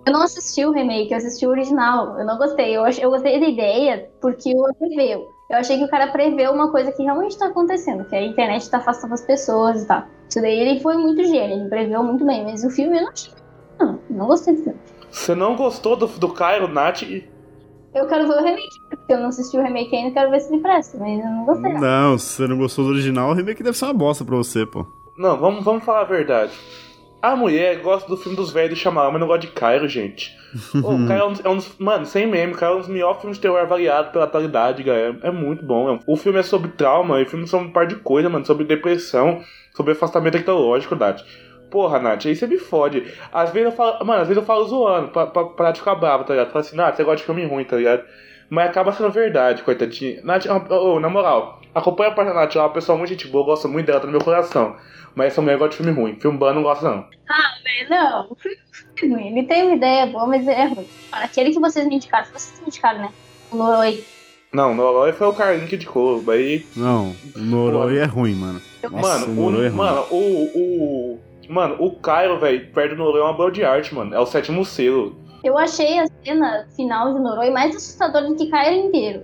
Eu 0.06 0.12
não 0.12 0.22
assisti 0.22 0.64
o 0.64 0.70
remake, 0.72 1.10
eu 1.10 1.16
assisti 1.18 1.46
o 1.46 1.50
original. 1.50 2.18
Eu 2.18 2.24
não 2.24 2.38
gostei. 2.38 2.76
Eu, 2.76 2.84
ach- 2.84 2.98
eu 2.98 3.10
gostei 3.10 3.38
da 3.40 3.48
ideia 3.48 4.08
porque 4.20 4.52
o 4.54 4.74
preveu. 4.74 5.28
Eu 5.50 5.56
achei 5.58 5.78
que 5.78 5.84
o 5.84 5.88
cara 5.88 6.08
preveu 6.12 6.52
uma 6.52 6.70
coisa 6.70 6.92
que 6.92 7.02
realmente 7.02 7.38
tá 7.38 7.46
acontecendo, 7.46 8.04
que 8.04 8.14
a 8.14 8.22
internet 8.22 8.70
tá 8.70 8.78
afastando 8.78 9.14
as 9.14 9.22
pessoas 9.22 9.82
e 9.82 9.86
tal. 9.86 10.04
Isso 10.28 10.40
daí 10.42 10.58
ele 10.60 10.80
foi 10.80 10.96
muito 10.96 11.24
gênio, 11.24 11.60
ele 11.60 11.68
preveu 11.70 12.02
muito 12.02 12.24
bem, 12.24 12.44
mas 12.44 12.62
o 12.64 12.70
filme 12.70 12.98
eu 12.98 13.02
não 13.04 13.10
achei. 13.10 13.32
Não, 13.80 13.98
não 14.10 14.26
gostei 14.26 14.54
do 14.54 14.62
filme. 14.62 14.78
Você 15.10 15.34
não 15.34 15.56
gostou 15.56 15.96
do, 15.96 16.06
do 16.06 16.28
Caio, 16.28 16.68
Nath? 16.68 17.02
Eu 17.94 18.06
quero 18.06 18.28
ver 18.28 18.34
o 18.34 18.44
remake, 18.44 18.80
porque 18.90 19.12
eu 19.14 19.20
não 19.20 19.28
assisti 19.28 19.56
o 19.56 19.62
remake 19.62 19.96
ainda, 19.96 20.12
quero 20.12 20.30
ver 20.30 20.40
se 20.40 20.52
ele 20.52 20.62
presta, 20.62 20.98
mas 20.98 21.18
eu 21.18 21.24
não 21.30 21.44
gostei. 21.46 21.72
não. 21.72 21.80
Não, 21.80 22.18
se 22.18 22.26
você 22.26 22.46
não 22.46 22.58
gostou 22.58 22.84
do 22.84 22.90
original, 22.90 23.30
o 23.30 23.34
remake 23.34 23.62
deve 23.62 23.76
ser 23.76 23.86
uma 23.86 23.94
bosta 23.94 24.24
pra 24.24 24.36
você, 24.36 24.66
pô. 24.66 24.86
Não, 25.18 25.36
vamos, 25.36 25.64
vamos 25.64 25.84
falar 25.84 26.00
a 26.02 26.04
verdade. 26.04 26.52
A 27.20 27.34
mulher 27.34 27.80
gosta 27.80 28.08
do 28.08 28.16
filme 28.16 28.36
dos 28.36 28.52
velhos 28.52 28.78
chamar, 28.78 29.10
mas 29.10 29.20
não 29.20 29.26
gosta 29.26 29.46
de 29.46 29.52
Cairo, 29.52 29.88
gente. 29.88 30.36
Ô, 30.82 30.92
o 30.94 31.06
Cairo 31.08 31.24
é 31.24 31.26
um, 31.26 31.32
dos- 31.32 31.44
é 31.44 31.48
um 31.48 31.56
dos. 31.56 31.76
Mano, 31.78 32.06
sem 32.06 32.26
meme, 32.26 32.52
o 32.52 32.56
Cairo 32.56 32.74
é 32.74 32.76
um 32.76 32.80
dos 32.80 32.88
melhores 32.88 33.18
filmes 33.20 33.36
de 33.38 33.42
terror 33.42 33.58
avaliado 33.58 34.12
pela 34.12 34.24
atualidade, 34.24 34.82
galera. 34.84 35.18
É, 35.22 35.30
muito 35.30 35.64
bom. 35.64 35.92
é- 35.94 35.98
O 36.06 36.16
filme 36.16 36.38
é 36.38 36.42
sobre 36.42 36.70
trauma, 36.70 37.20
o 37.20 37.26
filme 37.26 37.44
é 37.44 37.48
sobre 37.48 37.66
um 37.68 37.72
par 37.72 37.86
de 37.86 37.96
coisas, 37.96 38.30
mano. 38.30 38.46
Sobre 38.46 38.64
depressão, 38.64 39.42
sobre 39.74 39.92
afastamento 39.92 40.34
tecnológico, 40.34 40.94
Nath. 40.94 41.22
Porra, 41.70 41.98
Nath, 41.98 42.24
aí 42.26 42.36
você 42.36 42.46
me 42.46 42.56
fode. 42.56 43.12
Às 43.32 43.50
vezes 43.50 43.70
eu 43.70 43.76
falo. 43.76 44.04
Mano, 44.06 44.22
às 44.22 44.28
vezes 44.28 44.40
eu 44.40 44.46
falo 44.46 44.64
zoando, 44.66 45.08
pra, 45.08 45.26
pra, 45.26 45.44
pra 45.46 45.66
Nath 45.66 45.78
ficar 45.78 45.96
brava, 45.96 46.22
tá 46.24 46.32
ligado? 46.34 46.52
Fala 46.52 46.60
assim, 46.60 46.76
Nath, 46.76 46.96
você 46.96 47.02
gosta 47.04 47.18
de 47.18 47.24
filme 47.24 47.44
ruim, 47.44 47.64
tá 47.64 47.76
ligado? 47.76 48.04
Mas 48.50 48.70
acaba 48.70 48.92
sendo 48.92 49.10
verdade, 49.10 49.62
coitadinha. 49.62 50.20
Nath, 50.24 50.46
ô, 50.46 50.94
ô, 50.94 51.00
na 51.00 51.08
moral, 51.08 51.60
acompanha 51.74 52.10
a 52.10 52.14
parte 52.14 52.28
da 52.28 52.34
Nath, 52.34 52.54
ela 52.54 52.64
é 52.64 52.66
uma 52.68 52.72
pessoa 52.74 52.96
muito 52.96 53.10
gente 53.10 53.28
boa, 53.28 53.42
eu 53.42 53.46
gosto 53.46 53.68
muito 53.68 53.86
dela, 53.86 54.00
tá 54.00 54.06
no 54.06 54.12
meu 54.12 54.22
coração. 54.22 54.76
Mas 55.14 55.28
essa 55.28 55.42
mulher 55.42 55.58
gosta 55.58 55.70
de 55.70 55.76
filme 55.78 55.92
ruim. 55.92 56.14
Filme 56.20 56.38
bom 56.38 56.52
não 56.54 56.62
gosta, 56.62 56.88
não. 56.88 57.06
É, 57.28 57.88
Não, 57.88 58.28
o 58.30 58.36
filme 58.96 59.14
ruim. 59.14 59.36
Ele 59.36 59.46
tem 59.46 59.64
uma 59.64 59.74
ideia 59.74 60.06
boa, 60.06 60.26
mas 60.26 60.46
é 60.46 60.66
ruim. 60.66 60.86
Aquele 61.10 61.50
que 61.50 61.58
vocês 61.60 61.86
me 61.86 61.96
indicaram, 61.96 62.26
vocês 62.32 62.60
me 62.60 62.68
indicaram, 62.68 63.00
né? 63.00 63.10
O 63.50 63.56
Noroi. 63.56 64.04
Não, 64.52 64.74
no 64.74 64.86
Aloy 64.86 65.12
foi 65.12 65.26
o 65.26 65.32
Carlinho 65.34 65.66
que 65.68 65.76
indicou. 65.76 66.22
Aí. 66.30 66.64
Não, 66.76 67.14
o 67.36 67.38
Noroi 67.38 67.98
é 67.98 68.04
ruim, 68.04 68.34
mano. 68.34 68.62
Nossa, 68.90 69.26
mano, 69.26 69.32
o 69.32 69.50
Noroi 69.50 69.66
é 69.66 69.68
o, 69.68 69.72
ruim. 69.72 69.76
mano, 69.76 70.06
o, 70.10 70.44
o. 70.54 71.20
Mano, 71.48 71.76
o 71.80 71.96
Caio, 71.96 72.38
velho, 72.38 72.70
perto 72.72 72.90
do 72.94 73.02
Noroi 73.02 73.20
é 73.20 73.24
uma 73.24 73.30
obra 73.30 73.50
de 73.50 73.64
arte, 73.64 73.94
mano. 73.94 74.14
É 74.14 74.20
o 74.20 74.26
sétimo 74.26 74.64
selo. 74.64 75.16
Eu 75.42 75.56
achei 75.56 76.00
a 76.00 76.06
cena 76.24 76.66
final 76.74 77.14
de 77.14 77.20
Noroi 77.20 77.50
mais 77.50 77.74
assustadora 77.74 78.26
do 78.26 78.34
que 78.34 78.50
Cairo 78.50 78.86
inteiro. 78.86 79.22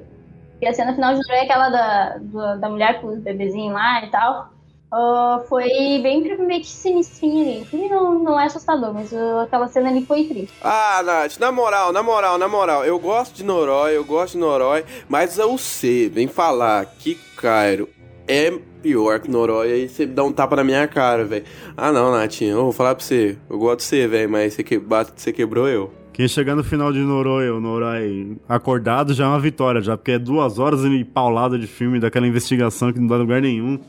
E 0.61 0.67
a 0.67 0.73
cena 0.73 0.95
final 0.95 1.15
de 1.15 1.21
Noroi 1.21 1.39
é 1.39 1.43
aquela 1.43 1.69
da, 1.69 2.19
da, 2.19 2.57
da 2.57 2.69
mulher 2.69 3.01
com 3.01 3.09
os 3.09 3.19
bebezinhos 3.19 3.75
lá 3.75 4.05
e 4.05 4.11
tal. 4.11 4.55
Ah, 4.97 5.43
foi 5.49 5.69
bem 6.03 6.23
meio 6.39 6.61
que 6.61 6.69
sinistrinha 6.69 7.43
ali. 7.43 7.63
O 7.63 7.65
filme 7.65 7.89
não, 7.89 8.17
não 8.17 8.41
é 8.41 8.45
assustador, 8.45 8.95
mas 8.95 9.13
ah, 9.13 9.43
aquela 9.43 9.67
cena 9.67 9.89
ali 9.89 10.07
foi 10.07 10.23
triste. 10.25 10.55
Ah, 10.63 11.03
Nath, 11.05 11.37
na 11.41 11.51
moral, 11.51 11.93
na 11.93 12.01
moral, 12.01 12.39
na 12.39 12.47
moral, 12.47 12.85
eu 12.85 12.97
gosto 13.01 13.35
de 13.35 13.43
Norói, 13.43 13.97
eu 13.97 14.05
gosto 14.05 14.35
de 14.35 14.39
Norói, 14.39 14.85
mas 15.09 15.37
o 15.37 15.59
C, 15.59 16.09
vem 16.09 16.29
falar 16.29 16.87
que 16.87 17.17
Cairo 17.37 17.89
é 18.29 18.53
pior 18.81 19.19
que 19.19 19.29
Norói, 19.29 19.73
aí 19.73 19.89
você 19.89 20.07
dá 20.07 20.23
um 20.23 20.33
tapa 20.33 20.55
na 20.55 20.63
minha 20.63 20.87
cara, 20.87 21.25
velho. 21.25 21.45
Ah 21.77 21.91
não, 21.91 22.13
Natinha, 22.13 22.53
eu 22.53 22.63
vou 22.63 22.73
falar 22.73 22.95
pra 22.95 23.05
você, 23.05 23.37
eu 23.51 23.59
gosto 23.59 23.79
de 23.79 23.85
você, 23.87 24.07
velho, 24.07 24.31
mas 24.31 24.55
você, 24.55 24.63
que, 24.63 24.79
você 24.79 25.33
quebrou 25.33 25.67
eu. 25.69 26.04
Quem 26.15 26.29
chegar 26.29 26.55
no 26.55 26.63
final 26.63 26.93
de 26.93 27.01
Noroi, 27.01 27.51
o 27.51 27.61
Noroi 27.61 28.37
acordado 28.49 29.13
já 29.13 29.25
é 29.25 29.27
uma 29.27 29.41
vitória, 29.41 29.81
já, 29.81 29.97
porque 29.97 30.13
é 30.13 30.19
duas 30.19 30.61
horas 30.61 30.85
e 30.85 31.05
paulada 31.05 31.59
de 31.59 31.67
filme 31.67 31.99
daquela 31.99 32.25
investigação 32.25 32.93
que 32.93 33.01
não 33.01 33.09
dá 33.09 33.17
lugar 33.17 33.43
nenhum. 33.43 33.81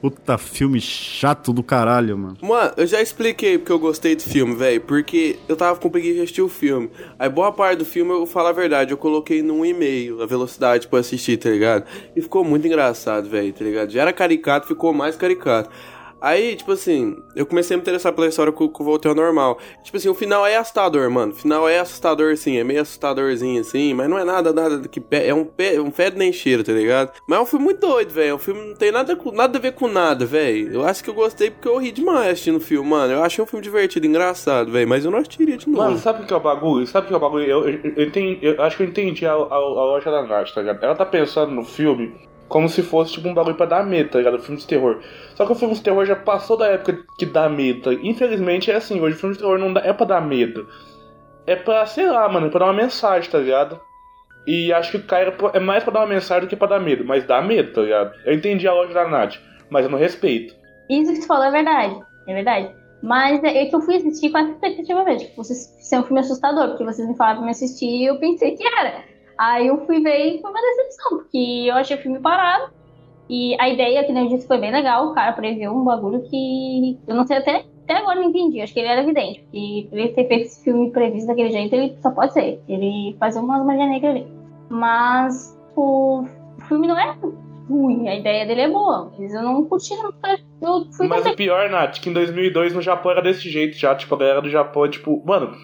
Puta 0.00 0.38
filme 0.38 0.80
chato 0.80 1.52
do 1.52 1.62
caralho, 1.62 2.16
mano. 2.16 2.38
Mano, 2.40 2.72
eu 2.78 2.86
já 2.86 3.02
expliquei 3.02 3.58
porque 3.58 3.70
eu 3.70 3.78
gostei 3.78 4.16
do 4.16 4.22
filme, 4.22 4.54
velho. 4.54 4.80
Porque 4.80 5.36
eu 5.46 5.56
tava 5.56 5.78
com 5.78 5.90
preguiça 5.90 6.14
de 6.14 6.20
assistir 6.20 6.42
o 6.42 6.48
filme. 6.48 6.90
Aí 7.18 7.28
boa 7.28 7.52
parte 7.52 7.80
do 7.80 7.84
filme, 7.84 8.12
eu 8.12 8.18
vou 8.18 8.26
falar 8.26 8.50
a 8.50 8.52
verdade, 8.52 8.90
eu 8.90 8.96
coloquei 8.96 9.42
num 9.42 9.62
e-mail 9.62 10.22
a 10.22 10.26
velocidade 10.26 10.88
pra 10.88 11.00
assistir, 11.00 11.36
tá 11.36 11.50
ligado? 11.50 11.84
E 12.16 12.22
ficou 12.22 12.42
muito 12.42 12.66
engraçado, 12.66 13.28
velho, 13.28 13.52
tá 13.52 13.62
ligado? 13.62 13.90
Já 13.90 14.02
era 14.02 14.12
caricato, 14.12 14.66
ficou 14.66 14.94
mais 14.94 15.16
caricato. 15.16 15.68
Aí, 16.24 16.56
tipo 16.56 16.72
assim, 16.72 17.18
eu 17.36 17.44
comecei 17.44 17.74
a 17.74 17.76
me 17.76 17.82
interessar 17.82 18.10
pela 18.10 18.26
história 18.26 18.48
eu 18.48 18.54
que 18.54 18.80
eu 18.80 18.86
voltei 18.86 19.10
ao 19.10 19.14
normal. 19.14 19.58
Tipo 19.82 19.98
assim, 19.98 20.08
o 20.08 20.14
final 20.14 20.46
é 20.46 20.56
assustador, 20.56 21.10
mano. 21.10 21.32
O 21.32 21.34
final 21.34 21.68
é 21.68 21.78
assustador, 21.78 22.34
sim. 22.38 22.56
É 22.56 22.64
meio 22.64 22.80
assustadorzinho, 22.80 23.60
assim. 23.60 23.92
Mas 23.92 24.08
não 24.08 24.18
é 24.18 24.24
nada, 24.24 24.50
nada 24.50 24.88
que... 24.88 25.02
É 25.10 25.34
um, 25.34 25.44
pe... 25.44 25.78
um 25.78 25.90
fede 25.90 26.16
nem 26.16 26.32
cheiro, 26.32 26.64
tá 26.64 26.72
ligado? 26.72 27.12
Mas 27.28 27.38
é 27.38 27.42
um 27.42 27.44
filme 27.44 27.66
muito 27.66 27.86
doido, 27.86 28.10
velho. 28.10 28.30
É 28.30 28.34
um 28.34 28.38
filme 28.38 28.58
que 28.62 28.68
não 28.68 28.74
tem 28.74 28.90
nada, 28.90 29.14
com- 29.14 29.32
nada 29.32 29.58
a 29.58 29.60
ver 29.60 29.72
com 29.72 29.86
nada, 29.86 30.24
velho. 30.24 30.72
Eu 30.72 30.84
acho 30.86 31.04
que 31.04 31.10
eu 31.10 31.14
gostei 31.14 31.50
porque 31.50 31.68
eu 31.68 31.76
ri 31.76 31.92
demais 31.92 32.28
assistindo 32.28 32.56
o 32.56 32.60
filme, 32.60 32.88
mano. 32.88 33.12
Eu 33.12 33.22
achei 33.22 33.44
um 33.44 33.46
filme 33.46 33.62
divertido, 33.62 34.06
engraçado, 34.06 34.72
velho. 34.72 34.88
Mas 34.88 35.04
eu 35.04 35.10
não 35.10 35.18
assistiria 35.18 35.58
de 35.58 35.68
novo. 35.68 35.82
Mano, 35.82 35.98
sabe 35.98 36.22
o 36.22 36.26
que 36.26 36.32
é 36.32 36.36
o 36.36 36.40
bagulho? 36.40 36.86
Sabe 36.86 37.04
o 37.04 37.08
que 37.08 37.12
é 37.14 37.16
o 37.18 37.20
bagulho? 37.20 37.44
Eu, 37.44 37.68
eu, 37.68 37.92
eu, 37.96 38.06
entendi, 38.06 38.38
eu 38.40 38.62
acho 38.62 38.78
que 38.78 38.82
eu 38.82 38.86
entendi 38.86 39.26
a, 39.26 39.32
a, 39.32 39.34
a 39.34 39.58
loja 39.58 40.10
da 40.10 40.22
Nath, 40.22 40.54
tá 40.54 40.62
ligado? 40.62 40.82
Ela 40.82 40.94
tá 40.94 41.04
pensando 41.04 41.52
no 41.52 41.64
filme 41.64 42.14
como 42.48 42.68
se 42.68 42.82
fosse 42.82 43.12
tipo 43.12 43.28
um 43.28 43.34
bagulho 43.34 43.56
pra 43.56 43.66
dar 43.66 43.84
medo, 43.84 44.10
tá 44.10 44.18
ligado? 44.18 44.38
Filme 44.40 44.60
de 44.60 44.66
terror. 44.66 45.00
Só 45.34 45.44
que 45.44 45.52
o 45.52 45.54
filme 45.54 45.74
de 45.74 45.82
terror 45.82 46.04
já 46.04 46.16
passou 46.16 46.56
da 46.56 46.66
época 46.68 47.04
que 47.18 47.26
dá 47.26 47.48
medo. 47.48 47.82
tá? 47.82 47.92
Infelizmente 47.92 48.70
é 48.70 48.76
assim, 48.76 49.00
hoje 49.00 49.16
o 49.16 49.18
filme 49.18 49.34
de 49.34 49.40
terror 49.40 49.58
não 49.58 49.72
dá, 49.72 49.80
é 49.80 49.92
pra 49.92 50.06
dar 50.06 50.20
medo. 50.20 50.68
É 51.46 51.56
pra, 51.56 51.84
sei 51.86 52.06
lá, 52.06 52.28
mano, 52.28 52.46
é 52.46 52.50
pra 52.50 52.60
dar 52.60 52.66
uma 52.66 52.72
mensagem, 52.72 53.30
tá 53.30 53.38
ligado? 53.38 53.80
E 54.46 54.72
acho 54.72 54.90
que 54.90 54.96
o 54.98 55.02
Cairo 55.02 55.34
é 55.52 55.60
mais 55.60 55.82
pra 55.82 55.92
dar 55.92 56.00
uma 56.00 56.06
mensagem 56.06 56.44
do 56.44 56.48
que 56.48 56.56
pra 56.56 56.68
dar 56.68 56.80
medo. 56.80 57.04
Mas 57.04 57.24
dá 57.24 57.40
medo, 57.40 57.72
tá 57.72 57.82
ligado? 57.82 58.14
Eu 58.24 58.34
entendi 58.34 58.68
a 58.68 58.72
loja 58.72 58.92
da 58.92 59.08
Nath, 59.08 59.36
mas 59.70 59.84
eu 59.84 59.90
não 59.90 59.98
respeito. 59.98 60.54
Isso 60.88 61.12
que 61.12 61.20
tu 61.20 61.26
falou 61.26 61.44
é 61.44 61.50
verdade, 61.50 61.98
é 62.28 62.34
verdade. 62.34 62.74
Mas 63.02 63.42
é 63.44 63.62
é 63.62 63.66
que 63.66 63.74
eu 63.76 63.80
fui 63.80 63.96
assistir 63.96 64.30
com 64.30 64.38
essa 64.38 64.50
expectativa 64.50 65.04
mesmo. 65.04 65.28
Tipo, 65.28 65.44
vocês, 65.44 65.58
ser 65.80 65.98
um 65.98 66.02
filme 66.04 66.20
assustador, 66.20 66.68
porque 66.68 66.84
vocês 66.84 67.06
me 67.06 67.16
falaram 67.16 67.38
pra 67.38 67.46
me 67.46 67.50
assistir 67.50 67.86
e 67.86 68.06
eu 68.06 68.18
pensei 68.18 68.56
que 68.56 68.66
era. 68.66 69.13
Aí 69.38 69.66
eu 69.66 69.84
fui 69.86 70.00
ver 70.00 70.36
e 70.36 70.40
foi 70.40 70.50
uma 70.50 70.60
decepção, 70.60 71.18
porque 71.18 71.64
eu 71.66 71.74
achei 71.74 71.96
o 71.96 72.00
filme 72.00 72.20
parado. 72.20 72.72
E 73.28 73.56
a 73.58 73.68
ideia, 73.68 74.04
que 74.04 74.12
nem 74.12 74.24
eu 74.24 74.28
disse, 74.30 74.46
foi 74.46 74.58
bem 74.58 74.70
legal. 74.70 75.08
O 75.08 75.14
cara 75.14 75.32
preveu 75.32 75.72
um 75.72 75.84
bagulho 75.84 76.22
que 76.28 76.98
eu 77.06 77.14
não 77.14 77.26
sei 77.26 77.38
até 77.38 77.64
até 77.84 77.98
agora 77.98 78.20
não 78.20 78.30
entendi. 78.30 78.60
Acho 78.60 78.72
que 78.72 78.80
ele 78.80 78.88
era 78.88 79.02
evidente. 79.02 79.40
Porque 79.40 79.88
ele 79.92 80.08
ter 80.08 80.26
feito 80.26 80.46
esse 80.46 80.64
filme 80.64 80.90
previsto 80.90 81.26
daquele 81.26 81.50
jeito, 81.50 81.74
ele 81.74 81.96
só 82.00 82.10
pode 82.10 82.32
ser. 82.32 82.60
Ele 82.68 83.14
fazia 83.20 83.40
umas 83.40 83.64
magia 83.64 83.86
negra 83.86 84.10
ali. 84.10 84.26
Mas 84.70 85.56
o 85.76 86.24
filme 86.66 86.86
não 86.86 86.98
é 86.98 87.14
ruim. 87.68 88.08
A 88.08 88.16
ideia 88.16 88.46
dele 88.46 88.62
é 88.62 88.68
boa. 88.68 89.12
Mas 89.18 89.34
eu 89.34 89.42
não 89.42 89.64
curti, 89.64 89.94
não. 89.96 90.12
Eu 90.62 90.86
fui 90.92 91.06
Mas 91.06 91.26
o 91.26 91.36
pior, 91.36 91.68
Nath, 91.68 92.00
que 92.00 92.08
em 92.08 92.12
2002 92.14 92.74
no 92.74 92.80
Japão 92.80 93.12
era 93.12 93.22
desse 93.22 93.50
jeito 93.50 93.76
já. 93.76 93.94
Tipo, 93.94 94.14
a 94.14 94.18
galera 94.18 94.42
do 94.42 94.48
Japão 94.48 94.88
tipo. 94.88 95.22
Mano, 95.24 95.54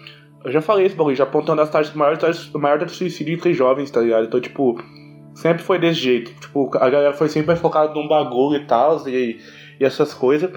eu 0.45 0.51
já 0.51 0.61
falei 0.61 0.85
esse 0.85 0.95
bagulho. 0.95 1.13
O 1.13 1.17
Japão 1.17 1.41
tem 1.41 1.51
uma 1.51 1.57
das 1.63 1.69
taxas 1.69 1.93
maiores 1.95 2.51
maior 2.53 2.79
taxa 2.79 2.91
de 2.91 2.97
suicídio 2.97 3.33
entre 3.35 3.53
jovens, 3.53 3.89
tá 3.91 4.01
ligado? 4.01 4.25
Então, 4.25 4.39
tipo, 4.41 4.75
sempre 5.35 5.63
foi 5.63 5.79
desse 5.79 5.99
jeito. 5.99 6.33
Tipo, 6.39 6.69
a 6.77 6.89
galera 6.89 7.13
foi 7.13 7.27
sempre 7.29 7.55
focada 7.55 7.93
num 7.93 8.07
bagulho 8.07 8.61
e 8.61 8.65
tal, 8.65 9.07
e, 9.07 9.39
e 9.79 9.83
essas 9.85 10.13
coisas. 10.13 10.51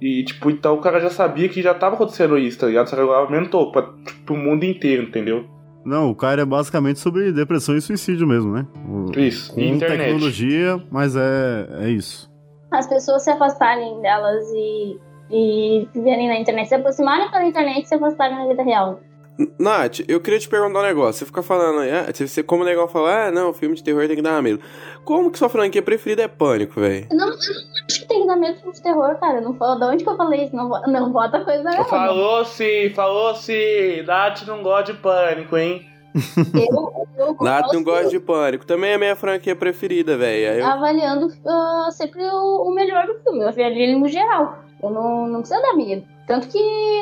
E, 0.00 0.24
tipo, 0.24 0.50
então 0.50 0.74
o 0.76 0.80
cara 0.80 0.98
já 1.00 1.10
sabia 1.10 1.48
que 1.48 1.60
já 1.60 1.74
tava 1.74 1.94
acontecendo 1.94 2.38
isso, 2.38 2.58
tá 2.58 2.66
ligado? 2.66 2.88
Só 2.88 2.96
que 2.96 3.02
agora 3.02 3.20
aumentou 3.20 3.70
pra, 3.70 3.82
tipo, 3.82 4.22
pro 4.26 4.36
mundo 4.36 4.64
inteiro, 4.64 5.02
entendeu? 5.02 5.44
Não, 5.84 6.10
o 6.10 6.14
cara 6.14 6.42
é 6.42 6.44
basicamente 6.44 6.98
sobre 6.98 7.32
depressão 7.32 7.76
e 7.76 7.80
suicídio 7.80 8.26
mesmo, 8.26 8.52
né? 8.52 8.66
O- 8.86 9.18
Isso, 9.18 9.54
Com 9.54 9.60
e 9.60 9.68
internet. 9.70 9.98
tecnologia, 9.98 10.82
mas 10.90 11.16
é, 11.16 11.68
é 11.80 11.90
isso. 11.90 12.30
as 12.72 12.86
pessoas 12.86 13.22
se 13.24 13.30
afastarem 13.30 14.00
delas 14.00 14.44
e, 14.54 14.98
e 15.30 15.88
viverem 15.94 16.28
na 16.28 16.38
internet, 16.38 16.68
se 16.68 16.74
aproximarem 16.74 17.30
pela 17.30 17.44
internet 17.46 17.84
e 17.84 17.88
se 17.88 17.94
afastarem 17.94 18.36
na 18.36 18.46
vida 18.46 18.62
real. 18.62 19.00
Nath, 19.58 20.00
eu 20.08 20.20
queria 20.20 20.38
te 20.38 20.48
perguntar 20.48 20.80
um 20.80 20.82
negócio. 20.82 21.20
Você 21.20 21.26
fica 21.26 21.42
falando 21.42 21.80
aí, 21.80 21.90
ah, 21.90 22.06
você, 22.14 22.42
como 22.42 22.62
legal 22.62 22.88
falar, 22.88 23.26
ah, 23.26 23.30
não, 23.30 23.52
filme 23.54 23.74
de 23.74 23.82
terror 23.82 24.06
tem 24.06 24.16
que 24.16 24.22
dar 24.22 24.42
medo. 24.42 24.60
Como 25.04 25.30
que 25.30 25.38
sua 25.38 25.48
franquia 25.48 25.82
preferida 25.82 26.22
é 26.22 26.28
Pânico, 26.28 26.80
velho? 26.80 27.06
Eu 27.10 27.16
não, 27.16 27.26
eu 27.26 27.32
não 27.32 27.84
acho 27.88 28.00
que 28.00 28.06
tem 28.08 28.20
que 28.22 28.26
dar 28.26 28.36
medo 28.36 28.54
de 28.54 28.60
filme 28.60 28.74
de 28.74 28.82
terror, 28.82 29.18
cara. 29.18 29.38
Eu 29.38 29.42
Não, 29.42 29.54
falo- 29.54 29.78
de 29.78 29.84
onde 29.86 30.04
que 30.04 30.10
eu 30.10 30.16
falei 30.16 30.44
isso? 30.44 30.54
Não, 30.56 30.68
não 30.68 31.10
bota 31.12 31.44
coisa 31.44 31.62
na 31.62 31.70
minha 31.70 31.82
boca. 31.84 31.96
Falou-se, 31.96 32.90
falou-se, 32.94 34.04
Nath 34.06 34.42
não 34.46 34.62
gosta 34.62 34.92
de 34.92 34.98
pânico, 34.98 35.56
hein? 35.56 35.86
Eu, 36.54 37.06
eu 37.16 37.36
Nath 37.40 37.72
não 37.72 37.82
gosta 37.84 38.08
de 38.08 38.18
Pânico. 38.18 38.66
Também 38.66 38.90
é 38.92 38.98
minha 38.98 39.14
franquia 39.14 39.54
preferida, 39.54 40.16
velho. 40.16 40.58
Eu- 40.60 40.66
avaliando 40.66 41.28
ah, 41.46 41.88
sempre 41.92 42.22
o, 42.24 42.68
o 42.68 42.74
melhor 42.74 43.06
do 43.06 43.14
filme. 43.22 43.40
Eu 43.42 43.48
avalio 43.48 43.78
ele 43.78 43.96
no 43.96 44.08
geral. 44.08 44.58
Eu 44.82 44.90
não, 44.90 45.26
não 45.26 45.40
precisa 45.40 45.60
dar 45.60 45.74
medo. 45.74 46.04
Tanto 46.26 46.48
que 46.48 46.58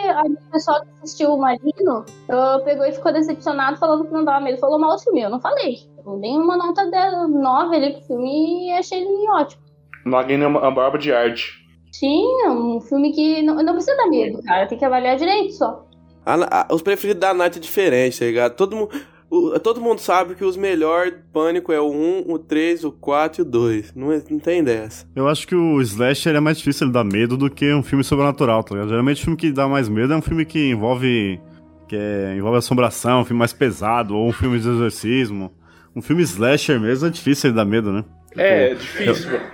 a 0.08 0.22
o 0.22 0.50
pessoal 0.50 0.80
que 0.82 0.88
assistiu 1.02 1.34
o 1.34 1.38
Marino 1.38 2.04
ah, 2.30 2.60
pegou 2.64 2.84
e 2.86 2.92
ficou 2.92 3.12
decepcionado 3.12 3.76
falando 3.76 4.04
que 4.06 4.12
não 4.12 4.24
dava 4.24 4.40
medo. 4.44 4.58
Falou 4.58 4.78
mal 4.78 4.96
do 4.96 5.02
filme. 5.02 5.20
Eu 5.22 5.30
não 5.30 5.40
falei. 5.40 5.76
Eu 6.04 6.18
dei 6.18 6.30
uma 6.32 6.56
nota 6.56 6.84
9 7.28 7.76
ali 7.76 7.92
pro 7.92 8.02
filme 8.06 8.68
e 8.68 8.72
achei 8.72 9.02
ele 9.02 9.28
ótimo. 9.30 9.62
Magno 10.04 10.44
é 10.44 10.46
uma, 10.46 10.70
barba 10.70 10.96
de 10.98 11.12
arte. 11.12 11.52
Sim, 11.92 12.24
é 12.44 12.50
um 12.50 12.80
filme 12.80 13.12
que 13.12 13.42
não, 13.42 13.56
não 13.56 13.72
precisa 13.74 13.96
dar 13.96 14.06
medo, 14.08 14.42
cara. 14.42 14.66
Tem 14.66 14.78
que 14.78 14.84
avaliar 14.84 15.16
direito 15.16 15.52
só. 15.52 15.84
A- 16.24 16.62
a- 16.70 16.74
os 16.74 16.82
preferidos 16.82 17.20
da 17.20 17.32
Nath 17.34 17.56
é 17.56 17.60
diferente, 17.60 18.18
tá 18.18 18.24
ligado? 18.24 18.54
Todo, 18.56 18.76
mu- 18.76 18.88
o- 19.30 19.58
todo 19.60 19.80
mundo 19.80 19.98
sabe 20.00 20.34
que 20.34 20.44
os 20.44 20.56
melhores 20.56 21.14
Pânico 21.32 21.72
é 21.72 21.80
o 21.80 21.90
1, 21.90 22.24
o 22.32 22.38
3, 22.38 22.84
o 22.84 22.92
4 22.92 23.40
e 23.40 23.42
o 23.42 23.44
2. 23.44 23.92
Não, 23.94 24.12
é- 24.12 24.22
não 24.30 24.38
tem 24.38 24.62
dessa. 24.64 25.06
Eu 25.14 25.28
acho 25.28 25.46
que 25.46 25.54
o 25.54 25.80
slasher 25.82 26.34
é 26.34 26.40
mais 26.40 26.58
difícil 26.58 26.86
ele 26.86 26.92
dar 26.94 27.04
medo 27.04 27.36
do 27.36 27.50
que 27.50 27.72
um 27.74 27.82
filme 27.82 28.02
sobrenatural, 28.04 28.62
tá 28.64 28.74
ligado? 28.74 28.88
Geralmente 28.90 29.20
o 29.20 29.24
filme 29.24 29.36
que 29.36 29.52
dá 29.52 29.68
mais 29.68 29.88
medo 29.88 30.12
é 30.12 30.16
um 30.16 30.22
filme 30.22 30.44
que 30.44 30.70
envolve 30.70 31.40
que 31.88 31.96
é, 31.96 32.34
envolve 32.36 32.58
assombração, 32.58 33.22
um 33.22 33.24
filme 33.24 33.38
mais 33.38 33.52
pesado, 33.54 34.14
ou 34.14 34.28
um 34.28 34.32
filme 34.32 34.58
de 34.60 34.68
exorcismo. 34.68 35.50
Um 35.96 36.02
filme 36.02 36.22
slasher 36.22 36.78
mesmo 36.78 37.06
é 37.06 37.10
difícil 37.10 37.48
ele 37.48 37.56
dar 37.56 37.64
medo, 37.64 37.90
né? 37.90 38.04
É, 38.36 38.74
difícil, 38.74 39.30
mano. 39.32 39.44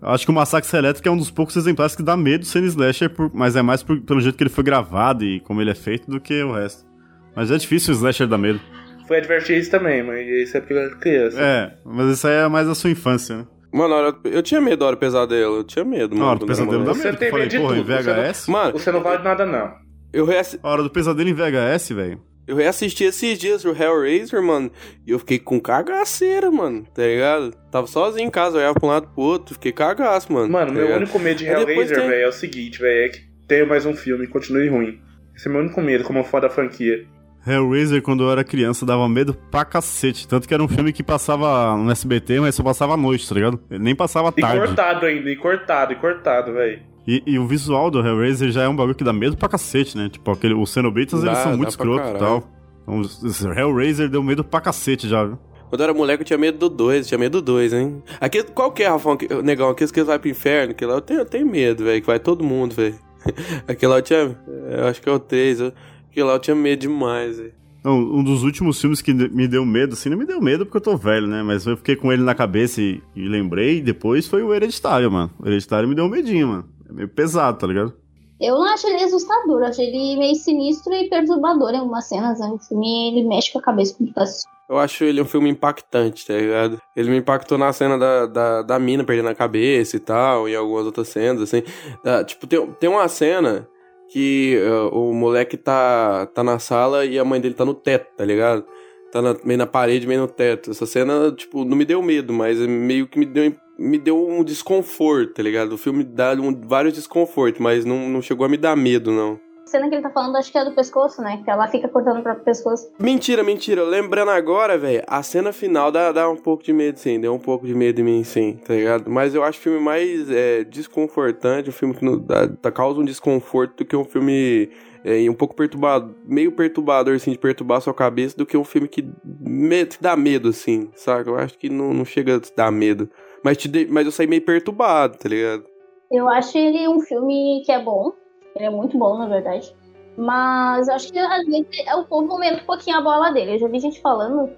Eu 0.00 0.08
acho 0.08 0.24
que 0.24 0.30
o 0.30 0.34
Massacre 0.34 0.74
Elétrico 0.76 1.06
é 1.08 1.10
um 1.10 1.16
dos 1.16 1.30
poucos 1.30 1.54
exemplares 1.56 1.94
que 1.94 2.02
dá 2.02 2.16
medo 2.16 2.44
sendo 2.46 2.66
slasher, 2.66 3.10
por- 3.10 3.30
mas 3.34 3.56
é 3.56 3.62
mais 3.62 3.82
por- 3.82 4.00
pelo 4.00 4.20
jeito 4.20 4.36
que 4.36 4.42
ele 4.42 4.50
foi 4.50 4.64
gravado 4.64 5.22
e 5.24 5.38
como 5.40 5.60
ele 5.60 5.70
é 5.70 5.74
feito 5.74 6.10
do 6.10 6.18
que 6.20 6.42
o 6.42 6.52
resto. 6.52 6.86
Mas 7.34 7.50
é 7.50 7.58
difícil 7.58 7.92
o 7.92 7.96
slasher 7.96 8.26
dar 8.26 8.38
medo. 8.38 8.60
Foi 9.06 9.18
advertir 9.18 9.68
também, 9.70 10.02
mas 10.02 10.26
isso 10.26 10.56
é 10.56 10.60
porque 10.60 10.74
eu 10.74 10.78
era 10.78 10.96
criança. 10.96 11.40
É, 11.40 11.72
mas 11.84 12.06
isso 12.12 12.26
aí 12.26 12.34
é 12.34 12.48
mais 12.48 12.66
da 12.66 12.74
sua 12.74 12.90
infância, 12.90 13.36
né? 13.38 13.46
Mano, 13.72 13.94
a 13.94 14.28
eu 14.28 14.42
tinha 14.42 14.60
medo 14.60 14.78
da 14.78 14.86
hora 14.86 14.96
do 14.96 15.00
pesadelo. 15.00 15.56
Eu 15.56 15.64
tinha 15.64 15.84
medo, 15.84 16.14
mano. 16.16 16.26
A 16.26 16.30
Hora 16.30 16.38
do 16.38 16.46
Pesadelo 16.46 16.84
dá 16.84 16.94
medo. 16.94 17.02
Você 17.02 17.12
tem 17.12 17.32
medo 17.32 17.48
de 17.48 17.58
porra, 17.58 17.74
em 17.76 17.78
tudo, 17.82 17.86
você 17.92 18.02
não- 18.02 18.14
VHS? 18.22 18.46
Mano, 18.48 18.72
Você 18.72 18.92
não 18.92 19.02
vale 19.02 19.22
nada, 19.22 19.44
não. 19.44 19.74
eu, 20.12 20.24
reassi- 20.24 20.58
A 20.62 20.70
Hora 20.70 20.82
do 20.82 20.88
Pesadelo 20.90 21.28
em 21.28 21.34
VHS, 21.34 21.90
velho. 21.92 22.20
eu 22.48 22.56
reassisti 22.56 23.04
esses 23.04 23.38
dias 23.38 23.64
o 23.66 23.70
Hellraiser, 23.70 24.40
mano. 24.42 24.70
E 25.06 25.10
eu 25.10 25.18
fiquei 25.18 25.38
com 25.38 25.60
cagaceira, 25.60 26.50
mano. 26.50 26.84
Tá 26.94 27.02
ligado? 27.02 27.50
Tava 27.70 27.86
sozinho 27.86 28.26
em 28.26 28.30
casa, 28.30 28.56
eu 28.56 28.60
olhava 28.60 28.74
pra 28.80 28.86
um 28.86 28.90
lado 28.90 29.08
pro 29.08 29.22
outro. 29.22 29.54
Fiquei 29.54 29.72
cagaço, 29.72 30.32
mano. 30.32 30.48
Mano, 30.50 30.68
tá 30.68 30.72
meu 30.72 30.82
ligado? 30.84 30.98
único 31.02 31.18
medo 31.18 31.36
de 31.38 31.44
Hellraiser, 31.46 31.98
tem- 31.98 32.08
velho, 32.08 32.24
é 32.24 32.28
o 32.28 32.32
seguinte, 32.32 32.78
velho, 32.80 33.04
é 33.06 33.08
que 33.10 33.20
tenha 33.46 33.66
mais 33.66 33.84
um 33.84 33.94
filme 33.94 34.24
e 34.24 34.28
continue 34.28 34.68
ruim. 34.68 35.00
Esse 35.36 35.48
é 35.48 35.50
meu 35.52 35.60
único 35.60 35.82
medo, 35.82 36.02
como 36.04 36.24
fã 36.24 36.40
da 36.40 36.48
franquia. 36.48 37.04
Hellraiser, 37.46 38.02
quando 38.02 38.24
eu 38.24 38.30
era 38.30 38.42
criança, 38.42 38.84
dava 38.84 39.08
medo 39.08 39.34
pra 39.50 39.64
cacete. 39.64 40.26
Tanto 40.26 40.48
que 40.48 40.54
era 40.54 40.62
um 40.62 40.68
filme 40.68 40.92
que 40.92 41.02
passava 41.02 41.76
no 41.76 41.90
SBT, 41.90 42.40
mas 42.40 42.54
só 42.54 42.62
passava 42.62 42.94
à 42.94 42.96
noite, 42.96 43.28
tá 43.28 43.34
ligado? 43.34 43.60
Ele 43.70 43.82
nem 43.84 43.94
passava 43.94 44.28
à 44.28 44.32
E 44.36 44.40
tarde. 44.40 44.66
cortado 44.66 45.06
ainda, 45.06 45.30
e 45.30 45.36
cortado, 45.36 45.92
e 45.92 45.96
cortado, 45.96 46.52
velho. 46.52 46.80
E, 47.06 47.22
e 47.24 47.38
o 47.38 47.46
visual 47.46 47.90
do 47.90 48.00
Hellraiser 48.04 48.50
já 48.50 48.62
é 48.64 48.68
um 48.68 48.74
bagulho 48.74 48.96
que 48.96 49.04
dá 49.04 49.12
medo 49.12 49.36
pra 49.36 49.48
cacete, 49.48 49.96
né? 49.96 50.08
Tipo, 50.08 50.30
aquele, 50.32 50.54
os 50.54 50.70
Cenobitas, 50.72 51.22
eles 51.22 51.38
são 51.38 51.56
muito 51.56 51.68
escrotos 51.70 52.10
e 52.10 52.14
tal. 52.18 52.42
Então, 52.82 53.52
Hellraiser 53.56 54.08
deu 54.08 54.22
medo 54.22 54.42
pra 54.44 54.60
cacete 54.60 55.08
já, 55.08 55.24
viu? 55.24 55.38
Quando 55.68 55.80
eu 55.80 55.84
era 55.84 55.94
moleque, 55.94 56.22
eu 56.22 56.26
tinha 56.26 56.38
medo 56.38 56.58
do 56.58 56.68
2, 56.68 57.06
tinha 57.08 57.18
medo 57.18 57.40
do 57.40 57.44
2, 57.52 57.72
hein? 57.72 58.02
Aqui, 58.20 58.42
qual 58.44 58.70
que 58.70 58.82
é, 58.84 58.88
Rafão? 58.88 59.16
Que- 59.16 59.32
Negão, 59.42 59.68
aqueles 59.68 59.90
que 59.90 60.02
vai 60.04 60.18
pro 60.18 60.28
inferno, 60.30 60.72
que 60.74 60.84
lá 60.86 60.94
eu 60.94 61.00
tenho, 61.00 61.20
eu 61.20 61.24
tenho 61.26 61.46
medo, 61.46 61.84
velho, 61.84 62.00
que 62.00 62.06
vai 62.06 62.18
todo 62.20 62.44
mundo, 62.44 62.74
velho. 62.74 62.94
Aquele 63.66 63.90
lá 63.90 63.98
eu 63.98 64.02
tinha. 64.02 64.36
Eu 64.70 64.86
acho 64.86 65.02
que 65.02 65.08
é 65.08 65.12
o 65.12 65.18
3. 65.18 65.60
eu- 65.60 65.72
Aquele 66.16 66.28
lá 66.28 66.32
eu 66.32 66.38
tinha 66.38 66.56
medo 66.56 66.80
demais, 66.80 67.36
velho. 67.36 67.52
Um 67.84 68.24
dos 68.24 68.42
últimos 68.42 68.80
filmes 68.80 69.02
que 69.02 69.12
me 69.12 69.46
deu 69.46 69.64
medo, 69.66 69.92
assim, 69.92 70.08
não 70.08 70.16
me 70.16 70.24
deu 70.24 70.40
medo 70.40 70.64
porque 70.64 70.78
eu 70.78 70.80
tô 70.80 70.96
velho, 70.96 71.26
né? 71.26 71.42
Mas 71.42 71.66
eu 71.66 71.76
fiquei 71.76 71.94
com 71.94 72.10
ele 72.10 72.22
na 72.22 72.34
cabeça 72.34 72.80
e, 72.80 73.02
e 73.14 73.28
lembrei, 73.28 73.76
e 73.76 73.82
depois 73.82 74.26
foi 74.26 74.42
o 74.42 74.52
Hereditário, 74.52 75.12
mano. 75.12 75.30
O 75.38 75.46
Hereditário 75.46 75.86
me 75.86 75.94
deu 75.94 76.06
um 76.06 76.08
medinho, 76.08 76.48
mano. 76.48 76.64
É 76.88 76.92
meio 76.92 77.08
pesado, 77.08 77.58
tá 77.58 77.66
ligado? 77.66 77.92
Eu 78.40 78.54
não 78.54 78.64
acho 78.64 78.86
ele 78.88 79.04
assustador, 79.04 79.60
eu 79.60 79.66
acho 79.66 79.80
ele 79.82 80.16
meio 80.16 80.34
sinistro 80.34 80.92
e 80.94 81.08
perturbador 81.10 81.74
em 81.74 81.78
algumas 81.78 82.08
cenas. 82.08 82.40
Né? 82.40 82.46
O 82.48 82.58
filme 82.58 83.08
ele 83.12 83.28
mexe 83.28 83.52
com 83.52 83.58
a 83.58 83.62
cabeça 83.62 83.94
quando 83.96 84.12
tá. 84.14 84.24
Eu 84.70 84.78
acho 84.78 85.04
ele 85.04 85.20
um 85.20 85.26
filme 85.26 85.50
impactante, 85.50 86.26
tá 86.26 86.32
ligado? 86.34 86.80
Ele 86.96 87.10
me 87.10 87.18
impactou 87.18 87.56
na 87.58 87.72
cena 87.74 87.96
da, 87.98 88.26
da, 88.26 88.62
da 88.62 88.78
mina 88.78 89.04
perdendo 89.04 89.28
a 89.28 89.34
cabeça 89.34 89.96
e 89.96 90.00
tal, 90.00 90.48
e 90.48 90.56
algumas 90.56 90.86
outras 90.86 91.08
cenas, 91.08 91.42
assim. 91.42 91.62
Da- 92.02 92.24
tipo, 92.24 92.46
tem, 92.46 92.66
tem 92.80 92.90
uma 92.90 93.06
cena 93.06 93.68
que 94.16 94.56
uh, 94.62 94.98
o 94.98 95.12
moleque 95.12 95.58
tá, 95.58 96.24
tá 96.32 96.42
na 96.42 96.58
sala 96.58 97.04
e 97.04 97.18
a 97.18 97.24
mãe 97.24 97.38
dele 97.38 97.54
tá 97.54 97.66
no 97.66 97.74
teto, 97.74 98.06
tá 98.16 98.24
ligado? 98.24 98.64
Tá 99.12 99.20
na- 99.20 99.36
meio 99.44 99.58
na 99.58 99.66
parede, 99.66 100.06
meio 100.06 100.22
no 100.22 100.26
teto. 100.26 100.70
Essa 100.70 100.86
cena, 100.86 101.30
tipo, 101.32 101.66
não 101.66 101.76
me 101.76 101.84
deu 101.84 102.00
medo, 102.02 102.32
mas 102.32 102.58
meio 102.60 103.06
que 103.06 103.18
me 103.18 103.26
deu, 103.26 103.52
me 103.78 103.98
deu 103.98 104.26
um 104.26 104.42
desconforto, 104.42 105.34
tá 105.34 105.42
ligado? 105.42 105.74
O 105.74 105.76
filme 105.76 106.02
dá 106.02 106.32
um- 106.32 106.66
vários 106.66 106.94
desconfortos, 106.94 107.60
mas 107.60 107.84
não, 107.84 108.08
não 108.08 108.22
chegou 108.22 108.46
a 108.46 108.48
me 108.48 108.56
dar 108.56 108.74
medo, 108.74 109.12
não. 109.12 109.38
Cena 109.66 109.88
que 109.88 109.96
ele 109.96 110.02
tá 110.02 110.10
falando, 110.10 110.36
acho 110.36 110.52
que 110.52 110.56
é 110.58 110.64
do 110.64 110.70
pescoço, 110.72 111.20
né? 111.20 111.42
Que 111.44 111.50
ela 111.50 111.66
fica 111.66 111.88
cortando 111.88 112.20
o 112.20 112.22
próprio 112.22 112.44
pescoço. 112.44 112.88
Mentira, 113.00 113.42
mentira. 113.42 113.82
Lembrando 113.82 114.30
agora, 114.30 114.78
velho, 114.78 115.02
a 115.08 115.22
cena 115.24 115.52
final 115.52 115.90
dá, 115.90 116.12
dá 116.12 116.30
um 116.30 116.36
pouco 116.36 116.62
de 116.62 116.72
medo, 116.72 116.98
sim. 117.00 117.18
Deu 117.18 117.34
um 117.34 117.38
pouco 117.38 117.66
de 117.66 117.74
medo 117.74 118.00
em 118.00 118.04
mim, 118.04 118.22
sim, 118.22 118.60
tá 118.64 118.74
ligado? 118.74 119.10
Mas 119.10 119.34
eu 119.34 119.42
acho 119.42 119.58
o 119.58 119.62
filme 119.62 119.80
mais 119.80 120.30
é, 120.30 120.62
desconfortante, 120.62 121.68
um 121.68 121.72
filme 121.72 121.94
que 121.94 122.04
não, 122.04 122.16
dá, 122.16 122.70
causa 122.70 123.00
um 123.00 123.04
desconforto 123.04 123.78
do 123.78 123.84
que 123.84 123.96
um 123.96 124.04
filme 124.04 124.70
é, 125.04 125.28
um 125.28 125.34
pouco 125.34 125.56
perturbado, 125.56 126.14
meio 126.24 126.52
perturbador, 126.52 127.16
assim, 127.16 127.32
de 127.32 127.38
perturbar 127.38 127.78
a 127.78 127.80
sua 127.80 127.94
cabeça, 127.94 128.36
do 128.36 128.46
que 128.46 128.56
um 128.56 128.64
filme 128.64 128.86
que, 128.86 129.02
me- 129.24 129.84
que 129.86 130.00
dá 130.00 130.14
medo, 130.16 130.50
assim, 130.50 130.88
saca? 130.94 131.28
Eu 131.28 131.36
acho 131.36 131.58
que 131.58 131.68
não, 131.68 131.92
não 131.92 132.04
chega 132.04 132.36
a 132.36 132.40
te 132.40 132.54
dar 132.54 132.70
medo. 132.70 133.10
Mas, 133.42 133.56
te 133.56 133.66
dei- 133.66 133.88
mas 133.90 134.06
eu 134.06 134.12
saí 134.12 134.28
meio 134.28 134.42
perturbado, 134.42 135.18
tá 135.18 135.28
ligado? 135.28 135.64
Eu 136.08 136.28
acho 136.28 136.56
ele 136.56 136.86
um 136.86 137.00
filme 137.00 137.62
que 137.66 137.72
é 137.72 137.82
bom. 137.82 138.12
Ele 138.56 138.64
é 138.64 138.70
muito 138.70 138.98
bom, 138.98 139.18
na 139.18 139.28
verdade. 139.28 139.72
Mas 140.16 140.88
acho 140.88 141.12
que 141.12 141.18
às 141.18 141.44
vezes 141.44 141.66
é 141.86 141.94
o 141.94 142.04
povo 142.04 142.32
aumenta 142.32 142.62
um 142.62 142.66
pouquinho 142.66 142.96
a 142.96 143.02
bola 143.02 143.30
dele. 143.30 143.54
Eu 143.54 143.58
já 143.58 143.68
vi 143.68 143.78
gente 143.78 144.00
falando 144.00 144.50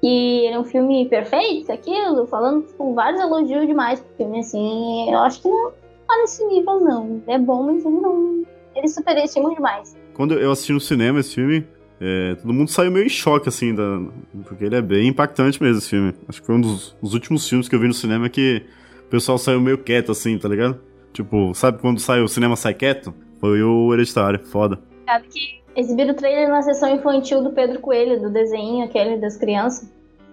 que 0.00 0.44
ele 0.44 0.54
é 0.54 0.58
um 0.58 0.64
filme 0.64 1.08
perfeito, 1.08 1.72
aquilo, 1.72 2.26
falando 2.26 2.66
com 2.76 2.94
vários 2.94 3.20
elogios 3.20 3.66
demais 3.66 3.98
pro 3.98 4.16
filme, 4.16 4.40
assim. 4.40 5.10
Eu 5.10 5.18
acho 5.20 5.40
que 5.40 5.48
não 5.48 5.72
tá 6.06 6.16
nesse 6.18 6.44
nível, 6.46 6.80
não. 6.80 7.22
É 7.26 7.38
bom, 7.38 7.62
mas 7.62 7.84
ele 7.84 7.96
não. 7.96 8.44
Ele 8.74 8.88
superestima 8.88 9.54
demais. 9.54 9.96
Quando 10.12 10.34
eu 10.34 10.52
assisti 10.52 10.72
no 10.72 10.80
cinema 10.80 11.20
esse 11.20 11.34
filme, 11.34 11.66
é, 11.98 12.34
todo 12.34 12.52
mundo 12.52 12.70
saiu 12.70 12.90
meio 12.90 13.06
em 13.06 13.08
choque, 13.08 13.48
assim, 13.48 13.74
da, 13.74 14.02
porque 14.44 14.64
ele 14.64 14.76
é 14.76 14.82
bem 14.82 15.08
impactante 15.08 15.62
mesmo, 15.62 15.78
esse 15.78 15.88
filme. 15.88 16.14
Acho 16.28 16.40
que 16.40 16.46
foi 16.46 16.56
um 16.56 16.60
dos, 16.60 16.94
dos 17.02 17.14
últimos 17.14 17.48
filmes 17.48 17.68
que 17.68 17.74
eu 17.74 17.80
vi 17.80 17.88
no 17.88 17.94
cinema 17.94 18.28
que 18.28 18.66
o 19.06 19.08
pessoal 19.08 19.38
saiu 19.38 19.62
meio 19.62 19.78
quieto, 19.78 20.12
assim, 20.12 20.36
tá 20.36 20.46
ligado? 20.46 20.78
Tipo, 21.14 21.54
sabe 21.54 21.80
quando 21.80 21.98
sai 21.98 22.20
o 22.20 22.28
cinema 22.28 22.54
sai 22.54 22.74
quieto? 22.74 23.14
Foi 23.40 23.62
o 23.62 23.92
Hereditário, 23.92 24.44
foda. 24.44 24.78
Sabe 25.06 25.28
que 25.28 25.62
exibiram 25.76 26.12
o 26.12 26.16
trailer 26.16 26.48
na 26.48 26.62
sessão 26.62 26.94
infantil 26.94 27.42
do 27.42 27.52
Pedro 27.52 27.80
Coelho, 27.80 28.20
do 28.20 28.30
desenho 28.30 28.84
aquele 28.84 29.18
das 29.18 29.36
crianças. 29.36 29.90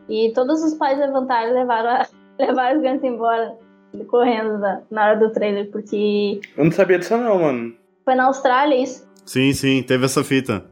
E 0.10 0.32
todos 0.34 0.62
os 0.64 0.74
pais 0.76 0.98
levantaram 0.98 1.50
e 1.50 1.54
levaram, 1.54 1.90
a, 1.90 2.08
levaram 2.40 2.76
as 2.76 2.82
crianças 2.82 3.04
embora, 3.04 3.56
correndo 4.08 4.58
na, 4.58 4.82
na 4.90 5.06
hora 5.06 5.20
do 5.20 5.32
trailer, 5.32 5.70
porque 5.72 6.40
Eu 6.58 6.66
não 6.66 6.72
sabia 6.72 6.98
disso 6.98 7.16
não, 7.18 7.40
mano. 7.40 7.74
Foi 8.04 8.16
na 8.16 8.26
Austrália 8.26 8.82
isso. 8.82 9.08
Sim, 9.26 9.54
sim, 9.54 9.84
teve 9.84 10.06
essa 10.06 10.24
fita. 10.24 10.66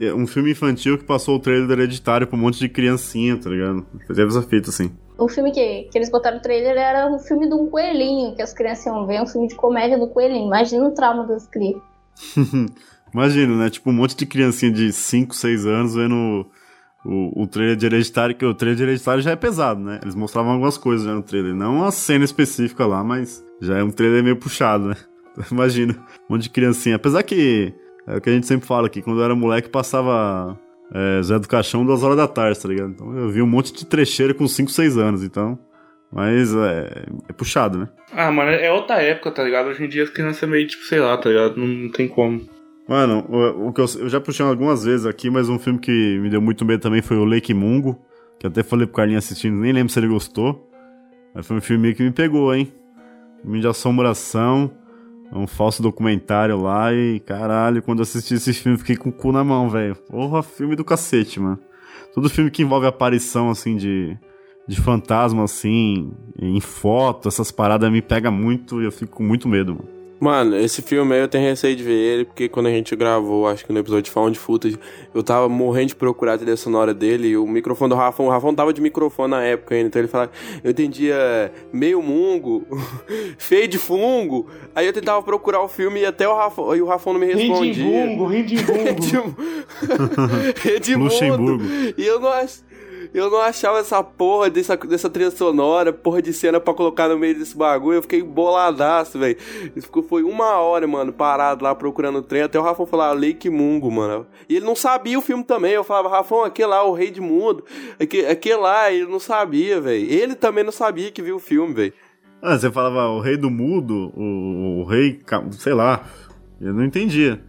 É 0.00 0.12
Um 0.14 0.26
filme 0.26 0.52
infantil 0.52 0.96
que 0.96 1.04
passou 1.04 1.36
o 1.36 1.40
trailer 1.40 1.78
hereditário 1.78 2.26
pra 2.26 2.36
um 2.36 2.40
monte 2.40 2.58
de 2.58 2.68
criancinha, 2.68 3.36
tá 3.36 3.50
ligado? 3.50 3.84
Teve 4.06 4.24
essa 4.24 4.42
fita, 4.42 4.70
assim. 4.70 4.92
O 5.22 5.28
filme 5.28 5.52
que, 5.52 5.84
que 5.84 5.96
eles 5.96 6.10
botaram 6.10 6.38
no 6.38 6.42
trailer 6.42 6.76
era 6.76 7.06
um 7.06 7.16
filme 7.16 7.48
de 7.48 7.54
um 7.54 7.68
coelhinho 7.68 8.34
que 8.34 8.42
as 8.42 8.52
crianças 8.52 8.86
iam 8.86 9.06
ver, 9.06 9.22
um 9.22 9.26
filme 9.26 9.46
de 9.46 9.54
comédia 9.54 9.96
do 9.96 10.08
coelhinho. 10.08 10.46
Imagina 10.46 10.84
o 10.88 10.90
trauma 10.90 11.24
das 11.24 11.46
crianças. 11.46 11.80
Imagina, 13.14 13.56
né? 13.56 13.70
Tipo, 13.70 13.90
um 13.90 13.92
monte 13.92 14.16
de 14.16 14.26
criancinha 14.26 14.72
de 14.72 14.92
5, 14.92 15.32
6 15.32 15.66
anos 15.66 15.94
vendo 15.94 16.44
o, 17.04 17.42
o 17.42 17.46
trailer 17.46 17.76
de 17.76 17.86
Hereditário, 17.86 18.34
que 18.34 18.44
o 18.44 18.52
trailer 18.52 18.76
de 18.76 18.82
Hereditário 18.82 19.22
já 19.22 19.30
é 19.30 19.36
pesado, 19.36 19.80
né? 19.80 20.00
Eles 20.02 20.16
mostravam 20.16 20.52
algumas 20.52 20.76
coisas 20.76 21.06
já 21.06 21.14
no 21.14 21.22
trailer. 21.22 21.54
Não 21.54 21.76
uma 21.76 21.92
cena 21.92 22.24
específica 22.24 22.84
lá, 22.84 23.04
mas 23.04 23.44
já 23.60 23.78
é 23.78 23.84
um 23.84 23.90
trailer 23.92 24.24
meio 24.24 24.36
puxado, 24.36 24.88
né? 24.88 24.96
Imagina, 25.52 25.92
um 26.28 26.34
monte 26.34 26.42
de 26.44 26.50
criancinha. 26.50 26.96
Apesar 26.96 27.22
que, 27.22 27.72
é 28.08 28.16
o 28.16 28.20
que 28.20 28.28
a 28.28 28.32
gente 28.32 28.46
sempre 28.48 28.66
fala 28.66 28.88
aqui, 28.88 29.00
quando 29.00 29.20
eu 29.20 29.24
era 29.24 29.36
moleque 29.36 29.68
passava 29.68 30.58
é, 30.94 31.22
Zé 31.22 31.38
do 31.38 31.48
Caixão 31.48 31.84
duas 31.84 32.02
horas 32.02 32.16
da 32.16 32.28
tarde, 32.28 32.60
tá 32.60 32.68
ligado? 32.68 32.90
Então 32.90 33.16
eu 33.16 33.28
vi 33.30 33.42
um 33.42 33.46
monte 33.46 33.72
de 33.72 33.86
trecheira 33.86 34.34
com 34.34 34.46
5, 34.46 34.70
6 34.70 34.98
anos, 34.98 35.22
então... 35.22 35.58
Mas 36.14 36.54
é, 36.54 37.06
é 37.26 37.32
puxado, 37.32 37.78
né? 37.78 37.88
Ah, 38.12 38.30
mano, 38.30 38.50
é 38.50 38.70
outra 38.70 39.00
época, 39.00 39.30
tá 39.30 39.42
ligado? 39.42 39.68
Hoje 39.68 39.82
em 39.82 39.88
dia 39.88 40.02
as 40.02 40.10
crianças 40.10 40.42
é 40.42 40.46
meio 40.46 40.66
tipo, 40.66 40.84
sei 40.84 41.00
lá, 41.00 41.16
tá 41.16 41.30
ligado? 41.30 41.56
Não, 41.56 41.66
não 41.66 41.90
tem 41.90 42.06
como. 42.06 42.46
Mano, 42.86 43.24
o, 43.30 43.68
o 43.68 43.72
que 43.72 43.80
eu, 43.80 43.86
eu 43.98 44.08
já 44.10 44.20
puxei 44.20 44.44
algumas 44.44 44.84
vezes 44.84 45.06
aqui, 45.06 45.30
mas 45.30 45.48
um 45.48 45.58
filme 45.58 45.78
que 45.78 46.18
me 46.18 46.28
deu 46.28 46.42
muito 46.42 46.66
medo 46.66 46.82
também 46.82 47.00
foi 47.00 47.16
o 47.16 47.24
Lake 47.24 47.54
Mungo, 47.54 47.98
que 48.38 48.46
até 48.46 48.62
falei 48.62 48.86
pro 48.86 48.96
Carlinhos 48.96 49.24
assistindo, 49.24 49.56
nem 49.56 49.72
lembro 49.72 49.90
se 49.90 49.98
ele 49.98 50.08
gostou. 50.08 50.68
Mas 51.34 51.46
foi 51.46 51.56
um 51.56 51.60
filme 51.62 51.94
que 51.94 52.02
me 52.02 52.12
pegou, 52.12 52.54
hein? 52.54 52.70
Filme 53.40 53.60
de 53.60 53.66
assombração, 53.66 54.70
um 55.32 55.46
falso 55.46 55.82
documentário 55.82 56.60
lá 56.60 56.92
e 56.92 57.20
caralho, 57.20 57.82
quando 57.82 58.00
eu 58.00 58.02
assisti 58.02 58.34
esse 58.34 58.52
filme 58.52 58.78
fiquei 58.78 58.96
com 58.96 59.08
o 59.08 59.12
cu 59.12 59.32
na 59.32 59.42
mão, 59.42 59.68
velho. 59.68 59.96
Porra, 59.96 60.42
filme 60.42 60.76
do 60.76 60.84
cacete, 60.84 61.40
mano. 61.40 61.58
Todo 62.14 62.28
filme 62.28 62.50
que 62.50 62.62
envolve 62.62 62.86
aparição, 62.86 63.48
assim, 63.48 63.76
de, 63.76 64.16
de 64.68 64.80
fantasma, 64.80 65.44
assim, 65.44 66.12
em 66.38 66.60
foto, 66.60 67.28
essas 67.28 67.50
paradas 67.50 67.90
me 67.90 68.02
pega 68.02 68.30
muito 68.30 68.82
e 68.82 68.84
eu 68.84 68.92
fico 68.92 69.16
com 69.16 69.22
muito 69.22 69.48
medo, 69.48 69.74
mano. 69.74 70.01
Mano, 70.22 70.56
esse 70.56 70.82
filme 70.82 71.16
aí 71.16 71.20
eu 71.20 71.26
tenho 71.26 71.42
receio 71.42 71.74
de 71.74 71.82
ver 71.82 71.94
ele, 71.94 72.24
porque 72.24 72.48
quando 72.48 72.66
a 72.66 72.70
gente 72.70 72.94
gravou, 72.94 73.48
acho 73.48 73.66
que 73.66 73.72
no 73.72 73.80
episódio 73.80 74.04
de 74.04 74.10
Found 74.12 74.38
Footage, 74.38 74.78
eu 75.12 75.20
tava 75.20 75.48
morrendo 75.48 75.88
de 75.88 75.96
procurar 75.96 76.34
a 76.34 76.38
trilha 76.38 76.56
sonora 76.56 76.94
dele, 76.94 77.26
e 77.26 77.36
o 77.36 77.44
microfone 77.44 77.90
do 77.90 77.96
Rafão, 77.96 78.26
o 78.26 78.28
Rafão 78.28 78.54
tava 78.54 78.72
de 78.72 78.80
microfone 78.80 79.32
na 79.32 79.42
época 79.42 79.74
ainda, 79.74 79.88
então 79.88 80.00
ele 80.00 80.06
falava, 80.06 80.30
eu 80.62 80.70
entendia 80.70 81.52
meio 81.72 82.00
mungo, 82.00 82.64
feio 83.36 83.66
de 83.66 83.78
fungo, 83.78 84.48
aí 84.76 84.86
eu 84.86 84.92
tentava 84.92 85.20
procurar 85.24 85.60
o 85.60 85.66
filme 85.66 86.02
e 86.02 86.06
até 86.06 86.28
o 86.28 86.36
Rafão, 86.36 86.76
e 86.76 86.80
o 86.80 86.86
Rafão 86.86 87.14
não 87.14 87.20
me 87.20 87.26
respondia. 87.26 87.84
Rindibungo, 87.84 88.26
rindibungo. 88.26 89.36
Edmundo. 90.64 91.04
Luxemburgo. 91.04 91.64
E 91.98 92.06
eu 92.06 92.20
não 92.20 92.28
ach... 92.28 92.62
Eu 93.14 93.30
não 93.30 93.40
achava 93.40 93.78
essa 93.78 94.02
porra 94.02 94.48
dessa, 94.48 94.76
dessa 94.76 95.10
trilha 95.10 95.30
sonora, 95.30 95.92
porra 95.92 96.22
de 96.22 96.32
cena 96.32 96.58
pra 96.58 96.72
colocar 96.72 97.08
no 97.08 97.18
meio 97.18 97.38
desse 97.38 97.56
bagulho. 97.56 97.96
Eu 97.96 98.02
fiquei 98.02 98.22
boladaço, 98.22 99.18
velho. 99.18 99.36
Foi 100.08 100.22
uma 100.22 100.56
hora, 100.58 100.86
mano, 100.86 101.12
parado 101.12 101.62
lá 101.62 101.74
procurando 101.74 102.18
o 102.18 102.22
trem. 102.22 102.42
Até 102.42 102.58
o 102.58 102.62
Rafão 102.62 102.86
falar 102.86 103.12
Lake 103.12 103.50
Mungo, 103.50 103.90
mano. 103.90 104.26
E 104.48 104.56
ele 104.56 104.64
não 104.64 104.74
sabia 104.74 105.18
o 105.18 105.22
filme 105.22 105.44
também. 105.44 105.72
Eu 105.72 105.84
falava, 105.84 106.08
Rafão, 106.08 106.42
aquele 106.42 106.68
lá, 106.68 106.84
o 106.84 106.94
Rei 106.94 107.10
de 107.10 107.20
Mundo. 107.20 107.64
Aquele, 108.00 108.26
aquele 108.26 108.56
lá, 108.56 108.90
ele 108.90 109.06
não 109.06 109.20
sabia, 109.20 109.80
velho. 109.80 110.10
Ele 110.10 110.34
também 110.34 110.64
não 110.64 110.72
sabia 110.72 111.10
que 111.10 111.20
viu 111.20 111.36
o 111.36 111.40
filme, 111.40 111.74
velho. 111.74 111.92
Ah, 112.40 112.58
você 112.58 112.72
falava 112.72 113.08
o 113.08 113.20
rei 113.20 113.36
do 113.36 113.48
mudo, 113.48 114.12
o, 114.16 114.80
o 114.80 114.84
rei, 114.84 115.20
sei 115.52 115.74
lá, 115.74 116.04
eu 116.60 116.74
não 116.74 116.84
entendia. 116.84 117.40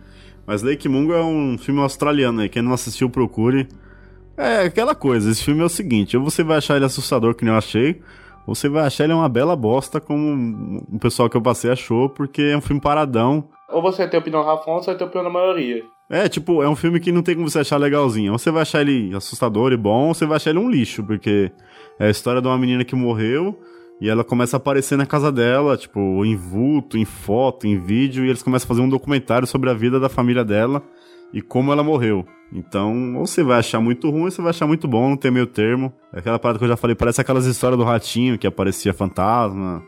Mas 0.45 0.61
Lake 0.61 0.87
Mungo 0.87 1.13
é 1.13 1.23
um 1.23 1.57
filme 1.57 1.81
australiano 1.81 2.41
aí, 2.41 2.47
quem 2.47 2.61
não 2.61 2.73
assistiu 2.73 3.09
procure. 3.09 3.67
É 4.37 4.61
aquela 4.65 4.95
coisa, 4.95 5.29
esse 5.29 5.43
filme 5.43 5.61
é 5.61 5.65
o 5.65 5.69
seguinte, 5.69 6.17
ou 6.17 6.23
você 6.23 6.43
vai 6.43 6.57
achar 6.57 6.75
ele 6.75 6.85
assustador 6.85 7.35
que 7.35 7.45
nem 7.45 7.53
eu 7.53 7.57
achei, 7.57 8.01
ou 8.47 8.55
você 8.55 8.67
vai 8.67 8.85
achar 8.85 9.03
ele 9.03 9.13
uma 9.13 9.29
bela 9.29 9.55
bosta 9.55 10.01
como 10.01 10.83
o 10.91 10.99
pessoal 10.99 11.29
que 11.29 11.37
eu 11.37 11.41
passei 11.41 11.69
achou, 11.69 12.09
porque 12.09 12.41
é 12.41 12.57
um 12.57 12.61
filme 12.61 12.81
paradão. 12.81 13.47
Ou 13.69 13.81
você 13.81 14.07
ter 14.07 14.17
opinião 14.17 14.43
do 14.43 14.49
ou 14.49 14.81
você 14.81 14.87
vai 14.87 14.97
ter 14.97 15.03
opinião 15.03 15.23
da 15.23 15.29
maioria. 15.29 15.83
É, 16.09 16.27
tipo, 16.27 16.61
é 16.61 16.69
um 16.69 16.75
filme 16.75 16.99
que 16.99 17.11
não 17.11 17.21
tem 17.21 17.35
como 17.35 17.49
você 17.49 17.59
achar 17.59 17.77
legalzinho. 17.77 18.33
Ou 18.33 18.37
você 18.37 18.51
vai 18.51 18.63
achar 18.63 18.81
ele 18.81 19.15
assustador 19.15 19.71
e 19.71 19.77
bom, 19.77 20.09
ou 20.09 20.13
você 20.13 20.25
vai 20.25 20.35
achar 20.35 20.49
ele 20.49 20.59
um 20.59 20.69
lixo, 20.69 21.03
porque 21.03 21.51
é 21.97 22.07
a 22.07 22.09
história 22.09 22.41
de 22.41 22.47
uma 22.47 22.57
menina 22.57 22.83
que 22.83 22.95
morreu 22.95 23.57
e 24.01 24.09
ela 24.09 24.23
começa 24.23 24.57
a 24.57 24.59
aparecer 24.59 24.97
na 24.97 25.05
casa 25.05 25.31
dela, 25.31 25.77
tipo, 25.77 26.25
em 26.25 26.35
vulto, 26.35 26.97
em 26.97 27.05
foto, 27.05 27.65
em 27.65 27.79
vídeo, 27.79 28.25
e 28.25 28.29
eles 28.29 28.43
começam 28.43 28.65
a 28.65 28.67
fazer 28.67 28.81
um 28.81 28.89
documentário 28.89 29.47
sobre 29.47 29.69
a 29.69 29.73
vida 29.73 29.99
da 29.99 30.09
família 30.09 30.43
dela 30.43 30.83
e 31.33 31.41
como 31.41 31.71
ela 31.71 31.83
morreu. 31.83 32.25
Então, 32.51 33.15
ou 33.17 33.25
você 33.25 33.43
vai 33.43 33.57
achar 33.57 33.81
muito 33.81 34.09
ruim, 34.11 34.25
ou 34.25 34.31
você 34.31 34.41
vai 34.41 34.51
achar 34.51 34.67
muito 34.67 34.87
bom, 34.87 35.09
não 35.09 35.17
tem 35.17 35.31
meio 35.31 35.47
termo. 35.47 35.91
É 36.13 36.19
aquela 36.19 36.37
parada 36.37 36.59
que 36.59 36.65
eu 36.65 36.69
já 36.69 36.77
falei, 36.77 36.95
parece 36.95 37.19
aquelas 37.19 37.45
histórias 37.45 37.77
do 37.77 37.83
ratinho 37.83 38.37
que 38.37 38.45
aparecia 38.45 38.93
fantasma. 38.93 39.83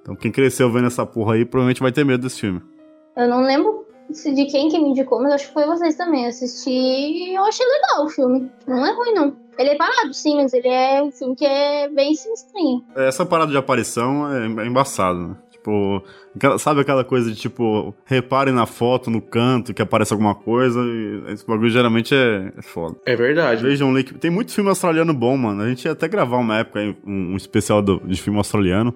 Então, 0.00 0.16
quem 0.16 0.32
cresceu 0.32 0.72
vendo 0.72 0.86
essa 0.86 1.04
porra 1.04 1.34
aí 1.34 1.44
provavelmente 1.44 1.82
vai 1.82 1.92
ter 1.92 2.04
medo 2.04 2.22
desse 2.22 2.40
filme. 2.40 2.62
Eu 3.16 3.28
não 3.28 3.42
lembro 3.42 3.84
de 4.08 4.46
quem 4.46 4.68
que 4.68 4.78
me 4.78 4.90
indicou, 4.90 5.20
mas 5.22 5.32
acho 5.32 5.48
que 5.48 5.52
foi 5.52 5.66
vocês 5.66 5.96
também. 5.96 6.22
Eu 6.22 6.28
assisti 6.28 6.70
e 6.70 7.34
eu 7.34 7.44
achei 7.44 7.66
legal 7.66 8.06
o 8.06 8.08
filme. 8.08 8.50
Não 8.66 8.86
é 8.86 8.92
ruim, 8.94 9.12
não. 9.12 9.36
Ele 9.58 9.70
é 9.70 9.74
parado, 9.74 10.12
sim, 10.12 10.36
mas 10.36 10.52
ele 10.52 10.68
é 10.68 11.02
um 11.02 11.10
filme 11.10 11.34
que 11.34 11.44
é 11.44 11.88
bem 11.88 12.14
sinistrinho. 12.14 12.84
Essa 12.94 13.24
parada 13.24 13.50
de 13.50 13.56
aparição 13.56 14.30
é, 14.32 14.46
é 14.46 14.66
embaçado, 14.66 15.28
né? 15.28 15.36
Tipo, 15.66 16.00
aquela- 16.36 16.58
sabe 16.60 16.80
aquela 16.80 17.02
coisa 17.02 17.28
de 17.28 17.36
tipo, 17.36 17.92
reparem 18.04 18.54
na 18.54 18.66
foto, 18.66 19.10
no 19.10 19.20
canto, 19.20 19.74
que 19.74 19.82
aparece 19.82 20.12
alguma 20.12 20.32
coisa, 20.32 20.80
e 20.80 21.24
esse 21.32 21.44
bagulho 21.44 21.68
geralmente 21.68 22.14
é, 22.14 22.52
é 22.56 22.62
foda. 22.62 22.94
É 23.04 23.16
verdade. 23.16 23.64
Vejam 23.64 23.92
Lake. 23.92 24.14
Tem 24.14 24.30
muito 24.30 24.52
filme 24.52 24.70
australiano 24.70 25.12
bom, 25.12 25.36
mano. 25.36 25.62
A 25.62 25.68
gente 25.68 25.84
ia 25.84 25.90
até 25.92 26.06
gravar 26.06 26.36
uma 26.36 26.58
época 26.58 26.78
aí, 26.78 26.96
um, 27.04 27.32
um 27.32 27.36
especial 27.36 27.82
do- 27.82 28.00
de 28.04 28.20
filme 28.22 28.38
australiano. 28.38 28.94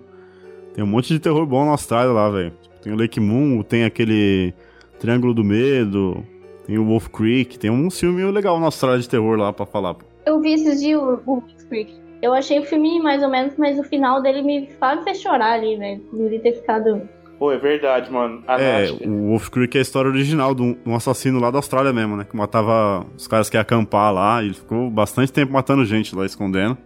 Tem 0.73 0.85
um 0.85 0.87
monte 0.87 1.09
de 1.09 1.19
terror 1.19 1.45
bom 1.45 1.65
na 1.65 1.73
Austrália 1.73 2.13
lá, 2.13 2.31
velho. 2.31 2.53
Tipo, 2.63 2.75
tem 2.81 2.93
o 2.93 2.97
Lake 2.97 3.19
Moon, 3.19 3.63
tem 3.63 3.83
aquele 3.85 4.55
Triângulo 5.01 5.35
do 5.35 5.43
Medo, 5.43 6.25
tem 6.69 6.79
o 6.79 6.85
Wolf 6.85 7.09
Creek, 7.09 7.59
tem 7.59 7.69
um 7.71 7.91
filme 7.91 8.23
legal 8.31 8.61
na 8.61 8.67
Austrália 8.67 9.01
de 9.01 9.09
terror 9.09 9.37
lá 9.37 9.53
pra 9.53 9.67
falar. 9.67 9.95
pô. 9.95 10.05
Eu 10.25 10.41
vi 10.41 10.53
esses 10.53 10.81
dias 10.81 11.01
o 11.03 11.17
Wolf 11.27 11.45
Creek. 11.69 11.95
Eu 12.23 12.35
achei 12.35 12.59
o 12.59 12.65
filme 12.65 13.01
mais 13.01 13.23
ou 13.23 13.29
menos, 13.31 13.55
mas 13.57 13.79
o 13.79 13.83
final 13.85 14.21
dele 14.21 14.43
me 14.43 14.69
fez 15.05 15.21
chorar 15.21 15.55
ali, 15.55 15.77
velho. 15.77 16.03
Deveria 16.13 16.41
ter 16.41 16.53
ficado. 16.53 17.09
Pô, 17.39 17.51
é 17.51 17.57
verdade, 17.57 18.13
mano. 18.13 18.43
A 18.47 18.61
É, 18.61 18.91
Nath- 18.91 19.01
o 19.07 19.29
Wolf 19.29 19.49
Creek 19.49 19.75
é 19.77 19.81
a 19.81 19.83
história 19.83 20.11
original 20.11 20.55
de 20.55 20.63
um, 20.63 20.95
assassino 20.95 21.41
lá 21.41 21.51
da 21.51 21.57
Austrália 21.59 21.93
mesmo, 21.93 22.17
né? 22.17 22.25
Que 22.29 22.37
matava 22.37 23.07
os 23.17 23.27
caras 23.27 23.49
que 23.49 23.57
iam 23.57 23.63
acampar 23.63 24.13
lá 24.13 24.43
e 24.43 24.47
ele 24.47 24.55
ficou 24.55 24.91
bastante 24.91 25.33
tempo 25.33 25.51
matando 25.53 25.83
gente 25.87 26.15
lá, 26.15 26.27
escondendo. 26.27 26.77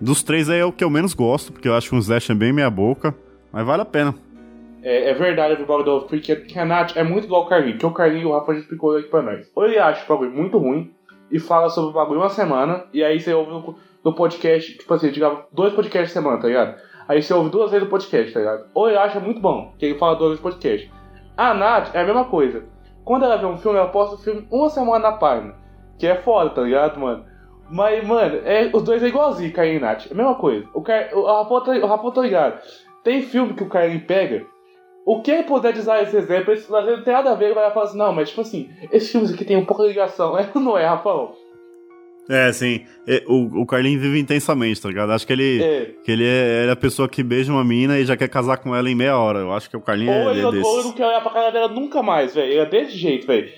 Dos 0.00 0.22
três 0.22 0.48
aí 0.48 0.60
é 0.60 0.64
o 0.64 0.72
que 0.72 0.84
eu 0.84 0.90
menos 0.90 1.14
gosto, 1.14 1.52
porque 1.52 1.68
eu 1.68 1.74
acho 1.74 1.88
que 1.90 1.96
um 1.96 1.98
Slash 1.98 2.30
é 2.30 2.34
bem 2.34 2.52
meia 2.52 2.70
boca, 2.70 3.12
mas 3.52 3.66
vale 3.66 3.82
a 3.82 3.84
pena. 3.84 4.14
É, 4.84 5.10
é 5.10 5.14
verdade 5.14 5.60
o 5.62 5.66
bagulho 5.66 5.84
do 5.84 5.90
Wolf 5.92 6.08
Creek, 6.08 6.36
que 6.46 6.58
a 6.58 6.64
Nath 6.64 6.96
é 6.96 7.02
muito 7.04 7.24
igual 7.26 7.42
o 7.42 7.48
Carlinho, 7.48 7.78
que 7.78 7.86
o 7.86 7.90
Carlinho 7.92 8.22
e 8.22 8.26
o 8.26 8.32
Rafa 8.32 8.52
já 8.54 8.60
explicou 8.60 8.96
aqui 8.96 9.08
pra 9.08 9.22
nós. 9.22 9.50
Ou 9.54 9.64
ele 9.64 9.78
acha 9.78 10.04
o 10.04 10.08
bagulho 10.08 10.30
muito 10.32 10.58
ruim 10.58 10.92
e 11.30 11.38
fala 11.40 11.68
sobre 11.68 11.90
o 11.90 11.92
bagulho 11.92 12.20
uma 12.20 12.28
semana, 12.28 12.84
e 12.92 13.02
aí 13.02 13.18
você 13.20 13.32
ouve 13.32 13.50
no 14.04 14.14
podcast, 14.14 14.78
tipo 14.78 14.92
assim, 14.94 15.10
digamos, 15.10 15.44
dois 15.52 15.72
podcasts 15.72 16.12
por 16.12 16.20
semana, 16.22 16.40
tá 16.40 16.48
ligado? 16.48 16.76
Aí 17.08 17.22
você 17.22 17.34
ouve 17.34 17.50
duas 17.50 17.70
vezes 17.70 17.86
o 17.86 17.90
podcast, 17.90 18.32
tá 18.32 18.40
ligado? 18.40 18.66
Ou 18.74 18.88
ele 18.88 18.98
acha 18.98 19.20
muito 19.20 19.40
bom, 19.40 19.72
que 19.78 19.86
ele 19.86 19.98
fala 19.98 20.16
duas 20.16 20.30
vezes 20.30 20.40
o 20.40 20.42
podcast. 20.42 20.92
A 21.36 21.54
Nath 21.54 21.94
é 21.94 22.00
a 22.00 22.04
mesma 22.04 22.24
coisa. 22.24 22.64
Quando 23.04 23.24
ela 23.24 23.36
vê 23.36 23.46
um 23.46 23.56
filme, 23.56 23.78
ela 23.78 23.88
posta 23.88 24.14
o 24.14 24.18
filme 24.18 24.46
uma 24.50 24.68
semana 24.68 25.10
na 25.10 25.16
página. 25.16 25.54
Que 25.98 26.06
é 26.06 26.16
foda, 26.16 26.50
tá 26.50 26.62
ligado, 26.62 27.00
mano? 27.00 27.24
Mas, 27.70 28.06
mano, 28.06 28.40
é, 28.44 28.70
os 28.72 28.82
dois 28.82 29.02
é 29.02 29.08
igualzinho, 29.08 29.52
Carlinho 29.52 29.78
e 29.78 29.80
Nath. 29.80 30.06
É 30.10 30.12
a 30.12 30.16
mesma 30.16 30.34
coisa. 30.34 30.66
O, 30.74 30.82
Car, 30.82 31.08
o, 31.12 31.24
Rafa, 31.24 31.60
tá- 31.62 31.72
o 31.72 31.86
Rafa 31.86 32.10
tá 32.12 32.20
ligado. 32.22 32.60
Tem 33.02 33.22
filme 33.22 33.54
que 33.54 33.62
o 33.62 33.68
Carlinho 33.68 34.06
pega. 34.06 34.44
O 35.04 35.20
que 35.20 35.30
ele 35.30 35.42
puder 35.42 35.76
usar 35.76 36.00
esse 36.02 36.16
exemplo, 36.16 36.52
esse, 36.52 36.70
não 36.70 37.02
tem 37.02 37.12
nada 37.12 37.32
a 37.32 37.34
ver, 37.34 37.46
ele 37.46 37.54
vai 37.54 37.70
falar 37.72 37.86
assim, 37.86 37.98
não, 37.98 38.12
mas 38.12 38.28
tipo 38.28 38.40
assim, 38.42 38.70
esses 38.92 39.10
filmes 39.10 39.34
aqui 39.34 39.44
tem 39.44 39.56
um 39.56 39.64
pouco 39.64 39.82
de 39.82 39.88
ligação. 39.88 40.38
É, 40.38 40.46
não 40.54 40.78
é, 40.78 40.86
Rafael? 40.86 41.34
É, 42.28 42.52
sim. 42.52 42.82
É, 43.06 43.24
o, 43.26 43.62
o 43.62 43.66
Carlinhos 43.66 44.00
vive 44.00 44.18
intensamente, 44.18 44.80
tá 44.80 44.88
ligado? 44.88 45.10
Acho 45.12 45.26
que 45.26 45.32
ele 45.32 45.62
É. 45.62 45.90
que 46.04 46.12
ele 46.12 46.24
é, 46.24 46.60
ele 46.62 46.68
é 46.68 46.72
a 46.72 46.76
pessoa 46.76 47.08
que 47.08 47.22
beija 47.22 47.52
uma 47.52 47.64
mina 47.64 47.98
e 47.98 48.04
já 48.04 48.16
quer 48.16 48.28
casar 48.28 48.58
com 48.58 48.74
ela 48.74 48.88
em 48.88 48.94
meia 48.94 49.18
hora. 49.18 49.40
Eu 49.40 49.52
acho 49.52 49.68
que 49.68 49.76
o 49.76 49.80
Carlinhos 49.80 50.14
Ou 50.14 50.28
é, 50.28 50.32
ele, 50.32 50.40
é 50.40 50.46
ou 50.46 50.52
ele 50.54 50.84
não 50.84 50.92
quer 50.92 51.06
olhar 51.06 51.20
pra 51.20 51.32
cara 51.32 51.50
dela 51.50 51.68
nunca 51.68 52.02
mais, 52.02 52.34
velho. 52.34 52.50
Ele 52.50 52.60
é 52.60 52.66
desse 52.66 52.96
jeito, 52.96 53.26
velho. 53.26 53.50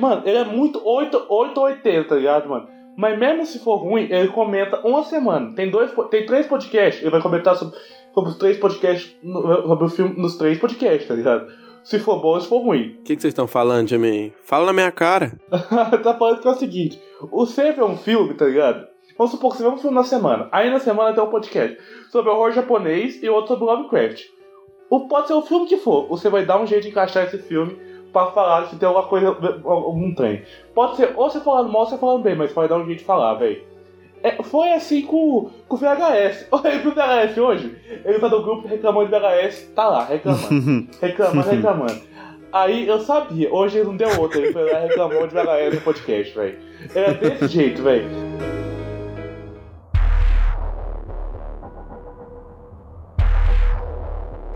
Mano, 0.00 0.22
ele 0.24 0.38
é 0.38 0.44
muito 0.44 0.80
8, 0.84 1.26
8 1.28 1.58
ou 1.58 1.64
80, 1.66 2.08
tá 2.08 2.14
ligado, 2.16 2.48
mano? 2.48 2.68
Mas 2.96 3.18
mesmo 3.18 3.46
se 3.46 3.58
for 3.62 3.76
ruim, 3.76 4.08
ele 4.10 4.28
comenta 4.28 4.80
uma 4.86 5.04
semana. 5.04 5.54
Tem, 5.54 5.70
dois, 5.70 5.92
tem 6.10 6.26
três 6.26 6.46
podcasts, 6.46 7.00
ele 7.00 7.10
vai 7.10 7.20
comentar 7.22 7.54
sobre, 7.56 7.76
sobre 8.12 8.30
os 8.30 8.36
três 8.36 8.56
podcasts, 8.58 9.14
sobre 9.22 9.84
o 9.84 9.88
filme 9.88 10.14
nos 10.20 10.36
três 10.36 10.58
podcasts, 10.58 11.06
tá 11.06 11.14
ligado? 11.14 11.46
Se 11.90 11.98
for 11.98 12.20
bom, 12.20 12.38
se 12.38 12.46
for 12.46 12.60
ruim. 12.60 12.98
O 13.00 13.02
que, 13.02 13.16
que 13.16 13.20
vocês 13.20 13.32
estão 13.32 13.48
falando, 13.48 13.88
Jamie? 13.88 14.32
Fala 14.44 14.66
na 14.66 14.72
minha 14.72 14.92
cara. 14.92 15.32
tá 15.50 16.14
falando 16.14 16.40
que 16.40 16.46
é 16.46 16.50
o 16.52 16.54
seguinte: 16.54 17.02
o 17.20 17.44
você 17.44 17.72
vê 17.72 17.82
um 17.82 17.96
filme, 17.96 18.32
tá 18.34 18.44
ligado? 18.44 18.86
Vamos 19.18 19.32
supor 19.32 19.50
que 19.50 19.56
você 19.56 19.64
vê 19.64 19.70
um 19.70 19.76
filme 19.76 19.96
na 19.96 20.04
semana. 20.04 20.48
Aí 20.52 20.70
na 20.70 20.78
semana 20.78 21.12
tem 21.12 21.24
um 21.24 21.30
podcast 21.30 21.76
sobre 22.12 22.30
horror 22.30 22.52
japonês 22.52 23.20
e 23.20 23.28
outro 23.28 23.54
sobre 23.54 23.64
Lovecraft. 23.64 24.22
O, 24.88 25.08
pode 25.08 25.26
ser 25.26 25.32
o 25.32 25.42
filme 25.42 25.66
que 25.66 25.78
for, 25.78 26.06
você 26.06 26.28
vai 26.28 26.46
dar 26.46 26.62
um 26.62 26.66
jeito 26.66 26.84
de 26.84 26.90
encaixar 26.90 27.24
esse 27.24 27.38
filme 27.38 27.76
pra 28.12 28.26
falar 28.26 28.68
se 28.68 28.76
tem 28.76 28.86
alguma 28.86 29.08
coisa, 29.08 29.36
algum 29.64 30.14
trem. 30.14 30.44
Pode 30.72 30.94
ser 30.94 31.12
ou 31.16 31.28
você 31.28 31.40
falando 31.40 31.72
mal 31.72 31.82
ou 31.82 31.88
você 31.88 31.98
falando 31.98 32.22
bem, 32.22 32.36
mas 32.36 32.52
pode 32.52 32.68
dar 32.68 32.78
um 32.78 32.86
jeito 32.86 33.00
de 33.00 33.04
falar, 33.04 33.34
velho. 33.34 33.64
É, 34.22 34.42
foi 34.42 34.70
assim 34.72 35.02
com, 35.02 35.50
com 35.66 35.76
o 35.76 35.78
VHS. 35.78 36.46
Olha 36.52 36.78
pro 36.80 36.90
VHS 36.92 37.38
hoje. 37.38 37.76
Ele 38.04 38.18
tá 38.18 38.28
no 38.28 38.42
grupo 38.42 38.68
reclamando 38.68 39.10
de 39.10 39.18
VHS, 39.18 39.72
tá 39.74 39.88
lá, 39.88 40.04
reclamando. 40.04 40.88
reclamando, 41.00 41.48
reclamando. 41.48 42.00
Aí 42.52 42.86
eu 42.86 42.98
sabia, 43.00 43.52
hoje 43.52 43.78
ele 43.78 43.86
não 43.86 43.96
deu 43.96 44.20
outra, 44.20 44.40
ele 44.40 44.52
foi 44.52 44.70
lá 44.70 44.80
e 44.84 44.88
reclamou 44.88 45.26
de 45.26 45.34
VHS 45.34 45.74
no 45.74 45.80
podcast, 45.82 46.34
velho. 46.34 46.58
Era 46.94 47.14
desse 47.14 47.46
jeito, 47.48 47.82
velho. 47.82 48.08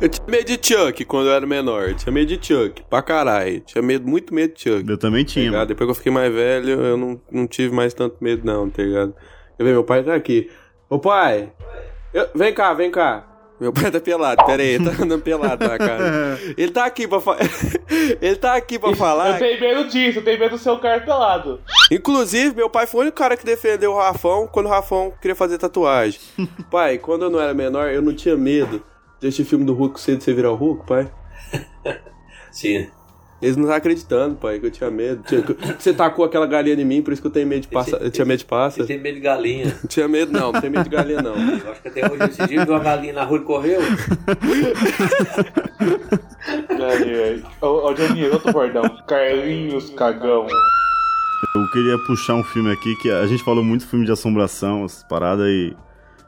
Eu 0.00 0.08
tinha 0.08 0.26
medo 0.26 0.44
de 0.44 0.58
Chuck 0.68 1.04
quando 1.04 1.28
eu 1.28 1.32
era 1.32 1.46
menor. 1.46 1.88
Eu 1.88 1.94
tinha 1.94 2.12
medo 2.12 2.36
de 2.36 2.46
Chuck, 2.46 2.82
pra 2.90 3.00
caralho. 3.00 3.60
Tinha 3.60 3.80
medo, 3.80 4.06
muito 4.08 4.34
medo 4.34 4.52
de 4.54 4.60
Chuck. 4.62 4.88
Eu 4.88 4.98
também 4.98 5.24
Tá 5.24 5.32
tinha. 5.32 5.50
mano. 5.52 5.66
Depois 5.66 5.86
que 5.86 5.90
eu 5.90 5.94
fiquei 5.94 6.12
mais 6.12 6.32
velho, 6.34 6.68
eu 6.80 6.96
não, 6.96 7.20
não 7.30 7.46
tive 7.46 7.74
mais 7.74 7.94
tanto 7.94 8.16
medo, 8.20 8.44
não, 8.44 8.68
tá 8.68 8.82
ligado? 8.82 9.14
Eu 9.58 9.64
vejo, 9.64 9.74
meu 9.76 9.84
pai 9.84 10.02
tá 10.02 10.14
aqui. 10.14 10.50
Ô 10.88 10.98
pai, 10.98 11.52
eu- 12.12 12.28
vem 12.34 12.52
cá, 12.52 12.72
vem 12.74 12.90
cá. 12.90 13.26
Meu 13.60 13.72
pai 13.72 13.88
tá 13.88 14.00
pelado, 14.00 14.44
pera 14.44 14.60
aí, 14.62 14.70
ele 14.70 14.84
tá 14.84 15.02
andando 15.02 15.22
pelado 15.22 15.66
na 15.66 15.78
cara. 15.78 16.38
Ele 16.58 16.72
tá 16.72 16.84
aqui 16.86 17.06
pra 17.06 17.20
falar. 17.20 17.38
ele 18.20 18.34
tá 18.36 18.56
aqui 18.56 18.80
pra 18.80 18.94
falar. 18.96 19.30
Eu 19.30 19.38
tenho 19.38 19.60
medo 19.60 19.88
disso, 19.88 20.18
eu 20.18 20.24
tenho 20.24 20.40
medo 20.40 20.50
do 20.50 20.58
seu 20.58 20.76
cara 20.80 21.00
pelado. 21.00 21.60
Inclusive, 21.90 22.54
meu 22.56 22.68
pai 22.68 22.84
foi 22.86 22.98
o 22.98 23.02
único 23.02 23.16
cara 23.16 23.36
que 23.36 23.44
defendeu 23.46 23.92
o 23.92 23.96
Rafão 23.96 24.48
quando 24.48 24.66
o 24.66 24.68
Rafão 24.68 25.12
queria 25.20 25.36
fazer 25.36 25.56
tatuagem. 25.56 26.20
pai, 26.68 26.98
quando 26.98 27.26
eu 27.26 27.30
não 27.30 27.40
era 27.40 27.54
menor, 27.54 27.88
eu 27.90 28.02
não 28.02 28.12
tinha 28.12 28.36
medo 28.36 28.82
desse 29.20 29.44
filme 29.44 29.64
do 29.64 29.72
Hulk 29.72 30.00
cedo 30.00 30.20
você 30.22 30.34
virar 30.34 30.50
o 30.50 30.56
Hulk, 30.56 30.84
pai. 30.84 31.08
Sim. 32.50 32.88
Eles 33.42 33.56
não 33.56 33.64
estavam 33.64 33.76
acreditando, 33.78 34.36
pai, 34.36 34.58
que 34.58 34.66
eu 34.66 34.70
tinha 34.70 34.90
medo. 34.90 35.22
Tinha- 35.26 35.44
Você 35.78 35.92
tacou 35.92 36.24
aquela 36.24 36.46
galinha 36.46 36.76
em 36.80 36.84
mim, 36.84 37.02
por 37.02 37.12
isso 37.12 37.20
que 37.20 37.28
eu 37.28 37.32
tenho 37.32 37.46
medo 37.46 37.62
de 37.62 37.68
pássaro. 37.68 38.02
Eu 38.02 38.10
tinha 38.10 38.24
medo 38.24 38.38
de 38.38 38.44
pássaro. 38.46 38.86
Você 38.86 38.94
tem 38.94 39.02
medo 39.02 39.16
de 39.16 39.20
galinha. 39.20 39.66
Não 39.66 39.74
tinha 39.88 40.08
medo, 40.08 40.32
não, 40.32 40.50
não 40.52 40.60
tem 40.60 40.70
medo 40.70 40.84
de 40.84 40.90
galinha, 40.90 41.20
não. 41.20 41.34
Eu 41.36 41.72
acho 41.72 41.82
que 41.82 41.88
até 41.88 42.10
hoje 42.10 42.24
esse 42.24 42.46
dia 42.46 42.64
viu 42.64 42.74
uma 42.74 42.80
galinha 42.82 43.12
na 43.12 43.24
rua 43.24 43.38
e 43.38 43.42
correu. 43.42 43.80
Ô, 47.60 47.66
ô 47.88 47.92
Johnny, 47.94 48.26
outro 48.28 48.52
bordão. 48.52 48.82
Carlinhos 49.06 49.90
Cagão. 49.90 50.46
Eu 51.54 51.70
queria 51.72 51.98
puxar 52.06 52.34
um 52.34 52.44
filme 52.44 52.70
aqui 52.72 52.94
que 52.96 53.10
a 53.10 53.26
gente 53.26 53.42
falou 53.42 53.62
muito 53.62 53.86
filme 53.86 54.04
de 54.06 54.12
assombração, 54.12 54.84
essas 54.84 55.02
paradas 55.04 55.46
e. 55.46 55.76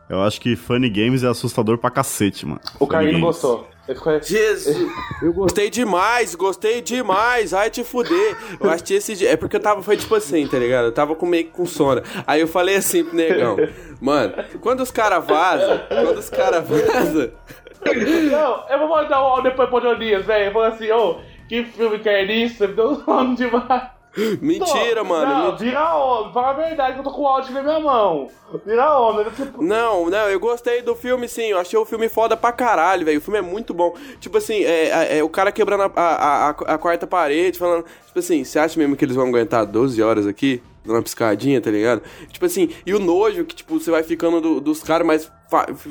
Eu 0.08 0.22
acho 0.22 0.40
que 0.40 0.54
Funny 0.54 0.88
Games 0.88 1.24
é 1.24 1.26
assustador 1.28 1.78
pra 1.78 1.90
cacete, 1.90 2.46
mano. 2.46 2.60
O 2.78 2.86
Carlinhos 2.86 3.20
gostou. 3.20 3.68
Ficou... 3.86 4.20
Jesus! 4.20 4.76
Eu 5.22 5.32
gostei 5.32 5.70
demais, 5.70 6.34
gostei 6.34 6.80
demais. 6.80 7.54
Ai, 7.54 7.70
te 7.70 7.84
fuder. 7.84 8.36
Eu 8.60 8.68
assisti 8.68 8.94
esse 8.94 9.14
dia. 9.14 9.30
É 9.30 9.36
porque 9.36 9.56
eu 9.56 9.60
tava, 9.60 9.82
foi 9.82 9.96
tipo 9.96 10.14
assim, 10.14 10.46
tá 10.46 10.58
ligado? 10.58 10.86
Eu 10.86 10.92
tava 10.92 11.14
com 11.14 11.24
meio 11.24 11.44
que 11.44 11.50
com 11.52 11.64
sono. 11.64 12.02
Aí 12.26 12.40
eu 12.40 12.48
falei 12.48 12.76
assim 12.76 13.04
pro 13.04 13.16
negão, 13.16 13.56
mano, 14.00 14.34
quando 14.60 14.80
os 14.80 14.90
caras 14.90 15.24
vazam, 15.24 15.80
quando 15.88 16.18
os 16.18 16.28
caras 16.28 16.64
vazam. 16.68 17.30
Não, 17.84 18.68
eu 18.68 18.78
vou 18.80 18.88
mandar 18.88 19.22
um 19.22 19.26
áudio 19.26 19.50
depois 19.50 19.68
pro 19.68 19.80
Jonias, 19.80 20.26
velho. 20.26 20.46
Eu 20.46 20.52
vou 20.52 20.62
assim, 20.62 20.90
ô, 20.90 21.20
que 21.48 21.64
filme 21.64 22.00
que 22.00 22.08
é 22.08 22.24
isso? 22.24 22.66
Me 22.66 22.74
deu 22.74 22.90
um 22.90 23.04
nome 23.06 23.36
demais. 23.36 23.95
Mentira, 24.40 25.02
Não, 25.02 25.04
mano. 25.04 25.34
Não, 25.50 25.56
vira 25.56 25.94
onda. 25.96 26.32
Fala 26.32 26.50
a 26.50 26.52
verdade 26.54 26.94
que 26.94 27.00
eu 27.00 27.04
tô 27.04 27.10
com 27.10 27.22
o 27.22 27.26
áudio 27.26 27.52
na 27.52 27.62
minha 27.62 27.80
mão. 27.80 28.28
Vira 28.64 28.98
onda. 28.98 29.24
Tipo, 29.30 29.62
Não, 29.62 30.08
não, 30.08 30.28
eu 30.28 30.40
gostei 30.40 30.80
do 30.82 30.94
filme, 30.94 31.28
sim. 31.28 31.46
Eu 31.46 31.58
achei 31.58 31.78
o 31.78 31.84
filme 31.84 32.08
foda 32.08 32.36
pra 32.36 32.52
caralho, 32.52 33.04
velho. 33.04 33.18
O 33.18 33.22
filme 33.22 33.38
é 33.38 33.42
muito 33.42 33.74
bom. 33.74 33.94
Tipo 34.20 34.38
assim, 34.38 34.64
é, 34.64 34.88
é- 34.88 35.18
é 35.18 35.22
o 35.24 35.28
cara 35.28 35.52
quebrando 35.52 35.82
a, 35.82 35.90
a, 35.94 36.48
a- 36.48 36.74
a 36.74 36.78
quarta 36.78 37.06
parede, 37.06 37.58
falando. 37.58 37.84
Tipo 38.06 38.18
assim, 38.18 38.44
você 38.44 38.58
acha 38.58 38.78
mesmo 38.78 38.96
que 38.96 39.04
eles 39.04 39.16
vão 39.16 39.26
aguentar 39.28 39.66
12 39.66 40.02
horas 40.02 40.26
aqui? 40.26 40.62
Dando 40.84 40.96
uma 40.96 41.02
piscadinha, 41.02 41.60
tá 41.60 41.68
ligado? 41.70 42.00
Tipo 42.30 42.46
assim, 42.46 42.70
e 42.86 42.94
o 42.94 42.98
nojo 43.00 43.44
que, 43.44 43.56
tipo, 43.56 43.78
você 43.78 43.90
vai 43.90 44.02
ficando 44.04 44.40
do- 44.40 44.60
dos 44.60 44.82
caras, 44.84 45.04
mas, 45.06 45.32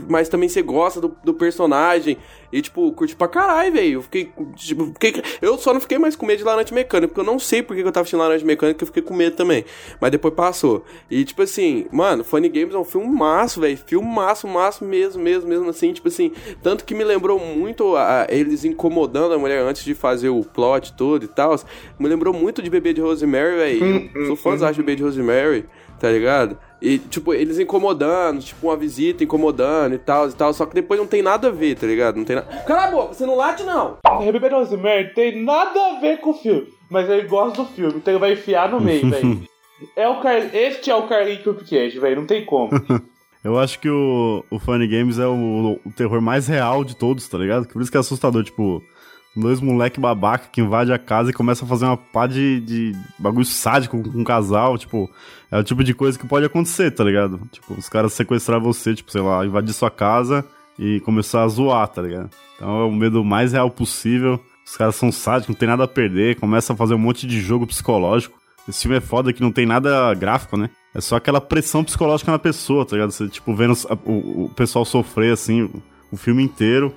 mas 0.10 0.28
também 0.30 0.50
você 0.50 0.62
gosta 0.62 1.00
do, 1.00 1.16
do 1.24 1.34
personagem. 1.34 2.18
E, 2.52 2.62
tipo, 2.62 2.90
curte 2.94 3.16
pra 3.16 3.28
caralho, 3.28 3.74
velho. 3.74 3.94
Eu 3.96 4.02
fiquei, 4.02 4.32
tipo, 4.56 4.86
fiquei- 5.00 5.22
Eu 5.42 5.58
só 5.58 5.74
não 5.74 5.82
fiquei 5.82 5.98
mais 5.98 6.16
com 6.16 6.26
medo 6.26 6.38
de 6.38 6.44
laranja 6.46 6.74
mecânica, 6.74 7.08
porque 7.10 7.20
eu 7.20 7.26
não 7.26 7.38
sei 7.38 7.62
por 7.62 7.76
que 7.76 7.82
que 7.82 7.88
eu 7.88 7.92
tava 7.92 8.04
assistindo 8.04 8.20
laranja 8.20 8.46
mecânica, 8.46 8.82
eu 8.82 8.88
fiquei 8.88 9.02
com 9.02 9.14
medo 9.14 9.36
também. 9.36 9.66
Mas 10.00 10.12
depois 10.12 10.34
passou. 10.34 10.86
E, 11.12 11.26
tipo 11.26 11.42
assim, 11.42 11.86
mano, 11.92 12.24
Funny 12.24 12.48
Games 12.48 12.74
é 12.74 12.78
um 12.78 12.84
filme 12.86 13.08
maço, 13.08 13.60
velho. 13.60 13.78
Filme 13.78 14.08
maço, 14.08 14.48
maço 14.48 14.86
mesmo, 14.86 15.22
mesmo, 15.22 15.50
mesmo 15.50 15.70
assim. 15.70 15.92
Tipo 15.92 16.08
assim, 16.08 16.32
tanto 16.64 16.86
que 16.86 16.94
me 16.96 17.04
lembrou 17.04 17.40
muito 17.40 17.96
a, 17.98 18.22
a- 18.24 18.28
eles 18.30 18.64
incomodando 18.64 19.34
a 19.34 19.38
mulher 19.38 19.60
antes 19.62 19.84
de 19.84 19.94
fazer 19.94 20.30
o 20.30 20.42
plot 20.44 20.94
todo 20.94 21.24
e 21.26 21.28
tal. 21.28 21.56
Me 22.00 22.08
lembrou 22.08 22.34
muito 22.34 22.62
de 22.62 22.70
Bebê 22.70 22.94
de 22.94 23.02
Rosemary, 23.02 23.56
velho. 23.58 24.12
Eu 24.16 24.26
Sou 24.28 24.36
fãzão 24.36 24.72
de 24.72 24.78
Bebê 24.80 24.96
de 24.96 25.04
Rosemary, 25.04 25.66
tá 26.00 26.10
ligado? 26.10 26.58
E, 26.86 27.00
tipo, 27.00 27.34
eles 27.34 27.58
incomodando, 27.58 28.42
tipo, 28.42 28.68
uma 28.68 28.78
visita 28.78 29.24
incomodando 29.24 29.96
e 29.96 29.98
tal, 29.98 30.30
e 30.30 30.34
tal. 30.34 30.54
Só 30.54 30.68
que 30.68 30.76
depois 30.76 31.00
não 31.00 31.08
tem 31.08 31.24
nada 31.24 31.48
a 31.48 31.52
ver, 31.52 31.76
tá 31.76 31.88
ligado? 31.88 32.18
Não 32.18 32.24
tem 32.24 32.36
nada. 32.36 32.48
Cala 32.64 32.86
a 32.86 32.92
boca, 32.92 33.14
você 33.16 33.26
não 33.26 33.36
late, 33.36 33.64
não! 33.64 33.98
Rebelde 34.22 34.54
Rosemary 34.54 35.12
tem 35.16 35.44
nada 35.44 35.80
a 35.80 36.00
ver 36.00 36.20
com 36.20 36.30
o 36.30 36.34
filme. 36.36 36.68
Mas 36.88 37.10
ele 37.10 37.28
gosta 37.28 37.64
do 37.64 37.70
filme, 37.70 37.96
então 37.96 38.14
ele 38.14 38.20
vai 38.20 38.34
enfiar 38.34 38.70
no 38.70 38.80
meio, 38.80 39.10
velho. 39.10 39.42
É 39.94 40.08
o 40.08 40.22
Car... 40.22 40.56
Este 40.56 40.90
é 40.90 40.96
o 40.96 41.06
Carlinhos 41.06 41.44
Cupcast, 41.44 42.00
velho. 42.00 42.16
Não 42.16 42.26
tem 42.26 42.46
como. 42.46 42.70
Eu 43.44 43.60
acho 43.60 43.78
que 43.78 43.90
o, 43.90 44.44
o 44.50 44.58
Funny 44.58 44.88
Games 44.88 45.20
é 45.20 45.28
o, 45.28 45.80
o 45.86 45.92
terror 45.92 46.22
mais 46.22 46.48
real 46.48 46.84
de 46.84 46.96
todos, 46.96 47.28
tá 47.28 47.38
ligado? 47.38 47.68
Por 47.68 47.82
isso 47.82 47.92
que 47.92 47.98
é 47.98 48.00
assustador, 48.00 48.44
tipo, 48.44 48.82
dois 49.36 49.60
moleque 49.60 50.00
babaca 50.00 50.48
que 50.52 50.62
invade 50.62 50.94
a 50.94 50.98
casa 50.98 51.30
e 51.30 51.34
começa 51.34 51.66
a 51.66 51.68
fazer 51.68 51.86
uma 51.86 51.98
pá 51.98 52.26
de, 52.28 52.60
de 52.62 52.96
bagulho 53.20 53.46
sádico 53.46 54.02
com 54.02 54.20
um 54.20 54.24
casal, 54.24 54.78
tipo, 54.78 55.10
é 55.52 55.60
o 55.60 55.64
tipo 55.64 55.84
de 55.84 55.94
coisa 55.94 56.18
que 56.18 56.28
pode 56.28 56.46
acontecer, 56.46 56.92
tá 56.92 57.04
ligado? 57.04 57.40
Tipo, 57.52 57.74
os 57.74 57.90
caras 57.90 58.14
sequestrar 58.14 58.60
você, 58.60 58.94
tipo, 58.94 59.12
sei 59.12 59.22
lá, 59.22 59.46
invadir 59.46 59.74
sua 59.74 59.92
casa 59.92 60.46
e 60.80 61.00
começar 61.02 61.44
a 61.44 61.48
zoar, 61.48 61.88
tá 61.88 62.02
ligado? 62.02 62.30
Então 62.56 62.82
é 62.82 62.84
o 62.86 62.92
medo 62.92 63.24
mais 63.24 63.52
real 63.54 63.70
possível. 63.70 64.40
Os 64.66 64.76
caras 64.76 64.96
são 64.96 65.12
sádicos, 65.12 65.50
não 65.50 65.60
tem 65.60 65.68
nada 65.70 65.84
a 65.84 65.88
perder, 65.88 66.40
começa 66.40 66.74
a 66.74 66.76
fazer 66.76 66.96
um 66.96 67.00
monte 67.00 67.28
de 67.28 67.40
jogo 67.40 67.68
psicológico. 67.68 68.40
Esse 68.68 68.82
filme 68.82 68.98
é 68.98 69.02
foda 69.02 69.32
que 69.32 69.42
não 69.42 69.52
tem 69.52 69.66
nada 69.66 70.12
gráfico, 70.16 70.58
né? 70.58 70.72
É 70.94 71.00
só 71.00 71.18
aquela 71.18 71.40
pressão 71.40 71.84
psicológica 71.84 72.32
na 72.32 72.40
pessoa, 72.40 72.86
tá 72.86 72.96
ligado? 72.96 73.12
Você, 73.12 73.28
tipo, 73.28 73.54
vendo 73.54 73.74
o, 74.06 74.46
o 74.46 74.50
pessoal 74.50 74.84
sofrer, 74.84 75.34
assim, 75.34 75.70
o 76.12 76.18
filme 76.18 76.42
inteiro. 76.42 76.92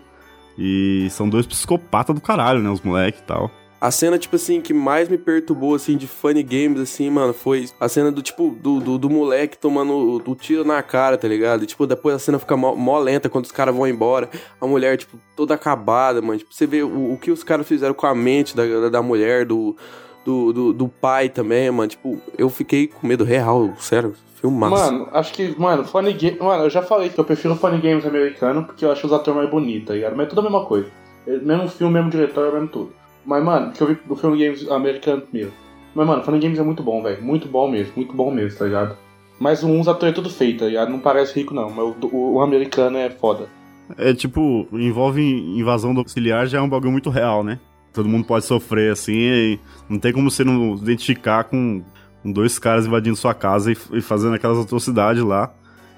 E 0.59 1.09
são 1.11 1.29
dois 1.29 1.47
psicopatas 1.47 2.15
do 2.15 2.21
caralho, 2.21 2.61
né? 2.61 2.69
Os 2.69 2.81
moleques 2.81 3.21
e 3.21 3.25
tal. 3.25 3.51
A 3.81 3.93
cena, 3.93 4.19
tipo 4.19 4.35
assim, 4.35 4.61
que 4.61 4.75
mais 4.75 5.09
me 5.09 5.17
perturbou, 5.17 5.77
assim, 5.77 5.97
de 5.97 6.09
funny 6.09 6.43
games, 6.43 6.81
assim, 6.81 7.09
mano, 7.09 7.33
foi 7.33 7.69
a 7.79 7.89
cena 7.89 8.11
do, 8.11 8.21
tipo, 8.21 8.51
do, 8.61 8.81
do, 8.81 8.99
do 8.99 9.09
moleque 9.09 9.57
tomando 9.57 10.21
o, 10.27 10.35
tiro 10.35 10.65
na 10.65 10.83
cara, 10.83 11.17
tá 11.17 11.29
ligado? 11.29 11.63
E, 11.63 11.67
tipo, 11.67 11.87
depois 11.87 12.17
a 12.17 12.19
cena 12.19 12.41
fica 12.41 12.57
mó, 12.57 12.75
mó 12.75 12.99
lenta 12.99 13.29
quando 13.29 13.45
os 13.45 13.53
caras 13.53 13.73
vão 13.73 13.87
embora. 13.87 14.29
A 14.61 14.67
mulher, 14.67 14.97
tipo, 14.97 15.17
toda 15.37 15.55
acabada, 15.55 16.21
mano. 16.21 16.41
Tipo, 16.41 16.53
você 16.53 16.67
vê 16.67 16.83
o, 16.83 17.13
o 17.13 17.19
que 17.19 17.31
os 17.31 17.45
caras 17.45 17.69
fizeram 17.69 17.95
com 17.95 18.07
a 18.09 18.15
mente 18.17 18.57
da, 18.57 18.67
da, 18.67 18.89
da 18.89 19.03
mulher, 19.03 19.47
do, 19.47 19.77
do, 20.25 20.53
do, 20.53 20.73
do 20.73 20.89
pai 20.89 21.29
também, 21.29 21.71
mano. 21.71 21.89
Tipo, 21.89 22.21
eu 22.37 22.51
fiquei 22.51 22.89
com 22.89 23.07
medo 23.07 23.23
real, 23.23 23.75
sério. 23.79 24.13
Filmaço. 24.41 24.93
Mano, 24.93 25.09
acho 25.13 25.33
que, 25.33 25.55
mano, 25.59 25.85
Funny 25.85 26.13
Games. 26.13 26.39
Mano, 26.39 26.65
eu 26.65 26.71
já 26.71 26.83
falei 26.83 27.09
que 27.09 27.19
eu 27.19 27.25
prefiro 27.25 27.57
Funny 27.57 27.79
Games 27.79 28.07
americano 28.07 28.65
porque 28.65 28.85
eu 28.85 28.93
acho 28.93 29.07
os 29.07 29.13
atores 29.13 29.37
mais 29.37 29.51
bonitos, 29.51 29.89
tá 29.89 29.95
ligado? 29.95 30.17
Mas 30.17 30.27
é 30.27 30.31
tudo 30.31 30.41
a 30.41 30.45
mesma 30.45 30.65
coisa. 30.65 30.89
É 31.27 31.37
Mesmo 31.39 31.69
filme, 31.69 31.95
mesmo 31.95 32.11
diretor, 32.11 32.53
mesmo 32.53 32.69
tudo. 32.69 32.93
Mas, 33.27 33.45
mano, 33.45 33.73
que 33.73 33.81
eu 33.81 33.89
vi 33.89 33.99
do 34.07 34.17
Funny 34.17 34.45
Games 34.45 34.71
americano 34.71 35.23
primeiro. 35.23 35.53
Mas, 35.95 36.07
mano, 36.07 36.23
Funny 36.23 36.39
Games 36.39 36.59
é 36.59 36.63
muito 36.63 36.83
bom, 36.83 37.03
velho. 37.03 37.23
Muito 37.23 37.49
bom 37.49 37.69
mesmo, 37.69 37.93
muito 37.97 38.15
bom 38.15 38.31
mesmo, 38.31 38.59
tá 38.59 38.65
ligado? 38.65 38.97
Mas 39.41 39.63
uns 39.63 39.89
atores 39.89 40.13
é 40.13 40.15
tudo 40.15 40.31
feito, 40.31 40.61
tá 40.61 40.67
ligado? 40.67 40.91
Não 40.91 41.01
parece 41.01 41.35
rico, 41.35 41.53
não. 41.53 41.69
Mas 41.71 41.85
o, 41.85 42.07
o, 42.07 42.35
o 42.35 42.41
americano 42.41 42.97
é 42.97 43.11
foda. 43.11 43.49
É 43.97 44.13
tipo, 44.13 44.69
envolve 44.73 45.23
invasão 45.23 45.95
domiciliar 45.95 46.47
já 46.47 46.59
é 46.59 46.61
um 46.61 46.69
bagulho 46.69 46.93
muito 46.93 47.11
real, 47.11 47.43
né? 47.43 47.59
Todo 47.93 48.09
mundo 48.09 48.25
pode 48.25 48.45
sofrer 48.45 48.93
assim 48.93 49.15
e 49.15 49.61
não 49.89 49.99
tem 49.99 50.13
como 50.13 50.31
você 50.31 50.45
não 50.45 50.75
identificar 50.75 51.45
com 51.45 51.83
dois 52.25 52.59
caras 52.59 52.87
invadindo 52.87 53.17
sua 53.17 53.35
casa 53.35 53.73
e, 53.73 53.77
e 53.93 54.01
fazendo 54.01 54.35
aquelas 54.35 54.59
atrocidades 54.59 55.23
lá. 55.23 55.53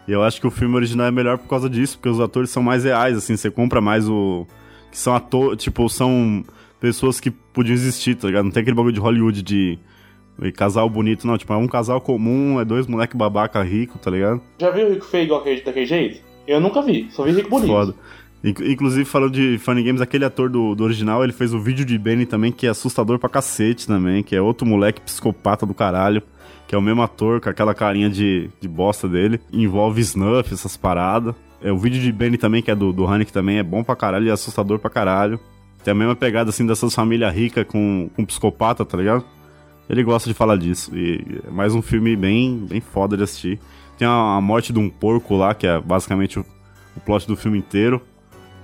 E 0.06 0.12
eu 0.12 0.22
acho 0.22 0.40
que 0.40 0.46
o 0.46 0.50
filme 0.50 0.74
original 0.74 1.06
é 1.06 1.10
melhor 1.10 1.38
por 1.38 1.48
causa 1.48 1.68
disso, 1.68 1.96
porque 1.96 2.08
os 2.08 2.20
atores 2.20 2.50
são 2.50 2.62
mais 2.62 2.84
reais, 2.84 3.16
assim, 3.16 3.36
você 3.36 3.50
compra 3.50 3.80
mais 3.80 4.08
o. 4.08 4.46
Que 4.90 4.98
são 4.98 5.14
atores, 5.14 5.62
tipo, 5.62 5.88
são 5.88 6.44
pessoas 6.80 7.20
que 7.20 7.30
podiam 7.30 7.74
existir, 7.74 8.16
tá 8.16 8.26
ligado? 8.26 8.44
Não 8.44 8.50
tem 8.50 8.62
aquele 8.62 8.74
bagulho 8.74 8.94
de 8.94 9.00
Hollywood 9.00 9.42
de, 9.42 9.78
casal 10.56 10.88
bonito, 10.88 11.26
não. 11.26 11.36
Tipo, 11.36 11.52
é 11.52 11.56
um 11.56 11.68
casal 11.68 12.00
comum, 12.00 12.58
é 12.60 12.64
dois 12.64 12.86
moleque 12.86 13.16
babaca 13.16 13.62
rico, 13.62 13.98
tá 13.98 14.10
ligado? 14.10 14.40
Já 14.58 14.70
viu 14.70 14.88
o 14.88 14.90
Rico 14.90 15.04
feio 15.04 15.24
igual 15.24 15.44
daquele 15.44 15.86
jeito? 15.86 16.22
Eu 16.46 16.60
nunca 16.60 16.82
vi, 16.82 17.08
só 17.10 17.22
vi 17.22 17.32
Rico 17.32 17.50
bonito. 17.50 17.68
Foda. 17.68 17.94
Inc- 18.42 18.60
Inclusive, 18.60 19.04
falando 19.04 19.32
de 19.32 19.58
Funny 19.58 19.82
Games, 19.82 20.00
aquele 20.00 20.24
ator 20.24 20.48
do, 20.48 20.74
do 20.74 20.82
original, 20.84 21.22
ele 21.22 21.32
fez 21.32 21.52
o 21.52 21.60
vídeo 21.60 21.84
de 21.84 21.98
Benny 21.98 22.24
também, 22.26 22.50
que 22.50 22.66
é 22.66 22.70
assustador 22.70 23.18
pra 23.18 23.28
cacete 23.28 23.86
também, 23.86 24.22
que 24.22 24.34
é 24.34 24.40
outro 24.40 24.66
moleque 24.66 25.00
psicopata 25.02 25.66
do 25.66 25.74
caralho, 25.74 26.22
que 26.66 26.74
é 26.74 26.78
o 26.78 26.82
mesmo 26.82 27.02
ator, 27.02 27.40
com 27.40 27.50
aquela 27.50 27.74
carinha 27.74 28.08
de, 28.08 28.48
de 28.60 28.68
bosta 28.68 29.08
dele. 29.08 29.40
Envolve 29.52 30.00
snuff, 30.00 30.52
essas 30.54 30.76
paradas. 30.76 31.34
É 31.62 31.70
o 31.70 31.76
vídeo 31.76 32.00
de 32.00 32.10
Benny 32.10 32.38
também, 32.38 32.62
que 32.62 32.70
é 32.70 32.74
do, 32.74 32.92
do 32.92 33.06
Haneke 33.06 33.32
também, 33.32 33.58
é 33.58 33.62
bom 33.62 33.84
pra 33.84 33.94
caralho 33.94 34.24
e 34.26 34.30
é 34.30 34.32
assustador 34.32 34.78
pra 34.78 34.88
caralho. 34.88 35.38
Tem 35.84 35.92
a 35.92 35.94
mesma 35.94 36.16
pegada, 36.16 36.48
assim, 36.50 36.66
dessas 36.66 36.94
famílias 36.94 37.34
ricas 37.34 37.66
com, 37.66 38.08
com 38.14 38.24
psicopata, 38.24 38.84
tá 38.84 38.96
ligado? 38.96 39.24
Ele 39.88 40.02
gosta 40.02 40.28
de 40.30 40.34
falar 40.34 40.56
disso. 40.56 40.96
E 40.96 41.40
é 41.46 41.50
mais 41.50 41.74
um 41.74 41.82
filme 41.82 42.14
bem, 42.16 42.64
bem 42.68 42.80
foda 42.80 43.16
de 43.16 43.24
assistir. 43.24 43.58
Tem 43.98 44.06
a, 44.06 44.36
a 44.36 44.40
morte 44.40 44.72
de 44.72 44.78
um 44.78 44.88
porco 44.88 45.36
lá, 45.36 45.52
que 45.54 45.66
é 45.66 45.80
basicamente 45.80 46.38
o, 46.38 46.46
o 46.96 47.00
plot 47.00 47.26
do 47.26 47.36
filme 47.36 47.58
inteiro. 47.58 48.00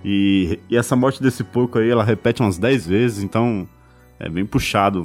E, 0.05 0.59
e 0.71 0.77
essa 0.77 0.95
morte 0.95 1.23
desse 1.23 1.43
porco 1.43 1.79
aí, 1.79 1.91
ela 1.91 2.05
repete 2.05 2.41
umas 2.43 2.59
10 2.59 2.87
vezes, 2.87 3.25
então 3.25 3.69
é 4.21 4.29
bem 4.29 4.47
puxado. 4.47 5.05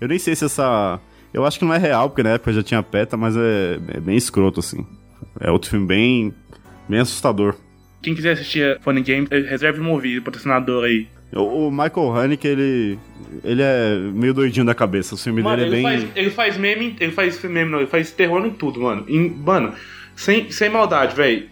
Eu 0.00 0.08
nem 0.08 0.18
sei 0.18 0.34
se 0.34 0.44
essa. 0.44 0.98
Eu 1.32 1.44
acho 1.46 1.58
que 1.58 1.64
não 1.64 1.72
é 1.74 1.78
real, 1.78 2.08
porque 2.10 2.22
na 2.22 2.30
época 2.30 2.52
já 2.52 2.62
tinha 2.62 2.82
PETA, 2.82 3.16
mas 3.16 3.36
é, 3.36 3.78
é 3.94 4.00
bem 4.00 4.16
escroto, 4.16 4.58
assim. 4.60 4.84
É 5.38 5.50
outro 5.50 5.70
filme 5.70 5.86
bem, 5.86 6.34
bem 6.88 6.98
assustador. 7.00 7.54
Quem 8.02 8.14
quiser 8.14 8.32
assistir 8.32 8.80
Funny 8.80 9.02
Games, 9.02 9.28
eh, 9.30 9.40
reserve 9.40 9.80
um 9.80 9.90
ouvido, 9.90 10.22
patrocinador 10.22 10.84
aí. 10.84 11.06
O, 11.32 11.68
o 11.68 11.70
Michael 11.70 12.12
Haneke, 12.16 12.48
ele. 12.48 12.98
Ele 13.44 13.62
é 13.62 13.96
meio 14.12 14.34
doidinho 14.34 14.66
da 14.66 14.74
cabeça. 14.74 15.14
O 15.14 15.18
filme 15.18 15.42
Mano, 15.42 15.58
dele 15.62 15.76
é 15.76 15.78
ele, 15.78 15.86
bem. 15.88 16.00
faz, 16.00 16.16
ele 16.16 16.30
faz 16.30 16.56
meme, 16.56 16.96
ele 16.98 17.12
faz 17.12 17.40
meme, 17.44 17.70
não, 17.70 17.78
ele 17.78 17.86
faz 17.86 18.10
terror 18.10 18.44
em 18.44 18.50
tudo, 18.50 18.80
mano. 18.80 19.04
Em- 19.06 19.30
mano, 19.30 19.72
sem, 20.20 20.50
sem 20.50 20.68
maldade, 20.68 21.16
velho. 21.16 21.48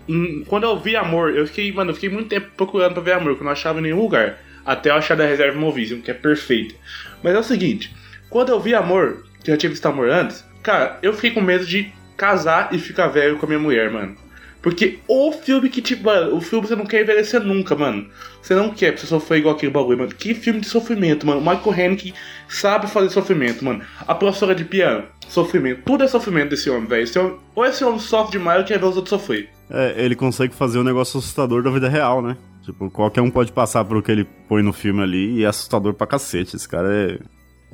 Quando 0.46 0.64
eu 0.64 0.78
vi 0.78 0.94
Amor, 0.94 1.34
eu 1.34 1.46
fiquei, 1.46 1.72
mano, 1.72 1.90
eu 1.90 1.94
fiquei 1.94 2.10
muito 2.10 2.28
tempo 2.28 2.50
procurando 2.54 2.92
pra 2.92 3.02
ver 3.02 3.12
Amor, 3.12 3.34
que 3.34 3.40
eu 3.40 3.44
não 3.46 3.52
achava 3.52 3.78
em 3.78 3.84
nenhum 3.84 4.02
lugar. 4.02 4.38
Até 4.64 4.90
eu 4.90 4.94
achar 4.96 5.16
da 5.16 5.24
Reserva 5.24 5.58
Movision, 5.58 6.02
que 6.02 6.10
é 6.10 6.14
perfeita. 6.14 6.74
Mas 7.22 7.34
é 7.34 7.38
o 7.38 7.42
seguinte, 7.42 7.90
quando 8.28 8.50
eu 8.50 8.60
vi 8.60 8.74
Amor, 8.74 9.24
que 9.42 9.50
eu 9.50 9.54
já 9.54 9.58
tinha 9.58 9.70
visto 9.70 9.86
Amor 9.86 10.10
antes, 10.10 10.44
cara, 10.62 10.98
eu 11.00 11.14
fiquei 11.14 11.30
com 11.30 11.40
medo 11.40 11.64
de 11.64 11.90
casar 12.14 12.68
e 12.70 12.78
ficar 12.78 13.06
velho 13.06 13.38
com 13.38 13.46
a 13.46 13.48
minha 13.48 13.58
mulher, 13.58 13.90
mano. 13.90 14.14
Porque 14.60 14.98
o 15.08 15.32
filme 15.32 15.70
que, 15.70 15.80
tipo, 15.80 16.04
mano, 16.04 16.36
o 16.36 16.40
filme 16.42 16.66
você 16.66 16.76
não 16.76 16.84
quer 16.84 17.00
envelhecer 17.00 17.40
nunca, 17.40 17.74
mano. 17.74 18.06
Você 18.42 18.54
não 18.54 18.68
quer 18.68 18.92
pra 18.92 19.00
você 19.00 19.06
sofrer 19.06 19.38
igual 19.38 19.54
aquele 19.54 19.72
bagulho, 19.72 19.96
mano. 19.96 20.14
Que 20.14 20.34
filme 20.34 20.60
de 20.60 20.66
sofrimento, 20.66 21.26
mano. 21.26 21.40
O 21.40 21.42
Michael 21.42 21.72
Haneke 21.72 22.12
sabe 22.50 22.86
fazer 22.86 23.08
sofrimento, 23.08 23.64
mano. 23.64 23.82
A 24.06 24.14
professora 24.14 24.54
de 24.54 24.64
piano, 24.64 25.04
sofrimento. 25.28 25.82
Tudo 25.84 26.04
é 26.04 26.08
sofrimento 26.08 26.50
desse 26.50 26.68
homem, 26.70 26.86
velho. 26.88 27.38
Ou 27.54 27.64
esse 27.64 27.84
homem 27.84 27.98
sofre 27.98 28.32
demais 28.32 28.60
ou 28.60 28.64
quer 28.66 28.78
ver 28.78 28.86
os 28.86 28.96
outros 28.96 29.10
sofrer. 29.10 29.48
É, 29.70 29.94
ele 30.02 30.14
consegue 30.14 30.54
fazer 30.54 30.78
um 30.78 30.84
negócio 30.84 31.18
assustador 31.18 31.62
da 31.62 31.70
vida 31.70 31.88
real, 31.88 32.22
né? 32.22 32.36
Tipo, 32.62 32.90
qualquer 32.90 33.20
um 33.22 33.30
pode 33.30 33.50
passar 33.52 33.84
por 33.84 33.96
o 33.96 34.02
que 34.02 34.10
ele 34.12 34.24
põe 34.48 34.62
no 34.62 34.72
filme 34.72 35.02
ali 35.02 35.38
e 35.38 35.44
é 35.44 35.46
assustador 35.46 35.94
pra 35.94 36.06
cacete. 36.06 36.56
Esse 36.56 36.68
cara 36.68 36.88
é 36.92 37.18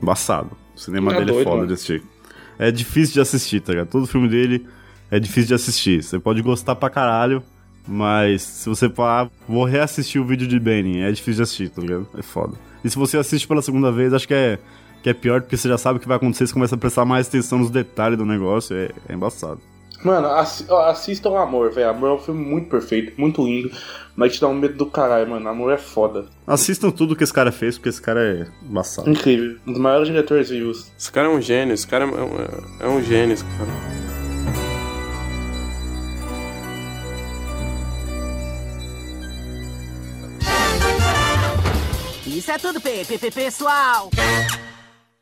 embaçado. 0.01 0.51
O 0.75 0.79
cinema 0.79 1.13
Tá 1.13 1.19
dele 1.19 1.31
é 1.31 1.35
doido, 1.35 1.45
foda 1.45 1.57
mano. 1.57 1.69
de 1.69 1.75
assistir. 1.75 2.03
É 2.59 2.71
difícil 2.71 3.15
de 3.15 3.21
assistir, 3.21 3.61
tá 3.61 3.73
ligado? 3.73 3.89
Todo 3.89 4.07
filme 4.07 4.29
dele 4.29 4.67
é 5.11 5.19
difícil 5.19 5.49
de 5.49 5.55
assistir. 5.55 6.03
Você 6.03 6.19
pode 6.19 6.41
gostar 6.43 6.75
pra 6.77 6.89
caralho, 6.91 7.43
mas 7.87 8.43
se 8.43 8.69
você 8.69 8.89
falar, 8.89 9.29
vou 9.49 9.65
reassistir 9.65 10.21
o 10.21 10.25
vídeo 10.25 10.47
de 10.47 10.59
Benny, 10.61 11.01
é 11.01 11.11
difícil 11.11 11.35
de 11.37 11.43
assistir, 11.43 11.69
tá 11.71 11.81
ligado? 11.83 12.09
É 12.17 12.23
foda. 12.23 12.55
E 12.85 12.91
se 12.91 12.97
você 12.97 13.17
assiste 13.17 13.47
pela 13.49 13.63
segunda 13.63 13.91
vez, 13.91 14.13
acho 14.13 14.29
que 14.29 14.35
é, 14.35 14.59
que 15.05 15.11
é 15.11 15.15
pior, 15.15 15.43
porque 15.43 15.55
você 15.55 15.69
já 15.69 15.77
sabe 15.77 15.99
o 15.99 16.01
que 16.01 16.09
vai 16.09 16.17
acontecer, 16.17 16.47
você 16.47 16.55
começa 16.55 16.75
a 16.75 16.79
prestar 16.79 17.05
mais 17.05 17.29
atenção 17.29 17.59
nos 17.59 17.69
detalhes 17.71 18.17
do 18.17 18.25
negócio, 18.25 18.75
é, 18.75 18.89
é 19.07 19.13
embaçado. 19.13 19.61
Mano, 20.03 20.29
assi 20.29 20.65
assistam 20.71 21.37
Amor, 21.37 21.73
velho. 21.73 21.91
Amor 21.91 22.09
é 22.11 22.13
um 22.15 22.19
filme 22.19 22.43
muito 22.45 22.69
perfeito, 22.71 23.13
muito 23.21 23.45
lindo. 23.45 23.71
Mas 24.17 24.35
te 24.35 24.41
dá 24.41 24.49
um 24.49 24.55
medo 24.55 24.77
do 24.77 24.87
caralho, 24.87 25.29
mano. 25.31 25.47
Amor 25.49 25.73
é 25.73 25.77
foda. 25.79 26.25
Assistam 26.47 26.91
tudo 26.91 27.15
que 27.17 27.23
esse 27.25 27.33
cara 27.33 27.53
fez, 27.53 27.77
porque 27.77 27.89
esse 27.91 28.01
cara 28.01 28.21
é 28.23 28.47
embaçado. 28.67 29.11
Incrível. 29.11 29.57
Um 29.67 29.73
dos 29.73 29.81
maiores 29.81 30.09
diretores 30.09 30.49
vivos. 30.51 30.91
Esse 30.99 31.13
cara 31.13 31.29
é 31.29 31.31
um 31.31 31.41
gênio, 31.41 31.75
esse 31.75 31.87
cara 31.87 32.05
é 32.05 32.09
um, 32.09 32.87
é 32.87 32.89
um 32.89 33.03
gênio, 33.03 33.35
esse 33.35 33.45
cara. 33.45 33.95
Isso 42.27 42.51
é 42.51 42.59
tudo, 42.59 42.81
pe- 42.81 43.05
pe- 43.05 43.19
pe- 43.19 43.31
pessoal. 43.31 44.11